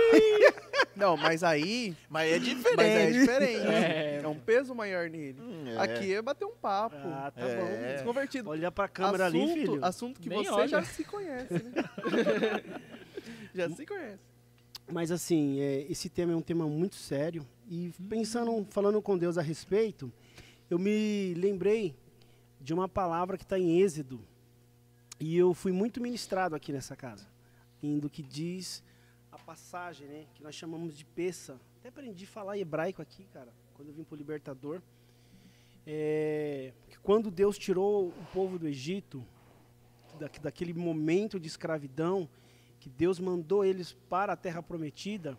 Não, 0.95 1.17
mas 1.17 1.43
aí. 1.43 1.95
Mas 2.09 2.31
é 2.31 2.39
Mas 2.39 2.47
é 2.47 2.53
diferente. 2.53 3.19
diferente. 3.19 3.67
É. 3.67 4.21
É, 4.23 4.27
um 4.27 4.37
peso 4.39 4.75
maior 4.75 5.09
nele. 5.09 5.39
Hum, 5.41 5.67
é. 5.67 5.77
Aqui 5.79 6.13
é 6.13 6.21
bater 6.21 6.45
um 6.45 6.55
papo. 6.55 6.95
Ah, 6.95 7.31
tá 7.31 7.41
É. 7.41 7.55
bom. 7.55 7.93
Desconvertido. 7.95 8.49
Olha 8.49 8.71
pra 8.71 8.87
câmera 8.87 9.27
assunto, 9.27 9.43
ali, 9.51 9.53
filho. 9.53 9.85
Assunto 9.85 10.19
que 10.21 10.29
Nem 10.29 10.43
você 10.43 10.51
olha. 10.51 10.67
já 10.67 10.83
se 10.83 11.03
conhece, 11.03 11.53
né? 11.53 11.71
já 13.53 13.69
se 13.69 13.85
conhece. 13.85 14.19
Mas 14.91 15.11
assim, 15.11 15.59
é, 15.61 15.81
esse 15.89 16.09
tema 16.09 16.33
é 16.33 16.35
um 16.35 16.41
tema 16.41 16.67
muito 16.67 16.95
sério. 16.95 17.45
E 17.69 17.91
pensando, 18.09 18.65
falando 18.69 19.01
com 19.01 19.17
Deus 19.17 19.37
a 19.37 19.41
respeito, 19.41 20.11
eu 20.69 20.77
me 20.77 21.33
lembrei 21.35 21.95
de 22.59 22.73
uma 22.73 22.87
palavra 22.87 23.37
que 23.37 23.43
está 23.43 23.57
em 23.57 23.79
Êxodo. 23.81 24.19
E 25.19 25.37
eu 25.37 25.53
fui 25.53 25.71
muito 25.71 26.01
ministrado 26.01 26.55
aqui 26.55 26.71
nessa 26.73 26.95
casa. 26.95 27.25
Indo 27.81 28.09
que 28.09 28.21
diz 28.21 28.83
a 29.33 29.37
passagem, 29.39 30.07
né? 30.07 30.25
Que 30.35 30.43
nós 30.43 30.53
chamamos 30.53 30.95
de 30.95 31.03
peça. 31.03 31.59
Até 31.79 31.89
aprendi 31.89 32.25
a 32.25 32.27
falar 32.27 32.57
hebraico 32.57 33.01
aqui, 33.01 33.25
cara, 33.33 33.51
quando 33.73 33.87
eu 33.87 33.93
vim 33.93 34.03
para 34.03 34.13
o 34.13 34.17
Libertador. 34.17 34.81
É, 35.85 36.71
que 36.87 36.99
quando 36.99 37.31
Deus 37.31 37.57
tirou 37.57 38.09
o 38.09 38.25
povo 38.31 38.59
do 38.59 38.67
Egito, 38.67 39.25
da, 40.19 40.29
daquele 40.41 40.73
momento 40.73 41.39
de 41.39 41.47
escravidão, 41.47 42.29
que 42.79 42.89
Deus 42.89 43.19
mandou 43.19 43.65
eles 43.65 43.93
para 44.07 44.33
a 44.33 44.37
terra 44.37 44.61
prometida, 44.61 45.37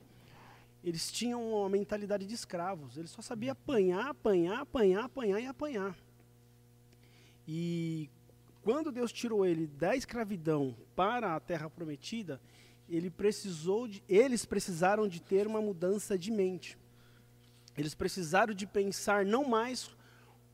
eles 0.82 1.10
tinham 1.10 1.52
uma 1.52 1.68
mentalidade 1.68 2.26
de 2.26 2.34
escravos. 2.34 2.96
Eles 2.96 3.10
só 3.10 3.22
sabiam 3.22 3.52
apanhar, 3.52 4.08
apanhar, 4.08 4.60
apanhar, 4.60 5.04
apanhar 5.04 5.40
e 5.40 5.46
apanhar. 5.46 5.96
E 7.46 8.10
quando 8.60 8.90
Deus 8.90 9.12
tirou 9.12 9.46
ele 9.46 9.66
da 9.66 9.94
escravidão 9.94 10.76
para 10.96 11.36
a 11.36 11.40
terra 11.40 11.70
prometida, 11.70 12.40
ele 12.88 13.10
precisou 13.10 13.88
de, 13.88 14.02
eles 14.08 14.44
precisaram 14.44 15.08
de 15.08 15.20
ter 15.20 15.46
uma 15.46 15.60
mudança 15.60 16.18
de 16.18 16.30
mente. 16.30 16.78
Eles 17.76 17.94
precisaram 17.94 18.54
de 18.54 18.66
pensar 18.66 19.24
não 19.24 19.48
mais 19.48 19.90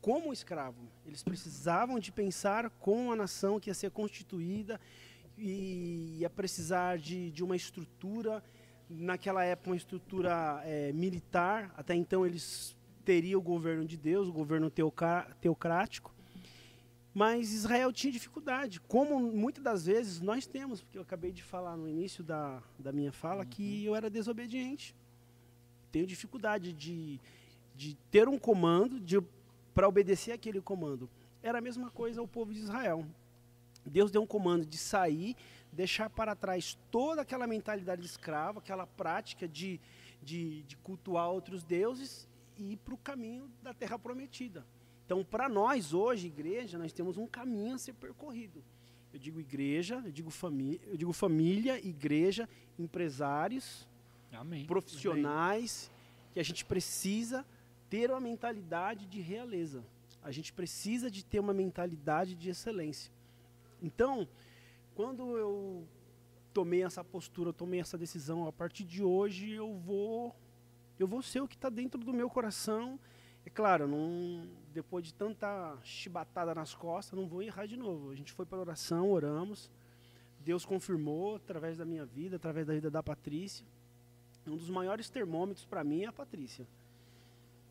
como 0.01 0.33
escravo. 0.33 0.89
Eles 1.05 1.23
precisavam 1.23 1.99
de 1.99 2.11
pensar 2.11 2.69
como 2.71 3.11
a 3.11 3.15
nação 3.15 3.59
que 3.59 3.69
ia 3.69 3.73
ser 3.73 3.91
constituída 3.91 4.79
e 5.37 6.17
ia 6.19 6.29
precisar 6.29 6.97
de, 6.97 7.31
de 7.31 7.43
uma 7.43 7.55
estrutura, 7.55 8.43
naquela 8.89 9.43
época 9.43 9.69
uma 9.69 9.75
estrutura 9.75 10.61
eh, 10.65 10.91
militar, 10.93 11.73
até 11.77 11.95
então 11.95 12.25
eles 12.25 12.75
teriam 13.05 13.39
o 13.39 13.43
governo 13.43 13.85
de 13.85 13.97
Deus, 13.97 14.27
o 14.27 14.33
governo 14.33 14.69
teocrático, 14.69 16.13
mas 17.13 17.51
Israel 17.51 17.91
tinha 17.91 18.11
dificuldade, 18.11 18.79
como 18.81 19.19
muitas 19.19 19.63
das 19.63 19.85
vezes 19.85 20.21
nós 20.21 20.47
temos, 20.47 20.81
porque 20.81 20.97
eu 20.97 21.01
acabei 21.01 21.31
de 21.31 21.43
falar 21.43 21.75
no 21.75 21.87
início 21.87 22.23
da, 22.23 22.63
da 22.79 22.91
minha 22.91 23.11
fala 23.11 23.45
que 23.45 23.83
eu 23.83 23.95
era 23.95 24.09
desobediente. 24.09 24.95
Tenho 25.91 26.07
dificuldade 26.07 26.71
de, 26.71 27.19
de 27.75 27.95
ter 28.09 28.29
um 28.29 28.39
comando, 28.39 28.99
para 29.73 29.87
obedecer 29.87 30.31
aquele 30.31 30.61
comando. 30.61 31.09
Era 31.43 31.57
a 31.57 31.61
mesma 31.61 31.89
coisa 31.89 32.21
ao 32.21 32.27
povo 32.27 32.53
de 32.53 32.59
Israel. 32.59 33.05
Deus 33.85 34.11
deu 34.11 34.21
um 34.21 34.27
comando 34.27 34.65
de 34.65 34.77
sair, 34.77 35.35
deixar 35.71 36.09
para 36.09 36.35
trás 36.35 36.77
toda 36.89 37.21
aquela 37.21 37.47
mentalidade 37.47 38.05
escrava, 38.05 38.59
aquela 38.59 38.85
prática 38.85 39.47
de, 39.47 39.81
de, 40.21 40.63
de 40.63 40.77
cultuar 40.77 41.29
outros 41.29 41.63
deuses 41.63 42.27
e 42.57 42.73
ir 42.73 42.77
para 42.77 42.93
o 42.93 42.97
caminho 42.97 43.49
da 43.61 43.73
terra 43.73 43.97
prometida. 43.97 44.65
Então, 45.11 45.25
para 45.25 45.49
nós 45.49 45.93
hoje, 45.93 46.27
igreja, 46.27 46.77
nós 46.77 46.93
temos 46.93 47.17
um 47.17 47.27
caminho 47.27 47.75
a 47.75 47.77
ser 47.77 47.91
percorrido. 47.91 48.63
Eu 49.11 49.19
digo 49.19 49.41
igreja, 49.41 50.01
eu 50.05 50.09
digo 50.09 50.29
família, 50.29 50.79
eu 50.87 50.95
digo 50.95 51.11
família, 51.11 51.85
igreja, 51.85 52.47
empresários, 52.79 53.85
Amém. 54.31 54.65
profissionais, 54.65 55.91
que 56.31 56.39
a 56.39 56.43
gente 56.43 56.63
precisa 56.63 57.45
ter 57.89 58.09
uma 58.09 58.21
mentalidade 58.21 59.05
de 59.05 59.19
realeza. 59.19 59.83
A 60.23 60.31
gente 60.31 60.53
precisa 60.53 61.11
de 61.11 61.25
ter 61.25 61.41
uma 61.41 61.53
mentalidade 61.53 62.33
de 62.33 62.49
excelência. 62.49 63.11
Então, 63.83 64.25
quando 64.95 65.37
eu 65.37 65.85
tomei 66.53 66.85
essa 66.85 67.03
postura, 67.03 67.51
tomei 67.51 67.81
essa 67.81 67.97
decisão, 67.97 68.47
a 68.47 68.51
partir 68.53 68.85
de 68.85 69.03
hoje 69.03 69.51
eu 69.51 69.75
vou 69.75 70.33
eu 70.97 71.05
vou 71.05 71.21
ser 71.21 71.41
o 71.41 71.49
que 71.49 71.55
está 71.55 71.67
dentro 71.67 71.99
do 71.99 72.13
meu 72.13 72.29
coração. 72.29 72.97
É 73.45 73.49
claro, 73.49 73.87
não, 73.87 74.47
depois 74.73 75.05
de 75.05 75.13
tanta 75.13 75.77
chibatada 75.83 76.53
nas 76.55 76.73
costas, 76.73 77.17
não 77.17 77.27
vou 77.27 77.41
errar 77.41 77.65
de 77.65 77.77
novo. 77.77 78.09
A 78.09 78.15
gente 78.15 78.31
foi 78.31 78.45
para 78.45 78.59
oração, 78.59 79.11
oramos. 79.11 79.69
Deus 80.39 80.65
confirmou 80.65 81.35
através 81.35 81.77
da 81.77 81.85
minha 81.85 82.05
vida, 82.05 82.37
através 82.37 82.65
da 82.65 82.73
vida 82.73 82.89
da 82.89 83.03
Patrícia. 83.03 83.65
Um 84.47 84.57
dos 84.57 84.69
maiores 84.69 85.09
termômetros 85.09 85.65
para 85.65 85.83
mim 85.83 86.03
é 86.03 86.07
a 86.07 86.11
Patrícia. 86.11 86.67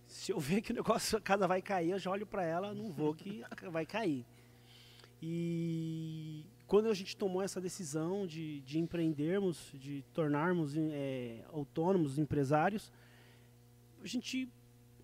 Se 0.07 0.33
eu 0.33 0.39
ver 0.39 0.61
que 0.61 0.73
o 0.73 0.75
negócio, 0.75 1.19
a 1.19 1.21
casa 1.21 1.47
vai 1.47 1.63
cair, 1.63 1.91
eu 1.91 1.99
já 1.99 2.11
olho 2.11 2.27
para 2.27 2.45
ela, 2.45 2.75
não 2.75 2.91
vou 2.91 3.15
que 3.15 3.43
vai 3.71 3.87
cair. 3.87 4.25
E 5.23 6.45
quando 6.67 6.89
a 6.89 6.95
gente 6.95 7.17
tomou 7.17 7.43
essa 7.43 7.61
decisão 7.61 8.27
de, 8.27 8.61
de 8.61 8.79
empreendermos, 8.79 9.71
de 9.75 10.03
tornarmos 10.15 10.75
é, 10.77 11.45
autônomos, 11.53 12.19
empresários, 12.19 12.93
a 14.03 14.07
gente 14.07 14.49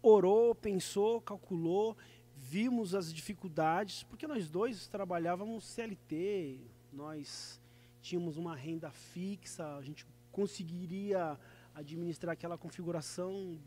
orou, 0.09 0.55
pensou, 0.55 1.21
calculou, 1.21 1.97
vimos 2.37 2.95
as 2.95 3.13
dificuldades, 3.13 4.05
porque 4.05 4.27
nós 4.27 4.49
dois 4.49 4.87
trabalhávamos 4.87 5.65
CLT, 5.65 6.61
nós 6.93 7.61
tínhamos 8.01 8.37
uma 8.37 8.55
renda 8.55 8.91
fixa, 8.91 9.77
a 9.77 9.83
gente 9.83 10.07
conseguiria 10.31 11.39
administrar 11.75 12.33
aquela 12.33 12.57
configuração, 12.57 13.59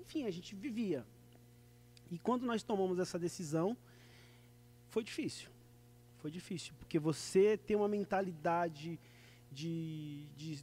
enfim, 0.00 0.24
a 0.24 0.30
gente 0.30 0.54
vivia. 0.54 1.04
E 2.10 2.18
quando 2.18 2.46
nós 2.46 2.62
tomamos 2.62 2.98
essa 2.98 3.18
decisão, 3.18 3.76
foi 4.88 5.02
difícil. 5.02 5.50
Foi 6.18 6.30
difícil, 6.30 6.74
porque 6.78 6.98
você 6.98 7.56
tem 7.56 7.76
uma 7.76 7.88
mentalidade 7.88 9.00
de, 9.50 10.26
de 10.36 10.62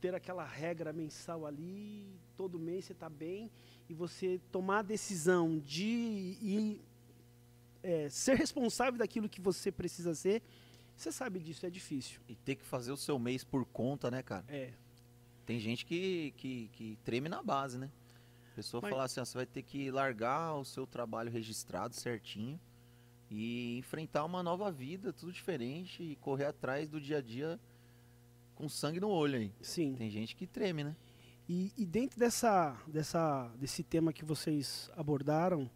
ter 0.00 0.14
aquela 0.14 0.44
regra 0.44 0.92
mensal 0.92 1.46
ali, 1.46 2.20
todo 2.36 2.58
mês 2.58 2.84
você 2.84 2.92
está 2.92 3.08
bem, 3.08 3.50
e 3.90 3.94
você 3.94 4.40
tomar 4.52 4.78
a 4.78 4.82
decisão 4.82 5.58
de 5.58 5.84
ir, 6.40 6.80
é, 7.82 8.08
ser 8.08 8.36
responsável 8.36 8.96
daquilo 8.96 9.28
que 9.28 9.40
você 9.40 9.72
precisa 9.72 10.14
ser, 10.14 10.40
Você 10.96 11.10
sabe 11.10 11.40
disso, 11.40 11.64
é 11.64 11.70
difícil. 11.70 12.20
E 12.28 12.34
ter 12.36 12.56
que 12.56 12.62
fazer 12.64 12.92
o 12.92 12.96
seu 12.96 13.18
mês 13.18 13.42
por 13.42 13.64
conta, 13.64 14.10
né, 14.10 14.22
cara? 14.22 14.44
É. 14.48 14.74
Tem 15.46 15.58
gente 15.58 15.84
que, 15.86 16.32
que, 16.36 16.68
que 16.74 16.98
treme 17.02 17.26
na 17.26 17.42
base, 17.42 17.78
né? 17.78 17.90
A 18.52 18.54
pessoa 18.54 18.82
Mas- 18.82 18.90
fala 18.90 19.04
assim, 19.04 19.18
ó, 19.20 19.24
você 19.24 19.38
vai 19.38 19.46
ter 19.46 19.62
que 19.62 19.90
largar 19.90 20.54
o 20.56 20.64
seu 20.64 20.86
trabalho 20.86 21.30
registrado 21.30 21.94
certinho 21.96 22.60
e 23.30 23.78
enfrentar 23.78 24.24
uma 24.26 24.42
nova 24.42 24.70
vida, 24.70 25.10
tudo 25.10 25.32
diferente, 25.32 26.02
e 26.02 26.16
correr 26.16 26.44
atrás 26.44 26.86
do 26.86 27.00
dia 27.00 27.16
a 27.18 27.22
dia 27.22 27.58
com 28.54 28.68
sangue 28.68 29.00
no 29.00 29.08
olho 29.08 29.38
aí. 29.38 29.52
Sim. 29.62 29.94
Tem 29.94 30.10
gente 30.10 30.36
que 30.36 30.46
treme, 30.46 30.84
né? 30.84 30.94
E, 31.52 31.72
e 31.76 31.84
dentro 31.84 32.16
dessa, 32.16 32.76
dessa, 32.86 33.50
desse 33.58 33.82
tema 33.82 34.12
que 34.12 34.24
vocês 34.24 34.88
abordaram, 34.96 35.68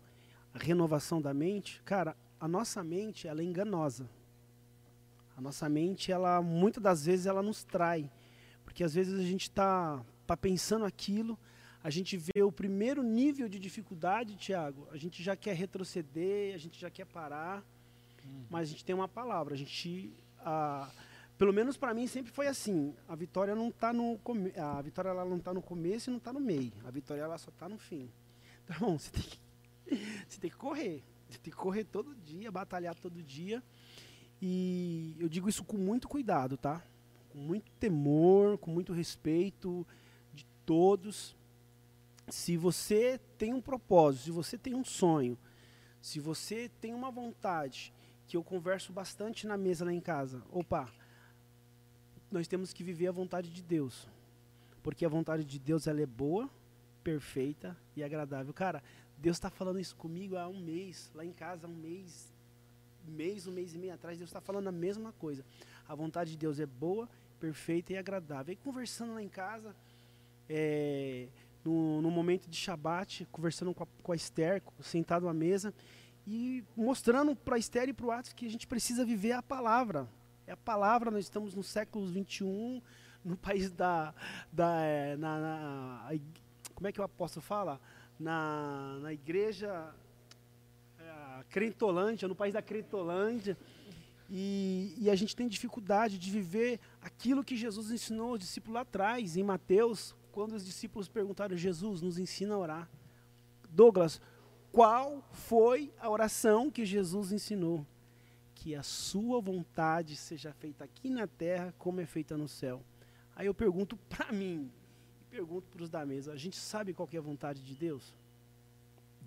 a 0.53 0.59
renovação 0.59 1.21
da 1.21 1.35
mente, 1.35 1.83
cara, 1.83 2.17
a 2.39 2.47
nossa 2.47 2.85
mente 2.85 3.27
ela 3.27 3.41
é 3.41 3.45
enganosa. 3.45 4.09
A 5.37 5.41
nossa 5.41 5.69
mente, 5.69 6.13
ela 6.13 6.41
muitas 6.41 6.81
das 6.81 7.05
vezes 7.05 7.27
ela 7.27 7.43
nos 7.43 7.65
trai, 7.65 8.09
porque 8.65 8.85
às 8.85 8.95
vezes 8.95 9.19
a 9.19 9.25
gente 9.25 9.49
está 9.49 10.01
tá 10.25 10.37
pensando 10.37 10.85
aquilo, 10.85 11.37
a 11.83 11.91
gente 11.91 12.17
vê 12.17 12.45
o 12.45 12.53
primeiro 12.53 13.03
nível 13.03 13.49
de 13.49 13.59
dificuldade, 13.59 14.37
Tiago, 14.37 14.87
a 14.93 14.97
gente 14.97 15.25
já 15.25 15.35
quer 15.35 15.57
retroceder, 15.57 16.55
a 16.55 16.59
gente 16.59 16.81
já 16.81 16.89
quer 16.89 17.07
parar, 17.07 17.65
mas 18.49 18.69
a 18.69 18.71
gente 18.71 18.85
tem 18.85 18.95
uma 18.95 19.09
palavra, 19.09 19.55
a 19.55 19.57
gente 19.57 20.13
a, 20.39 20.89
pelo 21.37 21.53
menos 21.53 21.77
para 21.77 21.93
mim 21.93 22.07
sempre 22.07 22.33
foi 22.33 22.47
assim. 22.47 22.95
A 23.09 23.15
vitória 23.15 23.55
não 23.55 23.71
tá 23.71 23.93
no 23.93 24.19
a 24.57 24.83
vitória 24.83 25.09
ela 25.09 25.25
não 25.25 25.39
tá 25.39 25.53
no 25.53 25.63
começo 25.63 26.11
e 26.11 26.13
não 26.13 26.21
tá 26.21 26.33
no 26.33 26.41
meio. 26.41 26.73
A 26.85 26.91
vitória 26.91 27.23
ela 27.23 27.39
só 27.39 27.51
tá 27.51 27.69
no 27.69 27.79
fim. 27.79 28.11
Então, 28.65 28.77
irmão, 28.77 28.99
você 28.99 29.11
tem 29.11 29.23
que 29.23 29.39
você 30.27 30.41
tem 30.41 30.51
que 30.51 30.57
correr. 30.57 31.05
Você 31.29 31.39
tem 31.39 31.53
que 31.53 31.59
correr 31.59 31.85
todo 31.85 32.15
dia, 32.15 32.51
batalhar 32.51 32.95
todo 32.95 33.23
dia. 33.23 33.63
E 34.41 35.17
eu 35.19 35.29
digo 35.29 35.49
isso 35.49 35.65
com 35.65 35.77
muito 35.77 36.09
cuidado, 36.09 36.57
tá? 36.57 36.83
Com 37.31 37.39
muito 37.39 37.71
temor, 37.73 38.57
com 38.59 38.71
muito 38.71 38.93
respeito 38.93 39.87
de 40.33 40.47
todos. 40.65 41.37
Se 42.29 42.57
você 42.57 43.21
tem 43.37 43.53
um 43.53 43.61
propósito, 43.61 44.25
se 44.25 44.31
você 44.31 44.57
tem 44.57 44.75
um 44.75 44.85
sonho, 44.85 45.39
se 46.01 46.21
você 46.21 46.71
tem 46.81 46.95
uma 46.95 47.11
vontade, 47.11 47.93
que 48.27 48.37
eu 48.37 48.43
converso 48.43 48.93
bastante 48.93 49.47
na 49.47 49.57
mesa 49.57 49.85
lá 49.85 49.93
em 49.93 50.01
casa. 50.01 50.43
Opa, 50.51 50.91
nós 52.35 52.49
temos 52.49 52.73
que 52.73 52.83
viver 52.83 53.07
a 53.07 53.13
vontade 53.13 53.49
de 53.49 53.63
Deus. 53.63 54.09
Porque 54.83 55.07
a 55.07 55.09
vontade 55.09 55.45
de 55.45 55.59
Deus 55.59 55.87
ela 55.87 56.01
é 56.01 56.07
boa, 56.07 56.51
perfeita 57.03 57.77
e 57.97 58.03
agradável. 58.03 58.53
Cara, 58.53 58.83
Deus 59.17 59.37
está 59.37 59.49
falando 59.49 59.79
isso 59.79 59.95
comigo 59.95 60.37
há 60.37 60.49
um 60.49 60.61
mês, 60.61 61.11
lá 61.15 61.25
em 61.25 61.33
casa 61.33 61.67
há 61.67 61.71
um 61.71 61.75
mês, 61.75 62.33
mês, 63.07 63.47
um 63.47 63.53
mês 63.53 63.75
e 63.75 63.79
meio 63.79 63.95
atrás, 63.95 64.19
Deus 64.19 64.29
está 64.29 64.41
falando 64.41 64.67
a 64.69 64.73
mesma 64.73 65.13
coisa. 65.13 65.45
A 65.89 65.95
vontade 65.95 66.33
de 66.33 66.37
Deus 66.37 66.59
é 66.59 66.67
boa, 66.67 67.09
perfeita 67.39 67.93
e 67.93 67.97
agradável. 67.97 68.53
E 68.53 68.57
conversando 68.57 69.15
lá 69.15 69.23
em 69.23 69.29
casa, 69.29 69.75
é, 70.49 71.29
no, 71.65 72.03
no 72.03 72.11
momento 72.11 72.49
de 72.49 72.57
Shabat, 72.57 73.27
conversando 73.31 73.73
com 73.73 73.85
a, 73.85 73.87
com 74.03 74.13
a 74.13 74.17
Esther, 74.17 74.61
sentado 74.81 75.29
à 75.29 75.33
mesa, 75.33 75.73
e 76.27 76.65
mostrando 76.77 77.37
para 77.37 77.55
a 77.55 77.59
Esther 77.59 77.89
e 77.89 77.93
para 77.93 78.07
o 78.07 78.11
Atos 78.11 78.33
que 78.33 78.47
a 78.47 78.51
gente 78.51 78.67
precisa 78.67 79.05
viver 79.05 79.33
a 79.33 79.43
palavra. 79.43 80.09
É 80.47 80.53
a 80.53 80.57
palavra, 80.57 81.11
nós 81.11 81.25
estamos 81.25 81.55
no 81.55 81.63
século 81.63 82.07
XXI, 82.07 82.83
no 83.25 83.37
país 83.37 83.71
da. 83.71 84.15
da 84.53 84.83
eh, 84.83 85.17
na, 85.17 85.41
na- 85.41 86.11
como 86.75 86.87
é 86.89 86.93
que 86.93 87.01
o 87.01 87.05
apóstolo 87.05 87.43
fala? 87.43 87.81
Na, 88.19 88.99
na 89.01 89.13
igreja 89.13 89.95
eh, 90.99 91.45
Crentolândia, 91.49 92.29
no 92.29 92.35
país 92.35 92.53
da 92.53 92.61
Crentolândia. 92.63 93.57
E, 94.29 94.95
e 94.99 95.09
a 95.11 95.15
gente 95.15 95.37
tem 95.37 95.47
dificuldade 95.49 96.19
de 96.19 96.31
viver 96.31 96.81
aquilo 97.01 97.45
que 97.45 97.57
Jesus 97.57 97.91
ensinou 97.91 98.31
aos 98.31 98.41
discípulos 98.41 98.75
lá 98.75 98.81
atrás, 98.81 99.37
em 99.37 99.43
Mateus, 99.43 100.15
quando 100.33 100.53
os 100.55 100.65
discípulos 100.65 101.09
perguntaram: 101.09 101.57
Jesus, 101.57 102.03
nos 102.03 102.19
ensina 102.19 102.55
a 102.55 102.59
orar. 102.59 102.91
Douglas, 103.71 104.21
qual 104.73 105.27
foi 105.33 105.93
a 105.99 106.11
oração 106.11 106.71
que 106.71 106.85
Jesus 106.85 107.33
ensinou? 107.33 107.87
Que 108.65 108.75
a 108.75 108.83
sua 108.83 109.43
vontade 109.43 110.17
seja 110.17 110.51
feita 110.55 110.85
aqui 110.85 111.11
na 111.11 111.27
terra 111.27 111.75
como 111.79 112.01
é 112.01 112.07
feita 112.07 112.35
no 112.35 112.49
céu. 112.49 112.83
Aí 113.37 113.45
eu 113.45 113.53
pergunto 113.53 113.95
para 114.09 114.33
mim, 114.33 114.71
e 115.21 115.25
pergunto 115.37 115.69
para 115.69 115.83
os 115.83 115.91
da 115.91 116.07
mesa, 116.07 116.33
a 116.33 116.37
gente 116.39 116.57
sabe 116.57 116.95
qual 116.95 117.07
que 117.07 117.15
é 117.15 117.19
a 117.19 117.23
vontade 117.23 117.63
de 117.63 117.75
Deus? 117.75 118.17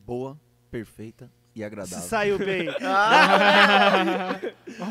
Boa, 0.03 0.39
perfeita 0.71 1.31
e 1.53 1.59
Se 1.59 1.63
agradável. 1.63 2.07
saiu 2.09 2.39
bem. 2.39 2.67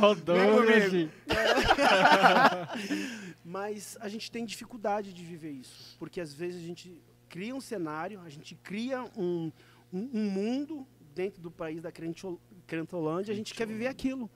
Ó, 0.00 0.12
o 0.12 0.14
Douglas. 0.14 0.92
Mas 3.44 3.98
a 4.00 4.08
gente 4.08 4.30
tem 4.30 4.44
dificuldade 4.44 5.12
de 5.12 5.24
viver 5.24 5.50
isso, 5.50 5.96
porque 5.98 6.20
às 6.20 6.32
vezes 6.32 6.62
a 6.62 6.66
gente 6.66 7.02
cria 7.28 7.52
um 7.54 7.60
cenário, 7.60 8.20
a 8.20 8.28
gente 8.28 8.54
cria 8.54 9.02
um, 9.16 9.50
um, 9.92 10.08
um 10.14 10.30
mundo 10.30 10.86
dentro 11.16 11.42
do 11.42 11.50
país 11.50 11.82
da 11.82 11.90
Crentol- 11.90 12.40
Crentolândia, 12.66 13.32
a 13.32 13.36
gente 13.36 13.54
quer 13.54 13.66
viver 13.66 13.86
aquilo. 13.86 14.30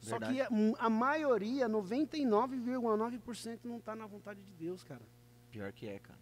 Só 0.00 0.18
que 0.18 0.40
a, 0.40 0.48
a 0.78 0.88
maioria, 0.88 1.68
99,9% 1.68 3.60
não 3.64 3.78
está 3.78 3.96
na 3.96 4.06
vontade 4.06 4.42
de 4.42 4.52
Deus, 4.52 4.84
cara. 4.84 5.02
Pior 5.50 5.72
que 5.72 5.88
é, 5.88 5.98
cara. 5.98 6.18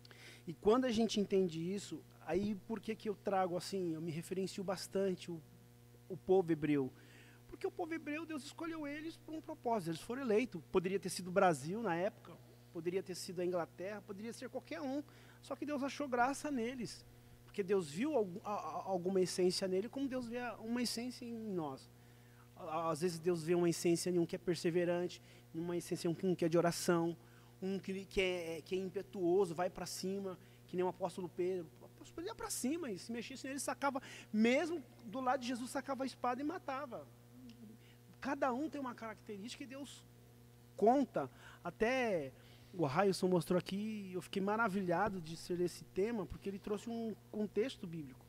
E 0.46 0.54
quando 0.54 0.84
a 0.84 0.92
gente 0.92 1.20
entende 1.20 1.60
isso, 1.60 2.02
aí 2.26 2.54
por 2.66 2.80
que, 2.80 2.94
que 2.94 3.08
eu 3.08 3.14
trago 3.14 3.56
assim, 3.56 3.94
eu 3.94 4.00
me 4.00 4.10
referencio 4.10 4.62
bastante 4.64 5.30
o, 5.30 5.42
o 6.08 6.16
povo 6.16 6.50
hebreu? 6.52 6.90
Porque 7.48 7.66
o 7.66 7.70
povo 7.70 7.92
hebreu, 7.94 8.24
Deus 8.24 8.44
escolheu 8.44 8.86
eles 8.86 9.16
por 9.16 9.34
um 9.34 9.40
propósito, 9.40 9.90
eles 9.90 10.00
foram 10.00 10.22
eleitos. 10.22 10.60
Poderia 10.70 10.98
ter 10.98 11.10
sido 11.10 11.28
o 11.28 11.32
Brasil 11.32 11.82
na 11.82 11.94
época, 11.94 12.32
poderia 12.72 13.02
ter 13.02 13.14
sido 13.14 13.40
a 13.40 13.44
Inglaterra, 13.44 14.02
poderia 14.06 14.32
ser 14.32 14.48
qualquer 14.48 14.80
um. 14.80 15.02
Só 15.42 15.54
que 15.56 15.66
Deus 15.66 15.82
achou 15.82 16.08
graça 16.08 16.50
neles. 16.50 17.04
Porque 17.56 17.64
Deus 17.64 17.90
viu 17.90 18.14
alguma 18.44 19.18
essência 19.18 19.66
nele, 19.66 19.88
como 19.88 20.06
Deus 20.06 20.28
vê 20.28 20.40
uma 20.60 20.82
essência 20.82 21.24
em 21.24 21.32
nós. 21.32 21.90
Às 22.54 23.00
vezes 23.00 23.18
Deus 23.18 23.42
vê 23.42 23.54
uma 23.54 23.66
essência 23.66 24.10
em 24.10 24.18
um 24.18 24.26
que 24.26 24.36
é 24.36 24.38
perseverante, 24.38 25.22
uma 25.54 25.74
essência 25.74 26.06
em 26.06 26.10
um 26.10 26.34
que 26.34 26.44
é 26.44 26.50
de 26.50 26.58
oração, 26.58 27.16
um 27.62 27.78
que, 27.78 28.04
que, 28.04 28.20
é, 28.20 28.60
que 28.62 28.74
é 28.74 28.78
impetuoso, 28.78 29.54
vai 29.54 29.70
para 29.70 29.86
cima, 29.86 30.38
que 30.66 30.76
nem 30.76 30.84
o 30.84 30.88
apóstolo 30.88 31.30
Pedro. 31.30 31.66
O 31.80 31.86
apóstolo 31.86 32.16
Pedro 32.16 32.30
ia 32.30 32.34
para 32.34 32.50
cima 32.50 32.90
e 32.90 32.98
se 32.98 33.10
mexesse 33.10 33.46
nele, 33.46 33.58
sacava, 33.58 34.02
mesmo 34.30 34.84
do 35.06 35.18
lado 35.18 35.40
de 35.40 35.46
Jesus, 35.46 35.70
sacava 35.70 36.04
a 36.04 36.06
espada 36.06 36.42
e 36.42 36.44
matava. 36.44 37.08
Cada 38.20 38.52
um 38.52 38.68
tem 38.68 38.78
uma 38.78 38.94
característica 38.94 39.64
e 39.64 39.66
Deus 39.66 40.04
conta. 40.76 41.30
Até 41.64 42.34
o 42.78 42.84
Railson 42.86 43.28
mostrou 43.28 43.58
aqui, 43.58 44.10
eu 44.12 44.20
fiquei 44.22 44.42
maravilhado 44.42 45.20
de 45.20 45.36
ser 45.36 45.60
esse 45.60 45.84
tema, 45.86 46.26
porque 46.26 46.48
ele 46.48 46.58
trouxe 46.58 46.88
um 46.90 47.14
contexto 47.30 47.86
bíblico. 47.86 48.24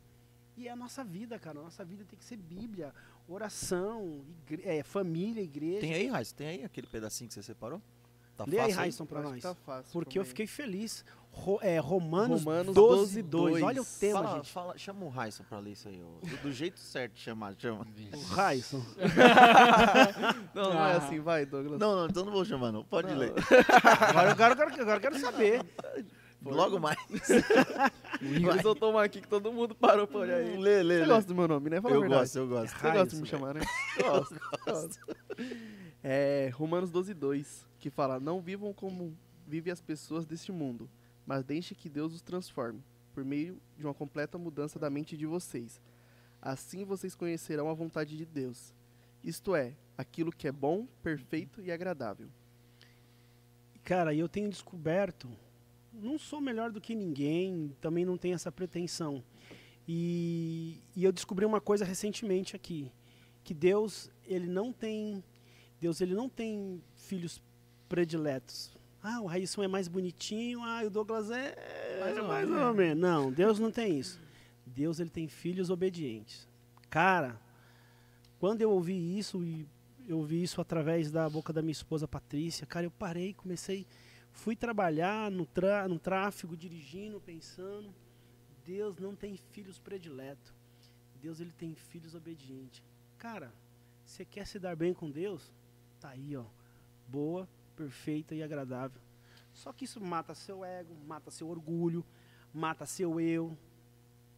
E 0.56 0.68
é 0.68 0.72
a 0.72 0.76
nossa 0.76 1.03
vida, 1.03 1.38
cara. 1.38 1.60
A 1.60 1.64
nossa 1.64 1.86
vida 1.86 2.03
tem 2.06 2.18
que 2.18 2.26
ser 2.26 2.38
Bíblia, 2.38 2.94
oração, 3.28 4.24
igre- 4.49 4.64
é, 4.65 4.82
família, 4.84 5.41
igreja. 5.41 5.82
Tem 5.82 5.94
aí, 5.94 6.07
Raiz? 6.07 6.32
Tem 6.32 6.48
aí 6.48 6.64
aquele 6.64 6.88
pedacinho 6.88 7.28
que 7.28 7.34
você 7.34 7.44
separou? 7.44 7.82
Tá 8.38 8.46
Lê 8.48 8.60
aí, 8.60 8.72
fácil 8.74 9.06
para 9.06 9.20
Acho 9.20 9.28
que 9.30 9.34
nós. 9.34 9.44
tá 9.44 9.56
fácil 9.66 9.92
Porque 9.92 10.20
eu 10.20 10.24
fiquei 10.26 10.46
feliz. 10.48 11.04
Ro- 11.32 11.60
é, 11.62 11.78
Romanos, 11.78 12.44
Romanos 12.44 12.74
12, 12.74 13.22
12, 13.22 13.24
2. 13.24 13.64
Olha 13.64 13.82
o 13.82 13.86
tema, 13.86 14.24
fala, 14.24 14.36
gente. 14.38 14.52
fala- 14.52 14.78
chama 14.78 15.06
o 15.06 15.10
Raison 15.10 15.44
pra 15.48 15.60
ler 15.60 15.72
isso 15.72 15.88
aí. 15.88 16.02
ó. 16.04 16.26
Do, 16.26 16.38
do 16.38 16.52
jeito 16.52 16.80
certo 16.80 17.14
de 17.14 17.20
chamar, 17.22 17.54
chama. 17.58 17.86
O 18.14 18.20
Raison. 18.34 18.82
Não, 20.54 20.74
não 20.74 20.86
é 20.86 20.94
Ah. 20.94 20.98
assim, 20.98 21.20
vai, 21.20 21.46
Douglas. 21.46 21.80
Não, 21.80 21.96
não, 21.96 22.06
então 22.08 22.26
não 22.26 22.32
vou 22.32 22.44
chamar, 22.46 22.72
não. 22.72 22.84
Pode 22.84 23.10
Não. 23.10 23.18
ler. 23.18 23.34
Agora, 24.10 24.32
agora, 24.32 24.54
agora, 24.54 24.82
agora 24.82 24.98
eu 24.98 25.02
quero 25.02 25.20
saber. 25.20 25.64
Logo 26.44 26.80
mais. 26.80 26.98
Ele 28.22 28.62
soltou 28.62 28.92
uma 28.92 29.04
aqui 29.04 29.20
que 29.22 29.28
todo 29.28 29.52
mundo 29.52 29.76
parou 29.76 30.08
pra 30.08 30.20
olhar 30.20 30.38
aí. 30.38 30.56
Lê, 30.58 30.82
lê, 30.84 31.00
Você 31.00 31.02
lê. 31.02 31.08
gosta 31.08 31.28
do 31.28 31.36
meu 31.36 31.48
nome, 31.48 31.70
né? 31.70 31.82
Fala 31.82 31.96
Eu 31.96 32.08
gosto, 32.08 32.36
eu 32.38 32.48
gosto. 32.48 32.70
Você 32.70 32.74
gosta 32.76 32.92
de 32.92 32.98
Raíssa, 33.00 33.16
me 33.18 33.26
chamar, 33.28 33.54
né? 33.56 33.62
Gosto, 34.02 34.40
gosto. 34.66 35.00
É 36.04 36.50
Romanos 36.54 36.90
12, 36.92 37.14
2, 37.14 37.66
que 37.90 37.96
fala, 37.96 38.20
não 38.20 38.42
vivam 38.42 38.74
como 38.74 39.18
vivem 39.48 39.72
as 39.72 39.80
pessoas 39.80 40.26
deste 40.26 40.52
mundo, 40.52 40.90
mas 41.26 41.42
deixe 41.46 41.74
que 41.74 41.88
Deus 41.88 42.14
os 42.14 42.22
transforme, 42.22 42.84
por 43.14 43.24
meio 43.24 43.62
de 43.78 43.86
uma 43.86 43.94
completa 43.94 44.38
mudança 44.38 44.78
da 44.78 44.90
mente 44.90 45.16
de 45.16 45.26
vocês. 45.26 45.82
Assim 46.42 46.84
vocês 46.84 47.16
conhecerão 47.16 47.70
a 47.70 47.74
vontade 47.74 48.18
de 48.18 48.26
Deus, 48.26 48.74
isto 49.24 49.56
é, 49.56 49.74
aquilo 49.98 50.34
que 50.34 50.50
é 50.50 50.52
bom, 50.52 50.86
perfeito 51.02 51.62
e 51.62 51.72
agradável. 51.72 52.28
Cara, 53.86 54.14
eu 54.14 54.28
tenho 54.28 54.50
descoberto, 54.50 55.30
não 55.94 56.20
sou 56.20 56.42
melhor 56.42 56.74
do 56.74 56.82
que 56.82 56.94
ninguém, 56.94 57.74
também 57.80 58.04
não 58.04 58.18
tenho 58.18 58.36
essa 58.36 58.52
pretensão. 58.52 59.24
E, 59.88 60.82
e 60.94 61.06
eu 61.06 61.14
descobri 61.14 61.46
uma 61.46 61.62
coisa 61.62 61.86
recentemente 61.86 62.54
aqui, 62.54 62.92
que 63.46 63.54
Deus, 63.54 64.12
ele 64.26 64.48
não 64.48 64.74
tem, 64.74 65.24
Deus, 65.80 66.02
ele 66.02 66.14
não 66.14 66.28
tem 66.28 66.84
filhos 66.98 67.42
prediletos. 67.88 68.76
Ah, 69.02 69.22
o 69.22 69.26
Raíssa 69.26 69.64
é 69.64 69.68
mais 69.68 69.88
bonitinho, 69.88 70.62
ah, 70.64 70.84
o 70.86 70.90
Douglas 70.90 71.32
é 71.32 71.56
Mais 72.00 72.18
é 72.18 72.22
ou 72.22 72.28
mais 72.28 72.50
ou 72.50 72.74
menos. 72.74 73.02
Não, 73.02 73.32
Deus 73.32 73.60
não 73.60 73.72
tem 73.72 73.98
isso. 74.00 74.20
Deus, 74.66 75.00
ele 75.00 75.10
tem 75.10 75.28
filhos 75.28 75.70
obedientes. 75.70 76.48
Cara, 76.90 77.40
quando 78.40 78.62
eu 78.62 78.70
ouvi 78.70 79.18
isso, 79.18 79.44
e 79.44 79.68
eu 80.08 80.24
vi 80.24 80.44
isso 80.44 80.62
através 80.62 81.12
da 81.12 81.30
boca 81.30 81.52
da 81.52 81.62
minha 81.62 81.72
esposa 81.72 82.08
Patrícia. 82.08 82.66
Cara, 82.66 82.86
eu 82.86 82.92
parei, 82.92 83.34
comecei, 83.34 83.86
fui 84.32 84.56
trabalhar 84.56 85.32
no, 85.32 85.46
tra, 85.46 85.88
no 85.88 86.00
tráfego, 86.00 86.56
dirigindo, 86.56 87.20
pensando. 87.20 87.94
Deus 88.66 88.98
não 89.00 89.16
tem 89.16 89.38
filhos 89.52 89.80
prediletos. 89.80 90.54
Deus 91.22 91.40
ele 91.40 91.52
tem 91.52 91.74
filhos 91.74 92.14
obedientes. 92.14 92.84
Cara, 93.18 93.52
você 94.06 94.24
quer 94.24 94.46
se 94.46 94.60
dar 94.60 94.76
bem 94.76 94.94
com 94.94 95.10
Deus? 95.10 95.54
Tá 96.00 96.10
aí, 96.10 96.36
ó. 96.36 96.46
Boa, 97.08 97.48
perfeita 97.82 98.34
e 98.36 98.41
agradável. 98.44 98.99
Só 99.54 99.72
que 99.72 99.86
isso 99.86 99.99
mata 100.02 100.34
seu 100.36 100.64
ego, 100.66 100.94
mata 101.06 101.30
seu 101.32 101.48
orgulho, 101.48 102.04
mata 102.54 102.86
seu 102.86 103.20
eu. 103.20 103.58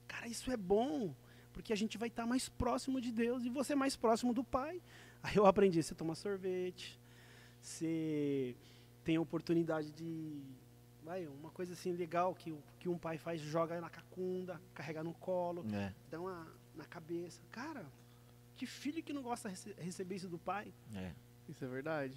Cara, 0.08 0.28
isso 0.28 0.52
é 0.52 0.58
bom, 0.58 1.14
porque 1.54 1.74
a 1.74 1.76
gente 1.76 1.98
vai 1.98 2.10
estar 2.10 2.26
mais 2.26 2.48
próximo 2.50 3.00
de 3.02 3.12
Deus 3.12 3.44
e 3.46 3.50
você 3.50 3.74
mais 3.76 3.96
próximo 3.96 4.34
do 4.34 4.44
Pai. 4.44 4.82
Aí 5.24 5.36
eu 5.36 5.46
aprendi, 5.46 5.82
você 5.84 5.94
toma 5.96 6.16
sorvete, 6.16 6.98
você 7.62 8.56
tem 9.04 9.16
a 9.18 9.22
oportunidade 9.22 9.92
de 9.92 10.42
vai, 11.04 11.28
uma 11.28 11.50
coisa 11.52 11.74
assim 11.74 11.92
legal 11.94 12.34
que, 12.36 12.54
que 12.80 12.88
um 12.88 12.98
pai 12.98 13.18
faz, 13.18 13.42
joga 13.42 13.82
na 13.82 13.90
cacunda, 13.90 14.62
carrega 14.74 15.04
no 15.04 15.14
colo, 15.16 15.66
É, 15.74 15.92
dá 16.12 16.20
uma 16.20 16.48
na 16.76 16.86
cabeça. 16.86 17.42
Cara, 17.52 17.86
que 18.56 18.66
filho 18.66 19.02
que 19.04 19.12
não 19.12 19.22
gosta 19.24 19.50
de 19.50 19.56
rece- 19.56 19.76
receber 19.80 20.16
isso 20.16 20.30
do 20.30 20.38
pai? 20.38 20.72
é. 20.96 21.12
Isso 21.50 21.66
é 21.66 21.68
verdade. 21.68 22.16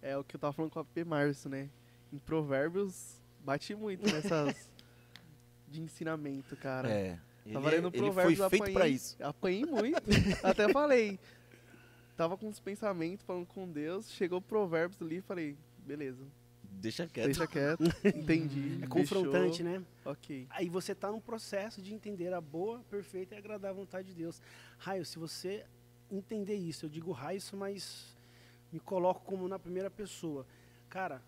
É 0.00 0.16
o 0.16 0.24
que 0.24 0.36
eu 0.36 0.40
tava 0.40 0.52
falando 0.52 0.70
com 0.70 0.78
a 0.80 0.84
P. 0.84 1.04
Márcio, 1.04 1.50
né? 1.50 1.68
Em 2.12 2.18
Provérbios, 2.18 3.20
bate 3.44 3.74
muito 3.74 4.10
nessas 4.10 4.70
de 5.68 5.80
ensinamento, 5.80 6.56
cara. 6.56 6.90
É. 6.90 7.18
Ele, 7.44 7.54
Tava 7.54 7.70
lendo 7.70 7.88
ele 7.88 7.98
foi 7.98 8.00
Provérbios, 8.00 8.38
feito 8.38 8.54
apanhei, 8.62 8.74
pra 8.74 8.88
isso. 8.88 9.16
Apanhei 9.22 9.64
muito. 9.64 10.02
Até 10.44 10.70
falei. 10.70 11.18
Tava 12.16 12.36
com 12.36 12.48
uns 12.48 12.60
pensamentos 12.60 13.24
falando 13.24 13.46
com 13.46 13.70
Deus, 13.70 14.10
chegou 14.10 14.40
Provérbios 14.40 15.00
ali 15.00 15.18
e 15.18 15.20
falei, 15.20 15.56
beleza, 15.78 16.26
Deixa 16.80 17.06
quieto. 17.06 17.26
deixa 17.26 17.46
quieto, 17.46 17.84
entendi. 18.04 18.80
É 18.82 18.86
confrontante, 18.86 19.62
né? 19.62 19.82
Ok. 20.04 20.46
Aí 20.50 20.68
você 20.68 20.92
está 20.92 21.10
num 21.10 21.20
processo 21.20 21.80
de 21.80 21.94
entender 21.94 22.32
a 22.32 22.40
boa, 22.40 22.80
perfeita 22.90 23.34
e 23.34 23.38
agradável 23.38 23.76
vontade 23.76 24.08
de 24.08 24.14
Deus. 24.14 24.40
Raio, 24.78 25.04
se 25.04 25.18
você 25.18 25.64
entender 26.10 26.54
isso, 26.54 26.86
eu 26.86 26.90
digo 26.90 27.12
raio, 27.12 27.40
mas 27.54 28.16
me 28.72 28.80
coloco 28.80 29.22
como 29.22 29.48
na 29.48 29.58
primeira 29.58 29.90
pessoa. 29.90 30.46
Cara, 30.88 31.22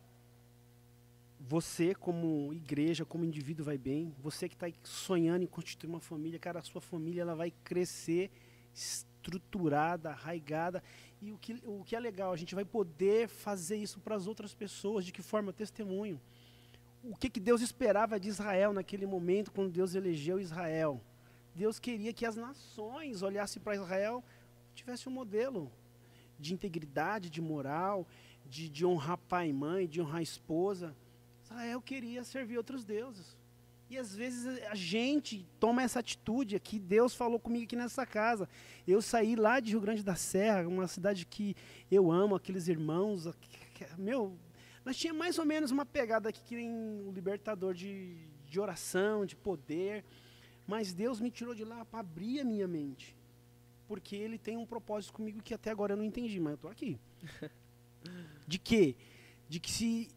você 1.39 1.95
como 1.95 2.53
igreja, 2.53 3.05
como 3.05 3.25
indivíduo 3.25 3.65
vai 3.65 3.79
bem, 3.79 4.15
você 4.19 4.49
que 4.49 4.55
está 4.55 4.67
sonhando 4.83 5.43
em 5.43 5.47
constituir 5.47 5.89
uma 5.89 6.01
família, 6.01 6.39
cara, 6.39 6.61
a 6.61 6.63
sua 6.63 6.81
família 6.81 7.23
ela 7.23 7.35
vai 7.35 7.53
crescer 7.65 8.31
estruturada, 8.75 10.11
arraigada. 10.11 10.83
E 11.21 11.33
o 11.33 11.39
que, 11.39 11.61
o 11.65 11.83
que 11.85 11.97
é 11.97 12.01
legal, 12.01 12.33
a 12.33 12.37
gente 12.37 12.55
vai 12.55 12.65
poder 12.65 13.29
fazer 13.29 13.77
isso 13.77 14.01
para 14.01 14.15
as 14.15 14.27
outras 14.27 14.55
pessoas. 14.55 15.05
De 15.05 15.13
que 15.13 15.23
forma? 15.23 15.53
Testemunho 15.53 16.21
o 17.03 17.17
que, 17.17 17.31
que 17.31 17.41
Deus 17.41 17.61
esperava 17.61 18.21
de 18.21 18.29
Israel 18.29 18.73
naquele 18.73 19.07
momento, 19.07 19.51
quando 19.51 19.71
Deus 19.71 19.95
elegeu 19.95 20.39
Israel. 20.39 21.01
Deus 21.55 21.79
queria 21.79 22.13
que 22.13 22.27
as 22.27 22.37
nações 22.37 23.23
olhassem 23.23 23.61
para 23.63 23.75
Israel, 23.75 24.23
tivesse 24.75 25.09
um 25.09 25.13
modelo 25.13 25.71
de 26.41 26.55
integridade, 26.55 27.31
de 27.31 27.41
moral, 27.41 28.07
de, 28.47 28.69
de 28.69 28.85
honrar 28.85 29.19
pai 29.19 29.51
e 29.51 29.53
mãe, 29.53 29.87
de 29.87 30.01
honrar 30.01 30.23
esposa. 30.23 30.97
Israel 31.45 31.81
queria 31.81 32.25
servir 32.25 32.57
outros 32.57 32.85
deuses. 32.85 33.37
E 33.91 33.99
às 33.99 34.15
vezes 34.15 34.47
a 34.71 34.75
gente 34.77 35.45
toma 35.59 35.83
essa 35.83 35.99
atitude 35.99 36.55
aqui. 36.55 36.79
Deus 36.79 37.13
falou 37.13 37.41
comigo 37.41 37.65
aqui 37.65 37.75
nessa 37.75 38.07
casa. 38.07 38.49
Eu 38.87 39.03
saí 39.03 39.35
lá 39.35 39.59
de 39.59 39.73
Rio 39.73 39.81
Grande 39.81 40.05
da 40.05 40.15
Serra, 40.15 40.69
uma 40.69 40.87
cidade 40.87 41.27
que 41.27 41.57
eu 41.91 42.11
amo, 42.13 42.37
aqueles 42.37 42.69
irmãos. 42.69 43.29
Meu, 43.99 44.39
nós 44.85 44.97
tinha 44.97 45.13
mais 45.13 45.41
ou 45.41 45.45
menos 45.45 45.73
uma 45.73 45.85
pegada 45.85 46.29
aqui 46.29 46.41
que 46.45 46.55
nem 46.55 46.71
o 46.71 47.11
libertador 47.11 47.75
de, 47.75 48.17
de 48.47 48.61
oração, 48.61 49.27
de 49.27 49.35
poder. 49.35 50.05
Mas 50.69 50.93
Deus 50.93 51.21
me 51.21 51.29
tirou 51.29 51.53
de 51.53 51.65
lá 51.65 51.85
para 51.85 51.99
abrir 51.99 52.39
a 52.39 52.45
minha 52.45 52.69
mente. 52.69 53.17
Porque 53.91 54.15
Ele 54.15 54.39
tem 54.39 54.57
um 54.57 54.65
propósito 54.65 55.15
comigo 55.15 55.43
que 55.43 55.53
até 55.53 55.69
agora 55.69 55.95
eu 55.95 55.97
não 55.97 56.05
entendi, 56.05 56.39
mas 56.39 56.53
eu 56.53 56.55
estou 56.55 56.71
aqui. 56.71 56.97
De 58.47 58.57
quê? 58.57 58.95
De 59.49 59.59
que 59.59 59.69
se, 59.69 60.09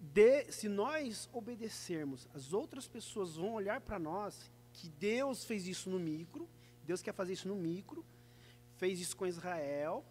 de, 0.00 0.50
se 0.50 0.68
nós 0.68 1.30
obedecermos, 1.32 2.26
as 2.34 2.52
outras 2.52 2.88
pessoas 2.88 3.36
vão 3.36 3.52
olhar 3.52 3.80
para 3.80 4.00
nós, 4.00 4.50
que 4.72 4.88
Deus 4.88 5.44
fez 5.44 5.68
isso 5.68 5.88
no 5.88 6.00
micro, 6.00 6.48
Deus 6.84 7.02
quer 7.02 7.14
fazer 7.14 7.34
isso 7.34 7.46
no 7.46 7.54
micro, 7.54 8.04
fez 8.78 8.98
isso 8.98 9.16
com 9.16 9.28
Israel, 9.28 10.04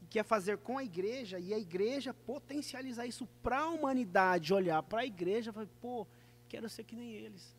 e 0.00 0.06
quer 0.06 0.22
fazer 0.22 0.58
com 0.58 0.78
a 0.78 0.84
igreja, 0.84 1.36
e 1.40 1.52
a 1.52 1.58
igreja 1.58 2.14
potencializar 2.14 3.06
isso 3.06 3.26
para 3.42 3.58
a 3.58 3.70
humanidade, 3.70 4.54
olhar 4.54 4.84
para 4.84 5.00
a 5.00 5.04
igreja 5.04 5.50
e 5.50 5.52
falar, 5.52 5.66
pô, 5.80 6.06
quero 6.48 6.68
ser 6.68 6.84
que 6.84 6.94
nem 6.94 7.10
eles. 7.10 7.56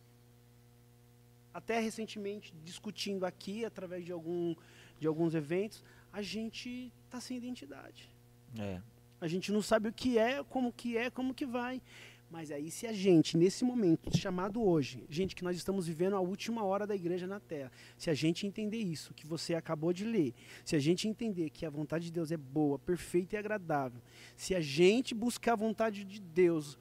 Até 1.54 1.80
recentemente, 1.80 2.54
discutindo 2.64 3.26
aqui, 3.26 3.66
através 3.66 4.06
de, 4.06 4.12
algum, 4.12 4.56
de 5.00 5.08
alguns 5.08 5.34
eventos, 5.36 5.84
a 6.12 6.22
gente 6.22 6.92
está 7.06 7.20
sem 7.20 7.38
identidade. 7.38 8.10
É. 8.58 8.82
A 9.20 9.28
gente 9.28 9.52
não 9.52 9.62
sabe 9.62 9.90
o 9.90 9.94
que 9.94 10.18
é, 10.18 10.44
como 10.44 10.72
que 10.72 10.98
é, 10.98 11.10
como 11.10 11.34
que 11.34 11.46
vai. 11.46 11.82
Mas 12.30 12.50
aí 12.50 12.72
se 12.72 12.88
a 12.88 12.94
gente, 12.94 13.36
nesse 13.36 13.66
momento, 13.66 14.18
chamado 14.18 14.64
hoje, 14.64 15.04
gente, 15.10 15.36
que 15.36 15.44
nós 15.44 15.58
estamos 15.58 15.86
vivendo 15.86 16.16
a 16.16 16.22
última 16.22 16.64
hora 16.64 16.88
da 16.88 16.96
igreja 16.96 17.28
na 17.28 17.42
Terra, 17.42 17.70
se 17.98 18.10
a 18.10 18.14
gente 18.14 18.48
entender 18.48 18.78
isso, 18.78 19.14
que 19.14 19.28
você 19.28 19.54
acabou 19.54 19.92
de 19.92 20.06
ler, 20.06 20.34
se 20.64 20.74
a 20.78 20.80
gente 20.80 21.10
entender 21.10 21.50
que 21.50 21.66
a 21.66 21.70
vontade 21.70 22.06
de 22.06 22.12
Deus 22.14 22.32
é 22.32 22.38
boa, 22.38 22.80
perfeita 22.80 23.36
e 23.36 23.38
agradável, 23.38 24.02
se 24.38 24.56
a 24.56 24.62
gente 24.62 25.14
buscar 25.14 25.54
a 25.54 25.56
vontade 25.58 26.06
de 26.06 26.22
Deus, 26.22 26.80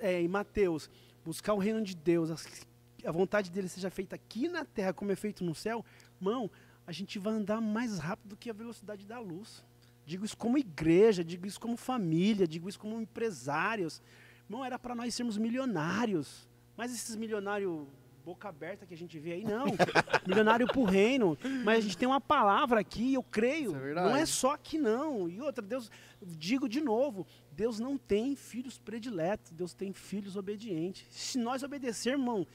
é, 0.00 0.20
em 0.20 0.28
Mateus, 0.28 0.90
buscar 1.24 1.54
o 1.54 1.58
reino 1.58 1.80
de 1.82 1.94
Deus, 1.94 2.30
as- 2.30 2.66
a 3.04 3.12
vontade 3.12 3.50
dele 3.50 3.68
seja 3.68 3.90
feita 3.90 4.16
aqui 4.16 4.48
na 4.48 4.64
Terra 4.64 4.92
como 4.92 5.12
é 5.12 5.16
feito 5.16 5.44
no 5.44 5.54
céu, 5.54 5.84
mão, 6.20 6.50
a 6.86 6.92
gente 6.92 7.18
vai 7.18 7.34
andar 7.34 7.60
mais 7.60 7.98
rápido 7.98 8.36
que 8.36 8.50
a 8.50 8.52
velocidade 8.52 9.06
da 9.06 9.18
luz. 9.18 9.64
Digo 10.06 10.24
isso 10.24 10.36
como 10.36 10.58
igreja, 10.58 11.24
digo 11.24 11.46
isso 11.46 11.60
como 11.60 11.76
família, 11.76 12.46
digo 12.46 12.68
isso 12.68 12.78
como 12.78 13.00
empresários. 13.00 14.02
Não 14.48 14.64
era 14.64 14.78
para 14.78 14.94
nós 14.94 15.14
sermos 15.14 15.38
milionários. 15.38 16.48
Mas 16.76 16.92
esses 16.92 17.16
milionários 17.16 17.86
boca 18.24 18.48
aberta 18.48 18.86
que 18.86 18.94
a 18.94 18.96
gente 18.96 19.18
vê 19.18 19.32
aí, 19.32 19.44
não. 19.44 19.66
Milionário 20.26 20.66
pro 20.66 20.84
reino. 20.84 21.36
Mas 21.62 21.78
a 21.78 21.80
gente 21.82 21.98
tem 21.98 22.08
uma 22.08 22.20
palavra 22.20 22.80
aqui, 22.80 23.12
eu 23.12 23.22
creio. 23.22 23.76
É 23.76 23.94
não 23.94 24.16
é 24.16 24.24
só 24.24 24.52
aqui, 24.54 24.78
não. 24.78 25.28
E 25.28 25.42
outra, 25.42 25.62
Deus, 25.62 25.90
digo 26.22 26.66
de 26.66 26.80
novo, 26.80 27.26
Deus 27.52 27.78
não 27.78 27.98
tem 27.98 28.34
filhos 28.34 28.78
prediletos, 28.78 29.52
Deus 29.52 29.74
tem 29.74 29.92
filhos 29.92 30.36
obedientes. 30.36 31.06
Se 31.10 31.36
nós 31.36 31.62
obedecermos, 31.62 32.20
irmão, 32.26 32.46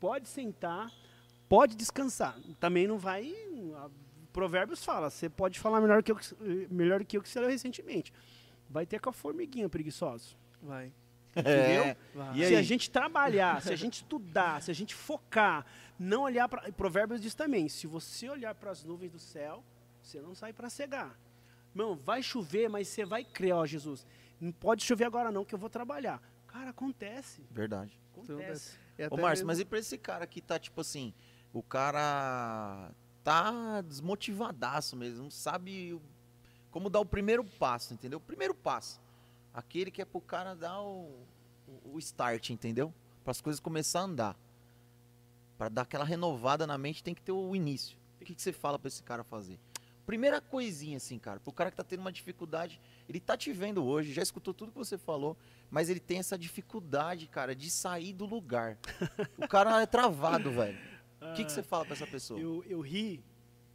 pode 0.00 0.28
sentar, 0.28 0.90
pode 1.48 1.76
descansar. 1.76 2.36
Também 2.60 2.86
não 2.86 2.98
vai. 2.98 3.34
Provérbios 4.32 4.84
fala, 4.84 5.10
você 5.10 5.28
pode 5.28 5.58
falar 5.58 5.80
melhor 5.80 6.02
que 6.02 6.12
eu, 6.12 6.16
que- 6.16 6.68
melhor 6.70 7.04
que 7.04 7.16
eu 7.16 7.22
que 7.22 7.28
você 7.28 7.40
leu 7.40 7.48
recentemente. 7.50 8.12
Vai 8.70 8.86
ter 8.86 9.00
com 9.00 9.10
a 9.10 9.12
formiguinha 9.12 9.68
preguiçoso. 9.68 10.36
Vai. 10.62 10.92
Entendeu? 11.36 11.96
vai. 12.14 12.38
E 12.40 12.46
se 12.46 12.54
a 12.56 12.62
gente 12.62 12.90
trabalhar, 12.90 13.62
se 13.62 13.72
a 13.72 13.76
gente 13.76 13.94
estudar, 13.94 14.60
se 14.62 14.70
a 14.70 14.74
gente 14.74 14.94
focar, 14.94 15.64
não 15.98 16.22
olhar 16.22 16.48
para. 16.48 16.70
Provérbios 16.72 17.20
diz 17.20 17.34
também: 17.34 17.68
se 17.68 17.86
você 17.86 18.28
olhar 18.28 18.54
para 18.54 18.70
as 18.70 18.84
nuvens 18.84 19.10
do 19.12 19.18
céu, 19.18 19.62
você 20.02 20.20
não 20.20 20.34
sai 20.34 20.52
para 20.52 20.68
cegar. 20.70 21.18
Não, 21.74 21.94
vai 21.96 22.22
chover, 22.22 22.68
mas 22.68 22.88
você 22.88 23.04
vai 23.04 23.24
crer, 23.24 23.54
ó, 23.54 23.64
Jesus. 23.66 24.06
Não 24.40 24.50
pode 24.52 24.84
chover 24.84 25.04
agora, 25.04 25.30
não, 25.30 25.44
que 25.44 25.54
eu 25.54 25.58
vou 25.58 25.70
trabalhar. 25.70 26.20
Cara, 26.46 26.70
acontece. 26.70 27.42
Verdade. 27.50 27.98
Acontece. 28.12 28.78
E 28.98 29.06
Ô, 29.06 29.16
Márcio, 29.16 29.46
mesmo- 29.46 29.46
mas 29.46 29.60
e 29.60 29.64
pra 29.64 29.78
esse 29.78 29.96
cara 29.96 30.26
que 30.26 30.40
tá, 30.40 30.58
tipo 30.58 30.80
assim, 30.80 31.14
o 31.52 31.62
cara 31.62 32.90
tá 33.22 33.80
desmotivadaço 33.82 34.96
mesmo, 34.96 35.22
não 35.24 35.30
sabe 35.30 36.00
como 36.70 36.90
dar 36.90 37.00
o 37.00 37.06
primeiro 37.06 37.44
passo, 37.44 37.94
entendeu? 37.94 38.18
O 38.18 38.22
primeiro 38.22 38.54
passo. 38.54 39.00
Aquele 39.54 39.90
que 39.90 40.02
é 40.02 40.04
pro 40.04 40.20
cara 40.20 40.54
dar 40.54 40.80
o, 40.82 41.26
o- 41.84 41.98
start, 41.98 42.50
entendeu? 42.50 42.92
Para 43.24 43.30
as 43.30 43.40
coisas 43.40 43.60
começar 43.60 44.00
a 44.00 44.04
andar. 44.04 44.36
Para 45.56 45.68
dar 45.68 45.82
aquela 45.82 46.04
renovada 46.04 46.66
na 46.66 46.76
mente, 46.78 47.02
tem 47.02 47.14
que 47.14 47.22
ter 47.22 47.32
o 47.32 47.54
início. 47.56 47.96
O 48.20 48.24
que, 48.24 48.34
que 48.34 48.42
você 48.42 48.52
fala 48.52 48.78
pra 48.78 48.88
esse 48.88 49.02
cara 49.02 49.24
fazer? 49.24 49.58
Primeira 50.08 50.40
coisinha, 50.40 50.96
assim, 50.96 51.18
cara, 51.18 51.38
pro 51.38 51.52
cara 51.52 51.70
que 51.70 51.76
tá 51.76 51.84
tendo 51.84 52.00
uma 52.00 52.10
dificuldade, 52.10 52.80
ele 53.06 53.20
tá 53.20 53.36
te 53.36 53.52
vendo 53.52 53.84
hoje, 53.84 54.10
já 54.10 54.22
escutou 54.22 54.54
tudo 54.54 54.72
que 54.72 54.78
você 54.78 54.96
falou, 54.96 55.36
mas 55.70 55.90
ele 55.90 56.00
tem 56.00 56.18
essa 56.18 56.38
dificuldade, 56.38 57.26
cara, 57.26 57.54
de 57.54 57.70
sair 57.70 58.14
do 58.14 58.24
lugar. 58.24 58.78
O 59.36 59.46
cara 59.46 59.82
é 59.82 59.84
travado, 59.84 60.50
velho. 60.50 60.78
O 61.20 61.34
que, 61.34 61.44
que 61.44 61.52
você 61.52 61.62
fala 61.62 61.84
pra 61.84 61.92
essa 61.92 62.06
pessoa? 62.06 62.40
Eu, 62.40 62.64
eu 62.66 62.80
ri 62.80 63.22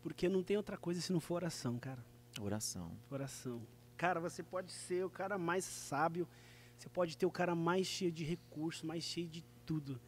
porque 0.01 0.27
não 0.27 0.41
tem 0.41 0.57
outra 0.57 0.75
coisa 0.75 0.99
se 0.99 1.13
não 1.13 1.19
for 1.19 1.35
oração, 1.35 1.77
cara. 1.77 2.03
Oração. 2.41 2.97
Oração. 3.11 3.61
Cara, 3.95 4.19
você 4.19 4.41
pode 4.41 4.71
ser 4.71 5.05
o 5.05 5.11
cara 5.11 5.37
mais 5.37 5.63
sábio, 5.63 6.27
você 6.75 6.89
pode 6.89 7.15
ter 7.15 7.27
o 7.27 7.31
cara 7.31 7.53
mais 7.53 7.85
cheio 7.85 8.11
de 8.11 8.23
recursos, 8.23 8.81
mais 8.81 9.03
cheio 9.03 9.27
de 9.27 9.45
tudo. 9.67 10.01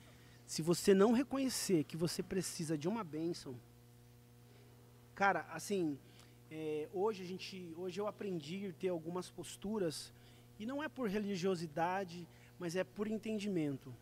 Se 0.47 0.63
você 0.63 0.91
não 0.91 1.11
reconhecer 1.11 1.83
que 1.83 1.95
você 1.95 2.23
precisa 2.23 2.75
de 2.75 2.87
uma 2.87 3.03
bênção, 3.03 3.55
cara, 5.13 5.45
assim, 5.51 5.99
É, 6.57 6.87
hoje 6.93 7.21
a 7.21 7.25
gente, 7.25 7.73
hoje 7.75 7.99
eu 7.99 8.07
aprendi 8.07 8.67
a 8.67 8.71
ter 8.81 8.87
algumas 8.87 9.29
posturas 9.29 10.13
e 10.57 10.65
não 10.65 10.81
é 10.81 10.87
por 10.87 11.09
religiosidade, 11.09 12.25
mas 12.57 12.77
é 12.77 12.83
por 12.85 13.07
entendimento. 13.07 13.93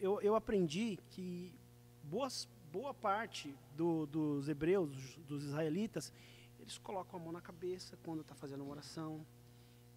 Eu, 0.00 0.20
eu 0.20 0.34
aprendi 0.34 0.98
que 1.10 1.54
boas, 2.02 2.48
boa 2.72 2.92
parte 2.92 3.54
do- 3.76 4.06
dos 4.06 4.48
hebreus, 4.48 4.90
dos- 5.28 5.44
israelitas, 5.44 6.12
eles 6.58 6.76
colocam 6.78 7.20
a 7.20 7.22
mão 7.22 7.30
na 7.32 7.40
cabeça 7.40 7.96
quando 8.04 8.22
está 8.22 8.34
fazendo 8.34 8.62
uma 8.64 8.72
oração, 8.72 9.24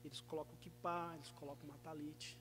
eles 0.06 0.22
colocam 0.22 0.53
o 0.53 0.57
kippah, 0.60 1.15
eles 1.15 1.31
colocam 1.31 1.65
uma 1.68 1.80
talite. 1.80 2.38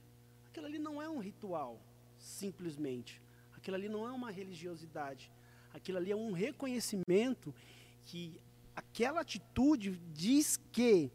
Aquilo 0.49 0.67
ali 0.67 0.79
não 0.79 1.01
é 1.01 1.09
um 1.09 1.19
ritual, 1.19 1.81
simplesmente. 2.19 3.23
Aquilo 3.57 3.77
ali 3.77 3.89
não 3.89 4.07
é 4.07 4.13
uma 4.13 4.31
religiosidade. 4.31 5.33
Aquilo 5.73 5.97
ali 5.97 6.11
é 6.13 6.17
um 6.17 6.33
reconhecimento 6.33 7.55
que 8.05 8.39
aquela 8.91 9.21
atitude 9.21 10.01
diz 10.13 10.59
que 10.71 11.11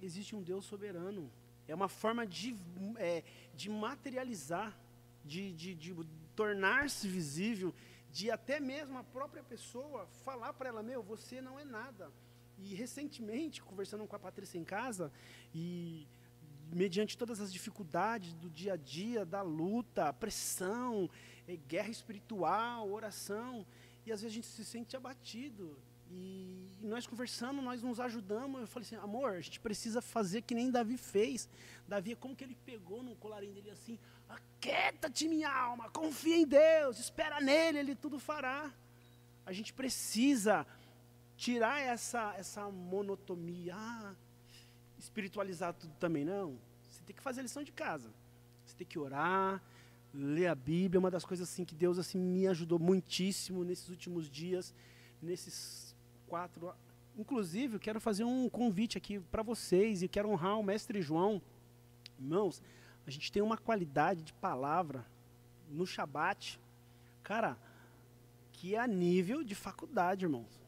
existe 0.00 0.34
um 0.36 0.42
Deus 0.42 0.64
soberano. 0.64 1.30
É 1.66 1.74
uma 1.74 1.88
forma 1.88 2.26
de, 2.26 2.56
é, 2.96 3.24
de 3.54 3.70
materializar, 3.70 4.76
de, 5.24 5.52
de, 5.52 5.74
de 5.74 5.94
tornar-se 6.34 7.08
visível, 7.08 7.74
de 8.10 8.30
até 8.30 8.60
mesmo 8.60 8.98
a 8.98 9.04
própria 9.04 9.42
pessoa 9.42 10.06
falar 10.24 10.52
para 10.52 10.68
ela: 10.68 10.82
Meu, 10.82 11.02
você 11.02 11.40
não 11.40 11.58
é 11.58 11.64
nada. 11.64 12.12
E 12.58 12.74
recentemente, 12.74 13.62
conversando 13.62 14.06
com 14.06 14.14
a 14.14 14.18
Patrícia 14.18 14.58
em 14.58 14.64
casa, 14.64 15.10
e 15.54 16.06
mediante 16.72 17.16
todas 17.16 17.40
as 17.40 17.52
dificuldades 17.52 18.34
do 18.34 18.50
dia 18.50 18.74
a 18.74 18.76
dia, 18.76 19.24
da 19.24 19.42
luta, 19.42 20.12
pressão, 20.12 21.10
eh, 21.46 21.56
guerra 21.56 21.90
espiritual, 21.90 22.90
oração, 22.90 23.66
e 24.04 24.12
às 24.12 24.22
vezes 24.22 24.34
a 24.34 24.36
gente 24.36 24.46
se 24.46 24.64
sente 24.64 24.96
abatido. 24.96 25.76
E, 26.12 26.86
nós 26.86 27.06
conversando, 27.06 27.62
nós 27.62 27.82
nos 27.82 27.98
ajudamos. 27.98 28.60
Eu 28.60 28.66
falei 28.66 28.86
assim, 28.86 28.96
amor, 28.96 29.32
a 29.32 29.40
gente 29.40 29.58
precisa 29.58 30.02
fazer 30.02 30.42
que 30.42 30.54
nem 30.54 30.70
Davi 30.70 30.96
fez. 30.96 31.48
Davi, 31.88 32.14
como 32.14 32.36
que 32.36 32.44
ele 32.44 32.56
pegou 32.66 33.02
no 33.02 33.16
colarinho 33.16 33.54
dele 33.54 33.70
assim, 33.70 33.98
aquieta-te 34.28 35.26
minha 35.26 35.50
alma, 35.50 35.90
confia 35.90 36.36
em 36.36 36.46
Deus, 36.46 36.98
espera 36.98 37.40
nele, 37.40 37.78
ele 37.78 37.94
tudo 37.94 38.18
fará. 38.18 38.72
A 39.44 39.52
gente 39.52 39.72
precisa 39.72 40.66
tirar 41.36 41.80
essa, 41.80 42.34
essa 42.36 42.70
monotonia, 42.70 43.74
ah, 43.74 44.14
espiritualizar 44.98 45.74
tudo 45.74 45.92
também, 45.98 46.24
não. 46.24 46.58
Você 46.88 47.02
tem 47.04 47.16
que 47.16 47.22
fazer 47.22 47.40
a 47.40 47.42
lição 47.42 47.64
de 47.64 47.72
casa. 47.72 48.12
Você 48.64 48.76
tem 48.76 48.86
que 48.86 48.98
orar, 48.98 49.60
ler 50.14 50.46
a 50.46 50.54
Bíblia, 50.54 51.00
uma 51.00 51.10
das 51.10 51.24
coisas 51.24 51.48
assim 51.48 51.64
que 51.64 51.74
Deus 51.74 51.98
assim 51.98 52.18
me 52.18 52.46
ajudou 52.46 52.78
muitíssimo 52.78 53.64
nesses 53.64 53.88
últimos 53.88 54.30
dias, 54.30 54.74
nesses 55.20 55.91
Inclusive, 57.16 57.76
eu 57.76 57.80
quero 57.80 58.00
fazer 58.00 58.24
um 58.24 58.48
convite 58.48 58.96
aqui 58.96 59.18
para 59.18 59.42
vocês 59.42 60.02
e 60.02 60.08
quero 60.08 60.30
honrar 60.30 60.58
o 60.58 60.62
mestre 60.62 61.02
João. 61.02 61.42
Irmãos, 62.18 62.62
a 63.06 63.10
gente 63.10 63.30
tem 63.30 63.42
uma 63.42 63.58
qualidade 63.58 64.22
de 64.22 64.32
palavra 64.32 65.04
no 65.68 65.86
Shabat, 65.86 66.58
cara, 67.22 67.56
que 68.52 68.74
é 68.74 68.78
a 68.78 68.86
nível 68.86 69.42
de 69.42 69.54
faculdade, 69.54 70.24
irmãos. 70.24 70.60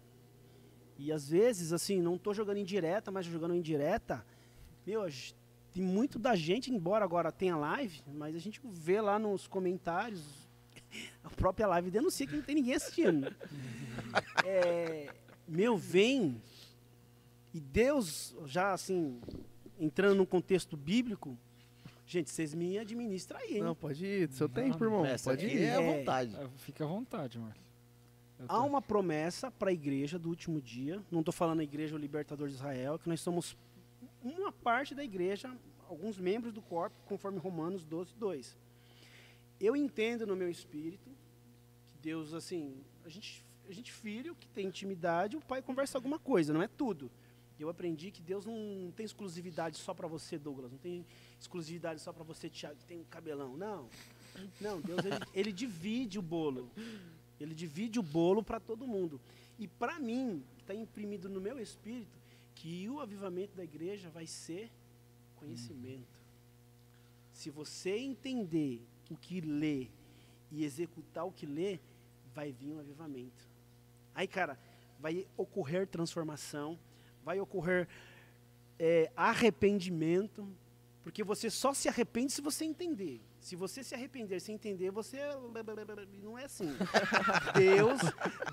E 0.98 1.10
às 1.10 1.28
vezes, 1.28 1.72
assim, 1.72 2.00
não 2.00 2.16
estou 2.16 2.34
jogando 2.34 2.58
em 2.58 2.64
direta, 2.64 3.10
mas 3.10 3.26
jogando 3.26 3.54
em 3.54 3.60
direta, 3.60 4.24
meu, 4.86 5.02
tem 5.72 5.82
muito 5.82 6.18
da 6.18 6.36
gente, 6.36 6.70
embora 6.70 7.04
agora 7.04 7.32
tenha 7.32 7.56
live, 7.56 8.02
mas 8.06 8.36
a 8.36 8.38
gente 8.38 8.60
vê 8.64 9.00
lá 9.00 9.18
nos 9.18 9.46
comentários, 9.48 10.22
a 11.24 11.30
própria 11.30 11.66
live 11.66 11.90
denuncia 11.90 12.26
que 12.26 12.36
não 12.36 12.42
tem 12.42 12.56
ninguém 12.56 12.74
assistindo. 12.74 13.34
É, 14.44 15.12
meu, 15.46 15.76
vem, 15.76 16.40
e 17.52 17.60
Deus, 17.60 18.34
já 18.46 18.72
assim, 18.72 19.20
entrando 19.78 20.16
num 20.16 20.24
contexto 20.26 20.76
bíblico, 20.76 21.36
gente, 22.06 22.30
vocês 22.30 22.54
me 22.54 22.78
administram 22.78 23.38
aí, 23.38 23.56
hein? 23.56 23.62
Não, 23.62 23.74
pode 23.74 24.04
ir, 24.04 24.28
do 24.28 24.34
seu 24.34 24.48
Não, 24.48 24.54
tempo, 24.54 24.82
irmão. 24.84 25.04
Essa 25.04 25.30
Pode 25.30 25.46
ir. 25.46 25.62
é 25.62 25.76
à 25.76 25.82
É. 25.82 25.98
vontade. 25.98 26.36
Ah, 26.36 26.48
Fica 26.58 26.84
à 26.84 26.86
vontade, 26.86 27.38
Marcos. 27.38 27.62
Eu 28.38 28.46
Há 28.48 28.58
tô- 28.60 28.66
uma 28.66 28.82
promessa 28.82 29.50
para 29.50 29.70
a 29.70 29.72
igreja 29.72 30.18
do 30.18 30.28
último 30.28 30.60
dia. 30.60 31.00
Não 31.10 31.20
estou 31.20 31.32
falando 31.32 31.60
a 31.60 31.64
igreja 31.64 31.94
o 31.94 31.98
Libertador 31.98 32.48
de 32.48 32.54
Israel, 32.54 32.98
que 32.98 33.08
nós 33.08 33.20
somos 33.20 33.56
uma 34.22 34.50
parte 34.50 34.94
da 34.94 35.04
igreja, 35.04 35.56
alguns 35.88 36.18
membros 36.18 36.52
do 36.52 36.60
corpo, 36.60 36.96
conforme 37.06 37.38
Romanos 37.38 37.84
12, 37.84 38.12
2. 38.16 38.56
Eu 39.60 39.76
entendo 39.76 40.26
no 40.26 40.34
meu 40.34 40.50
espírito 40.50 41.08
que 41.92 41.98
Deus, 42.02 42.34
assim, 42.34 42.74
a 43.04 43.08
gente, 43.08 43.44
a 43.68 43.72
gente 43.72 43.92
filho 43.92 44.34
que 44.34 44.48
tem 44.48 44.66
intimidade, 44.66 45.36
o 45.36 45.40
pai 45.40 45.62
conversa 45.62 45.98
alguma 45.98 46.18
coisa, 46.18 46.52
não 46.52 46.62
é 46.62 46.68
tudo. 46.68 47.10
Eu 47.58 47.68
aprendi 47.68 48.10
que 48.10 48.20
Deus 48.20 48.44
não 48.44 48.92
tem 48.96 49.06
exclusividade 49.06 49.78
só 49.78 49.94
para 49.94 50.08
você, 50.08 50.36
Douglas, 50.38 50.72
não 50.72 50.78
tem 50.78 51.06
exclusividade 51.40 52.00
só 52.00 52.12
para 52.12 52.24
você, 52.24 52.50
Tiago, 52.50 52.76
que 52.76 52.84
tem 52.84 52.98
um 52.98 53.04
cabelão. 53.04 53.56
Não. 53.56 53.88
Não, 54.60 54.80
Deus 54.80 55.04
ele, 55.04 55.16
ele 55.32 55.52
divide 55.52 56.18
o 56.18 56.22
bolo. 56.22 56.68
Ele 57.40 57.54
divide 57.54 57.98
o 58.00 58.02
bolo 58.02 58.42
para 58.42 58.58
todo 58.58 58.86
mundo. 58.86 59.20
E 59.58 59.68
para 59.68 60.00
mim, 60.00 60.42
está 60.58 60.74
imprimido 60.74 61.28
no 61.28 61.40
meu 61.40 61.60
espírito 61.60 62.18
que 62.54 62.88
o 62.88 63.00
avivamento 63.00 63.56
da 63.56 63.62
igreja 63.62 64.08
vai 64.10 64.26
ser 64.26 64.70
conhecimento. 65.36 66.18
Se 67.32 67.50
você 67.50 67.96
entender 67.96 68.80
o 69.10 69.16
que 69.16 69.40
lê 69.40 69.88
e 70.50 70.64
executar 70.64 71.24
o 71.24 71.32
que 71.32 71.46
lê, 71.46 71.78
vai 72.34 72.50
vir 72.50 72.72
um 72.72 72.80
avivamento. 72.80 73.53
Aí, 74.14 74.26
cara, 74.28 74.58
vai 74.98 75.26
ocorrer 75.36 75.86
transformação, 75.86 76.78
vai 77.24 77.40
ocorrer 77.40 77.88
é, 78.78 79.10
arrependimento, 79.16 80.48
porque 81.02 81.22
você 81.22 81.50
só 81.50 81.74
se 81.74 81.88
arrepende 81.88 82.32
se 82.32 82.40
você 82.40 82.64
entender. 82.64 83.20
Se 83.40 83.56
você 83.56 83.84
se 83.84 83.94
arrepender 83.94 84.40
sem 84.40 84.54
entender, 84.54 84.90
você 84.90 85.18
não 86.22 86.38
é 86.38 86.44
assim. 86.44 86.74
Deus, 87.54 88.00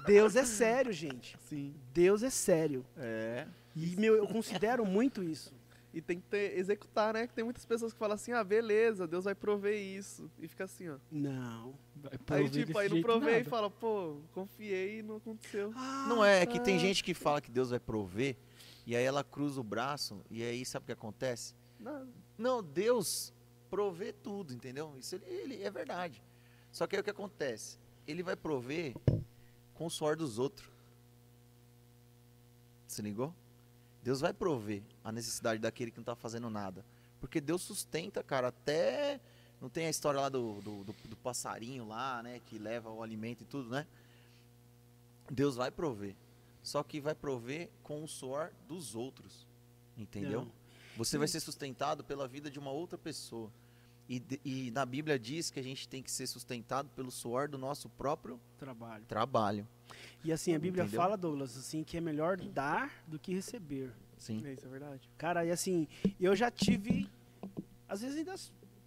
Deus 0.05 0.35
é 0.35 0.43
sério, 0.43 0.91
gente. 0.91 1.37
Sim. 1.47 1.73
Deus 1.93 2.23
é 2.23 2.29
sério. 2.29 2.85
É. 2.97 3.47
E 3.73 3.95
meu, 3.95 4.15
eu 4.17 4.27
considero 4.27 4.85
muito 4.85 5.23
isso. 5.23 5.55
E 5.93 6.01
tem 6.01 6.19
que 6.21 6.27
ter, 6.27 6.57
executar, 6.57 7.13
né? 7.13 7.27
Que 7.27 7.33
tem 7.33 7.43
muitas 7.43 7.65
pessoas 7.65 7.91
que 7.91 7.99
falam 7.99 8.15
assim, 8.15 8.31
ah, 8.31 8.43
beleza, 8.43 9.05
Deus 9.05 9.25
vai 9.25 9.35
prover 9.35 9.75
isso. 9.77 10.31
E 10.39 10.47
fica 10.47 10.63
assim, 10.63 10.87
ó. 10.87 10.97
Não. 11.11 11.75
Vai 11.95 12.39
Aí, 12.39 12.49
tipo, 12.49 12.77
aí 12.77 12.89
não 12.89 13.01
provei 13.01 13.39
e 13.41 13.43
fala, 13.43 13.69
pô, 13.69 14.17
confiei 14.31 14.99
e 14.99 15.03
não 15.03 15.17
aconteceu. 15.17 15.71
Não 16.07 16.23
é, 16.23 16.41
é 16.41 16.45
que 16.45 16.59
tem 16.61 16.79
gente 16.79 17.03
que 17.03 17.13
fala 17.13 17.41
que 17.41 17.51
Deus 17.51 17.71
vai 17.71 17.79
prover, 17.79 18.37
e 18.87 18.95
aí 18.95 19.03
ela 19.03 19.23
cruza 19.23 19.59
o 19.59 19.63
braço, 19.63 20.21
e 20.29 20.41
aí 20.41 20.65
sabe 20.65 20.83
o 20.83 20.85
que 20.87 20.91
acontece? 20.93 21.53
Nada. 21.77 22.07
Não, 22.37 22.63
Deus 22.63 23.33
provê 23.69 24.13
tudo, 24.13 24.53
entendeu? 24.53 24.95
Isso 24.97 25.15
ele, 25.15 25.25
ele- 25.25 25.63
é 25.63 25.69
verdade. 25.69 26.23
Só 26.71 26.87
que 26.87 26.95
aí 26.95 27.01
o 27.01 27.03
que 27.03 27.09
acontece? 27.09 27.77
Ele 28.07 28.23
vai 28.23 28.35
prover 28.35 28.95
com 29.73 29.85
o 29.85 29.89
suor 29.89 30.15
dos 30.15 30.39
outros. 30.39 30.69
Se 32.87 33.01
ligou? 33.01 33.33
Deus 34.03 34.19
vai 34.21 34.33
prover 34.33 34.81
a 35.03 35.11
necessidade 35.11 35.59
daquele 35.59 35.91
que 35.91 35.97
não 35.97 36.01
está 36.03 36.15
fazendo 36.15 36.49
nada. 36.49 36.83
Porque 37.19 37.39
Deus 37.39 37.61
sustenta, 37.61 38.23
cara, 38.23 38.47
até. 38.47 39.19
Não 39.61 39.69
tem 39.69 39.85
a 39.85 39.89
história 39.91 40.19
lá 40.19 40.27
do, 40.27 40.59
do, 40.61 40.83
do- 40.85 40.95
do 41.09 41.15
passarinho 41.17 41.87
lá, 41.87 42.23
né? 42.23 42.41
Que 42.47 42.57
leva 42.57 42.89
o 42.89 43.03
alimento 43.03 43.41
e 43.43 43.45
tudo, 43.45 43.69
né? 43.69 43.85
Deus 45.29 45.55
vai 45.55 45.69
prover. 45.69 46.15
Só 46.63 46.83
que 46.83 46.99
vai 46.99 47.13
prover 47.15 47.69
com 47.83 48.03
o 48.03 48.07
suor 48.07 48.51
dos 48.67 48.95
outros. 48.95 49.45
Entendeu? 49.97 50.45
Não. 50.45 50.51
Você 50.97 51.17
vai 51.17 51.27
ser 51.27 51.39
sustentado 51.39 52.03
pela 52.03 52.27
vida 52.27 52.49
de 52.49 52.59
uma 52.59 52.71
outra 52.71 52.97
pessoa. 52.97 53.51
E, 54.13 54.21
e 54.43 54.71
na 54.71 54.85
Bíblia 54.85 55.17
diz 55.17 55.49
que 55.49 55.57
a 55.57 55.63
gente 55.63 55.87
tem 55.87 56.03
que 56.03 56.11
ser 56.11 56.27
sustentado 56.27 56.89
pelo 56.89 57.09
suor 57.09 57.47
do 57.47 57.57
nosso 57.57 57.87
próprio 57.87 58.37
Trabalho. 58.59 59.05
trabalho. 59.07 59.65
E 60.21 60.33
assim, 60.33 60.53
a 60.53 60.59
Bíblia 60.59 60.83
Entendeu? 60.83 60.99
fala, 60.99 61.15
Douglas, 61.15 61.57
assim, 61.57 61.81
que 61.81 61.95
é 61.95 62.01
melhor 62.01 62.35
dar 62.35 62.91
do 63.07 63.17
que 63.17 63.33
receber. 63.33 63.89
Sim. 64.17 64.45
É, 64.45 64.51
isso 64.51 64.65
é 64.65 64.69
verdade. 64.69 65.09
Cara, 65.17 65.45
e 65.45 65.51
assim, 65.51 65.87
eu 66.19 66.35
já 66.35 66.51
tive. 66.51 67.09
Às 67.87 68.01
vezes 68.01 68.17
ainda, 68.17 68.35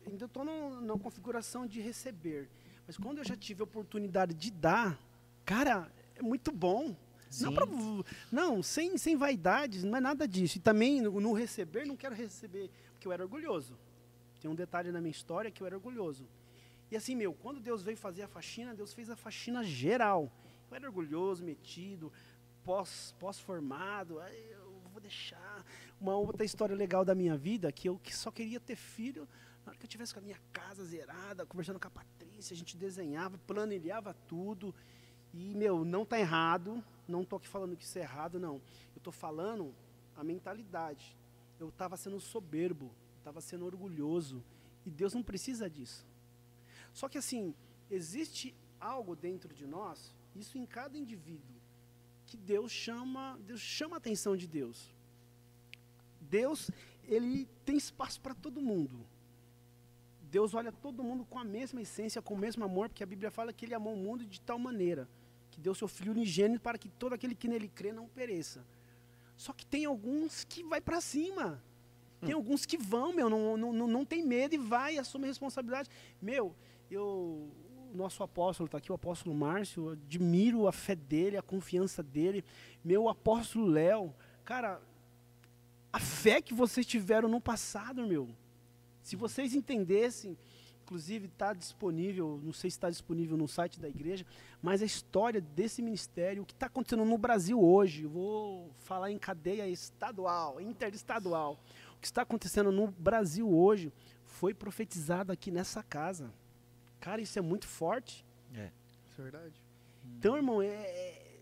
ainda 0.07 0.25
estou 0.27 0.45
na 0.45 0.99
configuração 0.99 1.67
de 1.67 1.81
receber. 1.81 2.47
Mas 2.87 2.99
quando 2.99 3.17
eu 3.19 3.25
já 3.25 3.35
tive 3.35 3.63
a 3.63 3.65
oportunidade 3.65 4.35
de 4.35 4.51
dar, 4.51 4.99
cara, 5.43 5.91
é 6.17 6.21
muito 6.23 6.53
bom. 6.53 6.89
Não, 7.41 7.49
Sim. 7.51 7.55
pra- 7.55 7.67
não 8.31 8.63
sem, 8.63 8.99
sem 8.99 9.17
vaidades, 9.17 9.83
não 9.85 9.97
é 9.97 10.01
nada 10.01 10.29
disso. 10.29 10.59
E 10.59 10.61
também 10.61 11.01
no, 11.01 11.19
no 11.19 11.33
receber, 11.33 11.87
não 11.87 11.97
quero 11.97 12.15
receber, 12.15 12.71
porque 12.93 13.09
eu 13.09 13.13
era 13.13 13.23
orgulhoso. 13.25 13.75
Tem 14.45 14.51
um 14.51 14.55
detalhe 14.55 14.93
na 14.93 15.01
minha 15.01 15.11
história 15.11 15.51
que 15.51 15.63
eu 15.63 15.67
era 15.67 15.75
orgulhoso. 15.75 16.29
E 16.91 16.97
assim, 16.99 17.15
meu, 17.17 17.33
quando 17.33 17.61
Deus 17.61 17.83
veio 17.83 17.97
fazer 17.97 18.21
a 18.25 18.29
faxina, 18.29 18.75
Deus 18.75 18.93
fez 18.93 19.09
a 19.09 19.17
faxina 19.17 19.65
geral. 19.65 20.31
Eu 20.71 20.77
era 20.77 20.87
orgulhoso, 20.87 21.43
metido, 21.43 22.13
pós- 22.63 23.15
pós-formado. 23.19 24.21
aí 24.21 24.51
eu 24.51 24.83
vou 24.93 25.01
deixar. 25.01 25.65
Uma 25.99 26.15
outra 26.15 26.45
história 26.45 26.77
legal 26.77 27.07
da 27.07 27.15
minha 27.15 27.39
vida, 27.39 27.73
que 27.73 27.89
eu 27.89 27.99
que 27.99 28.15
só 28.15 28.31
queria 28.31 28.61
ter 28.61 28.77
filho 28.77 29.27
na 29.65 29.71
hora 29.71 29.79
que 29.79 29.87
eu 29.87 29.89
tivesse 29.89 30.13
com 30.13 30.21
a 30.21 30.23
minha 30.23 30.39
casa 30.53 30.85
zerada, 30.85 31.47
conversando 31.47 31.81
com 31.81 31.89
a 31.89 31.91
Patrícia, 31.91 32.53
a 32.53 32.57
gente 32.59 32.77
desenhava, 32.77 33.39
planilhava 33.47 34.13
tudo. 34.29 34.75
E, 35.33 35.55
meu, 35.55 35.87
não 35.87 36.05
tá 36.05 36.21
errado, 36.21 36.85
não 37.09 37.25
tô 37.25 37.37
aqui 37.37 37.49
falando 37.49 37.75
que 37.79 37.85
isso 37.85 37.99
é 37.99 38.03
errado, 38.03 38.39
não. 38.39 38.61
Eu 38.95 39.01
tô 39.03 39.11
falando 39.11 39.75
a 40.15 40.23
mentalidade. 40.23 41.17
Eu 41.59 41.71
estava 41.71 41.97
sendo 41.97 42.21
soberbo, 42.21 42.95
estava 43.25 43.41
sendo 43.41 43.65
orgulhoso. 43.65 44.45
E 44.85 44.91
Deus 44.91 45.15
não 45.15 45.23
precisa 45.23 45.69
disso. 45.69 46.07
Só 46.93 47.09
que 47.09 47.19
assim, 47.19 47.55
existe 47.91 48.55
algo 48.79 49.17
dentro 49.17 49.53
de 49.55 49.67
nós, 49.67 50.15
isso 50.37 50.59
em 50.59 50.67
cada 50.67 50.99
indivíduo, 50.99 51.57
que 52.27 52.37
Deus 52.37 52.71
chama, 52.71 53.39
Deus 53.47 53.61
chama 53.61 53.97
a 53.97 53.99
atenção 53.99 54.37
de 54.37 54.47
Deus. 54.47 54.95
Deus, 56.21 56.71
ele 57.03 57.49
tem 57.65 57.77
espaço 57.77 58.21
para 58.21 58.35
todo 58.35 58.61
mundo. 58.61 59.07
Deus 60.23 60.53
olha 60.53 60.73
todo 60.73 61.03
mundo 61.03 61.25
com 61.25 61.39
a 61.39 61.45
mesma 61.45 61.81
essência, 61.81 62.21
com 62.21 62.35
o 62.35 62.39
mesmo 62.39 62.65
amor, 62.65 62.89
porque 62.89 63.05
a 63.05 63.07
Bíblia 63.07 63.31
fala 63.31 63.53
que 63.53 63.65
ele 63.65 63.75
amou 63.75 63.95
o 63.95 63.97
mundo 63.97 64.25
de 64.27 64.41
tal 64.41 64.59
maneira 64.59 65.09
que 65.55 65.61
deu 65.61 65.73
seu 65.73 65.87
filho 65.87 66.11
unigênito 66.11 66.61
para 66.61 66.77
que 66.77 66.89
todo 66.89 67.13
aquele 67.13 67.33
que 67.33 67.47
nele 67.47 67.69
crê 67.69 67.93
não 67.93 68.09
pereça. 68.09 68.67
Só 69.37 69.53
que 69.53 69.65
tem 69.65 69.85
alguns 69.85 70.43
que 70.43 70.65
vai 70.65 70.81
para 70.81 71.01
cima. 71.01 71.63
Tem 72.25 72.35
alguns 72.35 72.65
que 72.67 72.77
vão, 72.77 73.13
meu, 73.13 73.29
não, 73.29 73.57
não, 73.57 73.73
não, 73.73 73.87
não 73.87 74.05
tem 74.05 74.23
medo 74.25 74.55
e 74.55 74.59
vai, 74.59 74.99
assume 74.99 75.25
a 75.25 75.29
responsabilidade. 75.29 75.89
Meu, 76.21 76.55
eu, 76.91 77.51
o 77.93 77.97
nosso 77.97 78.23
apóstolo 78.23 78.67
está 78.67 78.79
aqui, 78.79 78.91
o 78.91 78.95
apóstolo 78.95 79.35
Márcio, 79.35 79.91
admiro 79.91 80.67
a 80.67 80.73
fé 80.73 80.95
dele, 80.95 81.37
a 81.37 81.43
confiança 81.43 82.03
dele. 82.03 82.45
Meu 82.85 83.09
apóstolo 83.09 83.67
Léo, 83.67 84.13
cara, 84.45 84.81
a 85.93 86.01
fé 86.01 86.43
que 86.43 86.53
vocês 86.53 86.85
tiveram 86.85 87.29
no 87.29 87.41
passado, 87.41 88.07
meu. 88.07 88.29
Se 89.01 89.15
vocês 89.15 89.55
entendessem, 89.55 90.37
inclusive 90.83 91.27
está 91.27 91.53
disponível, 91.53 92.41
não 92.43 92.53
sei 92.53 92.69
se 92.69 92.77
está 92.77 92.91
disponível 92.91 93.37
no 93.37 93.47
site 93.47 93.81
da 93.81 93.89
igreja, 93.89 94.27
mas 94.61 94.83
a 94.83 94.85
história 94.85 95.41
desse 95.41 95.81
ministério, 95.81 96.43
o 96.43 96.47
que 96.47 96.53
está 96.53 96.67
acontecendo 96.67 97.05
no 97.05 97.17
Brasil 97.17 97.63
hoje, 97.63 98.07
vou 98.07 98.71
falar 98.81 99.11
em 99.11 99.19
cadeia 99.19 99.69
estadual, 99.69 100.61
interestadual. 100.61 101.59
O 102.05 102.07
que 102.07 102.11
está 102.11 102.21
acontecendo 102.21 102.71
no 102.71 102.89
Brasil 102.89 103.51
hoje 103.51 103.91
foi 104.27 104.53
profetizado 104.53 105.33
aqui 105.33 105.51
nessa 105.51 105.83
casa. 105.83 106.31
Cara, 107.01 107.23
isso 107.23 107.39
é 107.39 107.41
muito 107.41 107.67
forte. 107.67 108.27
Isso 109.09 109.23
é 109.23 109.23
verdade. 109.23 109.55
Então, 110.19 110.37
irmão, 110.37 110.61
é, 110.61 110.67
é- 110.69 111.41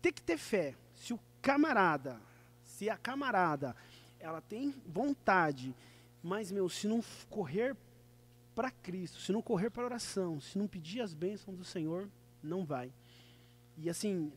tem 0.00 0.10
que 0.10 0.22
ter 0.22 0.38
fé. 0.38 0.74
Se 0.94 1.12
o 1.12 1.20
camarada, 1.42 2.18
se 2.64 2.88
a 2.88 2.96
camarada, 2.96 3.76
ela 4.18 4.40
tem 4.40 4.72
vontade, 4.86 5.76
mas, 6.22 6.50
meu, 6.50 6.70
se 6.70 6.88
não 6.88 7.04
correr 7.28 7.76
para 8.54 8.70
Cristo, 8.70 9.20
se 9.20 9.32
não 9.32 9.42
correr 9.42 9.68
para 9.68 9.84
oração, 9.84 10.40
se 10.40 10.56
não 10.56 10.66
pedir 10.66 11.02
as 11.02 11.12
bênçãos 11.12 11.58
do 11.58 11.64
Senhor, 11.64 12.08
não 12.42 12.64
vai. 12.64 12.90
E 13.76 13.90
assim, 13.90 14.32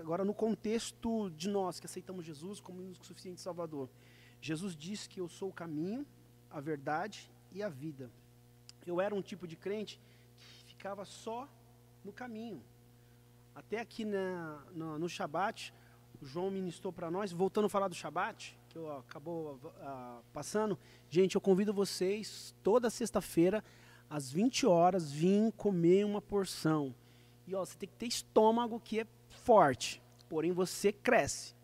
agora 0.00 0.24
no 0.24 0.34
contexto 0.34 1.30
de 1.30 1.48
nós 1.48 1.78
que 1.78 1.86
aceitamos 1.86 2.26
Jesus 2.26 2.58
como 2.58 2.80
único 2.80 3.04
e 3.04 3.06
suficiente 3.06 3.40
Salvador, 3.40 3.88
Jesus 4.46 4.76
disse 4.76 5.08
que 5.08 5.20
eu 5.20 5.28
sou 5.28 5.48
o 5.48 5.52
caminho, 5.52 6.06
a 6.48 6.60
verdade 6.60 7.28
e 7.50 7.64
a 7.64 7.68
vida. 7.68 8.08
Eu 8.86 9.00
era 9.00 9.12
um 9.12 9.20
tipo 9.20 9.44
de 9.44 9.56
crente 9.56 10.00
que 10.36 10.46
ficava 10.66 11.04
só 11.04 11.48
no 12.04 12.12
caminho. 12.12 12.62
Até 13.56 13.80
aqui 13.80 14.04
na, 14.04 14.62
no, 14.72 14.98
no 15.00 15.08
Shabat, 15.08 15.74
o 16.22 16.24
João 16.24 16.48
ministrou 16.48 16.92
para 16.92 17.10
nós, 17.10 17.32
voltando 17.32 17.64
a 17.64 17.68
falar 17.68 17.88
do 17.88 17.96
Shabat, 17.96 18.56
que 18.68 18.78
eu, 18.78 18.98
acabou 18.98 19.58
ah, 19.80 20.20
passando. 20.32 20.78
Gente, 21.10 21.34
eu 21.34 21.40
convido 21.40 21.74
vocês 21.74 22.54
toda 22.62 22.88
sexta-feira, 22.88 23.64
às 24.08 24.30
20 24.30 24.64
horas, 24.64 25.10
vir 25.10 25.52
comer 25.56 26.06
uma 26.06 26.22
porção. 26.22 26.94
E 27.48 27.54
ó, 27.56 27.64
você 27.64 27.76
tem 27.76 27.88
que 27.88 27.96
ter 27.96 28.06
estômago 28.06 28.78
que 28.78 29.00
é 29.00 29.06
forte, 29.28 30.00
porém 30.28 30.52
você 30.52 30.92
cresce. 30.92 31.55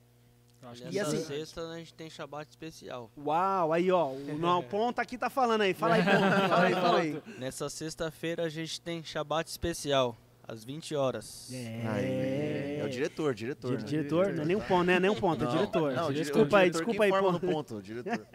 Acho 0.62 0.84
E 0.88 0.94
E 0.94 1.00
assim- 1.00 1.18
sexta 1.24 1.60
a 1.68 1.76
gente 1.78 1.92
tem 1.94 2.08
Shabat 2.08 2.48
especial. 2.50 3.10
Uau, 3.16 3.72
aí 3.72 3.90
ó, 3.90 4.08
o 4.10 4.18
não, 4.38 4.62
Ponta 4.62 5.02
aqui 5.02 5.18
tá 5.18 5.28
falando 5.28 5.62
aí, 5.62 5.74
fala 5.74 5.94
aí, 5.96 6.02
Ponta, 6.04 6.18
Fala 6.48 6.64
aí, 6.66 6.72
fala 6.74 6.98
aí. 7.00 7.22
Nessa 7.38 7.68
sexta-feira 7.68 8.44
a 8.44 8.48
gente 8.48 8.80
tem 8.80 9.02
Shabat 9.02 9.50
especial, 9.50 10.16
às 10.46 10.62
20 10.64 10.94
horas. 10.94 11.50
Aí, 11.52 12.78
é 12.80 12.82
o 12.84 12.88
diretor, 12.88 13.34
diretor. 13.34 13.70
Dire- 13.76 13.82
né? 13.82 13.88
diretor, 13.88 14.32
não 14.32 14.42
é 14.42 14.46
nem 14.46 14.56
um 14.56 14.60
ponto, 14.60 14.84
não 14.86 14.92
é 14.94 15.00
nem 15.00 15.10
um 15.10 15.14
ponto, 15.18 15.42
é 15.42 15.46
Não, 15.46 15.52
diretor. 15.52 15.92
Não, 15.94 16.08
o 16.08 16.12
desculpa 16.14 16.56
o 16.56 16.58
aí, 16.58 16.70
desculpa 16.70 17.02
aí, 17.04 17.10
informa 17.10 17.32
ponto. 17.32 17.46
no 17.46 17.52
ponto, 17.52 17.74
o 17.76 17.82
diretor. 17.82 18.26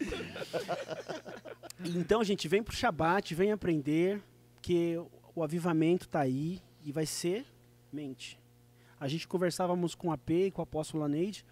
Então, 1.84 2.22
gente, 2.22 2.46
vem 2.48 2.62
pro 2.62 2.74
Shabat, 2.74 3.34
vem 3.34 3.50
aprender, 3.52 4.22
que 4.60 4.96
o 5.34 5.42
avivamento 5.42 6.08
tá 6.08 6.20
aí 6.20 6.60
e 6.84 6.92
vai 6.92 7.06
ser 7.06 7.44
mente. 7.92 8.38
A 9.00 9.08
gente 9.08 9.26
conversávamos 9.26 9.94
com 9.94 10.12
a 10.12 10.16
P 10.18 10.46
e 10.46 10.50
com 10.50 10.60
o 10.60 10.64
apóstolo 10.64 11.02
Aneide, 11.02 11.44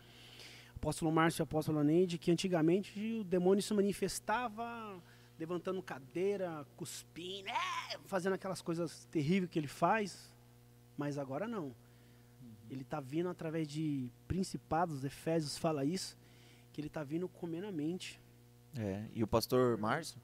apóstolo 0.81 1.13
Márcio 1.13 1.43
e 1.43 1.45
apóstolo 1.45 1.79
Aneide, 1.79 2.17
que 2.17 2.31
antigamente 2.31 3.19
o 3.21 3.25
demônio 3.25 3.63
se 3.63 3.75
manifestava 3.75 4.99
levantando 5.39 5.83
cadeira, 5.83 6.67
cuspindo, 6.77 7.49
é, 7.49 7.99
fazendo 8.07 8.33
aquelas 8.35 8.61
coisas 8.61 9.07
terríveis 9.11 9.51
que 9.51 9.59
ele 9.59 9.67
faz, 9.67 10.33
mas 10.97 11.19
agora 11.19 11.47
não. 11.47 11.75
Ele 12.71 12.83
está 12.83 13.01
vindo 13.01 13.29
através 13.29 13.69
de 13.69 14.11
principados, 14.27 15.05
Efésios 15.05 15.59
fala 15.59 15.85
isso, 15.85 16.17
que 16.73 16.81
ele 16.81 16.89
está 16.89 17.03
vindo 17.03 17.29
comendo 17.29 17.67
a 17.67 17.73
mente. 17.73 18.21
É, 18.77 19.05
e 19.13 19.23
o 19.23 19.27
pastor 19.27 19.77
Márcio, 19.77 20.21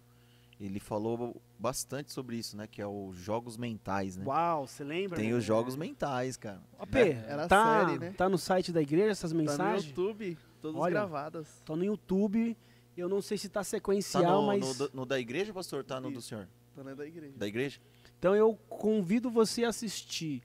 ele 0.60 0.80
falou 0.80 1.40
bastante 1.58 2.12
sobre 2.12 2.36
isso, 2.36 2.56
né? 2.56 2.66
Que 2.66 2.80
é 2.80 2.86
os 2.86 3.16
jogos 3.16 3.56
mentais, 3.56 4.16
né? 4.16 4.24
Uau, 4.24 4.66
você 4.66 4.84
lembra? 4.84 5.16
Tem 5.18 5.30
né? 5.30 5.36
os 5.36 5.44
jogos 5.44 5.76
mentais, 5.76 6.36
cara. 6.36 6.62
Ó, 6.78 6.86
P, 6.86 7.10
Era 7.26 7.48
tá, 7.48 7.86
série, 7.86 7.98
né? 7.98 8.14
tá 8.16 8.28
no 8.28 8.38
site 8.38 8.72
da 8.72 8.80
igreja 8.80 9.10
essas 9.10 9.32
Tá 9.32 9.36
no 9.36 9.42
mensagens? 9.42 9.86
YouTube, 9.86 10.38
todas 10.56 10.80
Olha, 10.80 10.92
gravadas. 10.92 11.62
Tô 11.64 11.76
no 11.76 11.84
YouTube. 11.84 12.56
Eu 12.96 13.08
não 13.08 13.20
sei 13.20 13.36
se 13.36 13.48
tá 13.48 13.60
Tá 13.60 13.64
sequencial, 13.64 14.40
no, 14.42 14.46
mas. 14.46 14.60
no 14.60 14.74
da- 14.74 14.94
no 14.94 15.06
da 15.06 15.20
igreja, 15.20 15.52
pastor? 15.52 15.84
Tá 15.84 16.00
no 16.00 16.10
do 16.10 16.20
senhor? 16.22 16.48
Tá 16.74 16.82
na 16.82 16.94
da 16.94 17.06
igreja. 17.06 17.34
Da 17.36 17.46
igreja? 17.46 17.80
Então 18.18 18.34
eu 18.34 18.54
convido 18.68 19.30
você 19.30 19.64
a 19.64 19.68
assistir. 19.68 20.42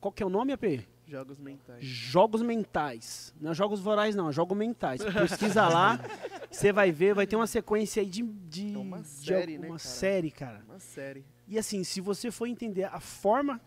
Qual 0.00 0.10
que 0.10 0.22
é 0.22 0.26
o 0.26 0.30
nome, 0.30 0.52
AP? 0.52 0.64
Jogos 1.06 1.38
mentais. 1.38 1.84
Jogos 1.84 2.42
mentais. 2.42 3.34
Não 3.40 3.50
é 3.50 3.54
jogos 3.54 3.80
vorais, 3.80 4.14
não, 4.16 4.30
é 4.30 4.32
jogos 4.32 4.56
mentais. 4.56 5.02
Pesquisa 5.04 5.68
lá, 5.68 6.00
você 6.50 6.72
vai 6.72 6.90
ver, 6.90 7.14
vai 7.14 7.26
ter 7.26 7.36
uma 7.36 7.46
sequência 7.46 8.00
aí 8.00 8.08
de. 8.08 8.22
de 8.22 8.72
É 8.74 8.78
uma 8.78 9.00
de 9.02 9.08
série, 9.08 9.58
né, 9.58 9.66
Uma 9.68 9.76
cara? 9.76 9.78
série, 9.78 10.30
cara. 10.30 10.62
Uma 10.66 10.78
série. 10.78 11.24
E 11.46 11.58
assim, 11.58 11.84
se 11.84 12.00
você 12.00 12.30
for 12.30 12.46
entender 12.46 12.84
a 12.84 12.98
forma 13.00 13.60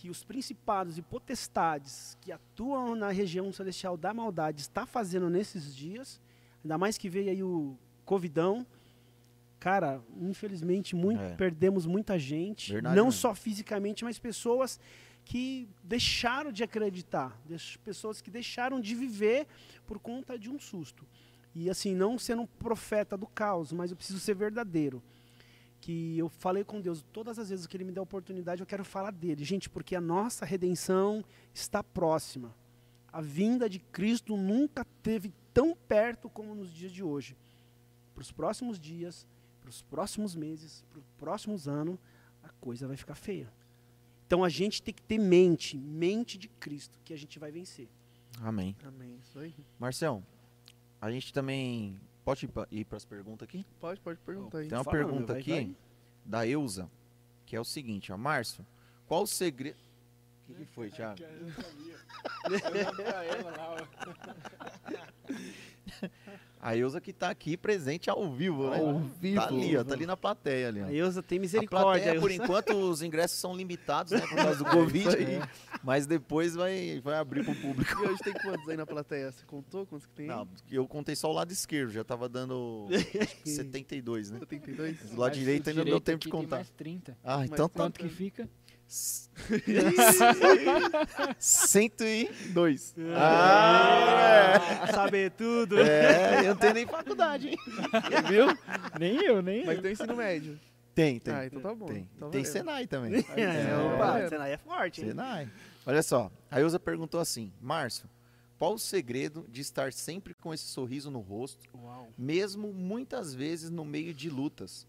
que 0.00 0.08
os 0.08 0.22
principados 0.22 0.96
e 0.96 1.02
potestades 1.02 2.16
que 2.20 2.30
atuam 2.30 2.94
na 2.94 3.10
região 3.10 3.52
celestial 3.52 3.96
da 3.96 4.14
maldade 4.14 4.60
está 4.60 4.86
fazendo 4.86 5.28
nesses 5.28 5.74
dias, 5.74 6.20
ainda 6.62 6.78
mais 6.78 6.96
que 6.96 7.08
veio 7.08 7.30
aí 7.30 7.42
o 7.42 7.76
Covidão, 8.04 8.64
cara, 9.58 10.00
infelizmente 10.20 10.94
muito, 10.94 11.20
É. 11.20 11.34
perdemos 11.34 11.84
muita 11.84 12.16
gente, 12.18 12.72
Verdade 12.74 12.94
não 12.96 13.06
mesmo. 13.06 13.20
só 13.20 13.34
fisicamente, 13.34 14.04
mas 14.04 14.18
pessoas 14.20 14.78
que 15.24 15.68
deixaram 15.82 16.52
de 16.52 16.62
acreditar, 16.62 17.36
pessoas 17.84 18.20
que 18.20 18.30
deixaram 18.30 18.80
de 18.80 18.94
viver 18.94 19.46
por 19.84 19.98
conta 19.98 20.38
de 20.38 20.48
um 20.48 20.58
susto. 20.60 21.04
E 21.54 21.68
assim, 21.68 21.92
não 21.94 22.16
sendo 22.18 22.42
um 22.42 22.46
profeta 22.46 23.16
do 23.16 23.26
caos, 23.26 23.72
mas 23.72 23.90
eu 23.90 23.96
preciso 23.96 24.20
ser 24.20 24.34
verdadeiro 24.34 25.02
que 25.80 26.18
eu 26.18 26.28
falei 26.28 26.64
com 26.64 26.80
Deus 26.80 27.04
todas 27.12 27.38
as 27.38 27.50
vezes 27.50 27.66
que 27.66 27.76
Ele 27.76 27.84
me 27.84 27.92
dá 27.92 28.00
a 28.00 28.02
oportunidade, 28.02 28.60
eu 28.60 28.66
quero 28.66 28.84
falar 28.84 29.12
dele. 29.12 29.44
Gente, 29.44 29.70
porque 29.70 29.94
a 29.94 30.00
nossa 30.00 30.44
redenção 30.44 31.24
está 31.54 31.82
próxima. 31.82 32.54
A 33.12 33.20
vinda 33.20 33.68
de 33.68 33.78
Cristo 33.78 34.36
nunca 34.36 34.84
teve 35.02 35.32
tão 35.54 35.74
perto 35.74 36.28
como 36.28 36.54
nos 36.54 36.72
dias 36.72 36.92
de 36.92 37.02
hoje. 37.02 37.36
Para 38.14 38.22
os 38.22 38.32
próximos 38.32 38.78
dias, 38.78 39.26
para 39.60 39.70
os 39.70 39.82
próximos 39.82 40.34
meses, 40.34 40.84
para 40.90 40.98
os 40.98 41.04
próximos 41.18 41.68
anos, 41.68 41.98
a 42.42 42.48
coisa 42.60 42.86
vai 42.86 42.96
ficar 42.96 43.14
feia. 43.14 43.52
Então 44.26 44.44
a 44.44 44.48
gente 44.48 44.82
tem 44.82 44.92
que 44.92 45.02
ter 45.02 45.18
mente, 45.18 45.76
mente 45.76 46.36
de 46.36 46.48
Cristo, 46.48 46.98
que 47.04 47.14
a 47.14 47.16
gente 47.16 47.38
vai 47.38 47.50
vencer. 47.50 47.88
Amém. 48.42 48.76
Amém. 48.84 49.18
Isso 49.22 49.38
aí. 49.38 49.54
Marcião, 49.78 50.22
a 51.00 51.10
gente 51.10 51.32
também. 51.32 51.98
Pode 52.28 52.44
ir 52.44 52.48
pra- 52.48 52.66
para 52.86 52.96
as 52.98 53.06
perguntas 53.06 53.48
aqui? 53.48 53.64
Pode, 53.80 54.00
pode 54.00 54.18
perguntar 54.18 54.58
aí. 54.58 54.68
Tem 54.68 54.76
uma 54.76 54.84
Fala, 54.84 54.98
meu, 54.98 55.06
pergunta 55.06 55.32
vai, 55.32 55.40
aqui 55.40 55.50
vai. 55.50 55.76
da 56.26 56.46
Eusa, 56.46 56.90
que 57.46 57.56
é 57.56 57.60
o 57.60 57.64
seguinte, 57.64 58.12
ó. 58.12 58.18
Márcio, 58.18 58.66
qual 59.06 59.22
o 59.22 59.26
segredo. 59.26 59.78
O 60.42 60.52
que, 60.52 60.66
que 60.66 60.66
foi, 60.66 60.90
Thiago? 60.90 61.22
A 66.60 66.76
Eusa 66.76 67.00
que 67.00 67.12
tá 67.12 67.30
aqui 67.30 67.56
presente 67.56 68.10
ao 68.10 68.32
vivo, 68.32 68.68
né? 68.68 68.80
Ao 68.80 68.98
vivo. 68.98 69.36
Tá 69.40 69.46
ali, 69.46 69.76
ó. 69.76 69.84
Tá 69.84 69.94
ali 69.94 70.04
na 70.06 70.16
plateia 70.16 70.66
ali, 70.66 70.82
ó. 70.82 70.86
A 70.86 70.92
Eusa 70.92 71.22
tem 71.22 71.38
A 71.38 71.40
misericórdia. 71.40 72.02
plateia, 72.02 72.20
por 72.20 72.32
enquanto, 72.32 72.72
os 72.74 73.00
ingressos 73.00 73.38
são 73.38 73.54
limitados, 73.56 74.10
né? 74.10 74.18
Por 74.26 74.34
causa 74.34 74.64
do 74.64 74.66
É 74.68 74.72
Covid. 74.72 75.24
né, 75.24 75.48
Mas 75.84 76.04
depois 76.04 76.56
vai, 76.56 77.00
vai 77.00 77.14
abrir 77.14 77.44
pro 77.44 77.54
público. 77.54 78.02
E 78.02 78.08
hoje 78.08 78.18
tem 78.24 78.32
quantos 78.32 78.68
aí 78.68 78.76
na 78.76 78.84
plateia? 78.84 79.30
Você 79.30 79.44
contou 79.46 79.86
quantos 79.86 80.04
que 80.08 80.14
tem? 80.14 80.26
Não, 80.26 80.48
eu 80.68 80.84
contei 80.88 81.14
só 81.14 81.30
o 81.30 81.32
lado 81.32 81.52
esquerdo, 81.52 81.92
já 81.92 82.02
tava 82.02 82.28
dando 82.28 82.88
72, 83.44 84.30
né? 84.32 84.38
72? 84.40 85.10
Do 85.10 85.20
lado 85.20 85.34
direito 85.34 85.66
o 85.66 85.70
ainda 85.70 85.84
não 85.84 85.90
deu 85.92 86.00
tempo 86.00 86.24
de 86.24 86.28
contar. 86.28 86.56
mais 86.56 86.70
30. 86.70 87.16
Ah, 87.22 87.44
então 87.44 87.68
tá. 87.68 87.84
Quanto 87.84 88.00
que 88.00 88.08
fica? 88.08 88.48
102. 91.38 92.94
Ah, 93.16 94.86
saber 94.92 95.30
tudo. 95.32 95.78
É, 95.80 96.40
eu 96.40 96.48
não 96.50 96.56
tenho 96.56 96.74
nem 96.74 96.86
faculdade, 96.86 97.48
hein? 97.48 97.56
Viu? 98.28 98.46
Nem 98.98 99.24
eu, 99.24 99.42
nem 99.42 99.64
Mas 99.64 99.76
eu. 99.76 99.82
tem 99.82 99.92
ensino 99.92 100.16
médio. 100.16 100.58
Tem, 100.94 101.18
tem. 101.20 101.34
Ah, 101.34 101.46
então 101.46 101.60
tá 101.60 101.74
bom. 101.74 101.86
Tem, 101.86 102.08
Então 102.16 102.30
tem. 102.30 102.44
Senai 102.44 102.86
também. 102.86 103.24
É, 103.36 103.40
É, 103.42 103.76
opa, 103.94 104.18
é. 104.18 104.28
Senai 104.28 104.52
é 104.52 104.56
forte, 104.56 105.00
hein? 105.02 105.08
Senai. 105.08 105.48
Olha 105.86 106.02
só, 106.02 106.30
a 106.50 106.60
Ilza 106.60 106.80
perguntou 106.80 107.20
assim: 107.20 107.52
Márcio, 107.60 108.08
qual 108.58 108.74
o 108.74 108.78
segredo 108.78 109.46
de 109.48 109.60
estar 109.60 109.92
sempre 109.92 110.34
com 110.34 110.52
esse 110.52 110.64
sorriso 110.64 111.10
no 111.10 111.20
rosto, 111.20 111.68
Uau. 111.74 112.08
mesmo 112.18 112.72
muitas 112.72 113.32
vezes 113.34 113.70
no 113.70 113.84
meio 113.84 114.12
de 114.12 114.28
lutas? 114.28 114.86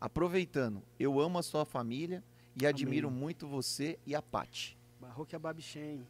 Aproveitando, 0.00 0.82
eu 1.00 1.18
amo 1.18 1.38
a 1.38 1.42
sua 1.42 1.64
família 1.64 2.22
e 2.60 2.66
admiro 2.66 3.10
muito 3.10 3.46
você 3.46 3.98
e 4.06 4.14
a 4.14 4.22
Pati. 4.22 4.76
Barroque 5.00 5.34
a 5.34 5.38
Babichem. 5.38 6.06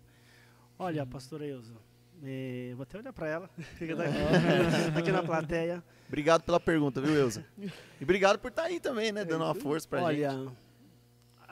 Olha, 0.79 1.05
pastora 1.05 1.47
Elza, 1.47 1.75
é, 2.23 2.73
vou 2.75 2.83
até 2.85 2.99
olhar 2.99 3.13
para 3.13 3.29
ela, 3.29 3.49
fica 3.77 3.95
É. 4.05 4.99
aqui 4.99 5.11
na 5.13 5.23
plateia. 5.23 5.83
Obrigado 6.07 6.43
pela 6.43 6.59
pergunta, 6.61 7.01
viu, 7.01 7.15
Elza? 7.15 7.45
E 7.59 8.03
obrigado 8.03 8.39
por 8.39 8.51
estar 8.51 8.63
aí 8.65 8.81
também, 8.81 9.13
né? 9.13 9.25
Dando 9.25 9.45
uma 9.45 9.55
força 9.55 9.87
pra 9.89 10.03
Olha, 10.03 10.31
gente. 10.31 10.53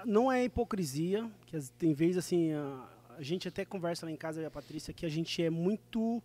não 0.04 0.30
é 0.30 0.44
hipocrisia, 0.44 1.30
que 1.46 1.58
tem 1.78 1.92
vezes 1.92 2.18
assim, 2.18 2.52
a, 2.52 2.88
a 3.18 3.22
gente 3.22 3.48
até 3.48 3.64
conversa 3.64 4.06
lá 4.06 4.12
em 4.12 4.16
casa, 4.16 4.38
eu 4.40 4.44
e 4.44 4.46
a 4.46 4.50
Patrícia, 4.50 4.94
que 4.94 5.04
a 5.04 5.08
gente 5.10 5.42
é 5.42 5.50
muito 5.50 6.22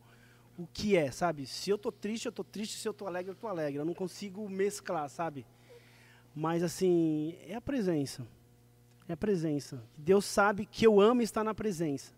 o 0.57 0.67
que 0.71 0.95
é, 0.95 1.09
sabe? 1.11 1.45
Se 1.47 1.69
eu 1.69 1.77
tô 1.77 1.91
triste, 1.91 2.25
eu 2.27 2.31
tô 2.31 2.43
triste, 2.43 2.77
se 2.77 2.87
eu 2.87 2.93
tô 2.93 3.07
alegre, 3.07 3.31
eu 3.31 3.35
tô 3.35 3.47
alegre. 3.47 3.79
Eu 3.79 3.85
não 3.85 3.93
consigo 3.93 4.47
mesclar, 4.47 5.09
sabe? 5.09 5.45
Mas 6.35 6.61
assim, 6.63 7.35
é 7.47 7.55
a 7.55 7.61
presença. 7.61 8.25
É 9.11 9.13
a 9.13 9.17
presença. 9.17 9.83
Deus 9.97 10.23
sabe 10.23 10.65
que 10.65 10.87
eu 10.87 11.01
amo 11.01 11.21
estar 11.21 11.43
na 11.43 11.53
presença. 11.53 12.13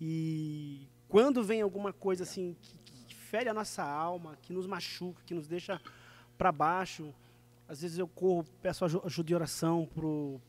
E 0.00 0.88
quando 1.06 1.44
vem 1.44 1.60
alguma 1.60 1.92
coisa 1.92 2.22
assim 2.22 2.56
que, 2.58 2.74
que 3.06 3.14
fere 3.14 3.50
a 3.50 3.54
nossa 3.54 3.82
alma, 3.82 4.38
que 4.40 4.50
nos 4.50 4.66
machuca, 4.66 5.20
que 5.26 5.34
nos 5.34 5.46
deixa 5.46 5.78
para 6.38 6.50
baixo, 6.50 7.12
às 7.68 7.82
vezes 7.82 7.98
eu 7.98 8.08
corro, 8.08 8.46
peço 8.62 8.82
aju- 8.82 9.02
ajuda 9.04 9.26
de 9.26 9.34
oração 9.34 9.86
pro 9.94 10.40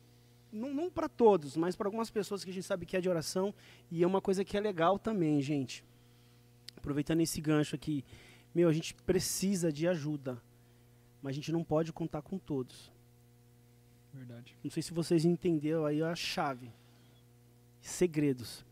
não, 0.54 0.74
não 0.74 0.90
para 0.90 1.10
todos, 1.10 1.58
mas 1.58 1.76
para 1.76 1.90
algumas 1.90 2.10
pessoas 2.10 2.46
que 2.46 2.50
a 2.50 2.54
gente 2.54 2.66
sabe 2.66 2.86
que 2.86 2.96
é 2.96 3.02
de 3.02 3.10
oração 3.10 3.54
e 3.92 4.04
é 4.04 4.08
uma 4.08 4.22
coisa 4.22 4.46
que 4.46 4.56
é 4.56 4.62
legal 4.62 4.98
também, 4.98 5.42
gente. 5.42 5.84
Aproveitando 6.78 7.20
esse 7.20 7.42
gancho 7.42 7.76
aqui, 7.76 8.06
meu, 8.56 8.70
a 8.70 8.74
gente 8.74 8.94
precisa 8.94 9.70
de 9.70 9.86
ajuda, 9.86 10.42
mas 11.22 11.32
a 11.32 11.36
gente 11.36 11.52
não 11.52 11.62
pode 11.62 11.92
contar 11.92 12.22
com 12.22 12.38
todos. 12.38 12.90
Verdade. 14.14 14.56
Não 14.64 14.70
sei 14.70 14.84
se 14.84 14.94
vocês 14.94 15.26
entenderam 15.26 15.86
aí 15.86 16.02
a 16.02 16.16
chave. 16.16 16.72
Segredos. 17.82 18.66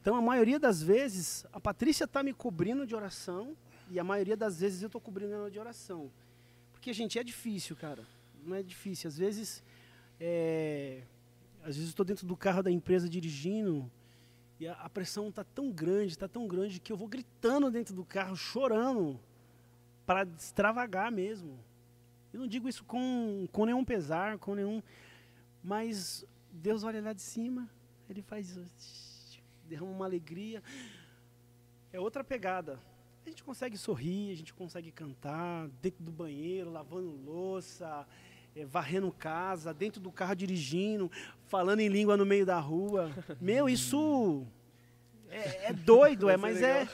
Então, 0.00 0.14
a 0.14 0.22
maioria 0.22 0.58
das 0.58 0.82
vezes, 0.82 1.44
a 1.52 1.60
Patrícia 1.60 2.04
está 2.04 2.22
me 2.22 2.32
cobrindo 2.32 2.86
de 2.86 2.94
oração 2.94 3.56
e 3.90 3.98
a 3.98 4.04
maioria 4.04 4.36
das 4.36 4.60
vezes 4.60 4.82
eu 4.82 4.86
estou 4.86 5.00
cobrindo 5.00 5.34
ela 5.34 5.50
de 5.50 5.58
oração. 5.58 6.10
Porque, 6.72 6.92
gente, 6.92 7.18
é 7.18 7.24
difícil, 7.24 7.74
cara. 7.74 8.04
Não 8.44 8.54
é 8.54 8.62
difícil. 8.62 9.08
Às 9.08 9.18
vezes, 9.18 9.64
é, 10.20 11.02
às 11.62 11.74
vezes 11.74 11.88
estou 11.88 12.04
dentro 12.04 12.26
do 12.26 12.36
carro 12.36 12.62
da 12.62 12.70
empresa 12.70 13.08
dirigindo 13.08 13.90
e 14.58 14.68
a, 14.68 14.74
a 14.74 14.88
pressão 14.88 15.28
está 15.28 15.42
tão 15.42 15.70
grande, 15.70 16.12
está 16.12 16.28
tão 16.28 16.46
grande 16.46 16.80
que 16.80 16.92
eu 16.92 16.96
vou 16.96 17.08
gritando 17.08 17.70
dentro 17.70 17.94
do 17.94 18.04
carro, 18.04 18.36
chorando, 18.36 19.18
para 20.06 20.22
extravagar 20.22 21.10
mesmo. 21.10 21.58
Eu 22.36 22.40
não 22.40 22.46
digo 22.46 22.68
isso 22.68 22.84
com, 22.84 23.48
com 23.50 23.64
nenhum 23.64 23.82
pesar, 23.82 24.36
com 24.36 24.54
nenhum. 24.54 24.82
Mas 25.64 26.22
Deus 26.52 26.84
olha 26.84 27.00
lá 27.00 27.14
de 27.14 27.22
cima, 27.22 27.66
Ele 28.10 28.20
faz. 28.20 28.60
derrama 29.64 29.90
uma 29.90 30.04
alegria. 30.04 30.62
É 31.90 31.98
outra 31.98 32.22
pegada. 32.22 32.78
A 33.24 33.30
gente 33.30 33.42
consegue 33.42 33.78
sorrir, 33.78 34.32
a 34.32 34.36
gente 34.36 34.52
consegue 34.52 34.92
cantar, 34.92 35.66
dentro 35.80 36.04
do 36.04 36.12
banheiro, 36.12 36.70
lavando 36.70 37.08
louça, 37.08 38.06
eh, 38.54 38.66
varrendo 38.66 39.10
casa, 39.10 39.72
dentro 39.72 39.98
do 39.98 40.12
carro 40.12 40.34
dirigindo, 40.36 41.10
falando 41.46 41.80
em 41.80 41.88
língua 41.88 42.18
no 42.18 42.26
meio 42.26 42.44
da 42.44 42.60
rua. 42.60 43.10
Meu, 43.40 43.66
isso 43.66 44.46
é, 45.30 45.68
é 45.68 45.72
doido, 45.72 46.28
é, 46.28 46.36
mas 46.36 46.58
ser 46.58 46.66
é. 46.66 46.88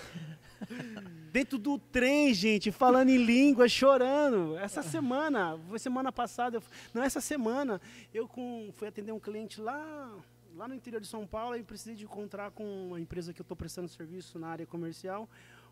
Dentro 1.33 1.57
do 1.57 1.79
trem, 1.79 2.35
gente, 2.35 2.71
falando 2.71 3.09
em 3.09 3.17
língua, 3.17 3.67
chorando. 3.67 4.55
Essa 4.59 4.83
semana, 4.83 5.59
foi 5.67 5.79
semana 5.79 6.13
passada, 6.13 6.59
eu- 6.59 6.63
não 6.93 7.03
essa 7.03 7.23
semana, 7.23 7.81
eu 8.13 8.29
com, 8.29 8.71
fui 8.75 8.87
atender 8.87 9.13
um 9.13 9.19
cliente 9.19 9.59
lá, 9.59 10.15
lá 10.55 10.69
no 10.69 10.75
interior 10.75 11.01
de 11.01 11.07
São 11.07 11.27
Paulo 11.27 11.57
e 11.57 11.63
precisei 11.63 11.95
de 11.95 12.05
encontrar 12.05 12.51
com 12.51 12.89
uma 12.89 13.01
empresa 13.01 13.33
que 13.33 13.41
eu 13.41 13.45
estou 13.45 13.57
prestando 13.57 13.89
serviço 13.89 14.39
na 14.39 14.49
área 14.49 14.67
comercial. 14.67 15.27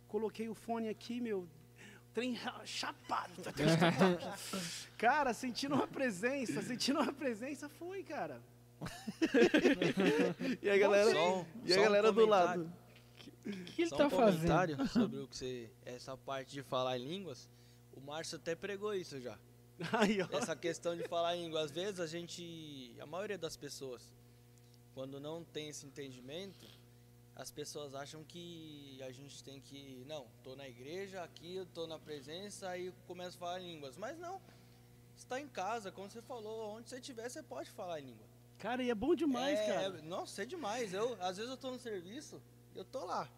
Coloquei 0.08 0.48
o 0.48 0.54
fone 0.54 0.88
aqui, 0.88 1.20
meu, 1.20 1.46
trem 2.14 2.32
ra- 2.36 2.62
chapado. 2.64 3.30
cara, 4.96 5.34
sentindo 5.34 5.74
uma 5.74 5.86
presença, 5.86 6.62
sentindo 6.62 7.00
uma 7.00 7.12
presença, 7.12 7.68
foi, 7.68 8.02
cara. 8.02 8.40
E 10.62 10.70
a 10.70 10.78
galera, 10.78 11.10
Só 11.12 11.44
e 11.66 11.72
a 11.72 11.74
só 11.74 11.80
um 11.80 11.84
galera 11.84 12.10
do 12.12 12.24
lado. 12.26 12.72
O 13.46 13.50
que 13.64 13.82
ele 13.82 13.88
Só 13.88 13.96
tá 13.96 14.06
um 14.06 14.10
fazendo? 14.10 14.36
comentário 14.40 14.86
sobre 14.88 15.18
o 15.18 15.28
que 15.28 15.36
você, 15.36 15.70
essa 15.84 16.16
parte 16.16 16.52
de 16.52 16.62
falar 16.62 16.98
em 16.98 17.04
línguas. 17.04 17.48
O 17.92 18.00
Márcio 18.00 18.36
até 18.36 18.54
pregou 18.54 18.94
isso 18.94 19.20
já. 19.20 19.38
Aí. 19.92 20.18
Essa 20.32 20.54
questão 20.54 20.94
de 20.96 21.06
falar 21.08 21.36
em 21.36 21.44
língua. 21.44 21.62
Às 21.62 21.70
vezes 21.70 22.00
a 22.00 22.06
gente, 22.06 22.94
a 23.00 23.06
maioria 23.06 23.38
das 23.38 23.56
pessoas, 23.56 24.02
quando 24.94 25.18
não 25.18 25.42
tem 25.42 25.68
esse 25.70 25.86
entendimento, 25.86 26.66
as 27.34 27.50
pessoas 27.50 27.94
acham 27.94 28.22
que 28.22 29.00
a 29.02 29.10
gente 29.10 29.42
tem 29.42 29.60
que, 29.60 30.04
não, 30.06 30.26
tô 30.44 30.54
na 30.54 30.68
igreja, 30.68 31.22
aqui 31.22 31.56
eu 31.56 31.64
tô 31.66 31.86
na 31.86 31.98
presença, 31.98 32.68
aí 32.68 32.92
começo 33.06 33.36
a 33.38 33.40
falar 33.40 33.60
em 33.60 33.72
línguas. 33.72 33.96
Mas 33.96 34.18
não. 34.18 34.40
Está 35.16 35.40
em 35.40 35.48
casa, 35.48 35.90
como 35.90 36.10
você 36.10 36.20
falou, 36.22 36.76
onde 36.76 36.88
você 36.88 36.96
estiver, 36.96 37.28
você 37.28 37.42
pode 37.42 37.70
falar 37.70 38.00
em 38.00 38.06
língua. 38.06 38.26
Cara, 38.58 38.82
e 38.82 38.90
é 38.90 38.94
bom 38.94 39.14
demais, 39.14 39.58
é, 39.58 39.66
cara. 39.66 39.98
é- 39.98 40.02
nossa, 40.02 40.42
é 40.42 40.46
demais. 40.46 40.92
Eu, 40.92 41.16
às 41.22 41.38
vezes 41.38 41.50
eu 41.50 41.56
tô 41.56 41.70
no 41.70 41.78
serviço, 41.78 42.40
eu 42.74 42.84
tô 42.84 43.04
lá. 43.04 43.28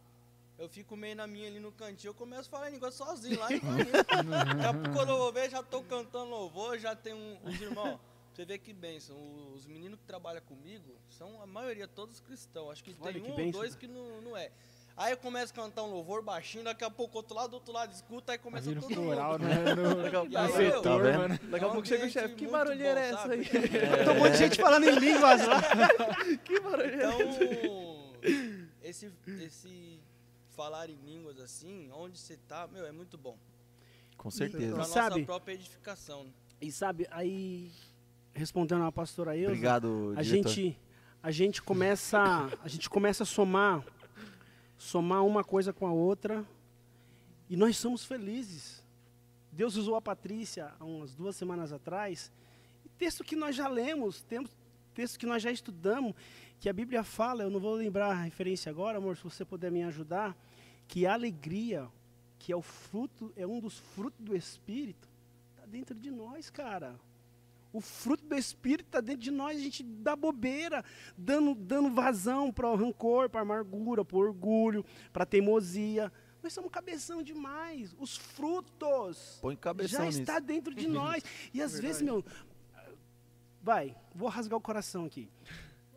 Eu 0.59 0.69
fico 0.69 0.97
meio 0.97 1.17
na 1.17 1.27
minha 1.27 1.49
ali 1.49 1.59
no 1.59 1.73
cantinho, 1.73 2.11
eu 2.11 2.15
começo 2.15 2.43
a 2.49 2.51
falar 2.51 2.69
em 2.71 2.75
língua 2.75 2.91
sozinho 2.93 3.39
lá 3.41 3.49
e. 3.53 3.59
Daqui 3.61 4.67
a 4.67 4.73
pouco 4.75 4.91
quando 4.93 5.09
eu 5.09 5.19
vou 5.19 5.33
ver, 5.33 5.51
já 5.51 5.63
tô 5.63 5.83
cantando 5.83 6.31
louvor, 6.31 6.79
já 6.79 6.95
tem 6.95 7.15
um, 7.15 7.39
os 7.45 7.61
irmãos. 7.61 7.99
Você 8.33 8.45
vê 8.45 8.59
que 8.59 8.73
bênção. 8.73 9.17
Os 9.55 9.67
meninos 9.67 9.99
que 9.99 10.07
trabalham 10.07 10.41
comigo 10.43 10.95
são 11.11 11.43
a 11.43 11.47
maioria 11.47 11.87
todos 11.89 12.21
cristãos. 12.21 12.71
Acho 12.73 12.85
que 12.85 12.95
Olha 13.01 13.13
tem 13.13 13.23
que 13.23 13.31
um 13.31 13.47
ou 13.47 13.53
dois 13.53 13.75
que 13.75 13.87
não, 13.87 14.21
não 14.23 14.37
é. 14.37 14.51
Aí 14.97 15.13
eu 15.13 15.17
começo 15.17 15.53
a 15.53 15.57
cantar 15.57 15.83
um 15.85 15.91
louvor 15.91 16.23
baixinho, 16.23 16.65
daqui 16.65 16.85
a 16.85 16.91
pouco 16.91 17.17
outro 17.17 17.35
lado, 17.35 17.51
do 17.51 17.55
outro 17.55 17.73
lado 17.73 17.93
escuta, 17.93 18.33
aí 18.33 18.39
começa 18.39 18.71
um 18.71 18.75
todo 18.75 18.89
plural, 18.95 19.33
mundo. 19.33 19.45
né? 19.49 19.75
No, 19.75 20.31
E 20.31 20.37
aí, 20.37 20.49
no 20.49 20.57
meu, 20.59 20.71
setor, 20.77 20.83
Tá 20.83 20.99
vendo? 20.99 21.19
mano. 21.19 21.39
Daqui 21.45 21.65
a 21.65 21.67
É 21.67 21.71
um 21.71 21.73
pouco 21.73 21.89
chega 21.89 22.07
o 22.07 22.11
chefe. 22.11 22.35
Que 22.35 22.47
barulheira 22.47 23.01
é 23.01 23.11
essa 23.11 23.33
aí? 23.33 23.45
Tem 23.49 24.09
um 24.11 24.19
monte 24.19 24.33
de 24.33 24.39
gente 24.39 24.61
falando 24.61 24.85
em 24.85 24.99
línguas 24.99 25.47
lá. 25.47 25.61
que 26.45 26.61
barulheira 26.61 27.09
Então, 27.15 28.13
esse, 28.93 29.13
esse 29.45 29.99
falar 30.51 30.89
em 30.89 30.97
línguas 31.05 31.41
assim, 31.41 31.91
onde 31.93 32.17
você 32.19 32.37
tá, 32.49 32.67
meu, 32.69 32.87
é 32.87 32.93
muito 32.93 33.17
bom. 33.19 33.37
Com 34.17 34.29
Pra 34.29 34.39
certeza. 34.39 34.77
nossa 34.77 34.93
Sabe- 34.93 35.25
própria 35.25 35.55
edificação. 35.55 36.27
E 36.61 36.71
sabe, 36.71 37.09
aí, 37.11 37.73
respondendo 38.35 38.85
a 38.85 38.93
pastora 38.93 39.37
Elza, 39.37 39.49
Obrigado, 39.49 40.15
a 40.17 40.23
diretor. 40.23 40.49
gente, 40.51 40.79
a 41.23 41.31
gente 41.31 41.63
começa, 41.63 42.21
a 42.63 42.69
gente 42.69 42.89
começa 42.89 43.25
a 43.25 43.27
somar, 43.27 43.85
somar 44.79 45.25
uma 45.25 45.43
coisa 45.43 45.73
com 45.73 45.87
a 45.87 45.93
outra, 45.93 46.45
e 47.51 47.57
nós 47.57 47.77
somos 47.77 48.05
felizes. 48.05 48.83
Deus 49.51 49.77
usou 49.77 49.97
a 49.97 50.01
Patrícia 50.03 50.73
há 50.79 50.85
umas 50.85 51.15
duas 51.15 51.35
semanas 51.37 51.73
atrás, 51.73 52.31
e 52.85 52.89
texto 52.91 53.25
que 53.25 53.35
nós 53.37 53.57
já 53.57 53.69
lemos, 53.69 54.23
temos 54.23 54.51
texto 54.95 55.19
que 55.19 55.27
nós 55.27 55.43
já 55.43 55.51
estudamos, 55.51 56.15
que 56.63 56.69
a 56.69 56.73
Bíblia 56.73 57.03
fala, 57.03 57.43
eu 57.43 57.51
não 57.51 57.59
vou 57.59 57.75
lembrar 57.75 58.13
a 58.13 58.23
referência 58.23 58.71
agora, 58.71 58.99
amor, 58.99 59.17
se 59.17 59.25
você 59.25 59.45
puder 59.45 59.69
me 59.69 59.83
ajudar, 59.83 60.37
que 60.87 61.05
a 61.05 61.13
alegria, 61.13 61.89
que 62.39 62.53
é 62.53 62.57
o 62.57 62.63
fruto, 62.63 63.33
é 63.37 63.45
um 63.45 63.59
dos 63.59 63.79
frutos 63.79 64.25
do 64.25 64.37
Espírito, 64.37 65.09
está 65.51 65.67
dentro 65.67 65.93
de 65.93 66.09
nós, 66.09 66.51
cara. 66.51 66.95
O 67.73 67.81
fruto 67.81 68.25
do 68.25 68.37
Espírito 68.37 68.87
está 68.87 69.01
dentro 69.01 69.23
de 69.23 69.33
nós, 69.33 69.57
a 69.57 69.61
gente 69.61 69.83
dá 69.83 70.15
bobeira, 70.15 70.85
dando, 71.19 71.53
dando 71.57 71.91
vazão 71.91 72.53
para 72.53 72.71
o 72.71 72.77
rancor, 72.77 73.29
para 73.29 73.41
a 73.41 73.43
amargura, 73.43 74.05
para 74.05 74.17
o 74.17 74.21
orgulho, 74.21 74.85
para 75.13 75.25
a 75.25 75.27
teimosia. 75.27 76.13
Nós 76.45 76.53
somos 76.53 76.71
cabeção 76.71 77.25
demais. 77.25 77.93
Os 77.99 78.17
frutos 78.17 79.41
Põe 79.43 79.57
cabeção 79.57 79.99
já 79.99 80.07
nisso. 80.07 80.21
está 80.21 80.39
dentro 80.39 80.73
de 80.73 80.87
nós. 80.87 81.25
E 81.53 81.61
às 81.61 81.81
vezes, 81.81 82.03
meu, 82.03 82.25
vai, 83.61 83.97
vou 84.15 84.29
rasgar 84.29 84.57
o 84.57 84.63
coração 84.63 85.07
aqui. 85.07 85.29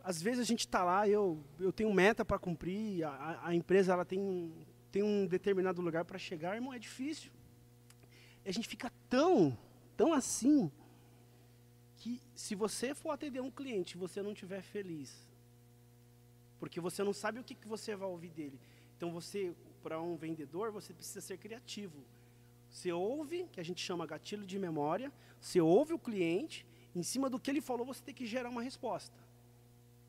Às 0.05 0.21
vezes 0.21 0.39
a 0.39 0.43
gente 0.43 0.59
está 0.59 0.83
lá, 0.83 1.09
eu, 1.09 1.43
eu 1.59 1.73
tenho 1.73 1.91
meta 1.91 2.23
para 2.23 2.37
cumprir, 2.37 3.03
a- 3.03 3.39
a, 3.47 3.55
empresa 3.55 3.91
ela 3.91 4.05
tem, 4.05 4.19
um- 4.19 4.53
tem 4.91 5.01
um 5.01 5.25
determinado 5.25 5.81
lugar 5.81 6.05
para 6.05 6.19
chegar, 6.19 6.53
irmão, 6.53 6.71
é 6.71 6.77
difícil. 6.77 7.31
E 8.45 8.49
a 8.49 8.53
gente 8.53 8.67
fica 8.67 8.91
tão, 9.09 9.57
tão 9.97 10.13
assim, 10.13 10.71
que 11.97 12.21
se 12.35 12.53
você 12.53 12.93
for 12.93 13.09
atender 13.09 13.41
um 13.41 13.49
cliente 13.49 13.95
e 13.95 13.97
você 13.97 14.21
não 14.21 14.33
estiver 14.33 14.61
feliz, 14.61 15.27
porque 16.59 16.79
você 16.79 17.03
não 17.03 17.11
sabe 17.11 17.39
o 17.39 17.43
que, 17.43 17.55
que 17.55 17.67
você 17.67 17.95
vai 17.95 18.07
ouvir 18.07 18.29
dele. 18.29 18.59
Então 18.95 19.11
você, 19.11 19.55
para 19.81 19.99
um 19.99 20.15
vendedor, 20.15 20.71
você 20.71 20.93
precisa 20.93 21.19
ser 21.19 21.39
criativo. 21.39 22.05
Você 22.69 22.91
ouve, 22.91 23.47
que 23.51 23.59
a 23.59 23.63
gente 23.63 23.81
chama 23.81 24.05
gatilho 24.05 24.45
de 24.45 24.59
memória, 24.59 25.11
você 25.41 25.59
ouve 25.59 25.93
o 25.93 25.99
cliente, 25.99 26.63
em 26.95 27.01
cima 27.01 27.27
do 27.27 27.39
que 27.39 27.49
ele 27.49 27.59
falou, 27.59 27.87
você 27.87 28.03
tem 28.03 28.13
que 28.13 28.27
gerar 28.27 28.49
uma 28.49 28.61
resposta. 28.61 29.24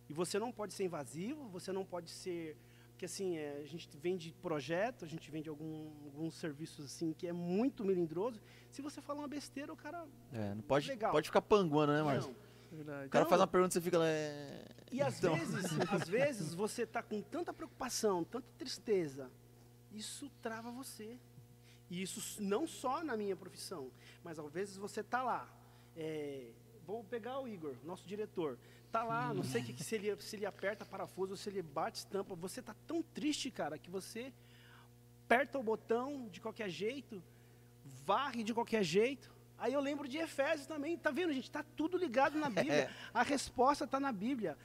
E 0.09 0.13
você 0.13 0.39
não 0.39 0.53
pode 0.53 0.73
ser 0.75 0.85
invasivo, 0.85 1.49
você 1.49 1.73
não 1.73 1.85
pode 1.85 2.11
ser. 2.11 2.57
Porque 2.91 3.05
assim, 3.05 3.37
é, 3.37 3.61
a 3.63 3.67
gente 3.67 3.89
vende 3.99 4.33
projeto, 4.41 5.05
a 5.05 5.09
gente 5.09 5.31
vende 5.31 5.49
algum, 5.51 5.91
alguns 6.05 6.35
serviços 6.35 6.85
assim 6.87 7.13
que 7.13 7.27
é 7.27 7.33
muito 7.33 7.85
melindroso. 7.85 8.41
Se 8.71 8.81
você 8.81 9.03
falar 9.03 9.21
uma 9.21 9.29
besteira, 9.29 9.73
o 9.73 9.77
cara. 9.77 10.07
É, 10.33 10.55
não 10.55 10.63
pode, 10.63 10.89
Legal. 10.89 11.13
pode 11.13 11.29
ficar 11.29 11.43
panguando, 11.43 11.93
né, 11.93 12.03
Márcio? 12.03 12.31
Não. 12.31 12.47
Verdade. 12.79 13.07
O 13.07 13.11
cara 13.11 13.25
Não. 13.25 13.29
faz 13.29 13.41
uma 13.41 13.47
pergunta 13.47 13.73
e 13.73 13.75
você 13.75 13.81
fica 13.81 13.99
lá. 13.99 14.09
É... 14.09 14.65
E 14.91 15.01
às 15.03 15.19
Então. 15.19 15.35
vezes, 15.35 15.65
às 15.91 16.09
vezes 16.09 16.55
você 16.55 16.83
está 16.83 17.03
com 17.03 17.21
tanta 17.23 17.53
preocupação, 17.53 18.25
tanta 18.25 18.47
tristeza, 18.59 19.31
isso 19.93 20.31
trava 20.43 20.71
você. 20.71 21.19
E 21.89 22.03
isso 22.03 22.43
não 22.43 22.67
só 22.67 23.05
na 23.05 23.17
minha 23.17 23.37
profissão, 23.37 23.91
mas 24.25 24.39
às 24.39 24.51
vezes 24.53 24.77
você 24.77 25.01
está 25.01 25.23
lá. 25.23 25.49
é, 25.97 26.51
vou 26.85 27.03
pegar 27.05 27.41
o 27.41 27.49
Igor, 27.49 27.75
nosso 27.85 28.07
diretor. 28.07 28.59
Tá 28.91 29.03
lá, 29.03 29.35
não 29.35 29.43
sei 29.43 29.63
que, 29.63 29.73
que 29.73 29.85
se, 29.85 29.95
ele, 29.95 30.17
se 30.21 30.37
ele 30.37 30.47
aperta 30.47 30.85
parafuso, 30.85 31.37
se 31.37 31.49
ele 31.49 31.63
bate 31.63 31.99
estampa. 31.99 32.35
Você 32.35 32.63
tá 32.63 32.75
tão 32.87 33.03
triste, 33.03 33.51
cara, 33.51 33.79
que 33.79 33.91
você 33.91 34.33
aperta 35.25 35.59
o 35.59 35.63
botão 35.63 36.29
de 36.31 36.41
qualquer 36.41 36.71
jeito, 36.71 37.23
varre 38.05 38.43
de 38.43 38.55
qualquer 38.55 38.83
jeito. 38.83 39.35
Aí 39.59 39.73
eu 39.73 39.81
lembro 39.81 40.07
de 40.07 40.19
Efésios 40.19 40.67
também, 40.67 40.97
tá 40.97 41.11
vendo, 41.11 41.33
gente? 41.33 41.51
Tá 41.51 41.65
tudo 41.77 41.97
ligado 41.97 42.39
na 42.39 42.49
Bíblia. 42.49 42.91
A 43.13 43.23
resposta 43.23 43.85
está 43.85 43.99
na 43.99 44.13
Bíblia. 44.13 44.57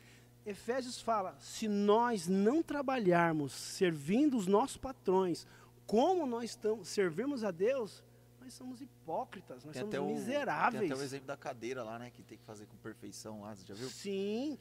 Efésios 0.45 1.02
fala: 1.02 1.35
se 1.39 1.68
nós 1.68 2.27
não 2.27 2.61
trabalharmos 2.61 3.53
servindo 3.53 4.38
os 4.38 4.48
nossos 4.48 4.77
patrões, 4.77 5.48
como 5.85 6.26
nós 6.26 6.52
estamos, 6.52 6.88
servimos 6.88 7.43
a 7.43 7.52
Deus, 7.52 8.03
nós 8.52 8.57
somos 8.57 8.82
hipócritas, 8.82 9.64
nós 9.64 9.73
Tem 9.73 9.82
somos 9.82 9.95
até, 9.95 10.02
o, 10.02 10.06
tem 10.07 10.15
miseráveis. 10.15 10.91
até 10.91 11.02
o 11.02 11.03
exemplo 11.03 11.28
da 11.28 11.38
cadeira 11.38 11.84
lá, 11.84 11.98
né? 11.98 12.11
Que 12.14 12.22
tem 12.22 12.38
que 12.38 12.44
fazer 12.44 12.65
com 12.65 12.76
perfeição 12.78 13.41
lá, 13.41 13.56
você 13.56 13.65
já 13.65 13.73
viu? 13.73 13.90
Sim. 13.90 14.57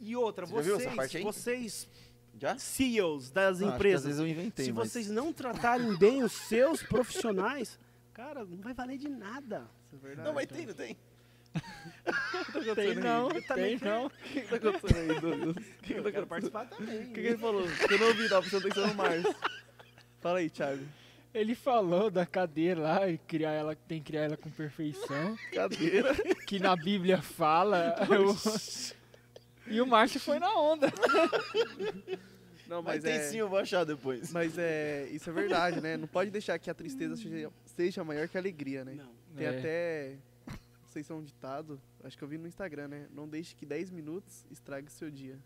E- 0.00 0.08
E 0.10 0.16
outra, 0.16 0.44
Você 0.46 0.54
já 0.56 0.76
viu 0.76 0.90
vocês, 0.96 1.22
vocês 1.24 1.88
Já? 2.38 2.58
CEOs 2.58 3.30
das 3.30 3.62
Ah, 3.62 3.68
que 3.68 3.74
empresas, 3.74 4.04
vezes 4.06 4.18
eu 4.20 4.26
inventei, 4.26 4.64
se 4.64 4.72
mas... 4.72 4.90
vocês 4.90 5.08
não 5.08 5.32
tratarem 5.32 5.96
bem 5.96 6.22
os 6.24 6.32
seus 6.32 6.82
profissionais, 6.82 7.78
cara, 8.12 8.44
não 8.44 8.56
vai 8.58 8.74
valer 8.74 8.98
de 8.98 9.08
nada. 9.08 9.70
Isso 9.86 9.94
é 9.96 9.98
verdade. 10.08 10.26
Não, 10.28 10.34
mas 10.34 10.46
tem, 10.48 10.66
não 10.66 10.74
tem? 10.74 10.96
Tem 12.74 12.94
não, 12.96 13.30
Eu 13.30 13.46
também 13.46 13.78
tem 13.78 13.88
não. 13.88 14.06
O 14.06 14.10
que 14.10 14.40
que 14.42 14.48
tá 14.48 14.56
acontecendo 14.56 15.10
aí, 15.12 15.20
Douglas? 15.20 15.56
O 15.56 15.60
que, 15.60 15.70
que 15.80 15.92
Eu 15.94 16.02
tá 16.02 16.08
acontecendo? 16.10 16.26
participar 16.26 16.64
também. 16.66 16.98
O 17.02 17.06
que, 17.06 17.12
que 17.14 17.20
ele 17.20 17.38
falou? 17.38 17.62
Eu 17.62 17.98
não 17.98 18.06
ouvi, 18.08 18.28
tava 18.28 18.40
prestando 18.42 18.66
atenção 18.68 18.86
no 18.88 18.94
Márcio. 18.94 19.34
Fala 20.20 20.38
aí, 20.38 20.50
Thiago. 20.50 20.84
Ele 21.38 21.54
falou 21.54 22.10
da 22.10 22.24
cadeira 22.24 22.80
lá 22.80 23.08
e 23.08 23.18
criar 23.18 23.50
ela, 23.52 23.76
tem 23.76 23.98
que 24.00 24.06
criar 24.06 24.22
ela 24.22 24.36
com 24.36 24.50
perfeição, 24.50 25.36
Cadeira. 25.52 26.14
que 26.46 26.58
na 26.58 26.74
Bíblia 26.74 27.20
fala. 27.20 27.94
eu- 28.10 28.34
E 29.66 29.80
o 29.80 29.86
Márcio 29.86 30.18
foi 30.20 30.38
na 30.38 30.54
onda. 30.58 30.86
Não, 32.68 32.82
Mas, 32.82 32.96
mas, 32.96 33.04
tem 33.04 33.12
é... 33.12 33.20
sim, 33.30 33.36
eu 33.36 33.48
vou 33.48 33.60
achar 33.60 33.84
depois. 33.84 34.32
Mas 34.32 34.58
é, 34.58 35.06
isso 35.12 35.30
é 35.30 35.32
verdade, 35.32 35.80
né? 35.80 35.96
Não 35.96 36.08
pode 36.08 36.32
deixar 36.32 36.58
que 36.58 36.68
a 36.68 36.74
tristeza 36.74 37.14
seja, 37.14 37.48
seja 37.64 38.02
maior 38.02 38.26
que 38.28 38.36
a 38.36 38.40
alegria, 38.40 38.84
né? 38.84 38.94
Não. 38.94 39.12
Tem 39.36 39.46
É. 39.46 39.50
até. 39.58 40.16
Não 40.48 40.88
sei 40.88 41.04
se 41.04 41.12
é 41.12 41.14
um 41.14 41.22
ditado, 41.22 41.80
acho 42.02 42.18
que 42.18 42.24
eu 42.24 42.28
vi 42.28 42.36
no 42.38 42.48
Instagram, 42.48 42.88
né? 42.88 43.06
Não 43.14 43.28
deixe 43.28 43.54
que 43.54 43.64
10 43.64 43.90
minutos 43.92 44.44
estrague 44.50 44.88
o 44.88 44.90
seu 44.90 45.10
dia. 45.12 45.38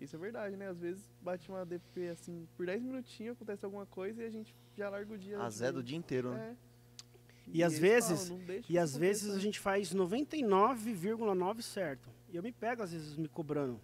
Isso 0.00 0.16
é 0.16 0.18
verdade, 0.18 0.56
né? 0.56 0.68
Às 0.68 0.78
vezes 0.80 1.02
bate 1.20 1.48
uma 1.50 1.64
DP 1.64 2.08
assim, 2.08 2.48
por 2.56 2.64
10 2.64 2.82
minutinhos 2.82 3.36
acontece 3.36 3.64
alguma 3.64 3.84
coisa 3.86 4.22
e 4.22 4.26
a 4.26 4.30
gente 4.30 4.54
já 4.76 4.88
larga 4.88 5.12
o 5.12 5.18
dia. 5.18 5.38
A 5.38 5.50
Zé 5.50 5.70
do 5.70 5.82
dia 5.82 5.98
inteiro, 5.98 6.30
né? 6.32 6.56
É. 6.56 6.70
E 7.52 7.62
às 7.62 7.72
eles 7.74 7.80
vezes- 7.82 8.22
falam, 8.28 8.38
"Não 8.38 8.46
deixa 8.46 8.72
E 8.72 8.78
às 8.78 8.96
vezes 8.96 9.22
aconteça." 9.24 9.38
a 9.38 9.42
gente 9.42 9.58
faz 9.60 9.92
99,9 9.92 11.62
certo. 11.62 12.08
E 12.30 12.36
eu 12.36 12.42
me 12.42 12.52
pego 12.52 12.82
às 12.82 12.92
vezes 12.92 13.16
me 13.16 13.28
cobrando. 13.28 13.78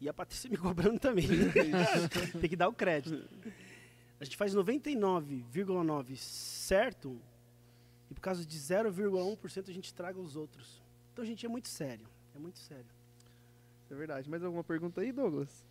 E 0.00 0.08
a 0.08 0.14
Patrícia 0.14 0.48
me 0.50 0.56
cobrando 0.56 0.98
também. 0.98 1.26
Tem 2.40 2.48
que 2.50 2.56
dar 2.56 2.68
o 2.68 2.72
crédito. 2.72 3.22
A 4.20 4.24
gente 4.24 4.36
faz 4.36 4.52
99,9 4.54 6.16
certo 6.16 7.20
e 8.10 8.14
por 8.14 8.20
causa 8.20 8.44
de 8.44 8.58
0,1% 8.58 9.68
a 9.68 9.72
gente 9.72 9.94
traga 9.94 10.18
os 10.18 10.34
outros. 10.34 10.82
Então, 11.12 11.24
gente, 11.24 11.44
é 11.46 11.48
muito 11.48 11.68
sério. 11.68 12.06
É 12.34 12.38
muito 12.38 12.58
sério. 12.58 12.86
Isso 13.88 13.94
é 13.94 13.96
verdade. 13.96 14.28
Mais 14.28 14.44
alguma 14.44 14.62
pergunta 14.62 15.00
aí, 15.00 15.10
Douglas? 15.12 15.64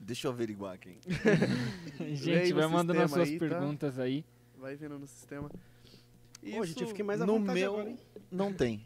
Deixa 0.00 0.26
eu 0.26 0.32
averiguar 0.32 0.74
aqui. 0.74 0.98
Gente, 2.14 2.52
vai 2.52 2.66
mandando 2.66 3.00
as 3.00 3.10
suas 3.12 3.28
aí, 3.28 3.38
tá? 3.38 3.46
perguntas 3.48 3.98
aí. 4.00 4.24
Vai 4.58 4.74
vendo 4.74 4.98
no 4.98 5.06
sistema. 5.06 5.48
Pô, 5.48 6.66
gente, 6.66 6.82
eu 6.82 6.88
fiquei 6.88 7.04
mais 7.04 7.20
à 7.22 7.26
no 7.26 7.38
vontade 7.38 7.58
meu 7.60 7.72
agora, 7.74 7.90
hein? 7.90 7.98
não 8.30 8.52
tem. 8.52 8.84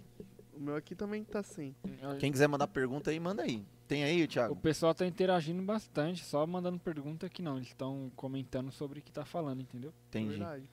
O 0.52 0.60
meu 0.60 0.76
aqui 0.76 0.94
também 0.94 1.24
tá 1.24 1.42
sem. 1.42 1.74
Quem 2.20 2.30
quiser 2.30 2.46
mandar 2.46 2.68
pergunta 2.68 3.10
aí, 3.10 3.18
manda 3.18 3.42
aí. 3.42 3.64
Tem 3.88 4.04
aí, 4.04 4.22
O 4.22 4.28
Thiago? 4.28 4.54
pessoal 4.56 4.94
tá 4.94 5.06
interagindo 5.06 5.62
bastante, 5.62 6.22
só 6.24 6.46
mandando 6.46 6.78
pergunta 6.78 7.26
que 7.28 7.40
não. 7.40 7.56
Eles 7.56 7.68
estão 7.68 8.12
comentando 8.14 8.70
sobre 8.70 9.00
o 9.00 9.02
que 9.02 9.10
tá 9.10 9.24
falando, 9.24 9.62
entendeu? 9.62 9.90
É 9.90 10.18
Entendi. 10.18 10.28
verdade. 10.38 10.70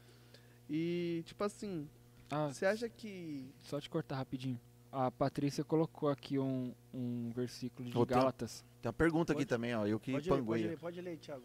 E, 0.70 1.24
tipo 1.26 1.44
assim, 1.44 1.88
Ah, 2.30 2.50
você 2.52 2.66
acha 2.66 2.90
que. 2.90 3.48
só 3.64 3.80
te 3.80 3.90
cortar 3.90 4.18
rapidinho. 4.18 4.60
A 4.98 5.12
Patrícia 5.12 5.62
colocou 5.62 6.08
aqui 6.08 6.40
um, 6.40 6.74
um 6.94 7.30
versículo 7.36 7.90
de 7.90 7.94
tem- 7.94 8.06
Gálatas. 8.06 8.64
Tem 8.82 8.88
uma 8.88 8.94
pergunta 8.94 9.34
aqui 9.34 9.42
Pode- 9.42 9.50
também, 9.50 9.76
ó. 9.76 9.86
Eu 9.86 10.00
que 10.00 10.10
Pode 10.14 10.30
ler, 10.30 10.36
pode 10.38 10.48
panguei. 10.48 10.68
ler, 10.68 10.78
pode 10.80 11.02
ler, 11.02 11.18
Thiago. 11.18 11.44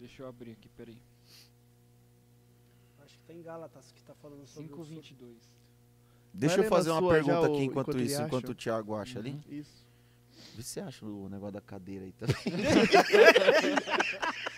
Deixa 0.00 0.22
eu 0.24 0.28
abrir 0.28 0.50
aqui, 0.52 0.68
peraí. 0.70 0.98
Acho 3.04 3.16
que 3.16 3.22
tá 3.24 3.32
em 3.32 3.40
Gálatas 3.42 3.92
que 3.92 4.02
tá 4.02 4.14
falando 4.16 4.44
sobre 4.48 4.72
o 4.72 4.76
522. 4.76 5.36
Deixa 6.34 6.56
Vai 6.56 6.66
eu 6.66 6.68
fazer 6.68 6.90
uma 6.90 7.08
pergunta 7.08 7.46
aqui 7.46 7.62
enquanto, 7.62 7.90
enquanto 7.90 8.00
isso, 8.00 8.20
enquanto 8.22 8.48
o 8.48 8.54
Thiago 8.54 8.96
acha 8.96 9.20
ali. 9.20 9.30
Uhum. 9.30 9.40
Isso. 9.48 9.86
Vê 10.56 10.62
se 10.64 10.68
você 10.70 10.80
acha 10.80 11.06
o 11.06 11.28
negócio 11.28 11.52
da 11.54 11.60
cadeira 11.60 12.04
aí 12.04 12.12
também. 12.12 12.34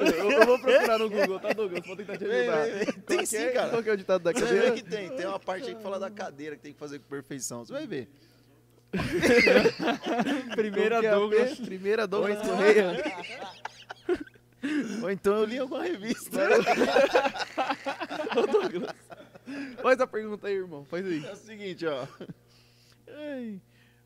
eu, 0.00 0.30
eu 0.30 0.46
vou 0.46 0.58
procurar 0.58 0.98
no 0.98 1.10
Google, 1.10 1.40
tá, 1.40 1.52
Douglas? 1.52 1.86
Vou 1.86 1.96
tentar 1.96 2.16
te 2.16 2.24
ajudar. 2.24 2.66
Vem. 2.66 2.84
Qual 2.84 3.02
Tem 3.06 3.26
sim, 3.26 3.50
cara. 3.52 3.70
Qual 3.70 3.82
que 3.82 3.90
é 3.90 3.92
o 3.92 3.96
ditado 3.96 4.22
da 4.22 4.32
Você 4.32 4.40
vai 4.40 4.52
ver 4.52 4.62
cadeira? 4.62 4.76
que 4.76 4.90
tem. 4.90 5.16
Tem 5.16 5.26
uma 5.26 5.38
parte 5.40 5.68
aí 5.68 5.74
que 5.74 5.82
fala 5.82 5.98
da 5.98 6.10
cadeira 6.10 6.56
que 6.56 6.62
tem 6.62 6.72
que 6.72 6.78
fazer 6.78 6.98
com 6.98 7.06
perfeição. 7.06 7.64
Você 7.64 7.72
vai 7.72 7.86
ver. 7.86 8.08
Primeira 10.54 11.04
é 11.04 11.10
Douglas. 11.10 11.58
Primeira 11.58 12.06
Douglas. 12.06 12.46
Correia. 12.46 13.02
Ou 15.02 15.10
então 15.10 15.34
eu 15.36 15.44
li 15.44 15.58
alguma 15.58 15.82
revista. 15.82 16.40
Ô, 18.36 18.46
Douglas. 18.46 18.94
Faz 19.82 20.00
a 20.00 20.06
pergunta 20.06 20.46
aí, 20.46 20.54
irmão. 20.54 20.84
Faz 20.84 21.04
aí. 21.04 21.24
É 21.24 21.32
o 21.32 21.36
seguinte, 21.36 21.84
ó. 21.86 22.06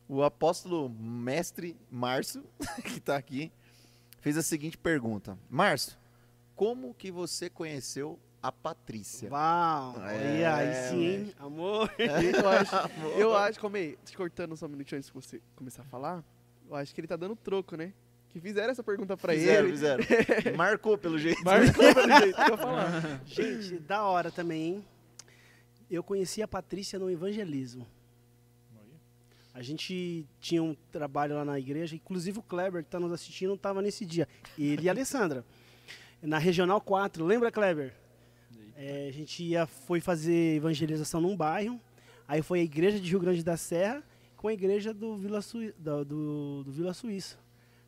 O 0.07 0.23
apóstolo 0.23 0.89
mestre 0.89 1.77
Márcio, 1.89 2.43
que 2.83 2.99
tá 2.99 3.15
aqui, 3.15 3.51
fez 4.21 4.37
a 4.37 4.41
seguinte 4.41 4.77
pergunta. 4.77 5.37
Márcio, 5.49 5.97
como 6.55 6.93
que 6.93 7.11
você 7.11 7.49
conheceu 7.49 8.19
a 8.41 8.51
Patrícia? 8.51 9.29
Uau! 9.31 9.95
É, 10.05 10.39
e 10.39 10.45
aí 10.45 10.89
sim, 10.89 11.05
hein? 11.05 11.33
Amor. 11.39 11.91
Eu 11.99 12.49
acho, 12.49 12.75
eu 13.19 13.35
acho, 13.35 13.59
calma 13.59 13.77
aí, 13.77 13.97
te 14.05 14.15
cortando 14.15 14.55
só 14.55 14.65
um 14.65 14.69
minutinho 14.69 14.97
antes 14.97 15.09
de 15.09 15.13
você 15.13 15.41
começar 15.55 15.81
a 15.81 15.85
falar, 15.85 16.23
eu 16.69 16.75
acho 16.75 16.93
que 16.93 17.01
ele 17.01 17.07
tá 17.07 17.15
dando 17.15 17.35
troco, 17.35 17.75
né? 17.75 17.93
Que 18.29 18.39
fizeram 18.39 18.69
essa 18.69 18.83
pergunta 18.83 19.17
pra 19.17 19.33
fizeram, 19.33 19.67
ele. 19.67 19.71
fizeram. 19.71 20.03
Marcou 20.55 20.97
pelo 20.97 21.17
jeito. 21.17 21.43
Marcou 21.43 21.93
pelo 21.95 22.19
jeito 22.19 22.35
que 22.35 22.41
eu 22.41 22.55
ia 22.55 22.57
falar. 22.57 23.21
Gente, 23.25 23.79
da 23.79 24.03
hora 24.03 24.29
também, 24.29 24.61
hein? 24.75 24.85
Eu 25.89 26.03
conheci 26.03 26.41
a 26.43 26.47
Patrícia 26.47 26.99
no 26.99 27.09
evangelismo. 27.09 27.87
A 29.59 29.61
gente 29.61 30.25
tinha 30.39 30.63
um 30.63 30.73
trabalho 30.89 31.35
lá 31.35 31.43
na 31.43 31.59
igreja, 31.59 31.93
inclusive 31.93 32.39
o 32.39 32.41
Kleber, 32.41 32.81
que 32.81 32.87
está 32.87 32.97
nos 32.97 33.11
assistindo, 33.11 33.53
estava 33.55 33.81
nesse 33.81 34.05
dia. 34.05 34.25
Ele 34.57 34.83
e 34.83 34.87
a 34.87 34.93
Alessandra. 34.93 35.43
Na 36.21 36.37
Regional 36.37 36.79
4, 36.79 37.25
lembra, 37.25 37.51
Kleber? 37.51 37.93
É, 38.77 39.09
a 39.09 39.11
gente 39.11 39.43
ia, 39.43 39.67
foi 39.67 39.99
fazer 39.99 40.55
evangelização 40.55 41.19
num 41.19 41.35
bairro, 41.35 41.77
aí 42.25 42.41
foi 42.41 42.61
a 42.61 42.63
igreja 42.63 43.01
de 43.01 43.09
Rio 43.09 43.19
Grande 43.19 43.43
da 43.43 43.57
Serra 43.57 44.01
com 44.37 44.47
a 44.47 44.53
igreja 44.53 44.93
do 44.93 45.17
Vila, 45.17 45.41
Sui, 45.41 45.73
do, 45.77 46.05
do, 46.05 46.63
do 46.63 46.71
Vila 46.71 46.93
Suíça. 46.93 47.37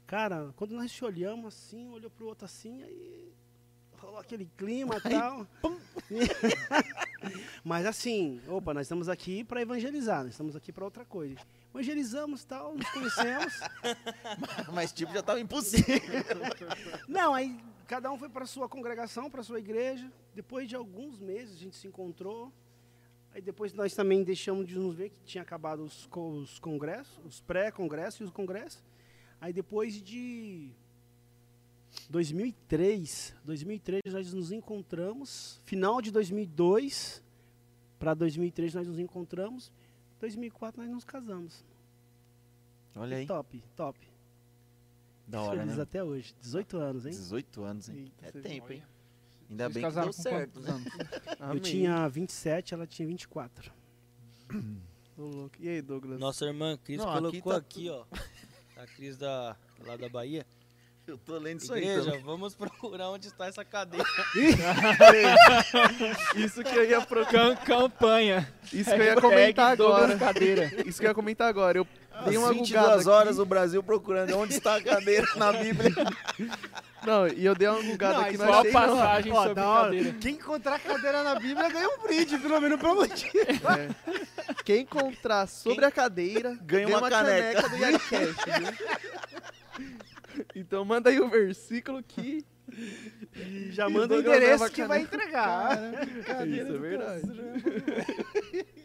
Cara, 0.06 0.52
quando 0.58 0.76
nós 0.76 0.92
se 0.92 1.06
olhamos 1.06 1.56
assim, 1.56 1.88
um 1.88 1.94
olhou 1.94 2.12
pro 2.12 2.28
outro 2.28 2.44
assim, 2.44 2.84
aí 2.84 3.32
rolou 3.98 4.20
aquele 4.20 4.46
clima 4.58 4.98
e 4.98 5.10
tal. 5.10 5.48
Mas 7.64 7.86
assim, 7.86 8.42
opa, 8.46 8.74
nós 8.74 8.88
estamos 8.88 9.08
aqui 9.08 9.46
para 9.46 9.62
evangelizar, 9.62 10.24
nós 10.24 10.34
estamos 10.34 10.54
aqui 10.54 10.74
para 10.74 10.84
outra 10.84 11.06
coisa. 11.06 11.40
Evangelizamos 11.74 12.44
tal, 12.44 12.76
nos 12.76 12.90
conhecemos. 12.90 13.54
Mas 14.74 14.92
tipo 14.92 15.14
já 15.14 15.24
tava 15.24 15.40
impossível. 15.40 15.86
Não, 17.08 17.34
aí, 17.34 17.58
cada 17.88 18.12
um 18.12 18.18
foi 18.18 18.28
para 18.28 18.46
sua 18.46 18.68
congregação, 18.68 19.32
para 19.32 19.42
sua 19.42 19.60
igreja. 19.60 20.12
Depois 20.36 20.68
de 20.68 20.76
alguns 20.76 21.18
meses 21.18 21.56
a 21.56 21.60
gente 21.60 21.78
se 21.78 21.88
encontrou. 21.88 22.52
Aí 23.34 23.42
depois 23.42 23.74
nós 23.74 23.96
também 23.96 24.22
deixamos 24.24 24.68
de 24.68 24.78
nos 24.78 24.94
ver 24.96 25.10
que 25.10 25.24
tinha 25.24 25.42
acabado 25.42 25.84
os, 25.84 26.10
os 26.14 26.60
congressos, 26.60 27.18
os 27.26 27.40
pré-congressos 27.40 28.20
e 28.20 28.24
os 28.26 28.32
congressos. 28.32 28.84
Aí 29.40 29.54
depois 29.54 30.02
de 30.02 30.72
2003, 32.10 33.34
2003 33.46 34.02
nós 34.14 34.34
nos 34.34 34.52
encontramos. 34.52 35.62
Final 35.64 36.02
de 36.02 36.12
2002 36.12 37.24
para 37.98 38.14
2003 38.14 38.74
nós 38.74 38.88
nos 38.88 39.00
encontramos. 39.00 39.72
2004 40.22 40.82
nós 40.82 40.92
nos 40.92 41.04
casamos. 41.04 41.66
Olha 42.96 43.18
aí. 43.18 43.26
Top, 43.26 43.64
top. 43.76 44.00
Da 45.28 45.42
hora, 45.42 45.58
Felizes 45.58 45.78
né? 45.78 45.84
até 45.84 46.04
hoje. 46.04 46.36
18 46.42 46.78
anos, 46.78 47.06
hein? 47.06 47.12
18 47.12 47.64
anos, 47.64 47.90
hein? 47.90 48.12
Eita, 48.24 48.38
É 48.38 48.42
tempo, 48.42 48.72
hein? 48.72 48.84
Olha. 48.84 48.92
Ainda 49.50 49.64
Vocês 49.66 49.74
bem 49.74 49.82
que 49.82 49.88
casaram 49.88 50.12
deu 50.12 50.14
certo, 50.14 50.60
né? 50.62 50.70
anos? 50.72 50.88
Eu 51.56 51.60
tinha 51.60 52.08
27, 52.08 52.74
ela 52.74 52.88
tinha 52.88 53.08
24. 53.08 53.72
Ô, 55.18 55.22
louco. 55.24 55.56
E 55.60 55.68
aí, 55.68 55.82
Douglas? 55.82 56.20
Nossa 56.20 56.46
irmã 56.46 56.78
Cris 56.78 56.98
Não, 56.98 57.10
aqui 57.10 57.42
colocou 57.42 57.52
tá 57.54 57.58
aqui, 57.58 57.90
ó. 57.90 58.06
A 58.78 58.88
Cris 58.88 59.18
da, 59.18 59.58
lá 59.86 59.98
da 59.98 60.08
Bahia. 60.08 60.46
Eu 61.12 61.18
tô 61.18 61.38
lendo 61.38 61.60
isso 61.60 61.74
aí 61.74 61.82
Igreja, 61.84 62.06
também. 62.06 62.22
vamos 62.24 62.56
procurar 62.56 63.10
onde 63.10 63.28
está 63.28 63.46
essa 63.46 63.66
cadeira. 63.66 64.06
Isso 66.38 66.64
que 66.64 66.74
eu 66.74 66.86
ia 66.90 67.02
pro... 67.02 67.26
Cam- 67.26 67.54
campanha. 67.58 68.50
Isso 68.72 68.90
que 68.90 69.02
eu 69.02 69.04
ia 69.04 69.16
comentar 69.20 69.72
agora. 69.74 70.18
Cadeira. 70.18 70.72
Isso 70.88 71.00
que 71.02 71.06
eu 71.06 71.10
ia 71.10 71.14
comentar 71.14 71.50
agora. 71.50 71.78
Eu 71.80 71.88
dei 72.26 72.38
uma 72.38 72.52
Às 72.52 72.56
gugada 72.56 72.88
22 72.96 73.08
horas 73.08 73.34
aqui. 73.34 73.42
o 73.42 73.46
Brasil 73.46 73.84
procurando 73.84 74.38
onde 74.38 74.54
está 74.54 74.76
a 74.76 74.82
cadeira 74.82 75.28
na 75.36 75.52
Bíblia. 75.52 75.92
Não, 77.04 77.28
e 77.28 77.44
eu 77.44 77.56
dei 77.56 77.68
uma 77.68 77.82
gugada 77.82 78.14
Não, 78.14 78.22
aqui, 78.26 78.36
isso 78.36 78.46
não 78.46 78.54
Só 78.54 78.60
a 78.60 78.64
não. 78.64 78.72
passagem 78.72 79.32
Ó, 79.34 79.44
sobre 79.48 79.64
hora. 79.64 79.84
cadeira. 79.86 80.14
Quem 80.22 80.34
encontrar 80.36 80.80
cadeira 80.80 81.24
na 81.24 81.34
Bíblia 81.34 81.68
ganha 81.68 81.90
um 81.90 82.04
brinde, 82.04 82.38
pelo 82.38 82.62
menos 82.62 82.80
pra 82.80 82.94
você. 82.94 83.28
É. 83.40 84.54
Quem 84.64 84.82
encontrar 84.82 85.48
sobre 85.48 85.84
a 85.84 85.90
cadeira 85.90 86.56
Ganha 86.62 86.88
uma 86.96 87.10
caneca. 87.10 87.68
do 87.70 87.76
Yaricast, 87.76 88.36
viu? 88.46 88.88
Então 90.56 90.84
manda 90.86 91.10
aí 91.10 91.20
o 91.20 91.30
versículo 91.30 92.02
que. 92.04 92.46
Já 93.72 93.90
E 93.90 93.94
manda 93.94 94.16
o 94.16 94.20
endereço 94.20 94.72
que 94.72 94.84
vai 94.86 95.02
entregar. 95.02 95.78
Isso 96.48 96.74
é 96.76 96.78
verdade. 96.80 97.22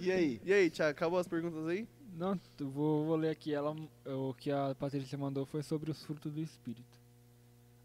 E 0.00 0.12
aí? 0.12 0.40
E 0.44 0.52
aí, 0.52 0.70
Thiago, 0.70 0.92
acabou 0.92 1.18
as 1.18 1.26
perguntas 1.26 1.66
aí? 1.66 1.88
Não, 2.16 2.38
tu- 2.56 2.68
vou, 2.68 3.04
vou 3.04 3.16
ler 3.16 3.30
aqui. 3.30 3.52
Ela, 3.52 3.74
o 4.06 4.32
que 4.34 4.50
a 4.50 4.72
Patrícia 4.78 5.18
mandou 5.18 5.44
foi 5.44 5.62
sobre 5.62 5.90
os 5.90 6.02
frutos 6.04 6.32
do 6.32 6.40
Espírito. 6.40 6.98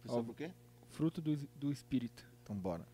Sobre 0.06 0.32
o 0.32 0.34
quê? 0.36 0.52
Fruto 0.92 1.20
do, 1.22 1.36
do 1.56 1.72
Espírito. 1.72 2.24
Então 2.44 2.56
bora. 2.56 2.86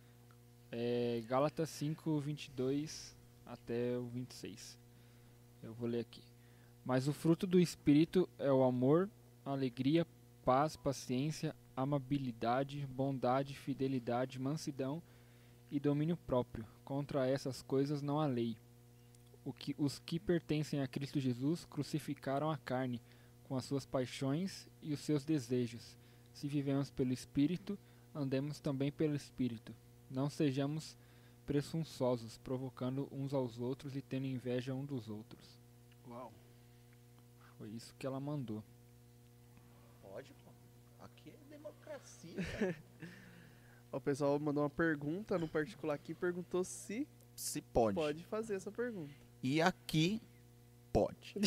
É 0.72 1.22
Gálatas 1.28 1.70
5, 1.72 2.20
22 2.22 3.14
até 3.46 3.98
o 3.98 4.06
26. 4.08 4.78
Eu 5.64 5.74
vou 5.74 5.90
ler 5.90 6.00
aqui. 6.00 6.24
Mas 6.86 7.08
o 7.08 7.14
fruto 7.14 7.46
do 7.46 7.60
Espírito 7.60 8.30
é 8.40 8.52
o 8.52 8.64
amor, 8.64 9.10
alegria, 9.45 10.06
paz, 10.44 10.76
paciência, 10.76 11.56
amabilidade, 11.76 12.86
bondade, 12.88 13.56
fidelidade, 13.56 14.40
mansidão 14.40 15.02
e 15.72 15.80
domínio 15.80 16.18
próprio. 16.18 16.66
Contra 16.84 17.28
essas 17.28 17.61
coisas 17.61 18.02
não 18.02 18.20
há 18.20 18.26
lei. 18.26 18.57
O 19.45 19.53
que, 19.53 19.76
os 19.78 19.99
que 19.99 20.20
pertencem 20.20 20.82
a 20.82 20.88
Cristo 20.88 21.20
Jesus 21.20 21.66
crucificaram 21.66 22.52
a 22.52 22.57
carne 22.57 23.02
com 23.44 23.56
as 23.56 23.66
suas 23.66 23.86
paixões 23.86 24.68
e 24.82 24.94
os 24.94 24.99
seus 24.99 25.26
desejos. 25.26 25.98
Se 26.34 26.48
vivemos 26.48 26.91
pelo 26.91 27.11
Espírito, 27.11 27.78
andemos 28.14 28.60
também 28.60 28.91
pelo 28.91 29.16
Espírito. 29.16 29.74
Não 30.10 30.30
sejamos 30.30 30.98
presunçosos, 31.45 32.38
provocando 32.38 33.07
uns 33.11 33.34
aos 33.34 33.60
outros 33.60 33.95
e 33.95 34.02
tendo 34.02 34.28
inveja 34.28 34.74
um 34.74 34.86
dos 34.86 35.10
outros. 35.10 35.60
Uau. 36.07 36.32
Foi 37.57 37.70
isso 37.70 37.95
que 37.98 38.06
ela 38.06 38.20
mandou. 38.20 38.64
Pode, 40.11 40.34
pô. 40.44 40.52
Aqui 41.03 41.30
é 41.31 41.49
democracia, 41.49 42.36
O 43.91 43.99
pessoal 43.99 44.38
mandou 44.40 44.64
uma 44.64 44.69
pergunta 44.69 45.38
no 45.40 45.48
particular 45.48 45.95
aqui, 45.95 46.14
perguntou 46.14 46.64
se 46.64 47.07
Se 47.36 47.61
pode. 47.61 47.95
pode 47.95 48.23
fazer 48.26 48.56
essa 48.56 48.72
pergunta. 48.72 49.11
E 49.41 49.61
aqui 49.61 50.22
pode. 50.94 51.34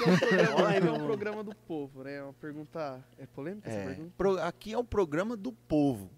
É 0.00 0.10
um 0.12 0.18
programa, 0.18 0.88
é 0.88 0.92
um 0.92 1.06
programa 1.06 1.44
do 1.44 1.54
povo, 1.54 2.02
né? 2.04 2.16
É 2.16 2.22
uma 2.22 2.32
pergunta. 2.34 3.02
É 3.18 3.26
polêmica 3.26 3.68
essa 3.68 3.78
É, 3.78 3.84
pergunta? 3.86 4.12
pro- 4.16 4.40
aqui 4.42 4.72
é 4.72 4.78
o 4.78 4.84
programa 4.84 5.36
do 5.36 5.52
povo. 5.52 6.10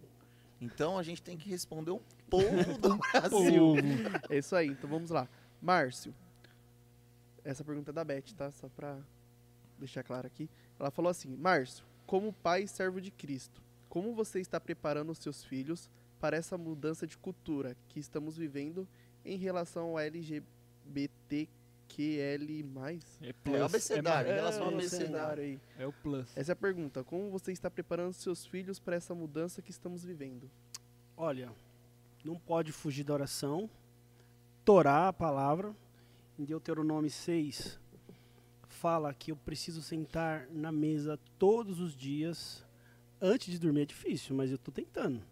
Então 0.60 0.96
a 0.98 1.02
gente 1.02 1.22
tem 1.22 1.36
que 1.36 1.48
responder 1.48 1.90
o 1.92 2.00
povo 2.30 2.46
do 2.80 2.96
Brasil. 2.96 3.74
É 4.30 4.38
isso 4.38 4.54
aí, 4.56 4.68
então 4.68 4.88
vamos 4.90 5.10
lá. 5.10 5.28
Márcio. 5.60 6.14
Essa 7.44 7.62
pergunta 7.64 7.90
é 7.90 7.94
da 7.94 8.04
Beth, 8.04 8.32
tá? 8.36 8.50
Só 8.52 8.68
pra 8.68 8.98
deixar 9.78 10.02
claro 10.04 10.26
aqui. 10.26 10.48
Ela 10.82 10.90
falou 10.90 11.10
assim: 11.10 11.36
Márcio, 11.36 11.84
como 12.06 12.32
pai 12.32 12.64
e 12.64 12.68
servo 12.68 13.00
de 13.00 13.10
Cristo, 13.10 13.62
como 13.88 14.14
você 14.14 14.40
está 14.40 14.60
preparando 14.60 15.10
os 15.10 15.18
seus 15.18 15.44
filhos 15.44 15.88
para 16.18 16.36
essa 16.36 16.58
mudança 16.58 17.06
de 17.06 17.16
cultura 17.16 17.76
que 17.88 18.00
estamos 18.00 18.36
vivendo 18.36 18.86
em 19.24 19.36
relação 19.36 19.90
ao 19.90 19.98
LGBTQL+. 19.98 21.48
É 23.20 23.34
É 23.56 23.60
abecedário, 23.60 24.28
em 24.28 24.32
é, 24.32 24.34
relação 24.36 24.64
ao 24.64 24.70
é, 24.72 24.74
abecedário. 24.74 25.42
aí. 25.44 25.60
é 25.78 25.86
o 25.86 25.92
plus. 25.92 26.36
Essa 26.36 26.52
é 26.52 26.54
a 26.54 26.56
pergunta. 26.56 27.04
Como 27.04 27.30
você 27.30 27.52
está 27.52 27.70
preparando 27.70 28.10
os 28.10 28.16
seus 28.16 28.44
filhos 28.44 28.80
para 28.80 28.96
essa 28.96 29.14
mudança 29.14 29.62
que 29.62 29.70
estamos 29.70 30.04
vivendo? 30.04 30.50
Olha, 31.16 31.52
não 32.24 32.36
pode 32.36 32.72
fugir 32.72 33.04
da 33.04 33.14
oração. 33.14 33.70
Torá 34.64 35.08
a 35.08 35.12
palavra. 35.12 35.74
Em 36.38 36.44
Deuteronômio 36.44 37.10
6, 37.10 37.78
fala 38.82 39.14
que 39.14 39.30
eu 39.30 39.36
preciso 39.36 39.80
sentar 39.80 40.48
na 40.50 40.72
mesa 40.72 41.16
todos 41.38 41.78
os 41.78 41.96
dias. 41.96 42.66
Antes 43.20 43.52
de 43.52 43.60
dormir 43.60 43.82
é 43.82 43.84
difícil, 43.84 44.34
mas 44.34 44.50
eu 44.50 44.56
estou 44.56 44.74
tentando. 44.74 45.22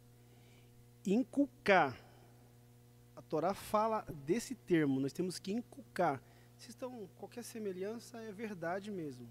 Inculcar. 1.05 1.98
A 3.16 3.22
Torá 3.22 3.52
fala 3.52 4.06
desse 4.24 4.55
termo. 4.55 5.01
Nós 5.01 5.12
temos 5.12 5.40
que 5.40 5.51
inculcar. 5.51 6.22
Vocês 6.56 6.68
estão, 6.68 7.09
qualquer 7.18 7.43
semelhança 7.43 8.18
é 8.18 8.31
verdade 8.31 8.89
mesmo. 8.89 9.28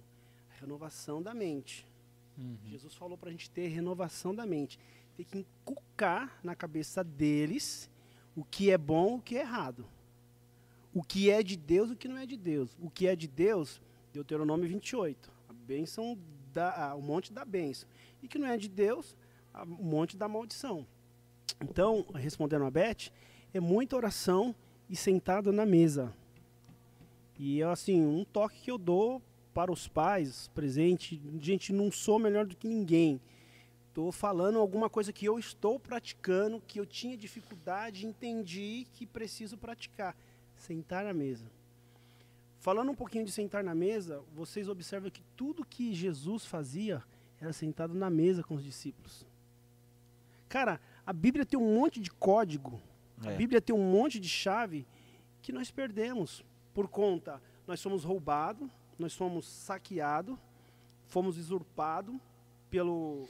Renovação 0.59 1.23
da 1.23 1.33
mente. 1.33 1.87
Uhum. 2.37 2.57
Jesus 2.65 2.93
falou 2.95 3.17
para 3.17 3.29
a 3.29 3.31
gente 3.31 3.49
ter 3.49 3.69
renovação 3.69 4.35
da 4.35 4.45
mente. 4.45 4.77
Tem 5.15 5.25
que 5.25 5.37
inculcar 5.37 6.37
na 6.43 6.55
cabeça 6.55 7.05
deles 7.05 7.89
o 8.35 8.43
que 8.43 8.69
é 8.69 8.77
bom, 8.77 9.15
o 9.15 9.21
que 9.21 9.37
é 9.37 9.41
errado. 9.41 9.87
O 10.93 11.01
que 11.01 11.31
é 11.31 11.41
de 11.41 11.55
Deus, 11.55 11.89
o 11.89 11.95
que 11.95 12.09
não 12.09 12.17
é 12.17 12.25
de 12.25 12.35
Deus. 12.35 12.75
O 12.81 12.89
que 12.89 13.07
é 13.07 13.15
de 13.15 13.25
Deus, 13.25 13.81
Deuteronômio 14.13 14.67
28. 14.67 15.31
A 15.47 15.53
bênção, 15.53 16.17
da, 16.53 16.89
ah, 16.89 16.95
o 16.95 17.01
monte 17.01 17.31
da 17.31 17.45
bênção. 17.45 17.87
E 18.21 18.27
que 18.27 18.37
não 18.39 18.47
é 18.47 18.57
de 18.57 18.67
Deus, 18.67 19.15
a- 19.53 19.63
o 19.63 19.83
monte 19.83 20.17
da 20.17 20.27
maldição. 20.27 20.85
Então, 21.61 22.05
respondendo 22.15 22.65
a 22.65 22.71
Beth, 22.71 23.11
é 23.53 23.59
muita 23.59 23.95
oração 23.95 24.55
e 24.89 24.95
sentado 24.95 25.51
na 25.51 25.65
mesa. 25.65 26.13
E 27.37 27.63
assim, 27.63 28.01
um 28.01 28.23
toque 28.25 28.61
que 28.61 28.71
eu 28.71 28.77
dou 28.77 29.21
para 29.53 29.71
os 29.71 29.87
pais 29.87 30.49
presente, 30.53 31.21
gente, 31.39 31.71
não 31.71 31.91
sou 31.91 32.19
melhor 32.19 32.45
do 32.45 32.55
que 32.55 32.67
ninguém. 32.67 33.19
Estou 33.87 34.11
falando 34.11 34.59
alguma 34.59 34.89
coisa 34.89 35.11
que 35.11 35.25
eu 35.25 35.39
estou 35.39 35.79
praticando, 35.79 36.61
que 36.67 36.79
eu 36.79 36.85
tinha 36.85 37.17
dificuldade, 37.17 38.05
entendi 38.05 38.87
que 38.93 39.05
preciso 39.05 39.57
praticar. 39.57 40.15
Sentar 40.55 41.03
na 41.03 41.13
mesa. 41.13 41.45
Falando 42.59 42.91
um 42.91 42.95
pouquinho 42.95 43.23
de 43.25 43.31
sentar 43.31 43.63
na 43.63 43.73
mesa, 43.73 44.21
vocês 44.35 44.67
observam 44.67 45.09
que 45.09 45.23
tudo 45.35 45.65
que 45.65 45.93
Jesus 45.93 46.45
fazia 46.45 47.01
era 47.39 47.53
sentado 47.53 47.93
na 47.93 48.09
mesa 48.09 48.43
com 48.43 48.55
os 48.55 48.63
discípulos. 48.63 49.25
Cara, 50.49 50.79
a 51.05 51.13
Bíblia 51.13 51.45
tem 51.45 51.57
um 51.57 51.73
monte 51.73 52.01
de 52.01 52.11
código, 52.11 52.81
a 53.25 53.31
É. 53.31 53.35
Bíblia 53.37 53.61
tem 53.61 53.73
um 53.73 53.91
monte 53.91 54.19
de 54.19 54.27
chave 54.27 54.85
que 55.41 55.53
nós 55.53 55.71
perdemos 55.71 56.43
por 56.73 56.87
conta. 56.89 57.41
Nós 57.65 57.79
somos 57.79 58.03
roubados, 58.03 58.69
nós 58.97 59.13
somos 59.13 59.45
saqueados, 59.47 60.37
fomos 61.07 61.37
usurpados 61.37 62.15
pelo, 62.69 63.25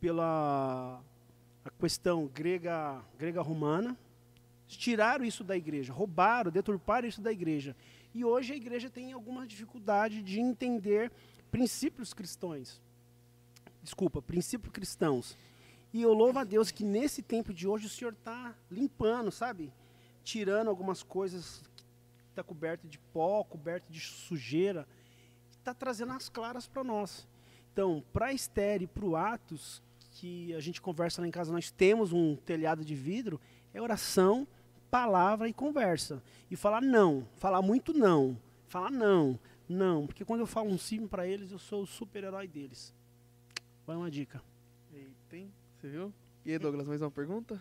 pela 0.00 1.02
a 1.64 1.70
questão 1.78 2.26
grega, 2.32 3.02
grega 3.18 3.42
romana. 3.42 3.96
Tiraram 4.66 5.24
isso 5.24 5.44
da 5.44 5.54
igreja, 5.56 5.92
roubaram, 5.92 6.50
deturparam 6.50 7.06
isso 7.06 7.20
da 7.20 7.30
igreja. 7.30 7.76
E 8.14 8.24
hoje 8.24 8.52
a 8.52 8.56
igreja 8.56 8.90
tem 8.90 9.12
alguma 9.12 9.46
dificuldade 9.46 10.22
de 10.22 10.38
entender 10.38 11.10
princípios 11.50 12.12
cristãos. 12.12 12.80
Desculpa, 13.82 14.20
princípios 14.20 14.72
cristãos. 14.72 15.36
E 15.92 16.02
eu 16.02 16.12
louvo 16.12 16.38
a 16.38 16.44
Deus 16.44 16.70
que 16.70 16.84
nesse 16.84 17.22
tempo 17.22 17.52
de 17.52 17.66
hoje 17.66 17.86
o 17.86 17.90
Senhor 17.90 18.12
está 18.12 18.54
limpando, 18.70 19.30
sabe? 19.30 19.72
Tirando 20.22 20.68
algumas 20.68 21.02
coisas 21.02 21.62
que 22.24 22.30
está 22.30 22.42
coberto 22.42 22.86
de 22.86 22.98
pó, 22.98 23.44
coberto 23.44 23.90
de 23.92 24.00
sujeira, 24.00 24.86
está 25.50 25.74
trazendo 25.74 26.12
as 26.12 26.28
claras 26.28 26.66
para 26.66 26.82
nós. 26.82 27.26
Então, 27.72 28.04
para 28.12 28.32
Esther 28.32 28.82
e 28.82 28.86
para 28.86 29.04
o 29.04 29.16
Atos, 29.16 29.82
que 30.12 30.54
a 30.54 30.60
gente 30.60 30.80
conversa 30.80 31.20
lá 31.20 31.26
em 31.26 31.30
casa, 31.30 31.52
nós 31.52 31.70
temos 31.70 32.12
um 32.12 32.36
telhado 32.36 32.84
de 32.84 32.94
vidro, 32.94 33.40
é 33.72 33.80
oração, 33.80 34.46
palavra 34.92 35.48
e 35.48 35.54
conversa. 35.54 36.22
E 36.50 36.54
falar 36.54 36.82
não, 36.82 37.26
falar 37.38 37.62
muito 37.62 37.94
não, 37.94 38.36
falar 38.68 38.90
não, 38.90 39.40
não, 39.66 40.06
porque 40.06 40.22
quando 40.22 40.40
eu 40.40 40.46
falo 40.46 40.68
um 40.68 40.76
sim 40.76 41.06
para 41.06 41.26
eles, 41.26 41.50
eu 41.50 41.58
sou 41.58 41.84
o 41.84 41.86
super-herói 41.86 42.46
deles. 42.46 42.94
Vai 43.86 43.96
uma 43.96 44.10
dica. 44.10 44.42
Eita, 44.92 45.34
hein? 45.34 45.50
Você 45.80 45.88
viu? 45.88 46.12
E 46.44 46.52
aí, 46.52 46.58
Douglas, 46.58 46.86
mais 46.86 47.00
uma 47.00 47.10
pergunta? 47.10 47.60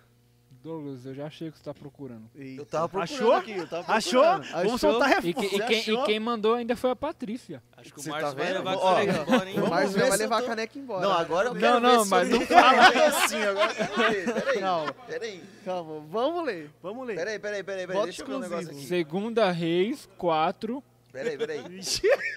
Douglas, 0.64 1.06
eu 1.06 1.14
já 1.16 1.26
achei 1.26 1.50
o 1.50 1.52
que 1.52 1.58
você 1.58 1.64
tá 1.64 1.74
procurando. 1.74 2.30
Eita. 2.36 2.62
Eu 2.62 2.66
tava 2.66 2.88
procurando 2.90 3.16
Achou? 3.20 3.34
aqui, 3.34 3.52
eu 3.52 3.68
tava 3.68 3.94
Achou? 3.94 4.22
procurando. 4.22 4.44
Achou? 4.46 4.64
Vamos 4.66 4.82
soltar 4.82 5.10
E, 5.10 5.14
reforço. 5.28 5.50
que- 5.50 5.56
e 5.56 5.60
quem, 5.66 5.78
e 5.78 5.80
achou? 5.82 6.04
quem 6.04 6.20
mandou 6.20 6.54
ainda 6.54 6.76
foi 6.76 6.92
a 6.92 6.96
Patrícia. 6.96 7.64
Acho 7.76 7.94
que 7.94 8.00
o 8.00 8.04
Você 8.04 8.10
Márcio 8.10 8.30
tá 8.30 8.36
vai 8.44 8.54
levar 8.54 8.74
a 8.74 8.78
caneca 8.78 9.22
embora, 9.22 9.50
hein? 9.50 9.60
O 9.60 9.70
Márcio 9.70 10.00
vai 10.00 10.10
eu 10.10 10.16
levar 10.18 10.38
tô- 10.38 10.44
a 10.44 10.48
caneca 10.48 10.80
embora. 10.80 11.02
Não, 11.02 11.12
agora 11.14 11.48
eu 11.50 11.54
Não, 11.54 11.60
quero 11.60 11.80
não, 11.80 12.04
ver 12.04 12.10
mas 12.10 12.30
eu 12.32 12.40
não 12.40 12.46
falando 12.46 13.02
assim, 13.04 13.42
agora 13.42 13.74
eu 13.74 13.98
ver. 14.12 14.34
Peraí, 14.34 14.60
Calma, 14.62 14.94
peraí, 15.08 15.44
calma. 15.66 16.00
Vamos 16.10 16.46
ler. 16.46 16.70
Vamos 16.84 17.08
ler. 17.08 17.16
peraí, 17.16 17.40
peraí, 17.40 17.64
peraí, 17.64 17.88
peraí, 17.88 18.04
deixa 18.04 18.22
eu 18.22 18.28
ver 18.28 18.34
um 18.36 18.40
negócio 18.40 18.70
aqui. 18.72 18.86
Segunda 18.86 19.52
Reis 19.52 20.08
4. 20.18 20.84
Peraí, 21.12 21.38
peraí. 21.38 21.62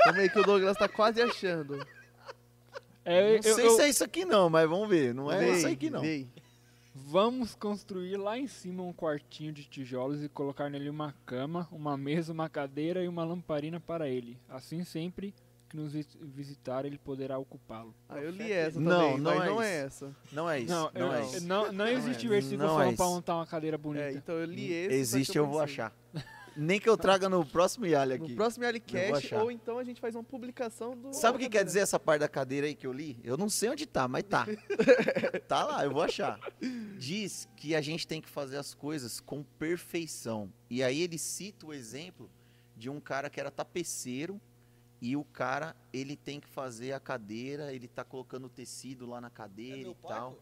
Calma 0.04 0.18
aí 0.20 0.28
que 0.30 0.38
o 0.38 0.42
Douglas 0.42 0.76
tá 0.76 0.88
quase 0.88 1.20
achando. 1.22 1.86
É, 3.04 3.34
Não 3.36 3.42
sei 3.42 3.66
eu- 3.66 3.70
se 3.76 3.82
é 3.82 3.88
isso 3.90 4.02
aqui 4.02 4.24
não, 4.24 4.48
mas 4.48 4.66
vamos 4.68 4.88
ver. 4.88 5.12
Não 5.14 5.30
é 5.30 5.50
isso 5.50 5.66
aqui 5.66 5.90
não. 5.90 6.00
vem. 6.00 6.26
Vamos 6.94 7.54
construir 7.56 8.16
lá 8.16 8.38
em 8.38 8.46
cima 8.46 8.82
um 8.82 8.92
quartinho 8.92 9.52
de 9.52 9.64
tijolos 9.64 10.22
e 10.22 10.28
colocar 10.28 10.70
nele 10.70 10.88
uma 10.88 11.12
cama, 11.26 11.68
uma 11.72 11.96
mesa, 11.96 12.32
uma 12.32 12.48
cadeira 12.48 13.02
e 13.02 13.08
uma 13.08 13.24
lamparina 13.24 13.80
para 13.80 14.08
ele. 14.08 14.38
Assim, 14.48 14.84
sempre 14.84 15.34
que 15.68 15.76
nos 15.76 15.92
vi- 15.92 16.06
visitar, 16.22 16.84
ele 16.84 16.96
poderá 16.96 17.36
ocupá-lo. 17.36 17.92
Ah, 18.08 18.20
eu 18.20 18.30
li 18.30 18.52
essa 18.52 18.78
Não, 18.78 18.90
também, 19.10 19.18
não 19.18 19.34
mas 19.34 19.42
é 19.42 19.46
não 19.50 19.62
é 19.62 19.66
isso. 19.66 19.86
essa. 20.04 20.16
Não 20.30 20.48
é 20.50 20.60
isso. 20.60 20.72
Não, 20.72 20.90
Não, 20.94 21.12
é 21.14 21.22
isso. 21.22 21.46
não, 21.48 21.72
não 21.72 21.86
existe 21.88 22.26
é. 22.26 22.28
versículo 22.28 22.68
Não 22.68 22.74
é 22.74 22.78
falando 22.78 22.96
pra 22.96 23.04
isso. 23.06 23.14
montar 23.14 23.34
uma 23.36 23.46
cadeira 23.46 23.76
bonita. 23.76 24.04
É, 24.04 24.12
então 24.12 24.36
eu 24.36 24.44
li 24.44 24.72
esse. 24.72 24.88
só 25.10 25.16
Existe, 25.16 25.36
eu 25.38 25.46
vou 25.48 25.60
achar. 25.60 25.92
Nem 26.56 26.78
que 26.80 26.88
eu 26.88 26.96
traga 26.96 27.28
no 27.28 27.44
próximo 27.44 27.86
Yali 27.86 28.18
No 28.18 28.24
aqui. 28.24 28.34
próximo 28.34 28.64
Eu 28.64 28.68
vou 28.68 28.70
Alicast, 28.70 29.26
achar. 29.26 29.42
ou 29.42 29.50
então 29.50 29.78
a 29.78 29.84
gente 29.84 30.00
faz 30.00 30.14
uma 30.14 30.22
publicação 30.24 30.96
do. 30.96 31.12
Sabe 31.12 31.36
o 31.36 31.40
que 31.40 31.48
quer 31.48 31.64
dizer 31.64 31.80
essa 31.80 31.98
parte 31.98 32.20
da 32.20 32.28
cadeira 32.28 32.66
aí 32.66 32.74
que 32.74 32.86
eu 32.86 32.92
li? 32.92 33.18
Eu 33.24 33.36
não 33.36 33.48
sei 33.48 33.70
onde 33.70 33.86
tá, 33.86 34.06
mas 34.08 34.24
tá. 34.24 34.46
tá 35.48 35.64
lá, 35.64 35.84
eu 35.84 35.92
vou 35.92 36.02
achar. 36.02 36.38
Diz 36.98 37.48
que 37.56 37.74
a 37.74 37.80
gente 37.80 38.06
tem 38.06 38.20
que 38.20 38.28
fazer 38.28 38.56
as 38.56 38.74
coisas 38.74 39.20
com 39.20 39.42
perfeição. 39.42 40.52
E 40.70 40.82
aí 40.82 41.00
ele 41.00 41.18
cita 41.18 41.66
o 41.66 41.72
exemplo 41.72 42.30
de 42.76 42.88
um 42.90 43.00
cara 43.00 43.28
que 43.30 43.38
era 43.40 43.50
tapeceiro 43.50 44.40
e 45.00 45.16
o 45.16 45.24
cara, 45.24 45.76
ele 45.92 46.16
tem 46.16 46.40
que 46.40 46.48
fazer 46.48 46.92
a 46.92 47.00
cadeira, 47.00 47.72
ele 47.74 47.86
tá 47.86 48.02
colocando 48.02 48.46
o 48.46 48.48
tecido 48.48 49.04
lá 49.06 49.20
na 49.20 49.26
É 49.26 49.30
cadeira 49.30 49.76
meu 49.76 49.92
e 49.92 50.08
tal. 50.08 50.38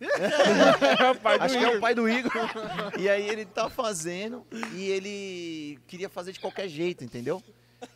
Pai 1.22 1.38
do 1.38 1.44
Acho 1.44 1.58
que 1.58 1.64
é 1.64 1.76
o 1.76 1.80
pai 1.80 1.94
do 1.94 2.08
Igor. 2.08 2.32
e 2.98 3.08
aí 3.08 3.28
ele 3.28 3.44
tá 3.44 3.70
fazendo 3.70 4.44
e 4.74 4.84
ele 4.84 5.78
queria 5.86 6.08
fazer 6.08 6.32
de 6.32 6.40
qualquer 6.40 6.68
jeito, 6.68 7.04
entendeu? 7.04 7.42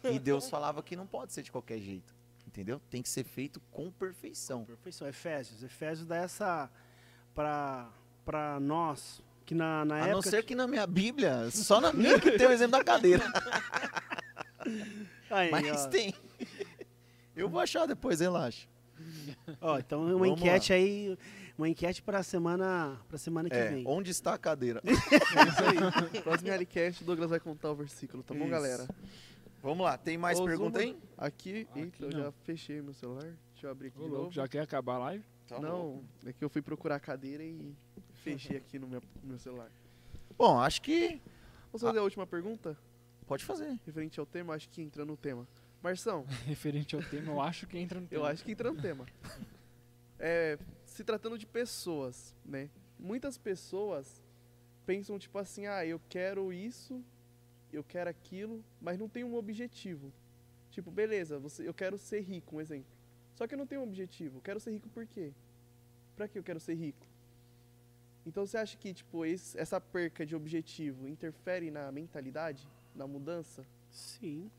E 0.04 0.18
Deus 0.18 0.48
falava 0.48 0.82
que 0.82 0.94
não 0.94 1.06
pode 1.06 1.32
ser 1.32 1.42
de 1.42 1.50
qualquer 1.50 1.78
jeito, 1.78 2.14
entendeu? 2.46 2.80
Tem 2.90 3.02
que 3.02 3.08
ser 3.08 3.24
feito 3.24 3.60
com 3.70 3.90
perfeição. 3.90 4.64
Perfeição, 4.64 5.08
Efésios. 5.08 5.62
Efésios 5.62 6.06
dá 6.06 6.16
essa 6.16 6.70
para 7.34 7.90
para 8.24 8.60
nós 8.60 9.22
que 9.46 9.54
na, 9.54 9.86
na 9.86 9.94
A 9.94 9.98
época 10.00 10.12
não 10.12 10.22
ser 10.22 10.44
que 10.44 10.54
na 10.54 10.66
minha 10.66 10.86
Bíblia, 10.86 11.50
só 11.50 11.80
na 11.80 11.90
minha 11.90 12.20
que 12.20 12.32
tem 12.32 12.46
o 12.46 12.52
exemplo 12.52 12.78
da 12.78 12.84
cadeira. 12.84 13.24
Aí, 15.30 15.50
Mas 15.50 15.86
ó. 15.86 15.88
tem. 15.88 16.14
Eu 17.34 17.48
vou 17.48 17.60
achar 17.60 17.86
depois, 17.86 18.20
relaxa. 18.20 18.66
Ó, 19.60 19.78
então 19.78 20.02
uma 20.02 20.10
Vamos 20.10 20.40
enquete 20.40 20.72
aí, 20.72 21.16
uma 21.59 21.68
enquete 21.68 22.01
para 22.02 22.22
semana 22.22 22.98
para 23.09 23.18
semana 23.18 23.51
que 23.51 23.56
É, 23.56 23.68
vem. 23.70 23.85
onde 23.86 24.10
está 24.10 24.32
a 24.35 24.39
cadeira? 24.39 24.80
É 24.86 24.89
isso 25.48 26.14
aí. 26.14 26.22
Próximo 26.22 26.52
Alicast, 26.52 27.02
o 27.02 27.06
Douglas 27.06 27.28
vai 27.30 27.40
contar 27.40 27.70
o 27.70 27.74
versículo, 27.74 28.22
tá 28.22 28.32
bom, 28.32 28.43
Isso. 28.43 28.51
galera? 28.51 28.89
Vamos 29.60 29.85
lá, 29.85 29.98
tem 29.98 30.16
mais 30.16 30.39
Ô, 30.39 30.44
pergunta 30.44 30.78
Zuma, 30.80 30.93
aí? 30.93 30.98
Aqui, 31.18 31.66
Aqui 31.70 31.80
eita, 31.80 32.05
eu 32.05 32.12
já 32.12 32.32
fechei 32.44 32.80
meu 32.80 32.94
celular. 32.94 33.24
Deixa 33.52 33.66
eu 33.66 33.70
abrir 33.70 33.89
aqui 33.89 33.98
Ô, 33.98 34.02
de 34.05 34.09
louco, 34.09 34.22
novo. 34.24 34.35
já 34.35 34.47
quer 34.47 34.60
acabar 34.60 34.94
a 34.94 34.98
live? 34.98 35.24
Tá 35.48 35.59
não, 35.59 36.05
é 36.24 36.32
que 36.32 36.44
eu 36.44 36.48
fui 36.48 36.62
procurar 36.62 36.97
a 36.97 37.01
cadeira 37.01 37.43
e 37.43 37.74
fechei 38.22 38.56
aqui 38.56 38.78
no 38.78 38.86
meu, 38.86 39.02
no 39.22 39.30
meu 39.30 39.39
celular. 39.39 39.70
Bom, 40.36 40.60
acho 40.60 40.80
que 40.80 41.20
Vamos 41.72 41.82
fazer 41.82 41.98
a 41.98 42.02
última 42.02 42.26
pergunta? 42.26 42.78
pode 43.26 43.44
fazer. 43.44 43.78
Referente 43.85 44.18
ao 44.20 44.24
tema, 44.26 44.55
acho 44.55 44.68
que 44.70 44.80
entra 44.80 45.05
no 45.05 45.16
tema. 45.16 45.47
Marção, 45.82 46.24
Referente 46.47 46.94
ao 46.94 47.02
tema, 47.02 47.32
eu 47.32 47.40
acho 47.40 47.66
que 47.66 47.78
entra 47.78 48.01
no 48.01 48.06
tema. 48.06 48.22
eu 48.22 48.26
acho 48.26 48.44
que 48.44 48.52
entra 48.52 48.70
no 48.72 48.80
tema. 48.80 49.05
É, 50.20 50.59
se 50.98 51.04
tratando 51.04 51.38
de 51.38 51.46
pessoas, 51.46 52.34
né? 52.44 52.68
Muitas 52.98 53.38
pessoas 53.38 54.20
pensam 54.84 55.16
tipo 55.16 55.38
assim, 55.38 55.64
ah, 55.66 55.86
eu 55.86 56.00
quero 56.08 56.52
isso, 56.52 57.04
eu 57.72 57.84
quero 57.84 58.10
aquilo, 58.10 58.64
mas 58.80 58.98
não 58.98 59.08
tem 59.08 59.22
um 59.22 59.36
objetivo. 59.36 60.12
Tipo, 60.72 60.90
beleza, 60.90 61.38
você, 61.38 61.68
eu 61.68 61.72
quero 61.72 61.96
ser 61.96 62.18
rico, 62.22 62.56
um 62.56 62.60
exemplo. 62.60 62.90
Só 63.36 63.46
que 63.46 63.54
eu 63.54 63.58
não 63.58 63.66
tenho 63.66 63.80
um 63.80 63.84
objetivo. 63.84 64.38
Eu 64.38 64.42
quero 64.42 64.58
ser 64.58 64.72
rico 64.72 64.88
por 64.88 65.06
quê? 65.06 65.30
Pra 66.16 66.26
que 66.26 66.36
eu 66.36 66.42
quero 66.42 66.58
ser 66.58 66.74
rico? 66.74 67.06
Então 68.26 68.44
você 68.44 68.58
acha 68.58 68.76
que 68.76 68.92
tipo 68.92 69.24
esse- 69.24 69.56
essa 69.56 69.80
perca 69.80 70.26
de 70.26 70.34
objetivo 70.34 71.06
interfere 71.06 71.70
na 71.70 71.92
mentalidade, 71.92 72.66
na 72.92 73.06
mudança? 73.06 73.64
Sim. 73.88 74.50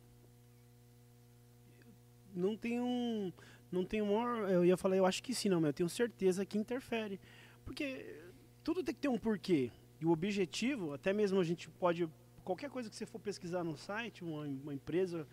Não 2.34 2.56
tem 2.56 2.80
um. 2.80 3.34
Não 3.72 3.86
maior. 4.06 4.50
Eu 4.50 4.66
ia 4.66 4.78
falar, 4.78 4.98
eu 4.98 5.06
acho 5.06 5.22
que 5.22 5.34
sim, 5.34 5.50
não, 5.50 5.62
mas 5.62 5.70
eu 5.70 5.74
tenho 5.74 5.90
certeza 5.90 6.46
que 6.46 6.58
interfere. 6.58 7.20
Porque 7.64 8.22
tudo 8.64 8.84
tem 8.84 8.94
que 8.94 9.02
ter 9.02 9.08
um 9.08 9.18
porquê. 9.18 9.72
E 10.02 10.06
o 10.06 10.12
objetivo, 10.12 10.94
até 10.94 11.14
mesmo 11.14 11.40
a 11.40 11.44
gente 11.44 11.70
pode. 11.70 12.10
Qualquer 12.44 12.70
coisa 12.70 12.90
que 12.90 12.96
você 12.96 13.06
for 13.06 13.20
pesquisar 13.20 13.64
no 13.64 13.78
site, 13.78 14.24
uma, 14.24 14.42
uma 14.42 14.74
empresa, 14.74 15.28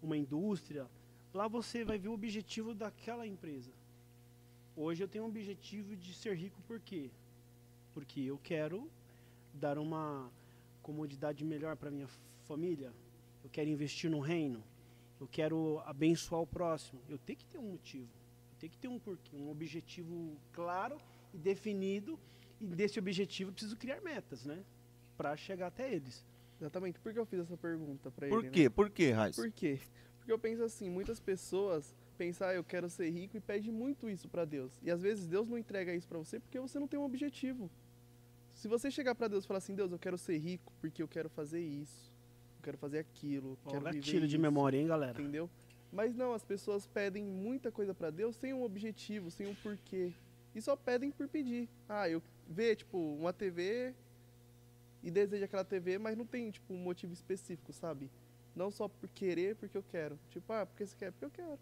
uma 0.00 0.16
indústria, 0.16 0.86
lá 1.32 1.48
você 1.48 1.84
vai 1.84 1.98
ver 1.98 2.08
o 2.08 2.12
objetivo 2.12 2.74
daquela 2.74 3.26
empresa. 3.26 3.72
Hoje 4.76 5.02
eu 5.02 5.08
tenho 5.08 5.24
um 5.24 5.28
objetivo 5.28 5.96
de 5.96 6.12
ser 6.14 6.36
rico 6.36 6.60
por 6.62 6.80
quê? 6.80 7.10
Porque 7.92 8.20
eu 8.20 8.38
quero 8.42 8.90
dar 9.52 9.78
uma 9.78 10.30
comodidade 10.82 11.44
melhor 11.44 11.76
para 11.76 11.90
minha 11.90 12.08
família. 12.44 12.92
Eu 13.42 13.50
quero 13.50 13.70
investir 13.70 14.10
no 14.10 14.20
reino. 14.20 14.62
Eu 15.24 15.28
quero 15.28 15.82
abençoar 15.86 16.42
o 16.42 16.46
próximo. 16.46 17.00
Eu 17.08 17.16
tenho 17.16 17.38
que 17.38 17.46
ter 17.46 17.56
um 17.56 17.70
motivo. 17.70 18.10
Eu 18.52 18.58
tenho 18.58 18.70
que 18.70 18.78
ter 18.78 18.88
um 18.88 18.98
porquê, 18.98 19.34
um 19.34 19.48
objetivo 19.48 20.36
claro 20.52 20.98
e 21.32 21.38
definido. 21.38 22.20
E 22.60 22.66
desse 22.66 22.98
objetivo 22.98 23.48
eu 23.48 23.54
preciso 23.54 23.74
criar 23.74 24.02
metas, 24.02 24.44
né? 24.44 24.62
Para 25.16 25.34
chegar 25.34 25.68
até 25.68 25.90
eles. 25.90 26.22
Exatamente. 26.60 27.00
Por 27.00 27.10
que 27.10 27.18
eu 27.18 27.24
fiz 27.24 27.40
essa 27.40 27.56
pergunta 27.56 28.10
Por 28.10 28.24
ele? 28.24 28.42
né? 28.42 28.50
quê? 28.50 28.68
Por 28.68 28.90
quê, 28.90 29.12
Raiz? 29.12 29.34
Por 29.34 29.50
quê? 29.50 29.80
Porque 30.18 30.30
eu 30.30 30.38
penso 30.38 30.62
assim, 30.62 30.90
muitas 30.90 31.18
pessoas 31.18 31.94
pensam, 32.18 32.46
ah, 32.46 32.54
eu 32.54 32.62
quero 32.62 32.90
ser 32.90 33.08
rico 33.08 33.34
e 33.38 33.40
pede 33.40 33.72
muito 33.72 34.10
isso 34.10 34.28
pra 34.28 34.44
Deus. 34.44 34.78
E 34.82 34.90
às 34.90 35.00
vezes 35.00 35.26
Deus 35.26 35.48
não 35.48 35.56
entrega 35.56 35.94
isso 35.94 36.06
pra 36.06 36.18
você 36.18 36.38
porque 36.38 36.60
você 36.60 36.78
não 36.78 36.86
tem 36.86 37.00
um 37.00 37.04
objetivo. 37.04 37.70
Se 38.52 38.68
você 38.68 38.90
chegar 38.90 39.14
pra 39.14 39.26
Deus 39.26 39.44
e 39.44 39.46
falar 39.46 39.58
assim, 39.58 39.74
Deus, 39.74 39.90
eu 39.90 39.98
quero 39.98 40.18
ser 40.18 40.36
rico 40.36 40.70
porque 40.82 41.02
eu 41.02 41.08
quero 41.08 41.30
fazer 41.30 41.60
isso, 41.60 42.13
quero 42.64 42.78
fazer 42.78 42.98
aquilo, 42.98 43.58
Ó, 43.64 43.70
quero 43.70 43.84
viver 43.84 43.96
gatilho 43.98 44.26
de 44.26 44.34
isso", 44.36 44.42
memória, 44.42 44.78
hein, 44.78 44.86
galera? 44.86 45.20
Entendeu? 45.20 45.48
Mas 45.92 46.14
não, 46.14 46.32
as 46.32 46.42
pessoas 46.42 46.86
pedem 46.86 47.22
muita 47.24 47.70
coisa 47.70 47.94
pra 47.94 48.10
Deus 48.10 48.34
sem 48.36 48.52
um 48.52 48.64
objetivo, 48.64 49.30
sem 49.30 49.46
um 49.46 49.54
porquê. 49.54 50.12
E 50.54 50.60
só 50.60 50.74
pedem 50.74 51.10
por 51.10 51.28
pedir. 51.28 51.68
Ah, 51.88 52.08
eu 52.08 52.20
vê, 52.48 52.74
tipo, 52.74 52.98
uma 52.98 53.32
TV 53.32 53.94
e 55.02 55.10
deseja 55.10 55.44
aquela 55.44 55.64
TV, 55.64 55.98
mas 55.98 56.16
não 56.16 56.24
tem, 56.26 56.50
tipo, 56.50 56.72
um 56.74 56.78
motivo 56.78 57.12
específico, 57.12 57.72
sabe? 57.72 58.10
Não 58.56 58.70
só 58.70 58.88
por 58.88 59.08
querer, 59.10 59.54
porque 59.56 59.76
eu 59.76 59.82
quero. 59.90 60.18
Tipo, 60.30 60.52
ah, 60.52 60.64
porque 60.66 60.86
você 60.86 60.96
quer? 60.96 61.12
Porque 61.12 61.24
eu 61.26 61.30
quero. 61.30 61.58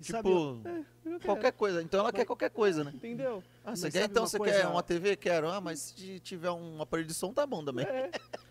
Tipo, 0.00 0.12
sabe- 0.12 0.28
Eu 0.30 0.84
quero. 1.04 1.20
qualquer 1.24 1.52
coisa. 1.52 1.82
Então 1.82 1.98
ela 2.00 2.12
quer 2.12 2.24
qualquer 2.24 2.50
coisa, 2.50 2.84
né? 2.84 2.92
Entendeu? 2.94 3.42
Ah, 3.64 3.74
você 3.74 3.86
Mas 3.86 3.94
quer? 3.94 4.04
Então 4.04 4.22
uma 4.22 4.28
você 4.28 4.38
coisa- 4.38 4.60
quer 4.60 4.66
uma 4.68 4.82
TV? 4.82 5.16
Quero. 5.16 5.48
Ah, 5.48 5.60
mas 5.60 5.80
se 5.80 6.20
tiver 6.20 6.50
um 6.52 6.80
aparelho 6.80 7.08
de 7.08 7.14
som, 7.14 7.32
tá 7.32 7.44
bom 7.46 7.64
também. 7.64 7.84
É, 7.84 8.10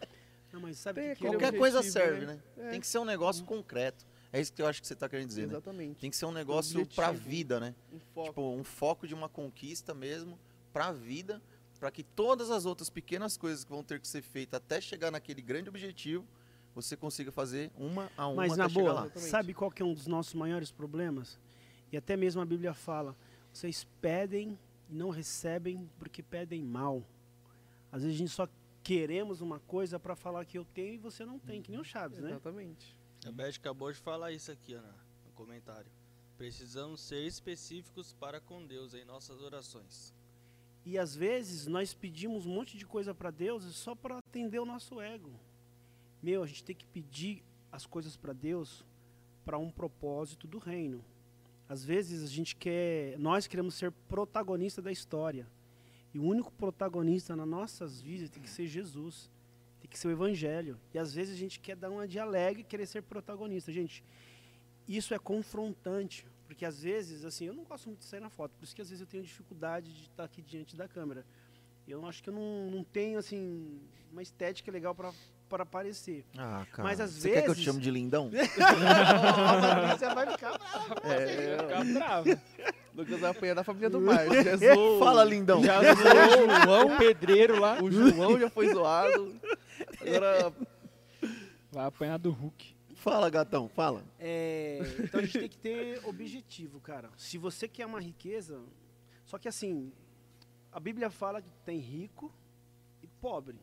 Não, 0.57 0.61
mas 0.67 0.77
sabe 0.79 1.01
Tem 1.01 1.13
que 1.15 1.21
Qualquer 1.21 1.35
objetivo, 1.37 1.59
coisa 1.59 1.81
né? 1.81 1.89
serve, 1.89 2.25
né? 2.25 2.39
é, 2.57 2.69
Tem 2.71 2.79
que 2.79 2.87
ser 2.87 2.97
um 2.99 3.05
negócio 3.05 3.45
concreto. 3.45 4.05
É 4.33 4.41
isso 4.41 4.51
que 4.51 4.61
eu 4.61 4.67
acho 4.67 4.81
que 4.81 4.87
você 4.87 4.95
tá 4.95 5.07
querendo 5.07 5.27
dizer, 5.27 5.47
né? 5.47 5.53
exatamente. 5.53 5.99
Tem 5.99 6.09
que 6.09 6.15
ser 6.17 6.25
um 6.25 6.31
negócio 6.31 6.85
pra 6.87 7.09
objetivo. 7.09 7.29
vida, 7.29 7.59
né? 7.59 7.75
Um 7.93 7.99
foco. 7.99 8.27
Tipo, 8.29 8.41
um 8.55 8.63
foco 8.63 9.07
de 9.07 9.13
uma 9.13 9.29
conquista 9.29 9.93
mesmo 9.93 10.37
pra 10.73 10.91
vida, 10.91 11.41
pra 11.79 11.89
que 11.91 12.03
todas 12.03 12.49
as 12.51 12.65
outras 12.65 12.89
pequenas 12.89 13.37
coisas 13.37 13.63
que 13.63 13.69
vão 13.71 13.83
ter 13.83 13.99
que 13.99 14.07
ser 14.07 14.21
feitas 14.21 14.57
até 14.57 14.81
chegar 14.81 15.11
naquele 15.11 15.41
grande 15.41 15.69
objetivo, 15.69 16.25
você 16.75 16.97
consiga 16.97 17.31
fazer 17.31 17.71
uma 17.77 18.11
a 18.17 18.27
uma 18.27 18.35
Mas 18.47 18.57
na 18.57 18.67
boa, 18.67 18.93
lá. 18.93 19.09
Sabe 19.15 19.53
qual 19.53 19.71
que 19.71 19.81
é 19.81 19.85
um 19.85 19.93
dos 19.93 20.07
nossos 20.07 20.33
maiores 20.33 20.71
problemas? 20.71 21.39
E 21.91 21.97
até 21.97 22.17
mesmo 22.17 22.41
a 22.41 22.45
Bíblia 22.45 22.73
fala: 22.73 23.15
vocês 23.53 23.87
pedem 24.01 24.57
e 24.89 24.93
não 24.93 25.09
recebem 25.09 25.89
porque 25.97 26.21
pedem 26.21 26.61
mal. 26.63 27.01
Às 27.91 28.01
vezes 28.03 28.15
a 28.15 28.19
gente 28.19 28.31
só 28.31 28.47
queremos 28.87 29.41
uma 29.41 29.59
coisa 29.59 29.99
para 29.99 30.15
falar 30.15 30.45
que 30.45 30.57
eu 30.57 30.63
tenho 30.63 30.93
e 30.93 30.97
você 30.97 31.25
não 31.25 31.37
tem, 31.37 31.61
que 31.61 31.69
nem 31.69 31.79
o 31.79 31.83
Chaves, 31.83 32.19
né? 32.19 32.29
Exatamente. 32.29 32.95
A 33.25 33.31
Beth 33.33 33.55
acabou 33.57 33.91
de 33.91 33.97
falar 33.97 34.31
isso 34.31 34.49
aqui, 34.49 34.75
ó, 34.75 34.81
na- 34.81 34.95
no 35.25 35.31
comentário. 35.35 35.91
Precisamos 36.37 37.01
ser 37.01 37.25
específicos 37.25 38.13
para 38.13 38.39
com 38.39 38.65
Deus 38.65 38.93
em 38.93 39.03
nossas 39.03 39.41
orações. 39.41 40.13
E 40.85 40.97
às 40.97 41.13
vezes 41.13 41.67
nós 41.67 41.93
pedimos 41.93 42.45
um 42.45 42.53
monte 42.53 42.77
de 42.77 42.85
coisa 42.85 43.13
para 43.13 43.29
Deus 43.29 43.63
só 43.75 43.93
para 43.93 44.19
atender 44.19 44.59
o 44.59 44.65
nosso 44.65 45.01
ego. 45.01 45.37
Meu, 46.23 46.41
a 46.41 46.47
gente 46.47 46.63
tem 46.63 46.73
que 46.75 46.85
pedir 46.85 47.43
as 47.69 47.85
coisas 47.85 48.15
para 48.15 48.31
Deus 48.31 48.85
para 49.43 49.57
um 49.57 49.69
propósito 49.69 50.47
do 50.47 50.59
reino. 50.59 51.03
Às 51.67 51.83
vezes 51.83 52.23
a 52.23 52.27
gente 52.27 52.55
quer, 52.55 53.19
nós 53.19 53.47
queremos 53.47 53.75
ser 53.75 53.91
protagonista 54.07 54.81
da 54.81 54.93
história. 54.93 55.45
E 56.17 56.19
o 56.19 56.23
único 56.23 56.51
protagonista 56.51 57.35
nas 57.35 57.47
nossas 57.47 58.01
vidas 58.01 58.31
tem 58.31 58.41
que 58.41 58.49
ser 58.49 58.65
Jesus. 58.65 59.29
Tem 59.79 59.87
que 59.87 59.99
ser 59.99 60.07
o 60.07 60.11
evangelho. 60.11 60.79
E 60.91 60.97
às 60.97 61.13
vezes 61.13 61.35
a 61.35 61.37
gente 61.37 61.59
quer 61.59 61.75
dar 61.75 61.91
uma 61.91 62.07
de 62.07 62.17
alegre 62.17 62.61
e 62.61 62.63
querer 62.63 62.87
ser 62.87 63.03
protagonista. 63.03 63.71
Gente, 63.71 64.03
isso 64.87 65.13
é 65.13 65.19
confrontante. 65.19 66.25
Porque 66.47 66.65
às 66.65 66.81
vezes, 66.81 67.23
assim, 67.23 67.45
eu 67.45 67.53
não 67.53 67.63
gosto 67.63 67.85
muito 67.85 67.99
de 67.99 68.05
sair 68.05 68.19
na 68.19 68.31
foto, 68.31 68.55
por 68.57 68.63
isso 68.63 68.75
que 68.75 68.81
às 68.81 68.89
vezes 68.89 69.01
eu 69.01 69.05
tenho 69.05 69.21
dificuldade 69.21 69.93
de 69.93 70.03
estar 70.05 70.23
aqui 70.23 70.41
diante 70.41 70.75
da 70.75 70.87
câmera. 70.87 71.23
Eu 71.87 72.03
acho 72.03 72.23
que 72.23 72.29
eu 72.31 72.33
não, 72.33 72.71
não 72.71 72.83
tenho, 72.83 73.19
assim, 73.19 73.79
uma 74.11 74.23
estética 74.23 74.71
legal 74.71 74.95
para 74.95 75.13
para 75.47 75.63
aparecer. 75.63 76.25
Ah, 76.37 76.65
cara. 76.71 76.89
Mas 76.89 76.99
às 76.99 77.11
Você 77.11 77.29
vezes. 77.29 77.33
quer 77.35 77.43
que 77.45 77.49
eu 77.51 77.55
te 77.55 77.61
chame 77.63 77.79
de 77.79 77.89
lindão? 77.89 78.29
Você 79.97 80.13
vai 80.13 80.31
ficar 80.31 80.57
bravo. 80.57 80.93
É, 81.05 81.57
Ficar 81.57 81.85
bravo. 81.85 82.29
Lucas 82.97 83.19
vai 83.19 83.29
apanhar 83.31 83.53
da 83.53 83.63
família 83.63 83.89
do. 83.89 84.01
Já 84.43 84.57
zoou- 84.57 84.99
Fala, 84.99 85.23
lindão. 85.23 85.63
Já 85.63 85.81
zoou 85.81 86.47
o 86.47 86.61
João, 86.65 86.95
O 86.95 86.97
pedreiro 86.97 87.59
lá 87.59 87.81
o 87.81 87.91
João 87.91 88.39
já 88.39 88.49
foi 88.49 88.73
zoado. 88.73 89.39
Agora, 90.01 90.53
vai 91.71 91.85
apanhar 91.85 92.17
do 92.17 92.31
Hulk. 92.31 92.75
Fala, 92.95 93.29
gatão, 93.29 93.69
fala. 93.69 94.03
É, 94.19 94.79
então 94.99 95.19
a 95.19 95.23
gente 95.23 95.39
tem 95.39 95.49
que 95.49 95.57
ter 95.57 96.01
objetivo, 96.05 96.79
cara. 96.79 97.09
Se 97.15 97.37
você 97.37 97.67
quer 97.67 97.85
uma 97.85 98.01
riqueza, 98.01 98.59
só 99.23 99.37
que 99.37 99.47
assim, 99.47 99.91
a 100.71 100.79
Bíblia 100.79 101.11
fala 101.11 101.39
que 101.41 101.49
tem 101.63 101.77
rico 101.77 102.33
e 103.03 103.07
pobre. 103.21 103.55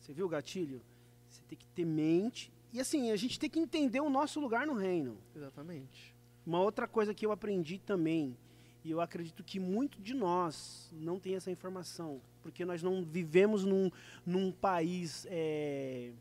Você 0.00 0.12
viu 0.12 0.26
o 0.26 0.28
gatilho? 0.28 0.80
Você 1.28 1.42
tem 1.48 1.58
que 1.58 1.66
ter 1.66 1.84
mente. 1.84 2.52
E 2.72 2.80
assim, 2.80 3.10
a 3.10 3.16
gente 3.16 3.38
tem 3.40 3.50
que 3.50 3.58
entender 3.58 4.00
o 4.00 4.08
nosso 4.08 4.38
lugar 4.38 4.64
no 4.66 4.74
reino. 4.74 5.18
exatamente. 5.34 6.13
Uma 6.46 6.60
outra 6.60 6.86
coisa 6.86 7.14
que 7.14 7.24
eu 7.24 7.32
aprendi 7.32 7.78
também, 7.78 8.36
e 8.84 8.90
eu 8.90 9.00
acredito 9.00 9.42
que 9.42 9.58
muito 9.58 9.98
de 10.00 10.12
nós 10.12 10.90
não 10.92 11.18
tem 11.18 11.34
essa 11.36 11.50
informação, 11.50 12.20
porque 12.42 12.66
nós 12.66 12.82
não 12.82 13.02
vivemos 13.02 13.64
num, 13.64 13.90
num 14.26 14.52
país, 14.52 15.26
é, 15.30 16.12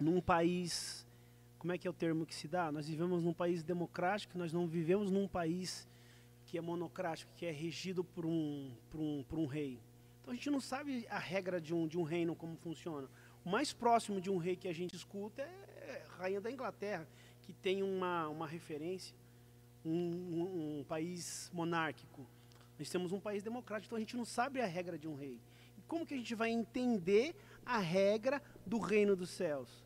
num 0.00 0.20
país, 0.20 1.06
como 1.60 1.72
é 1.72 1.78
que 1.78 1.86
é 1.86 1.90
o 1.90 1.94
termo 1.94 2.26
que 2.26 2.34
se 2.34 2.48
dá? 2.48 2.72
Nós 2.72 2.88
vivemos 2.88 3.22
num 3.22 3.32
país 3.32 3.62
democrático, 3.62 4.36
nós 4.36 4.52
não 4.52 4.66
vivemos 4.66 5.12
num 5.12 5.28
país 5.28 5.88
que 6.46 6.58
é 6.58 6.60
monocrático, 6.60 7.32
que 7.36 7.46
é 7.46 7.52
regido 7.52 8.02
por 8.02 8.26
um, 8.26 8.72
por 8.90 9.00
um, 9.00 9.22
por 9.22 9.38
um 9.38 9.46
rei. 9.46 9.78
Então 10.20 10.32
a 10.32 10.34
gente 10.34 10.50
não 10.50 10.60
sabe 10.60 11.06
a 11.08 11.20
regra 11.20 11.60
de 11.60 11.72
um, 11.72 11.86
de 11.86 11.96
um 11.96 12.02
reino 12.02 12.34
como 12.34 12.56
funciona. 12.56 13.08
O 13.44 13.48
mais 13.48 13.72
próximo 13.72 14.20
de 14.20 14.28
um 14.28 14.38
rei 14.38 14.56
que 14.56 14.66
a 14.66 14.72
gente 14.72 14.96
escuta 14.96 15.42
é 15.42 16.04
a 16.08 16.16
rainha 16.16 16.40
da 16.40 16.50
Inglaterra, 16.50 17.06
que 17.42 17.52
tem 17.52 17.84
uma, 17.84 18.28
uma 18.28 18.46
referência 18.46 19.14
um, 19.88 19.90
um- 19.92 20.78
um 20.80 20.84
país 20.84 21.50
monárquico. 21.52 22.26
Nós 22.78 22.90
temos 22.90 23.12
um 23.12 23.20
país 23.20 23.42
democrático, 23.42 23.86
então 23.88 23.96
a 23.96 24.00
gente 24.00 24.16
não 24.16 24.24
sabe 24.24 24.60
a 24.60 24.66
regra 24.66 24.98
de 24.98 25.08
um 25.08 25.14
rei. 25.14 25.40
E 25.78 25.82
como 25.82 26.04
que 26.04 26.14
a 26.14 26.16
gente 26.16 26.34
vai 26.34 26.50
entender 26.50 27.34
a 27.64 27.78
regra 27.78 28.42
do 28.66 28.78
reino 28.78 29.14
dos 29.16 29.30
céus? 29.30 29.84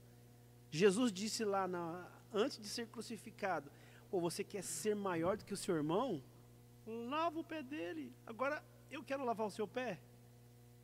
Jesus 0.70 1.12
disse 1.12 1.44
lá, 1.44 1.68
na- 1.68 2.08
antes 2.32 2.58
de 2.58 2.68
ser 2.68 2.86
crucificado, 2.88 3.70
Pô, 4.10 4.18
você 4.20 4.42
quer 4.42 4.64
ser 4.64 4.96
maior 4.96 5.36
do 5.36 5.44
que 5.44 5.54
o 5.54 5.56
seu 5.56 5.76
irmão? 5.76 6.20
Lava 6.84 7.38
o 7.38 7.44
pé 7.44 7.62
dele. 7.62 8.12
Agora, 8.26 8.60
eu 8.90 9.04
quero 9.04 9.24
lavar 9.24 9.46
o 9.46 9.50
seu 9.52 9.68
pé? 9.68 10.00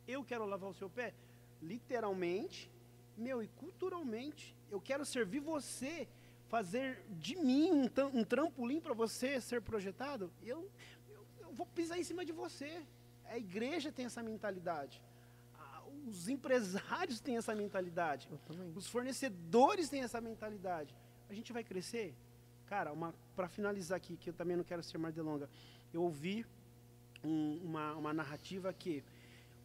Eu 0.07 0.23
quero 0.23 0.47
lavar 0.47 0.71
o 0.71 0.75
seu 0.75 0.89
pé? 0.89 1.13
Literalmente, 1.61 2.71
meu, 3.17 3.43
e 3.43 3.49
culturalmente. 3.49 4.55
Eu 4.71 4.81
quero 4.81 5.05
servir 5.05 5.41
você 5.41 6.07
fazer 6.49 7.05
de 7.11 7.37
mim 7.37 7.71
um, 7.73 8.19
um 8.19 8.25
trampolim 8.25 8.81
para 8.81 8.95
você 8.95 9.41
ser 9.41 9.61
projetado, 9.63 10.31
eu, 10.43 10.71
eu, 11.09 11.27
eu 11.41 11.53
vou 11.53 11.67
pisar 11.67 11.99
em 11.99 12.05
cima 12.05 12.25
de 12.25 12.33
você. 12.33 12.83
A 13.25 13.37
igreja 13.37 13.91
tem 13.91 14.07
essa 14.07 14.23
mentalidade. 14.23 15.03
Os 16.07 16.29
empresários 16.29 17.19
têm 17.19 17.37
essa 17.37 17.55
mentalidade. 17.55 18.29
Os 18.77 18.87
fornecedores 18.87 19.89
têm 19.89 20.03
essa 20.03 20.21
mentalidade. 20.21 20.95
A 21.29 21.35
gente 21.35 21.53
vai 21.53 21.65
crescer? 21.65 22.15
Cara, 22.67 22.93
para 23.35 23.49
finalizar 23.49 23.97
aqui, 23.97 24.17
que 24.17 24.31
eu 24.31 24.35
também 24.35 24.57
não 24.57 24.63
quero 24.65 24.83
ser 24.83 24.99
mais 24.99 25.15
delonga, 25.15 25.49
eu 25.93 26.03
ouvi 26.03 26.47
um- 27.25 27.61
uma, 27.65 27.95
uma 27.95 28.13
narrativa 28.15 28.73
que 28.73 29.03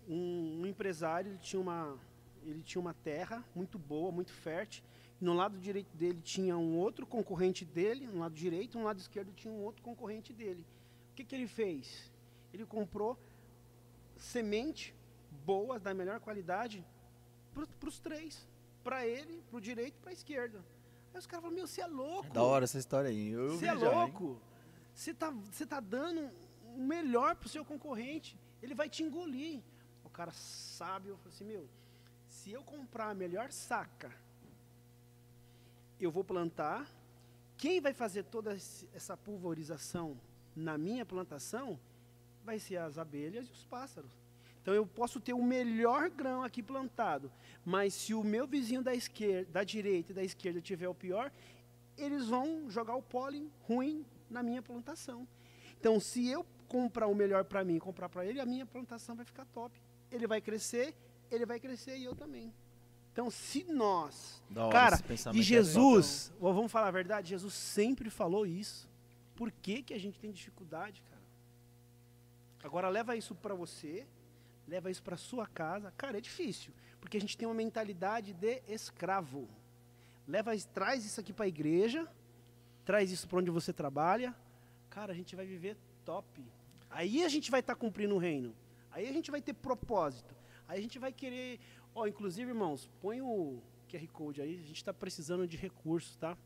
um, 0.08 0.62
um 0.62 0.66
empresário 0.66 1.32
ele 1.32 1.38
tinha, 1.38 1.60
uma, 1.60 1.98
ele 2.44 2.64
tinha 2.64 2.82
uma 2.82 2.94
terra 2.94 3.44
muito 3.56 3.78
boa, 3.78 4.12
muito 4.12 4.32
fértil, 4.32 4.84
no 5.22 5.34
lado 5.34 5.58
direito 5.60 5.96
dele 5.96 6.20
tinha 6.22 6.58
um 6.58 6.78
outro 6.78 7.06
concorrente 7.06 7.64
dele, 7.64 8.08
no 8.08 8.20
lado 8.20 8.34
direito, 8.34 8.78
no 8.78 8.84
lado 8.84 9.00
esquerdo 9.00 9.32
tinha 9.34 9.54
um 9.54 9.62
outro 9.62 9.84
concorrente 9.84 10.34
dele. 10.34 10.66
O 11.12 11.14
que, 11.16 11.24
que 11.24 11.36
ele 11.36 11.48
fez? 11.48 12.12
Ele 12.52 12.66
comprou 12.66 13.18
semente 14.18 14.96
boa, 15.46 15.80
da 15.80 15.94
melhor 15.94 16.20
qualidade, 16.20 16.84
para 17.54 17.88
os 17.88 18.00
três. 18.00 18.48
Para 18.84 19.06
ele, 19.06 19.44
para 19.50 19.58
o 19.58 19.62
direito 19.62 19.96
e 19.96 20.00
para 20.00 20.10
a 20.10 20.14
esquerda. 20.14 20.58
Aí 21.14 21.20
os 21.20 21.28
caras 21.28 21.44
falaram, 21.44 21.56
meu, 21.56 21.68
você 21.68 21.82
é 21.82 21.88
louco. 21.88 22.34
Da 22.34 22.42
hora 22.42 22.64
essa 22.64 22.80
história 22.80 23.10
aí. 23.10 23.36
Você 23.36 23.68
é 23.68 23.74
louco. 23.74 24.42
Você 24.94 25.14
tá, 25.14 25.32
tá 25.70 25.80
dando 25.80 26.32
o 26.76 26.82
melhor 26.82 27.36
pro 27.36 27.48
seu 27.48 27.64
concorrente. 27.64 28.40
Ele 28.62 28.74
vai 28.74 28.90
te 28.90 29.04
engolir. 29.04 29.62
O 30.04 30.10
cara 30.10 30.32
sábio 30.32 31.16
falou 31.18 31.32
assim, 31.32 31.46
meu, 31.46 31.70
se 32.28 32.52
eu 32.52 32.64
comprar 32.64 33.10
a 33.10 33.14
melhor 33.14 33.52
saca, 33.52 34.12
eu 36.06 36.12
vou 36.12 36.24
plantar. 36.24 36.88
Quem 37.58 37.80
vai 37.80 37.94
fazer 37.94 38.24
toda 38.24 38.54
essa 38.94 39.16
pulverização 39.16 40.20
na 40.56 40.78
minha 40.78 41.06
plantação 41.06 41.80
vai 42.44 42.60
ser 42.60 42.78
as 42.78 42.98
abelhas 42.98 43.48
e 43.48 43.52
os 43.52 43.66
pássaros. 43.66 44.12
Então 44.62 44.74
eu 44.74 44.86
posso 44.86 45.20
ter 45.20 45.34
o 45.34 45.44
melhor 45.44 46.10
grão 46.10 46.44
aqui 46.44 46.62
plantado, 46.62 47.32
mas 47.66 47.94
se 47.94 48.14
o 48.14 48.24
meu 48.24 48.46
vizinho 48.46 48.84
da 48.84 48.94
esquerda, 48.94 49.52
da 49.52 49.64
direita 49.64 50.12
e 50.12 50.16
da 50.16 50.24
esquerda 50.24 50.62
tiver 50.62 50.88
o 50.88 50.94
pior, 50.94 51.32
eles 51.98 52.28
vão 52.28 52.70
jogar 52.70 52.96
o 52.96 53.02
pólen 53.02 53.52
ruim 53.62 54.06
na 54.30 54.44
minha 54.44 54.62
plantação. 54.62 55.28
Então, 55.80 56.00
se 56.00 56.28
eu 56.28 56.46
comprar 56.68 57.08
o 57.08 57.16
melhor 57.16 57.44
para 57.44 57.64
mim 57.64 57.80
comprar 57.80 58.08
para 58.08 58.26
ele, 58.26 58.40
a 58.40 58.46
minha 58.46 58.66
plantação 58.66 59.16
vai 59.16 59.26
ficar 59.26 59.46
top. 59.46 59.80
Ele 60.12 60.28
vai 60.28 60.40
crescer, 60.40 60.96
ele 61.30 61.46
vai 61.46 61.60
crescer 61.60 61.98
e 61.98 62.04
eu 62.04 62.16
também. 62.16 62.54
Então, 63.12 63.30
se 63.30 63.64
nós. 63.66 64.42
Hora 64.56 64.72
Cara, 64.72 65.00
E 65.34 65.40
é 65.40 65.44
Jesus, 65.44 66.32
ó, 66.40 66.52
vamos 66.54 66.72
falar 66.72 66.88
a 66.88 66.92
verdade, 66.92 67.30
Jesus 67.30 67.54
sempre 67.54 68.10
falou 68.10 68.46
isso. 68.46 68.90
Por 69.36 69.52
que, 69.52 69.84
que 69.84 69.94
a 69.94 70.00
gente 70.00 70.20
tem 70.20 70.32
dificuldade, 70.32 71.02
cara? 71.10 71.22
Agora 72.64 72.90
leva 72.90 73.16
isso 73.16 73.34
para 73.36 73.56
você, 73.56 74.08
leva 74.68 74.92
isso 74.92 75.02
para 75.02 75.18
sua 75.18 75.48
casa. 75.48 75.92
Cara, 75.98 76.18
é 76.18 76.22
difícil, 76.22 76.74
porque 77.00 77.18
a 77.18 77.22
gente 77.22 77.38
tem 77.38 77.48
uma 77.48 77.56
mentalidade 77.56 78.34
de 78.34 78.62
escravo. 78.68 79.50
Leva, 80.28 80.56
traz 80.74 81.06
isso 81.06 81.20
aqui 81.20 81.34
para 81.34 81.46
a 81.46 81.48
igreja, 81.48 82.08
traz 82.86 83.12
isso 83.12 83.28
para 83.28 83.40
onde 83.40 83.50
você 83.50 83.74
trabalha. 83.74 84.36
Cara, 84.90 85.12
a 85.12 85.16
gente 85.16 85.36
vai 85.36 85.46
viver 85.46 85.76
top. 86.06 86.44
Aí 86.90 87.24
a 87.24 87.30
gente 87.30 87.50
vai 87.50 87.62
estar 87.62 87.76
cumprindo 87.76 88.16
o 88.16 88.18
reino. 88.18 88.56
Aí 88.92 89.08
a 89.08 89.12
gente 89.12 89.32
vai 89.32 89.42
ter 89.42 89.54
propósito. 89.54 90.36
Aí 90.68 90.80
a 90.80 90.82
gente 90.82 91.00
vai 91.00 91.12
querer. 91.12 91.60
Ó, 91.94 92.08
inclusive, 92.08 92.50
irmãos, 92.52 92.90
põe 93.02 93.22
o 93.22 93.62
QR 93.90 94.08
Code 94.08 94.42
aí. 94.42 94.56
A 94.56 94.68
gente 94.68 94.76
está 94.78 94.94
precisando 94.94 95.48
de 95.48 95.58
recursos, 95.58 96.16
tá? 96.16 96.38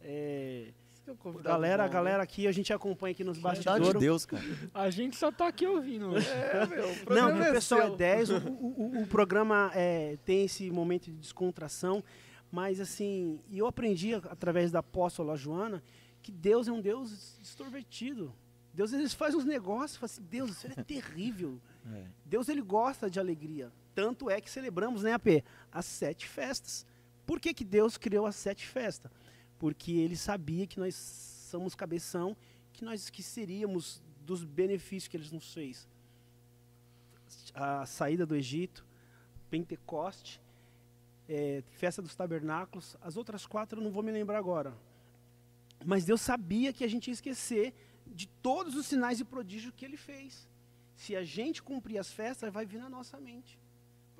É, 0.00 0.68
é 1.06 1.42
galera, 1.42 1.84
a 1.84 1.86
bom, 1.86 1.92
né? 1.92 1.94
galera 1.94 2.22
aqui, 2.22 2.46
a 2.46 2.52
gente 2.52 2.72
acompanha 2.72 3.12
aqui 3.12 3.24
nos 3.24 3.36
Verdade 3.38 3.60
de 3.60 3.64
bastidores. 3.66 4.00
Deus, 4.00 4.26
cara. 4.26 4.42
A 4.74 4.90
gente 4.90 5.16
só 5.16 5.30
tá 5.32 5.46
aqui 5.48 5.66
ouvindo. 5.66 6.16
É, 6.18 6.66
meu. 6.66 6.84
o 6.88 7.14
Não, 7.14 7.34
o 7.36 7.52
pessoal 7.52 7.82
seu. 7.82 7.94
é 7.94 7.96
10, 7.96 8.30
o, 8.30 8.36
o- 8.36 8.82
o- 8.98 9.02
o 9.02 9.06
programa 9.06 9.70
é, 9.74 10.16
tem 10.24 10.44
esse 10.44 10.70
momento 10.70 11.04
de 11.06 11.12
descontração, 11.16 12.02
mas 12.50 12.80
assim, 12.80 13.40
e 13.48 13.58
eu 13.58 13.66
aprendi 13.66 14.14
através 14.14 14.70
da 14.70 14.80
apóstola 14.80 15.36
Joana 15.36 15.82
que 16.22 16.30
Deus 16.30 16.68
é 16.68 16.72
um 16.72 16.80
Deus 16.80 17.38
extrovertido. 17.40 18.32
Deus 18.74 18.92
eles 18.92 19.12
faz 19.12 19.34
uns 19.34 19.44
negócios, 19.44 19.96
fala 19.96 20.06
assim, 20.06 20.22
Deus, 20.30 20.50
isso 20.52 20.66
é 20.66 20.82
terrível. 20.84 21.60
É. 21.92 22.04
Deus 22.24 22.48
ele 22.48 22.62
gosta 22.62 23.10
de 23.10 23.18
alegria. 23.18 23.72
Tanto 23.94 24.30
é 24.30 24.40
que 24.40 24.50
celebramos, 24.50 25.02
né, 25.02 25.12
AP? 25.12 25.44
As 25.70 25.84
sete 25.86 26.26
festas. 26.26 26.86
Por 27.26 27.40
que, 27.40 27.54
que 27.54 27.64
Deus 27.64 27.96
criou 27.96 28.26
as 28.26 28.36
sete 28.36 28.66
festas? 28.66 29.10
Porque 29.58 29.92
ele 29.92 30.16
sabia 30.16 30.66
que 30.66 30.80
nós 30.80 30.94
somos 30.94 31.74
cabeção, 31.74 32.36
que 32.72 32.84
nós 32.84 33.02
esqueceríamos 33.02 34.02
dos 34.24 34.44
benefícios 34.44 35.08
que 35.08 35.16
ele 35.16 35.28
nos 35.32 35.52
fez. 35.52 35.88
A 37.54 37.84
saída 37.86 38.24
do 38.24 38.34
Egito, 38.34 38.84
Pentecoste, 39.50 40.40
eh, 41.28 41.62
festa 41.72 42.00
dos 42.00 42.14
tabernáculos, 42.14 42.96
as 43.00 43.16
outras 43.16 43.46
quatro 43.46 43.78
eu 43.78 43.84
não 43.84 43.90
vou 43.90 44.02
me 44.02 44.10
lembrar 44.10 44.38
agora. 44.38 44.74
Mas 45.84 46.04
Deus 46.04 46.20
sabia 46.20 46.72
que 46.72 46.84
a 46.84 46.88
gente 46.88 47.08
ia 47.08 47.12
esquecer 47.12 47.74
de 48.06 48.26
todos 48.26 48.74
os 48.74 48.86
sinais 48.86 49.20
e 49.20 49.24
prodígios 49.24 49.74
que 49.76 49.84
ele 49.84 49.96
fez. 49.96 50.48
Se 50.94 51.16
a 51.16 51.24
gente 51.24 51.62
cumprir 51.62 51.98
as 51.98 52.12
festas, 52.12 52.52
vai 52.52 52.64
vir 52.64 52.78
na 52.78 52.88
nossa 52.88 53.18
mente. 53.18 53.58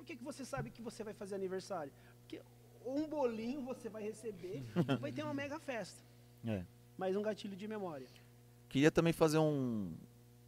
Por 0.03 0.07
que, 0.07 0.17
que 0.17 0.23
você 0.23 0.43
sabe 0.43 0.69
que 0.69 0.81
você 0.81 1.01
vai 1.01 1.13
fazer 1.13 1.33
aniversário? 1.35 1.89
Porque 2.19 2.41
um 2.85 3.07
bolinho 3.07 3.61
você 3.61 3.87
vai 3.87 4.03
receber 4.03 4.61
e 4.75 4.95
vai 4.97 5.13
ter 5.13 5.23
uma 5.23 5.33
mega 5.33 5.57
festa. 5.59 6.03
É. 6.45 6.65
Mais 6.97 7.15
um 7.15 7.21
gatilho 7.21 7.55
de 7.55 7.65
memória. 7.69 8.05
Queria 8.67 8.91
também 8.91 9.13
fazer 9.13 9.37
um 9.37 9.93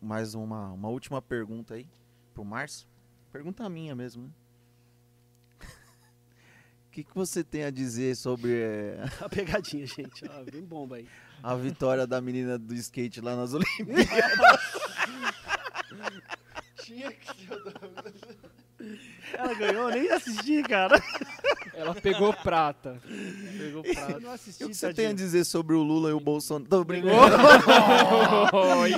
mais 0.02 0.36
uma, 0.36 0.74
uma 0.74 0.90
última 0.90 1.22
pergunta 1.22 1.76
aí 1.76 1.88
pro 2.34 2.44
Márcio. 2.44 2.86
Pergunta 3.32 3.70
minha 3.70 3.96
mesmo, 3.96 4.24
né? 4.24 4.30
O 6.86 6.92
que, 6.92 7.06
que 7.06 7.16
você 7.16 7.46
tem 7.46 7.64
a 7.64 7.72
dizer 7.72 8.14
sobre 8.18 8.52
eh, 8.60 9.06
A 9.24 9.30
pegadinha, 9.30 9.88
gente. 9.88 10.26
Ó, 10.30 10.44
bem 10.44 10.66
bomba 10.66 10.98
aí. 10.98 11.08
a 11.42 11.56
vitória 11.56 12.06
da 12.06 12.20
menina 12.20 12.60
do 12.60 12.74
skate 12.74 13.22
lá 13.22 13.38
nas 13.38 13.54
Olimpíadas? 13.54 14.06
Tinha 16.84 17.10
que 17.10 17.46
ser 17.46 17.54
o 17.54 17.64
Douglas. 17.64 18.65
Ela 19.34 19.54
ganhou, 19.56 19.90
nem 19.90 20.10
assisti, 20.12 20.62
cara. 20.64 21.02
Ela 21.74 21.96
pegou 21.96 22.34
prata. 22.34 23.02
Pegou 23.58 23.82
prato. 23.96 24.20
não 24.20 24.32
assisti, 24.32 24.64
O 24.64 24.70
que 24.70 24.76
você 24.76 24.94
tem 24.94 25.08
a 25.08 25.14
dizer 25.14 25.44
sobre 25.46 25.76
o 25.76 25.82
Lula 25.82 26.10
e 26.10 26.14
o 26.14 26.20
Bolsonaro? 26.20 26.70
Tô 26.70 26.84
brincando. 26.84 27.14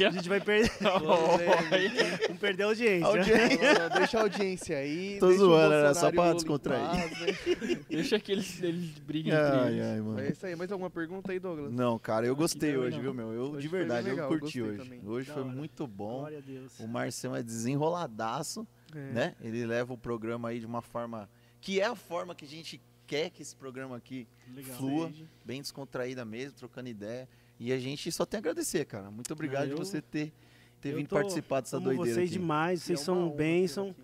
A 0.05 0.09
gente 0.11 0.27
vai 0.29 0.39
perder. 0.41 0.71
Vamos 0.81 2.39
perder 2.39 2.63
a 2.63 2.65
audiência. 2.67 3.05
Audiência. 3.07 3.89
Deixa 3.97 4.17
a 4.17 4.21
audiência 4.21 4.77
aí. 4.77 5.17
Tô 5.19 5.31
zoando, 5.31 5.73
era 5.73 5.93
só 5.93 6.11
pra 6.11 6.33
descontrair. 6.33 6.81
né? 6.83 7.79
Deixa 7.89 8.19
que 8.19 8.31
eles, 8.31 8.61
eles 8.61 8.89
briguem 8.99 9.33
entre 9.33 9.45
Ai, 9.59 9.73
eles. 9.73 9.85
ai, 9.85 10.01
mano. 10.01 10.19
É 10.19 10.29
isso 10.29 10.45
aí. 10.45 10.55
Mais 10.55 10.71
alguma 10.71 10.89
pergunta 10.89 11.31
aí, 11.31 11.39
Douglas? 11.39 11.71
Não, 11.71 11.97
cara, 11.99 12.25
eu 12.25 12.35
gostei 12.35 12.73
Não, 12.73 12.81
hoje, 12.81 12.95
não. 12.97 13.03
viu, 13.03 13.13
meu? 13.13 13.33
Eu, 13.33 13.43
Hoje 13.51 13.61
de 13.61 13.67
verdade, 13.67 14.09
legal, 14.09 14.31
eu 14.31 14.39
curti 14.39 14.61
hoje. 14.61 14.77
também. 14.77 15.01
Hoje 15.05 15.27
Da 15.27 15.33
foi 15.33 15.43
hora. 15.43 15.51
muito 15.51 15.87
bom. 15.87 16.19
Glória 16.19 16.37
a 16.39 16.41
Deus. 16.41 16.79
O 16.79 16.87
Marcelo 16.87 17.35
é 17.35 17.43
desenroladaço, 17.43 18.67
É. 18.95 19.11
né? 19.11 19.35
Ele 19.41 19.65
leva 19.65 19.93
o 19.93 19.97
programa 19.97 20.49
aí 20.49 20.59
de 20.59 20.65
uma 20.65 20.81
forma 20.81 21.29
que 21.61 21.79
é 21.79 21.85
a 21.85 21.95
forma 21.95 22.33
que 22.35 22.45
a 22.45 22.47
gente 22.47 22.79
quer 23.05 23.29
que 23.29 23.41
esse 23.41 23.55
programa 23.55 23.95
aqui 23.97 24.27
Legal. 24.53 24.75
flua, 24.77 25.11
bem 25.45 25.61
descontraída 25.61 26.23
mesmo, 26.25 26.57
trocando 26.57 26.89
ideia. 26.89 27.27
E 27.59 27.71
a 27.71 27.79
gente 27.79 28.11
só 28.11 28.25
tem 28.25 28.37
a 28.37 28.39
agradecer, 28.39 28.85
cara. 28.85 29.09
Muito 29.09 29.31
obrigado 29.33 29.69
eu- 29.69 29.75
de 29.75 29.81
você 29.83 30.01
ter, 30.01 30.31
ter 30.79 30.93
vindo 30.95 31.07
tô- 31.07 31.15
participar 31.15 31.61
dessa 31.61 31.79
doideira 31.79 32.13
vocês 32.13 32.29
aqui. 32.29 32.39
demais, 32.39 32.83
vocês 32.83 32.99
é 33.01 33.03
são 33.03 33.29
bênção. 33.31 33.95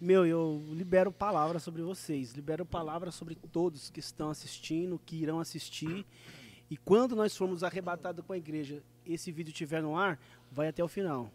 Meu, 0.00 0.26
eu 0.26 0.60
libero 0.72 1.12
palavras 1.12 1.62
sobre 1.62 1.80
vocês, 1.82 2.32
libero 2.32 2.64
palavras 2.66 3.14
sobre 3.14 3.34
todos 3.34 3.88
que 3.90 4.00
estão 4.00 4.30
assistindo, 4.30 5.00
que 5.04 5.16
irão 5.16 5.38
assistir. 5.40 6.04
E 6.70 6.76
quando 6.76 7.14
nós 7.14 7.36
formos 7.36 7.62
arrebatados 7.62 8.24
com 8.24 8.32
a 8.32 8.36
igreja, 8.38 8.82
esse 9.06 9.30
vídeo 9.30 9.50
estiver 9.50 9.82
no 9.82 9.96
ar, 9.96 10.18
vai 10.50 10.68
até 10.68 10.82
o 10.82 10.88
final. 10.88 11.30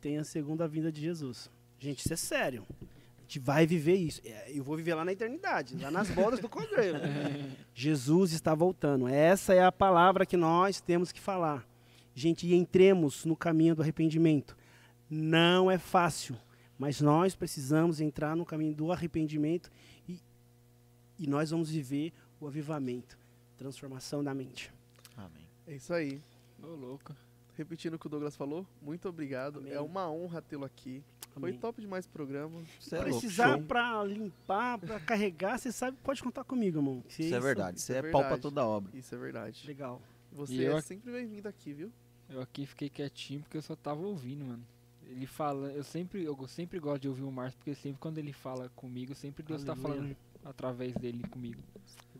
Tem 0.00 0.18
a 0.18 0.24
segunda 0.24 0.66
vinda 0.66 0.90
de 0.90 1.00
Jesus. 1.00 1.50
Gente, 1.80 2.00
isso 2.00 2.12
é 2.12 2.16
sério. 2.16 2.66
A 3.18 3.22
gente 3.22 3.38
vai 3.38 3.66
viver 3.66 3.94
isso. 3.94 4.20
É, 4.24 4.52
Eu 4.52 4.62
vou 4.62 4.76
viver 4.76 4.94
lá 4.94 5.04
na 5.04 5.12
eternidade, 5.12 5.74
lá 5.76 5.90
nas 5.90 6.10
bodas 6.10 6.38
do 6.40 6.48
cordeiro. 6.48 6.98
Jesus 7.74 8.32
está 8.32 8.54
voltando. 8.54 9.08
Essa 9.08 9.54
é 9.54 9.64
a 9.64 9.72
palavra 9.72 10.26
que 10.26 10.36
nós 10.36 10.80
temos 10.80 11.10
que 11.10 11.20
falar. 11.20 11.66
Gente, 12.14 12.46
e 12.46 12.54
entremos 12.54 13.24
no 13.24 13.34
caminho 13.34 13.74
do 13.74 13.80
arrependimento. 13.82 14.54
Não 15.08 15.70
é 15.70 15.78
fácil, 15.78 16.36
mas 16.78 17.00
nós 17.00 17.34
precisamos 17.34 18.00
entrar 18.00 18.36
no 18.36 18.44
caminho 18.44 18.74
do 18.74 18.92
arrependimento 18.92 19.70
e, 20.06 20.20
e 21.18 21.26
nós 21.26 21.50
vamos 21.50 21.70
viver 21.70 22.12
o 22.38 22.46
avivamento, 22.46 23.18
transformação 23.56 24.22
da 24.22 24.34
mente. 24.34 24.70
Amém. 25.16 25.48
É 25.66 25.74
isso 25.76 25.94
aí. 25.94 26.20
Ô, 26.62 26.66
louco. 26.74 27.14
Repetindo 27.60 27.92
o 27.92 27.98
que 27.98 28.06
o 28.06 28.08
Douglas 28.08 28.34
falou, 28.34 28.66
muito 28.80 29.06
obrigado. 29.06 29.58
Amém. 29.58 29.70
É 29.74 29.80
uma 29.82 30.10
honra 30.10 30.40
tê-lo 30.40 30.64
aqui. 30.64 31.02
Foi 31.34 31.50
Amém. 31.50 31.60
top 31.60 31.78
demais 31.78 32.06
o 32.06 32.08
programa. 32.08 32.62
Você 32.80 32.94
é 32.96 33.00
louco. 33.02 33.20
Precisar 33.20 33.52
Show. 33.58 33.62
para 33.66 34.02
limpar, 34.04 34.78
para 34.78 34.98
carregar, 34.98 35.58
você 35.58 35.70
sabe, 35.70 35.98
pode 36.02 36.22
contar 36.22 36.42
comigo, 36.42 36.78
irmão. 36.78 37.02
Que 37.06 37.24
Isso 37.24 37.34
é 37.34 37.38
verdade. 37.38 37.76
Isso 37.78 37.92
isso 37.92 38.06
é 38.06 38.08
é 38.08 38.10
pau 38.10 38.22
pra 38.24 38.38
toda 38.38 38.64
obra. 38.64 38.90
Isso 38.96 39.14
é 39.14 39.18
verdade. 39.18 39.66
Legal. 39.66 40.00
Você 40.32 40.54
E 40.54 40.62
eu 40.62 40.72
é 40.74 40.78
aqui- 40.78 40.88
sempre 40.88 41.12
bem-vindo 41.12 41.46
aqui, 41.46 41.74
viu? 41.74 41.92
Eu 42.30 42.40
aqui 42.40 42.64
fiquei 42.64 42.88
quietinho 42.88 43.40
porque 43.42 43.58
eu 43.58 43.62
só 43.62 43.76
tava 43.76 44.00
ouvindo, 44.00 44.42
mano. 44.42 44.64
Ele 45.06 45.26
fala, 45.26 45.70
eu 45.72 45.84
sempre, 45.84 46.24
eu 46.24 46.48
sempre 46.48 46.78
gosto 46.78 47.02
de 47.02 47.08
ouvir 47.08 47.24
o 47.24 47.30
Márcio, 47.30 47.58
porque 47.58 47.74
sempre 47.74 48.00
quando 48.00 48.16
ele 48.16 48.32
fala 48.32 48.70
comigo, 48.74 49.14
sempre 49.14 49.42
Deus 49.42 49.62
tá 49.64 49.72
Aleluia. 49.72 49.94
falando 49.94 50.16
através 50.46 50.94
dele 50.94 51.22
comigo. 51.28 51.60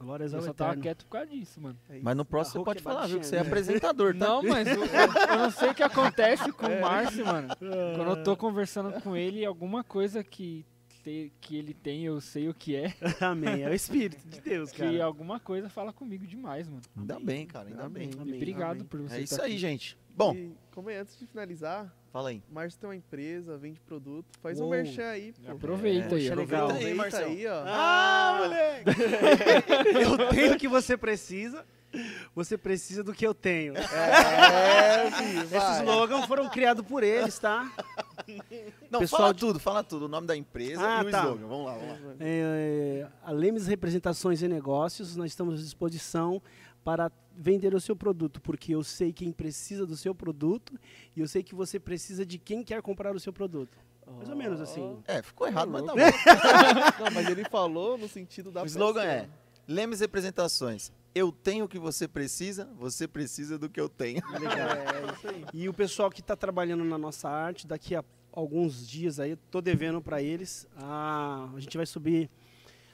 Glórias 0.00 0.32
Eu 0.32 0.38
ao 0.38 0.44
só 0.46 0.52
tava 0.52 0.70
Eterno. 0.70 0.82
quieto 0.82 1.04
por 1.04 1.10
causa 1.12 1.26
disso, 1.28 1.60
mano. 1.60 1.78
É 1.88 2.00
Mas 2.02 2.16
no 2.16 2.22
isso. 2.22 2.30
próximo 2.30 2.60
você 2.60 2.64
pode 2.64 2.82
falar, 2.82 3.06
viu? 3.06 3.20
Que 3.20 3.26
você 3.26 3.36
é 3.36 3.40
apresentador, 3.40 4.12
tá? 4.16 4.26
Não, 4.26 4.42
mas 4.42 4.66
eu, 4.66 4.82
eu 4.84 5.38
não 5.38 5.50
sei 5.50 5.70
o 5.70 5.74
que 5.74 5.82
acontece 5.82 6.50
com 6.52 6.66
o 6.66 6.80
Márcio, 6.80 7.24
mano. 7.26 7.48
Quando 7.58 8.10
eu 8.18 8.22
tô 8.24 8.36
conversando 8.36 8.92
com 9.02 9.14
ele, 9.16 9.44
alguma 9.44 9.84
coisa 9.84 10.24
que, 10.24 10.64
te- 11.04 11.30
que 11.40 11.56
ele 11.56 11.74
tem, 11.74 12.04
eu 12.04 12.18
sei 12.20 12.48
o 12.48 12.54
que 12.54 12.74
é, 12.76 12.94
Amém. 13.20 13.62
É 13.62 13.68
o 13.68 13.74
Espírito 13.74 14.26
de 14.26 14.40
Deus, 14.40 14.70
que 14.72 14.78
cara. 14.78 15.04
alguma 15.04 15.38
coisa 15.38 15.68
fala 15.68 15.92
comigo 15.92 16.26
demais, 16.26 16.66
mano. 16.68 16.82
Ainda 16.96 17.20
bem, 17.20 17.46
cara, 17.46 17.68
ainda 17.68 17.84
Amém. 17.84 18.08
bem. 18.10 18.20
Amém. 18.20 18.34
Obrigado 18.36 18.76
Amém. 18.78 18.84
por 18.86 19.00
você 19.02 19.16
É 19.16 19.20
isso 19.20 19.36
tá 19.36 19.44
aí, 19.44 19.50
aqui. 19.52 19.58
gente. 19.60 19.98
Bom, 20.16 20.34
E, 20.34 20.52
como 20.74 20.88
é, 20.90 20.98
antes 20.98 21.18
de 21.18 21.26
finalizar, 21.26 21.94
fala 22.12 22.30
aí. 22.30 22.42
o 22.50 22.54
Márcio 22.54 22.80
tem 22.80 22.88
uma 22.88 22.96
empresa, 22.96 23.56
vende 23.56 23.80
produto. 23.80 24.26
Faz 24.42 24.58
um 24.60 24.64
Uou. 24.64 24.70
merchan 24.72 25.06
aí, 25.08 25.32
pô. 25.32 25.52
Aproveita 25.52 26.14
aí, 26.16 26.22
Poxa, 26.28 26.32
ó. 26.32 26.36
legal. 26.36 26.64
Aproveita 26.66 26.88
aí, 26.90 26.94
Marcelo. 26.94 27.30
aí, 27.30 27.46
ó. 27.46 27.62
Ah, 27.66 28.38
moleque! 28.42 28.90
eu 30.20 30.28
tenho 30.28 30.54
o 30.54 30.56
que 30.58 30.68
você 30.68 30.96
precisa, 30.96 31.64
você 32.34 32.56
precisa 32.58 33.02
do 33.02 33.12
que 33.12 33.26
eu 33.26 33.34
tenho. 33.34 33.74
É, 33.76 35.10
filho, 35.10 35.42
Esses 35.42 35.76
slogans 35.80 36.24
foram 36.26 36.48
criados 36.48 36.84
por 36.86 37.02
eles, 37.02 37.38
tá? 37.38 37.70
Não, 38.90 39.00
Pessoal 39.00 39.22
fala 39.22 39.34
de- 39.34 39.40
tudo, 39.40 39.58
fala 39.58 39.82
tudo. 39.84 40.04
O 40.04 40.08
nome 40.08 40.26
da 40.26 40.36
empresa 40.36 40.80
Ah, 40.82 41.02
e 41.02 41.06
o 41.06 41.10
tá. 41.10 41.18
slogan. 41.22 41.46
Vamos 41.46 41.66
lá, 41.66 41.72
vamos 41.74 42.00
lá. 42.04 42.12
É, 42.20 43.06
a 43.24 43.32
Lemes 43.32 43.66
Representações 43.66 44.42
e 44.42 44.48
Negócios, 44.48 45.16
nós 45.16 45.30
estamos 45.30 45.54
à 45.54 45.62
disposição 45.62 46.40
para 46.84 47.10
vender 47.36 47.74
o 47.74 47.80
seu 47.80 47.94
produto, 47.94 48.40
porque 48.40 48.74
eu 48.74 48.82
sei 48.82 49.12
quem 49.12 49.32
precisa 49.32 49.86
do 49.86 49.96
seu 49.96 50.14
produto 50.14 50.78
e 51.16 51.20
eu 51.20 51.28
sei 51.28 51.42
que 51.42 51.54
você 51.54 51.78
precisa 51.78 52.24
de 52.24 52.38
quem 52.38 52.62
quer 52.62 52.82
comprar 52.82 53.14
o 53.14 53.20
seu 53.20 53.32
produto. 53.32 53.78
Mais 54.16 54.28
ou 54.28 54.34
menos 54.36 54.60
assim. 54.60 54.98
É, 55.06 55.22
ficou 55.22 55.46
errado, 55.46 55.70
mas 55.70 55.84
tá 55.84 55.92
bom. 55.92 55.98
Não, 57.04 57.10
mas 57.12 57.28
ele 57.28 57.44
falou 57.44 57.96
no 57.96 58.08
sentido 58.08 58.50
da 58.50 58.62
O 58.62 58.66
slogan 58.66 59.02
pessoa. 59.02 59.14
é 59.14 59.28
Lemes 59.68 60.00
Representações. 60.00 60.90
Eu 61.14 61.30
tenho 61.30 61.64
o 61.64 61.68
que 61.68 61.78
você 61.78 62.08
precisa, 62.08 62.68
você 62.76 63.06
precisa 63.06 63.58
do 63.58 63.68
que 63.68 63.80
eu 63.80 63.88
tenho. 63.88 64.20
É, 64.34 65.12
isso 65.12 65.28
aí. 65.28 65.44
E 65.54 65.68
o 65.68 65.74
pessoal 65.74 66.10
que 66.10 66.20
está 66.20 66.34
trabalhando 66.36 66.84
na 66.84 66.98
nossa 66.98 67.28
arte, 67.28 67.66
daqui 67.66 67.94
a 67.94 68.04
alguns 68.32 68.86
dias 68.86 69.18
aí, 69.20 69.36
tô 69.50 69.60
devendo 69.60 70.00
para 70.00 70.22
eles. 70.22 70.66
Ah, 70.76 71.48
a 71.54 71.60
gente 71.60 71.76
vai 71.76 71.86
subir 71.86 72.28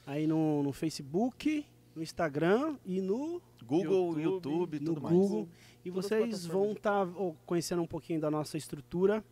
aí 0.05 0.25
no, 0.27 0.61
no 0.63 0.71
Facebook, 0.73 1.65
no 1.97 2.03
Instagram 2.03 2.77
e 2.85 3.01
no, 3.01 3.41
Google, 3.65 4.19
YouTube, 4.19 4.21
YouTube, 4.21 4.79
no 4.79 4.85
tudo 4.85 5.01
mais. 5.01 5.15
Google. 5.15 5.49
E 5.83 5.89
Todas 5.91 6.05
vocês 6.05 6.45
vão 6.45 6.73
estar 6.73 7.07
conhecendo 7.45 7.81
um 7.81 7.87
pouquinho 7.87 8.21
da 8.21 8.29
nossa 8.29 8.55
estrutura. 8.55 9.23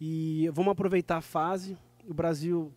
E 0.00 0.48
vamos 0.52 0.72
aproveitar 0.72 1.18
a 1.18 1.20
fase. 1.20 1.76
O 2.08 2.14
Brasil, 2.14 2.72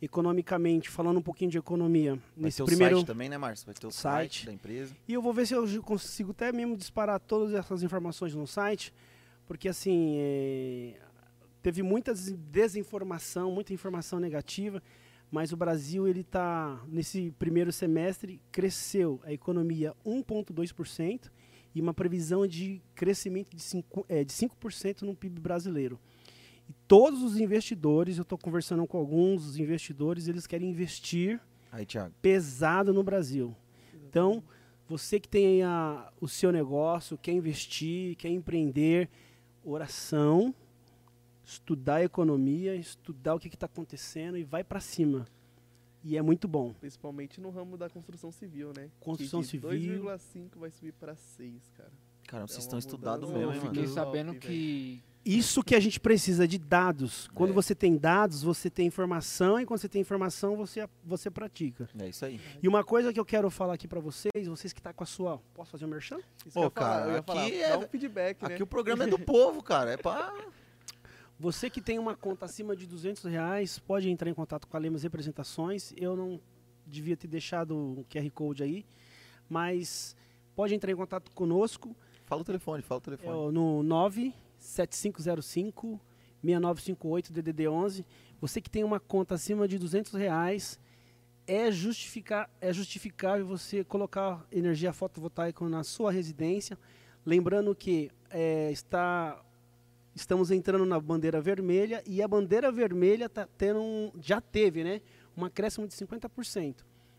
economicamente, 0.00 0.88
falando 0.90 1.18
um 1.18 1.22
pouquinho 1.22 1.50
de 1.50 1.58
economia, 1.58 2.14
Vai 2.14 2.22
nesse 2.36 2.56
ter 2.56 2.62
o 2.64 2.66
primeiro. 2.66 2.96
site 2.96 3.06
também, 3.06 3.28
né, 3.28 3.38
Márcio? 3.38 3.66
Vai 3.66 3.74
ter 3.74 3.86
o 3.86 3.90
site, 3.92 4.34
Site. 4.38 4.46
da 4.46 4.52
empresa. 4.52 4.96
E 5.06 5.12
eu 5.14 5.22
vou 5.22 5.32
ver 5.32 5.46
se 5.46 5.54
eu 5.54 5.82
consigo 5.82 6.32
até 6.32 6.50
mesmo 6.50 6.76
disparar 6.76 7.20
todas 7.20 7.54
essas 7.54 7.82
informações 7.84 8.34
no 8.34 8.46
site, 8.46 8.92
porque 9.46 9.68
assim, 9.68 10.14
é, 10.18 10.94
teve 11.62 11.82
muita 11.82 12.12
des- 12.12 12.32
desinformação, 12.32 13.52
muita 13.52 13.72
informação 13.72 14.18
negativa, 14.18 14.82
mas 15.32 15.50
o 15.50 15.56
Brasil 15.56 16.06
ele 16.06 16.20
está 16.20 16.80
nesse 16.86 17.30
primeiro 17.38 17.72
semestre 17.72 18.38
cresceu 18.52 19.18
a 19.24 19.32
economia 19.32 19.94
1,2% 20.06 21.30
e 21.74 21.80
uma 21.80 21.94
previsão 21.94 22.46
de 22.46 22.82
crescimento 22.94 23.56
de 23.56 23.62
5%, 23.62 24.04
é, 24.10 24.22
de 24.22 24.32
5% 24.32 25.02
no 25.02 25.14
PIB 25.16 25.40
brasileiro. 25.40 25.98
E 26.68 26.74
todos 26.86 27.22
os 27.22 27.38
investidores, 27.40 28.18
eu 28.18 28.22
estou 28.22 28.36
conversando 28.36 28.86
com 28.86 28.98
alguns 28.98 29.46
dos 29.46 29.56
investidores, 29.58 30.28
eles 30.28 30.46
querem 30.46 30.68
investir 30.68 31.40
Aí, 31.72 31.86
pesado 32.20 32.92
no 32.92 33.02
Brasil. 33.02 33.56
Então, 34.06 34.44
você 34.86 35.18
que 35.18 35.26
tem 35.28 35.62
a- 35.62 36.12
o 36.20 36.28
seu 36.28 36.52
negócio, 36.52 37.16
quer 37.16 37.32
investir, 37.32 38.14
quer 38.16 38.28
empreender, 38.28 39.08
oração, 39.64 40.54
estudar 41.44 41.96
a 41.96 42.04
economia, 42.04 42.74
estudar 42.74 43.34
o 43.34 43.38
que 43.40 43.48
está 43.48 43.66
acontecendo 43.66 44.36
e 44.38 44.44
vai 44.44 44.62
para 44.64 44.80
cima. 44.80 45.26
E 46.04 46.16
é 46.16 46.22
muito 46.22 46.48
bom. 46.48 46.72
Principalmente 46.80 47.40
no 47.40 47.50
ramo 47.50 47.76
da 47.76 47.88
construção 47.88 48.32
civil, 48.32 48.72
né? 48.76 48.88
Construção 49.00 49.40
que 49.40 49.44
de 49.46 49.50
civil. 49.52 49.70
2,5 50.04 50.58
vai 50.58 50.70
subir 50.70 50.92
para 50.94 51.14
6, 51.14 51.70
cara. 51.76 51.90
Caramba, 52.26 52.48
vocês 52.48 52.58
É 52.64 52.66
estão 52.66 52.78
estudados 52.78 53.28
mesmo, 53.30 53.42
Eu 53.44 53.52
hein, 53.54 53.60
fiquei 53.60 53.82
mano? 53.82 53.94
top, 53.94 54.06
sabendo 54.06 54.34
que 54.34 55.00
Isso 55.24 55.62
que 55.62 55.76
a 55.76 55.78
gente 55.80 56.00
precisa 56.00 56.48
de 56.48 56.58
dados. 56.58 57.28
Quando 57.32 57.50
É. 57.50 57.52
você 57.52 57.76
tem 57.76 57.96
dados, 57.96 58.42
você 58.42 58.68
tem 58.68 58.88
informação, 58.88 59.60
e 59.60 59.64
quando 59.64 59.78
você 59.78 59.88
tem 59.88 60.00
informação, 60.00 60.56
você, 60.56 60.88
você 61.04 61.30
pratica. 61.30 61.88
É 62.00 62.08
isso 62.08 62.24
aí. 62.24 62.40
E 62.60 62.66
uma 62.66 62.82
coisa 62.82 63.12
que 63.12 63.20
eu 63.20 63.24
quero 63.24 63.48
falar 63.48 63.74
aqui 63.74 63.86
pra 63.86 64.00
vocês, 64.00 64.48
vocês 64.48 64.72
que 64.72 64.82
tá 64.82 64.92
com 64.92 65.04
a 65.04 65.06
sua. 65.06 65.40
Posso 65.54 65.70
fazer 65.70 65.84
um 65.84 65.88
merchan? 65.88 66.18
Isso 66.44 66.58
Ô, 66.58 66.68
que 66.68 66.80
eu 66.80 66.82
ia 66.82 66.88
falar, 66.88 66.88
cara, 66.98 67.06
eu 67.06 67.12
ia 67.12 67.18
aqui 67.18 67.26
falar, 67.28 67.50
é- 67.50 67.76
um 67.78 67.88
feedback, 67.88 68.42
né? 68.42 68.54
Aqui 68.54 68.62
o 68.64 68.66
programa 68.66 69.04
é 69.04 69.06
do 69.06 69.18
povo, 69.20 69.62
cara. 69.62 69.92
É 69.92 69.96
pra. 69.96 70.32
Você 71.42 71.68
que 71.68 71.80
tem 71.80 71.98
uma 71.98 72.14
conta 72.14 72.44
acima 72.46 72.76
de 72.76 72.86
200 72.86 73.24
reais, 73.24 73.76
pode 73.76 74.08
entrar 74.08 74.30
em 74.30 74.34
contato 74.34 74.68
com 74.68 74.76
a 74.76 74.80
Lemos 74.80 75.02
Representações. 75.02 75.92
Eu 75.96 76.14
não 76.16 76.40
devia 76.86 77.16
ter 77.16 77.26
deixado 77.26 77.76
o 77.76 78.06
QR 78.08 78.30
Code 78.30 78.62
aí, 78.62 78.86
mas 79.50 80.14
pode 80.54 80.72
entrar 80.72 80.92
em 80.92 80.96
contato 80.96 81.32
conosco 81.32 81.96
Fala 82.26 82.42
o 82.42 82.44
telefone, 82.44 82.80
fala 82.80 83.00
o 83.00 83.02
é 83.02 83.04
telefone. 83.04 83.36
o- 83.36 83.50
no 83.50 83.82
97505 83.82 86.00
6958 86.44 87.32
DDD 87.32 87.66
11. 87.68 88.06
Você 88.40 88.60
que 88.60 88.70
tem 88.70 88.84
uma 88.84 89.00
conta 89.00 89.34
acima 89.34 89.66
de 89.66 89.80
200 89.80 90.12
reais, 90.12 90.78
é, 91.44 91.72
justificar, 91.72 92.48
é 92.60 92.72
justificável 92.72 93.44
você 93.44 93.82
colocar 93.82 94.46
energia 94.52 94.92
fotovoltaica 94.92 95.68
na 95.68 95.82
sua 95.82 96.12
residência. 96.12 96.78
Lembrando 97.26 97.74
que 97.74 98.12
é, 98.30 98.70
está, 98.70 99.44
estamos 100.14 100.50
entrando 100.50 100.84
na 100.86 100.98
bandeira 101.00 101.40
vermelha 101.40 102.02
e 102.06 102.22
a 102.22 102.28
bandeira 102.28 102.70
vermelha 102.70 103.28
tá 103.28 103.48
tendo 103.56 103.80
um, 103.80 104.12
já 104.20 104.40
teve 104.40 104.84
né, 104.84 105.00
um 105.36 105.44
acréscimo 105.44 105.86
de 105.86 105.94
50%. 105.94 106.76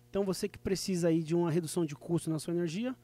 Então 0.09 0.23
você 0.23 0.47
que 0.47 0.57
precisa 0.59 1.07
aí 1.07 1.23
de 1.23 1.33
uma 1.35 1.49
redução 1.49 1.85
de 1.85 1.95
custo 1.95 2.29
na 2.29 2.37
sua 2.37 2.53
energia, 2.53 2.95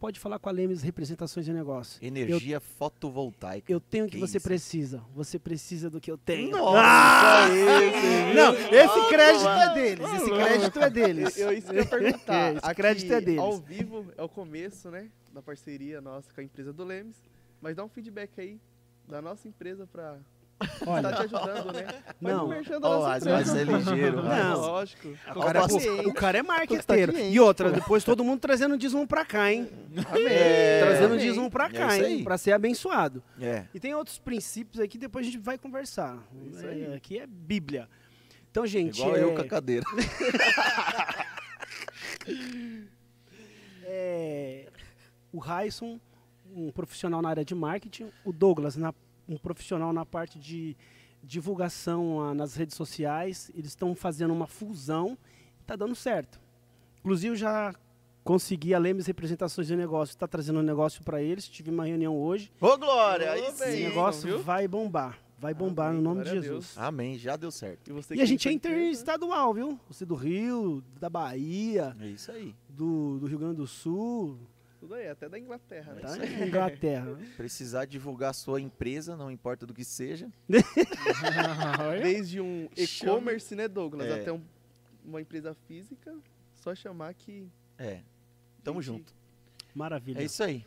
pode 0.00 0.18
falar 0.18 0.38
com 0.40 0.48
a 0.48 0.52
Lemes 0.52 0.82
Representações 0.82 1.44
de 1.46 1.52
Negócio. 1.52 2.04
Energia 2.04 2.58
fotovoltaica. 2.60 3.72
Eu 3.72 3.80
tenho 3.80 4.04
o 4.06 4.08
que, 4.08 4.14
Que 4.14 4.20
você 4.20 4.38
isso? 4.38 4.46
precisa. 4.46 5.02
Você 5.14 5.38
precisa 5.38 5.88
do 5.90 6.00
que 6.00 6.10
eu 6.10 6.18
tenho. 6.18 6.50
Nossa, 6.50 6.78
Ah! 6.80 7.48
esse- 7.48 8.34
Não, 8.34 8.54
esse 8.54 9.08
crédito 9.08 9.48
é 9.48 9.74
deles. 9.74 10.12
Esse 10.14 10.30
crédito 10.30 10.78
é 10.80 10.90
deles. 10.90 11.36
Eu, 11.38 11.52
isso 11.52 11.66
que 11.68 11.72
eu 11.76 11.78
ia 11.80 11.86
perguntar. 11.86 12.52
Esse 12.58 12.64
Aqui, 12.66 12.74
crédito 12.74 13.12
é 13.12 13.20
deles. 13.20 13.40
Ao 13.40 13.56
vivo 13.58 14.06
é 14.16 14.22
o 14.22 14.28
começo, 14.28 14.90
né? 14.90 15.08
Da 15.32 15.42
parceria 15.42 16.00
nossa 16.00 16.32
com 16.32 16.40
a 16.40 16.44
empresa 16.44 16.72
do 16.72 16.84
Lemes. 16.84 17.16
Mas 17.60 17.76
dá 17.76 17.84
um 17.84 17.88
feedback 17.88 18.30
aí 18.40 18.60
da 19.08 19.22
nossa 19.22 19.48
empresa 19.48 19.86
pra 19.86 20.16
estar 20.60 20.90
Olha, 20.90 21.12
te 21.12 21.22
ajudando, 21.22 21.72
né? 21.72 21.86
Não. 22.20 22.48
mas 22.48 22.66
ser 23.48 23.64
ligeiro. 23.66 24.22
Não. 24.26 24.60
Lógico. 24.60 25.08
o 25.34 25.40
cara, 25.40 25.62
Ó, 25.62 25.68
pô, 25.68 25.76
o 26.08 26.12
cara 26.14 26.38
é 26.38 26.42
marqueteiro. 26.42 27.16
E 27.18 27.38
outra, 27.40 27.70
depois 27.70 28.04
todo 28.04 28.22
mundo 28.24 28.40
trazendo 28.40 28.76
dízimo 28.76 29.06
pra 29.06 29.24
cá, 29.24 29.50
hein? 29.52 29.68
Amém. 30.10 30.26
É, 30.26 30.80
trazendo 30.84 31.14
Amém. 31.14 31.26
dízimo 31.26 31.50
pra 31.50 31.66
É 31.66 31.70
cá, 31.70 31.96
isso 31.96 32.04
hein? 32.06 32.24
Pra 32.24 32.36
ser 32.36 32.52
abençoado. 32.52 33.22
É. 33.40 33.64
E 33.72 33.80
tem 33.80 33.94
outros 33.94 34.18
princípios 34.18 34.80
aqui, 34.82 34.98
depois 34.98 35.26
a 35.26 35.30
gente 35.30 35.40
vai 35.42 35.56
conversar. 35.56 36.18
Isso 36.50 36.66
É, 36.66 36.70
aí. 36.70 36.94
aqui 36.94 37.18
é 37.18 37.26
Bíblia. 37.26 37.88
Então, 38.50 38.66
gente, 38.66 39.00
Igual 39.00 39.16
é, 39.16 39.22
eu 39.22 39.34
com 39.34 39.40
a 39.40 39.46
cadeira. 39.46 39.84
é, 43.84 44.66
o 45.32 45.38
Raison, 45.38 45.98
um 46.54 46.70
profissional 46.72 47.20
na 47.22 47.28
área 47.28 47.44
de 47.44 47.54
marketing, 47.54 48.10
o 48.24 48.32
Douglas, 48.32 48.76
na- 48.76 48.94
um 49.28 49.36
profissional 49.36 49.92
na 49.92 50.04
parte 50.06 50.38
de 50.38 50.76
divulgação 51.22 52.20
ah, 52.20 52.34
nas 52.34 52.54
redes 52.54 52.76
sociais. 52.76 53.50
Eles 53.54 53.68
estão 53.70 53.94
fazendo 53.94 54.32
uma 54.32 54.46
fusão 54.46 55.16
e 55.58 55.62
está 55.62 55.76
dando 55.76 55.94
certo. 55.94 56.40
Inclusive, 57.00 57.36
já 57.36 57.74
consegui 58.24 58.74
a 58.74 58.78
Lemes 58.78 59.06
Representações 59.06 59.66
de 59.66 59.76
Negócio, 59.76 60.12
está 60.12 60.26
trazendo 60.26 60.58
um 60.60 60.62
negócio 60.62 61.02
para 61.02 61.22
eles. 61.22 61.48
Tive 61.48 61.70
uma 61.70 61.84
reunião 61.86 62.16
hoje. 62.18 62.50
Ô, 62.60 62.76
Glória! 62.76 63.30
Ô, 63.32 63.34
bem. 63.34 63.44
Esse 63.48 63.72
sim. 63.76 63.82
negócio 63.84 64.28
viu? 64.28 64.42
vai 64.42 64.66
bombar. 64.68 65.18
Vai 65.40 65.54
bombar 65.54 65.90
Amém, 65.90 66.02
no 66.02 66.08
nome 66.08 66.24
de 66.24 66.30
a 66.30 66.32
Jesus. 66.32 66.48
Deus. 66.50 66.78
Amém, 66.78 67.16
já 67.16 67.36
deu 67.36 67.50
certo. 67.52 67.94
você 67.94 68.14
E 68.14 68.16
que 68.16 68.22
a 68.22 68.26
gente 68.26 68.48
é 68.48 68.50
tem 68.50 68.58
sua 68.58 68.70
empresa, 68.70 68.80
interestadual, 69.02 69.54
viu? 69.54 69.78
Você 69.88 70.04
do 70.04 70.16
Rio, 70.16 70.82
da 70.98 71.08
Bahia, 71.08 71.96
É 72.00 72.08
isso 72.08 72.32
aí. 72.32 72.56
do, 72.68 73.18
do 73.20 73.26
Rio 73.26 73.38
Grande 73.38 73.54
do 73.58 73.66
Sul, 73.66 74.36
Tudo 74.80 74.94
aí, 74.94 75.08
até 75.08 75.28
da 75.28 75.38
Inglaterra, 75.38 75.92
né? 75.94 76.00
tá? 76.02 76.16
Na 76.16 76.46
Inglaterra. 76.46 77.18
Precisar 77.36 77.84
divulgar 77.84 78.30
a 78.30 78.32
sua 78.32 78.60
empresa, 78.60 79.16
não 79.16 79.30
importa 79.30 79.66
do 79.66 79.74
que 79.74 79.84
seja. 79.84 80.30
Desde 82.02 82.40
um 82.40 82.68
e-commerce, 82.76 83.54
né, 83.54 83.66
Douglas, 83.68 84.06
É. 84.08 84.20
até 84.20 84.32
um- 84.32 84.42
uma 85.04 85.20
empresa 85.20 85.54
física, 85.66 86.14
só 86.54 86.74
chamar 86.74 87.14
que... 87.14 87.48
É. 87.78 88.00
Tamo 88.62 88.80
Gente, 88.82 88.96
junto. 88.98 89.14
Maravilha. 89.74 90.20
É 90.20 90.24
isso 90.24 90.42
aí. 90.44 90.64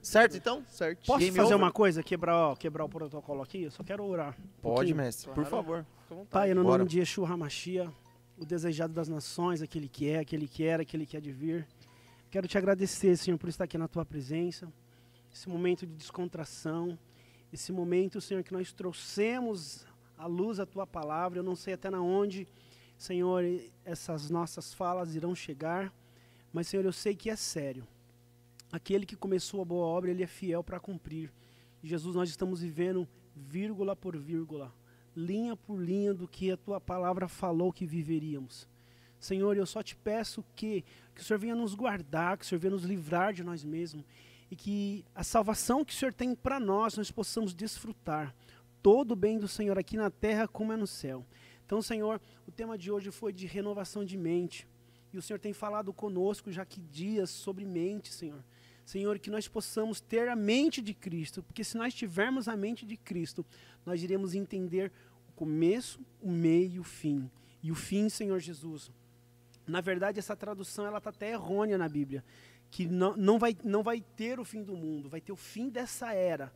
Certo, 0.00 0.36
então? 0.36 0.64
Certo. 0.68 1.06
Posso 1.06 1.18
Game 1.20 1.36
fazer 1.36 1.54
over? 1.54 1.64
uma 1.64 1.70
coisa, 1.72 2.02
quebrar, 2.02 2.36
ó, 2.36 2.56
quebrar 2.56 2.84
o 2.84 2.88
protocolo 2.88 3.42
aqui? 3.42 3.62
Eu 3.62 3.70
só 3.70 3.84
quero 3.84 4.04
orar. 4.04 4.30
um 4.30 4.42
Pode, 4.60 4.74
pouquinho. 4.76 4.96
mestre. 4.96 5.26
Por 5.26 5.34
Claro. 5.46 5.50
favor. 5.50 5.86
À 6.10 6.14
vontade. 6.14 6.28
Pai, 6.30 6.54
no 6.54 6.62
Bora. 6.64 6.78
nome 6.78 6.90
de 6.90 6.98
Yeshua 6.98 7.28
HaMashiach, 7.28 7.92
o 8.38 8.44
desejado 8.44 8.92
das 8.92 9.08
nações, 9.08 9.62
aquele 9.62 9.88
que 9.88 10.08
é, 10.08 10.18
aquele 10.18 10.48
que 10.48 10.64
era, 10.64 10.82
aquele 10.82 11.06
que 11.06 11.16
há 11.16 11.20
de 11.20 11.30
vir. 11.30 11.66
Quero 12.32 12.48
te 12.48 12.56
agradecer, 12.56 13.14
Senhor, 13.18 13.36
por 13.36 13.50
estar 13.50 13.64
aqui 13.64 13.76
na 13.76 13.86
tua 13.86 14.06
presença. 14.06 14.72
Esse 15.30 15.50
momento 15.50 15.86
de 15.86 15.92
descontração, 15.92 16.98
esse 17.52 17.70
momento, 17.70 18.22
Senhor, 18.22 18.42
que 18.42 18.54
nós 18.54 18.72
trouxemos 18.72 19.84
à 20.16 20.24
luz 20.24 20.58
a 20.58 20.64
tua 20.64 20.86
palavra. 20.86 21.40
Eu 21.40 21.42
não 21.42 21.54
sei 21.54 21.74
até 21.74 21.90
na 21.90 22.00
onde, 22.00 22.48
Senhor, 22.96 23.44
essas 23.84 24.30
nossas 24.30 24.72
falas 24.72 25.14
irão 25.14 25.34
chegar, 25.34 25.92
mas, 26.54 26.68
Senhor, 26.68 26.86
eu 26.86 26.92
sei 26.92 27.14
que 27.14 27.28
é 27.28 27.36
sério. 27.36 27.86
Aquele 28.72 29.04
que 29.04 29.14
começou 29.14 29.60
a 29.60 29.66
boa 29.66 29.84
obra, 29.84 30.10
ele 30.10 30.22
é 30.22 30.26
fiel 30.26 30.64
para 30.64 30.80
cumprir. 30.80 31.30
Jesus, 31.82 32.16
nós 32.16 32.30
estamos 32.30 32.62
vivendo 32.62 33.06
vírgula 33.36 33.94
por 33.94 34.16
vírgula, 34.16 34.72
linha 35.14 35.54
por 35.54 35.78
linha 35.78 36.14
do 36.14 36.26
que 36.26 36.50
a 36.50 36.56
tua 36.56 36.80
palavra 36.80 37.28
falou 37.28 37.70
que 37.70 37.84
viveríamos. 37.84 38.71
Senhor, 39.22 39.56
eu 39.56 39.64
só 39.64 39.84
te 39.84 39.94
peço 39.94 40.44
que, 40.56 40.84
que 41.14 41.20
o 41.20 41.24
Senhor 41.24 41.38
venha 41.38 41.54
nos 41.54 41.76
guardar, 41.76 42.36
que 42.36 42.44
o 42.44 42.48
Senhor 42.48 42.58
venha 42.58 42.72
nos 42.72 42.82
livrar 42.82 43.32
de 43.32 43.44
nós 43.44 43.62
mesmos 43.62 44.04
e 44.50 44.56
que 44.56 45.04
a 45.14 45.22
salvação 45.22 45.84
que 45.84 45.92
o 45.92 45.96
Senhor 45.96 46.12
tem 46.12 46.34
para 46.34 46.58
nós, 46.58 46.96
nós 46.96 47.08
possamos 47.12 47.54
desfrutar 47.54 48.34
todo 48.82 49.12
o 49.12 49.16
bem 49.16 49.38
do 49.38 49.46
Senhor 49.46 49.78
aqui 49.78 49.96
na 49.96 50.10
terra 50.10 50.48
como 50.48 50.72
é 50.72 50.76
no 50.76 50.88
céu. 50.88 51.24
Então, 51.64 51.80
Senhor, 51.80 52.20
o 52.48 52.50
tema 52.50 52.76
de 52.76 52.90
hoje 52.90 53.12
foi 53.12 53.32
de 53.32 53.46
renovação 53.46 54.04
de 54.04 54.18
mente. 54.18 54.66
E 55.12 55.16
o 55.16 55.22
Senhor 55.22 55.38
tem 55.38 55.52
falado 55.52 55.92
conosco 55.92 56.50
já 56.50 56.64
que 56.66 56.80
dias 56.80 57.30
sobre 57.30 57.64
mente, 57.64 58.12
Senhor. 58.12 58.44
Senhor, 58.84 59.20
que 59.20 59.30
nós 59.30 59.46
possamos 59.46 60.00
ter 60.00 60.28
a 60.28 60.34
mente 60.34 60.82
de 60.82 60.94
Cristo, 60.94 61.44
porque 61.44 61.62
se 61.62 61.76
nós 61.76 61.94
tivermos 61.94 62.48
a 62.48 62.56
mente 62.56 62.84
de 62.84 62.96
Cristo, 62.96 63.46
nós 63.86 64.02
iremos 64.02 64.34
entender 64.34 64.90
o 65.28 65.32
começo, 65.32 66.00
o 66.20 66.32
meio 66.32 66.72
e 66.72 66.78
o 66.80 66.84
fim. 66.84 67.30
E 67.62 67.70
o 67.70 67.76
fim, 67.76 68.08
Senhor 68.08 68.40
Jesus. 68.40 68.90
Na 69.66 69.80
verdade, 69.80 70.18
essa 70.18 70.36
tradução 70.36 70.86
ela 70.86 70.98
está 70.98 71.10
até 71.10 71.30
errônea 71.30 71.78
na 71.78 71.88
Bíblia, 71.88 72.24
que 72.70 72.86
não, 72.86 73.16
não, 73.16 73.38
vai, 73.38 73.56
não 73.62 73.82
vai 73.82 74.00
ter 74.00 74.40
o 74.40 74.44
fim 74.44 74.62
do 74.62 74.76
mundo, 74.76 75.08
vai 75.08 75.20
ter 75.20 75.32
o 75.32 75.36
fim 75.36 75.68
dessa 75.68 76.12
era. 76.12 76.52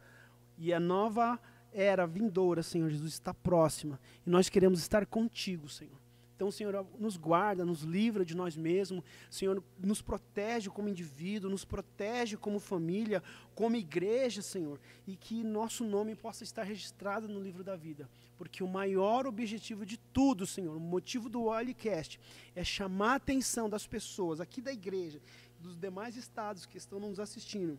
E 0.58 0.72
a 0.72 0.80
nova 0.80 1.38
era 1.72 2.06
vindoura, 2.06 2.62
Senhor 2.62 2.88
Jesus, 2.90 3.12
está 3.12 3.34
próxima. 3.34 4.00
E 4.26 4.30
nós 4.30 4.48
queremos 4.48 4.80
estar 4.80 5.04
contigo, 5.06 5.68
Senhor. 5.68 6.06
Então, 6.36 6.50
Senhor, 6.50 6.86
nos 6.98 7.16
guarda, 7.16 7.64
nos 7.64 7.80
livra 7.80 8.22
de 8.22 8.36
nós 8.36 8.56
mesmos. 8.56 9.02
Senhor, 9.30 9.62
nos 9.78 10.02
protege 10.02 10.68
como 10.68 10.88
indivíduo, 10.88 11.50
nos 11.50 11.64
protege 11.64 12.36
como 12.36 12.60
família, 12.60 13.22
como 13.54 13.74
igreja, 13.74 14.42
Senhor. 14.42 14.78
E 15.06 15.16
que 15.16 15.42
nosso 15.42 15.82
nome 15.82 16.14
possa 16.14 16.44
estar 16.44 16.62
registrado 16.62 17.26
no 17.26 17.40
livro 17.40 17.64
da 17.64 17.74
vida. 17.74 18.06
Porque 18.36 18.62
o 18.62 18.68
maior 18.68 19.26
objetivo 19.26 19.86
de 19.86 19.96
tudo, 19.96 20.46
Senhor, 20.46 20.76
o 20.76 20.80
motivo 20.80 21.28
do 21.28 21.44
Oilcast, 21.44 22.20
é 22.54 22.62
chamar 22.62 23.12
a 23.12 23.16
atenção 23.16 23.68
das 23.68 23.86
pessoas 23.86 24.40
aqui 24.40 24.60
da 24.60 24.72
igreja, 24.72 25.20
dos 25.58 25.76
demais 25.76 26.16
estados 26.16 26.66
que 26.66 26.76
estão 26.76 27.00
nos 27.00 27.18
assistindo, 27.18 27.78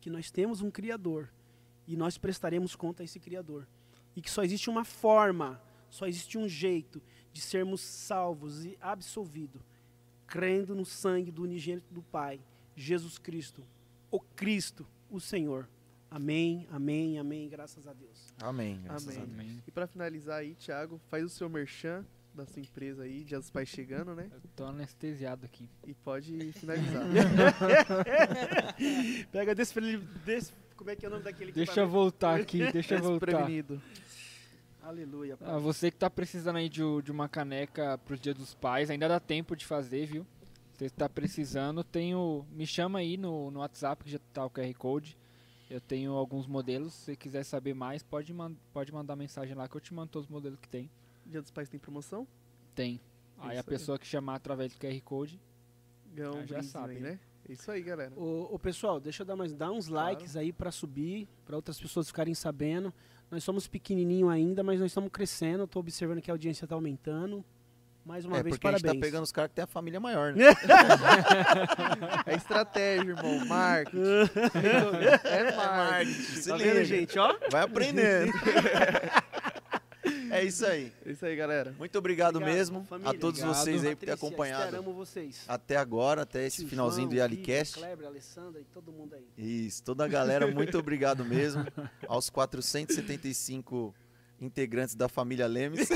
que 0.00 0.10
nós 0.10 0.30
temos 0.30 0.60
um 0.60 0.70
Criador 0.70 1.30
e 1.86 1.96
nós 1.96 2.18
prestaremos 2.18 2.76
conta 2.76 3.02
a 3.02 3.04
esse 3.04 3.18
Criador. 3.18 3.66
E 4.14 4.20
que 4.20 4.30
só 4.30 4.42
existe 4.42 4.68
uma 4.68 4.84
forma, 4.84 5.60
só 5.88 6.06
existe 6.06 6.36
um 6.36 6.48
jeito 6.48 7.00
de 7.32 7.40
sermos 7.40 7.80
salvos 7.80 8.64
e 8.64 8.76
absolvidos, 8.80 9.62
crendo 10.26 10.74
no 10.74 10.84
sangue 10.84 11.30
do 11.30 11.42
unigênito 11.42 11.92
do 11.92 12.02
Pai, 12.02 12.40
Jesus 12.76 13.18
Cristo, 13.18 13.64
o 14.10 14.20
Cristo, 14.20 14.86
o 15.10 15.20
Senhor. 15.20 15.68
Amém, 16.10 16.66
amém, 16.70 17.18
amém, 17.18 17.48
graças 17.48 17.86
a 17.86 17.92
Deus. 17.92 18.34
Amém. 18.42 18.80
graças 18.82 19.16
Amém. 19.16 19.22
a 19.22 19.42
Deus. 19.42 19.62
E 19.68 19.70
pra 19.70 19.86
finalizar 19.86 20.40
aí, 20.40 20.54
Thiago, 20.56 21.00
faz 21.08 21.24
o 21.24 21.28
seu 21.28 21.48
merchan 21.48 22.04
da 22.34 22.44
sua 22.46 22.60
empresa 22.60 23.04
aí, 23.04 23.24
Dia 23.24 23.38
dos 23.38 23.50
Pais 23.50 23.68
chegando, 23.68 24.14
né? 24.14 24.28
Eu 24.32 24.40
tô 24.56 24.64
anestesiado 24.64 25.44
aqui. 25.44 25.68
E 25.86 25.94
pode 25.94 26.52
finalizar. 26.52 27.04
Pega 29.30 29.54
desse, 29.54 29.80
desse 30.24 30.52
como 30.76 30.90
é 30.90 30.96
que 30.96 31.04
é 31.04 31.08
o 31.08 31.12
nome 31.12 31.24
daquele 31.24 31.52
Deixa 31.52 31.80
eu 31.80 31.88
voltar 31.88 32.40
aqui, 32.40 32.70
deixa 32.72 32.94
eu 32.94 33.02
voltar. 33.02 33.26
Desprevenido. 33.26 33.80
Aleluia. 34.82 35.36
Pai. 35.36 35.48
Ah, 35.48 35.58
você 35.58 35.90
que 35.90 35.96
tá 35.96 36.08
precisando 36.08 36.56
aí 36.56 36.68
de, 36.68 36.82
de 37.04 37.12
uma 37.12 37.28
caneca 37.28 37.98
pros 37.98 38.20
Dia 38.20 38.34
dos 38.34 38.54
Pais, 38.54 38.90
ainda 38.90 39.06
dá 39.06 39.20
tempo 39.20 39.54
de 39.54 39.66
fazer, 39.66 40.06
viu? 40.06 40.26
Você 40.72 40.86
está 40.86 41.08
precisando, 41.08 41.84
tem 41.84 42.14
o, 42.14 42.44
me 42.50 42.66
chama 42.66 43.00
aí 43.00 43.18
no, 43.18 43.50
no 43.50 43.60
WhatsApp 43.60 44.02
que 44.02 44.10
já 44.10 44.18
tá 44.32 44.44
o 44.44 44.50
QR 44.50 44.72
Code. 44.74 45.19
Eu 45.70 45.80
tenho 45.80 46.12
alguns 46.14 46.48
modelos. 46.48 46.92
Se 46.92 47.04
você 47.04 47.16
quiser 47.16 47.44
saber 47.44 47.74
mais, 47.74 48.02
pode, 48.02 48.34
man 48.34 48.52
pode 48.72 48.92
mandar 48.92 49.14
mensagem 49.14 49.54
lá 49.54 49.68
que 49.68 49.76
eu 49.76 49.80
te 49.80 49.94
mando 49.94 50.10
todos 50.10 50.26
os 50.26 50.30
modelos 50.30 50.58
que 50.58 50.68
tem. 50.68 50.90
Dia 51.24 51.40
dos 51.40 51.52
Pais 51.52 51.68
tem 51.68 51.78
promoção? 51.78 52.26
Tem. 52.74 52.94
Isso 52.94 53.02
Aí 53.38 53.56
a 53.56 53.60
aí. 53.60 53.64
pessoa 53.64 53.96
que 53.96 54.04
chamar 54.04 54.34
através 54.34 54.72
do 54.72 54.80
QR 54.80 55.00
Code. 55.02 55.40
Ganhou 56.12 56.38
um 56.38 56.46
já 56.46 56.60
sabe, 56.60 56.94
também, 56.94 57.02
né? 57.02 57.10
né? 57.12 57.20
É 57.48 57.52
isso 57.52 57.70
aí, 57.70 57.80
galera. 57.82 58.12
Ô, 58.16 58.52
ô, 58.52 58.58
pessoal, 58.58 58.98
deixa 58.98 59.22
eu 59.22 59.26
dar 59.26 59.36
mais 59.36 59.52
dar 59.54 59.70
uns 59.70 59.86
likes 59.86 60.36
aí 60.36 60.52
pra 60.52 60.72
subir, 60.72 61.28
pra 61.46 61.54
outras 61.54 61.80
pessoas 61.80 62.08
ficarem 62.08 62.34
sabendo. 62.34 62.92
Nós 63.30 63.44
somos 63.44 63.68
pequenininho 63.68 64.28
ainda, 64.28 64.64
mas 64.64 64.80
nós 64.80 64.90
estamos 64.90 65.10
crescendo. 65.10 65.68
Tô 65.68 65.78
observando 65.78 66.20
que 66.20 66.32
a 66.32 66.34
audiência 66.34 66.66
tá 66.66 66.74
aumentando. 66.74 67.44
Mais 68.04 68.24
uma 68.24 68.38
É, 68.38 68.42
vez, 68.42 68.54
porque 68.56 68.66
a 68.66 68.70
gente 68.72 68.82
parabéns. 68.82 69.00
tá 69.00 69.06
pegando 69.06 69.22
os 69.24 69.32
caras 69.32 69.50
que 69.50 69.54
tem 69.56 69.64
a 69.64 69.66
família 69.66 70.00
maior, 70.00 70.32
né? 70.32 70.44
É 72.26 72.34
estratégia, 72.34 73.10
irmão. 73.10 73.44
Marketing. 73.46 73.98
é 75.24 75.56
marketing. 75.56 76.12
Se 76.12 76.48
Tá 76.48 76.56
liga. 76.56 76.74
vendo, 76.74 76.84
gente, 76.84 77.18
ó? 77.18 77.36
Vai 77.50 77.62
aprendendo. 77.62 78.32
é 80.30 80.44
isso 80.44 80.64
aí. 80.66 80.92
É 81.04 81.10
isso 81.12 81.24
aí, 81.26 81.36
galera. 81.36 81.74
Muito 81.78 81.96
obrigado, 81.98 82.36
Obrigado, 82.36 82.56
mesmo 82.56 82.84
família. 82.84 83.10
a 83.10 83.14
todos 83.14 83.40
Obrigado. 83.40 83.62
vocês 83.64 83.84
aí 83.84 83.94
por 83.94 84.00
ter 84.00 84.06
Patrícia, 84.06 84.26
acompanhado 84.28 84.82
vocês. 84.92 85.44
até 85.46 85.76
agora, 85.76 86.22
até 86.22 86.46
esse 86.46 86.58
Tio 86.62 86.68
finalzinho 86.68 87.08
do 87.08 87.14
João, 87.14 87.22
Yalicast. 87.24 87.74
Vitor, 87.74 87.88
Kleber, 87.88 88.06
Alessandra 88.08 88.60
e 88.60 88.64
todo 88.64 88.90
mundo 88.90 89.14
aí. 89.14 89.26
Isso, 89.66 89.82
toda 89.82 90.04
a 90.04 90.08
galera, 90.08 90.46
muito 90.46 90.78
obrigado 90.78 91.24
mesmo. 91.24 91.66
Aos 92.08 92.30
475 92.30 93.94
integrantes 94.40 94.94
da 94.94 95.06
família 95.08 95.46
Lemes. 95.46 95.86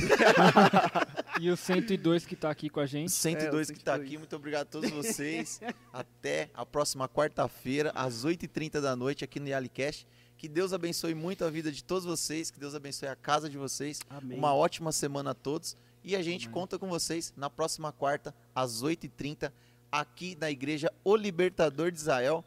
E 1.40 1.51
o 1.51 1.56
102 1.56 2.24
que 2.24 2.36
tá 2.36 2.51
aqui 2.51 2.69
com 2.69 2.81
a 2.81 2.86
gente. 2.86 3.11
102 3.11 3.70
que 3.70 3.78
está 3.78 3.93
102. 3.93 4.09
aqui, 4.09 4.19
muito 4.19 4.36
obrigado 4.36 4.62
a 4.62 4.70
todos 4.70 4.90
vocês. 4.90 5.61
Até 5.93 6.51
a 6.55 6.65
próxima 6.65 7.09
quarta-feira, 7.09 7.90
às 7.94 8.24
8h30 8.24 8.81
da 8.81 8.94
noite, 8.94 9.24
aqui 9.24 9.40
no 9.40 9.48
Yalicast. 9.48 10.06
Que 10.36 10.48
Deus 10.48 10.73
abençoe 10.73 11.15
muito 11.15 11.44
a 11.44 11.51
vida 11.51 11.73
de 11.73 11.82
todos 11.82 12.05
vocês, 12.05 12.51
que 12.51 12.61
Deus 12.61 12.74
abençoe 12.74 13.09
a 13.09 13.16
casa 13.16 13.48
de 13.48 13.56
vocês. 13.56 14.01
Amém. 14.11 14.39
Uma 14.39 14.55
ótima 14.55 14.93
semana 14.93 15.31
a 15.31 15.35
todos. 15.35 15.77
E 16.02 16.15
a 16.15 16.23
gente 16.23 16.47
Amém. 16.47 16.55
conta 16.55 16.78
com 16.78 16.89
vocês 16.89 17.32
na 17.36 17.48
próxima 17.48 17.90
quarta, 17.90 18.35
às 18.55 18.82
8h30, 18.82 19.51
aqui 19.90 20.36
na 20.39 20.51
Igreja 20.51 20.93
O 21.02 21.16
Libertador 21.16 21.90
de 21.90 21.98
Israel, 21.98 22.44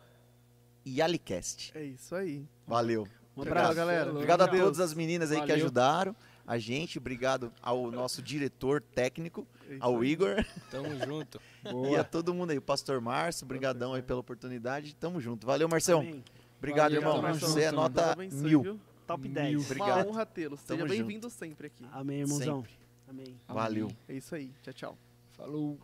Yalicast. 0.85 1.71
É 1.75 1.83
isso 1.83 2.15
aí. 2.15 2.45
Valeu. 2.67 3.07
Um 3.35 3.41
abraço. 3.41 3.73
galera. 3.75 4.11
Obrigado 4.11 4.41
a 4.41 4.47
todas 4.47 4.79
as 4.79 4.93
meninas 4.93 5.31
aí 5.31 5.41
que 5.41 5.47
Valeu. 5.47 5.55
ajudaram 5.65 6.15
a 6.47 6.57
gente. 6.57 6.97
Obrigado 6.97 7.51
ao 7.61 7.91
nosso 7.91 8.21
diretor 8.21 8.81
técnico, 8.81 9.45
ao. 9.81 10.03
Igor. 10.03 10.43
Tamo 10.71 10.87
junto. 11.05 11.39
E 11.91 11.95
a 11.97 12.03
todo 12.03 12.33
mundo 12.33 12.51
aí, 12.51 12.57
o 12.57 12.61
Pastor 12.61 13.01
Márcio, 13.01 13.45
brigadão 13.45 13.93
aí 13.93 14.01
pela 14.01 14.21
oportunidade. 14.21 14.95
Tamo 14.95 15.19
junto. 15.19 15.45
Valeu, 15.45 15.67
Marcelo. 15.67 15.99
Amém. 15.99 16.23
Obrigado, 16.57 16.93
Valeu, 16.93 17.01
irmão. 17.01 17.21
tamo 17.21 17.35
Você 17.35 17.61
é 17.63 17.71
nota 17.71 18.13
abençoe, 18.13 18.41
mil. 18.41 18.61
viu? 18.63 18.79
Top 19.05 19.21
Mil. 19.21 19.33
10. 19.33 19.65
Obrigado. 19.65 20.05
Uma 20.05 20.07
honra 20.07 20.25
tê-lo. 20.25 20.57
Seja 20.57 20.77
Tamo 20.79 20.89
bem-vindo 20.89 21.29
sempre 21.29 21.67
aqui. 21.67 21.85
Amém, 21.91 22.21
irmãozão. 22.21 22.63
Amém. 23.07 23.39
Valeu. 23.47 23.91
É 24.07 24.13
isso 24.15 24.33
aí. 24.33 24.51
Tchau, 24.63 24.73
tchau. 24.73 24.97
Falou. 25.31 25.77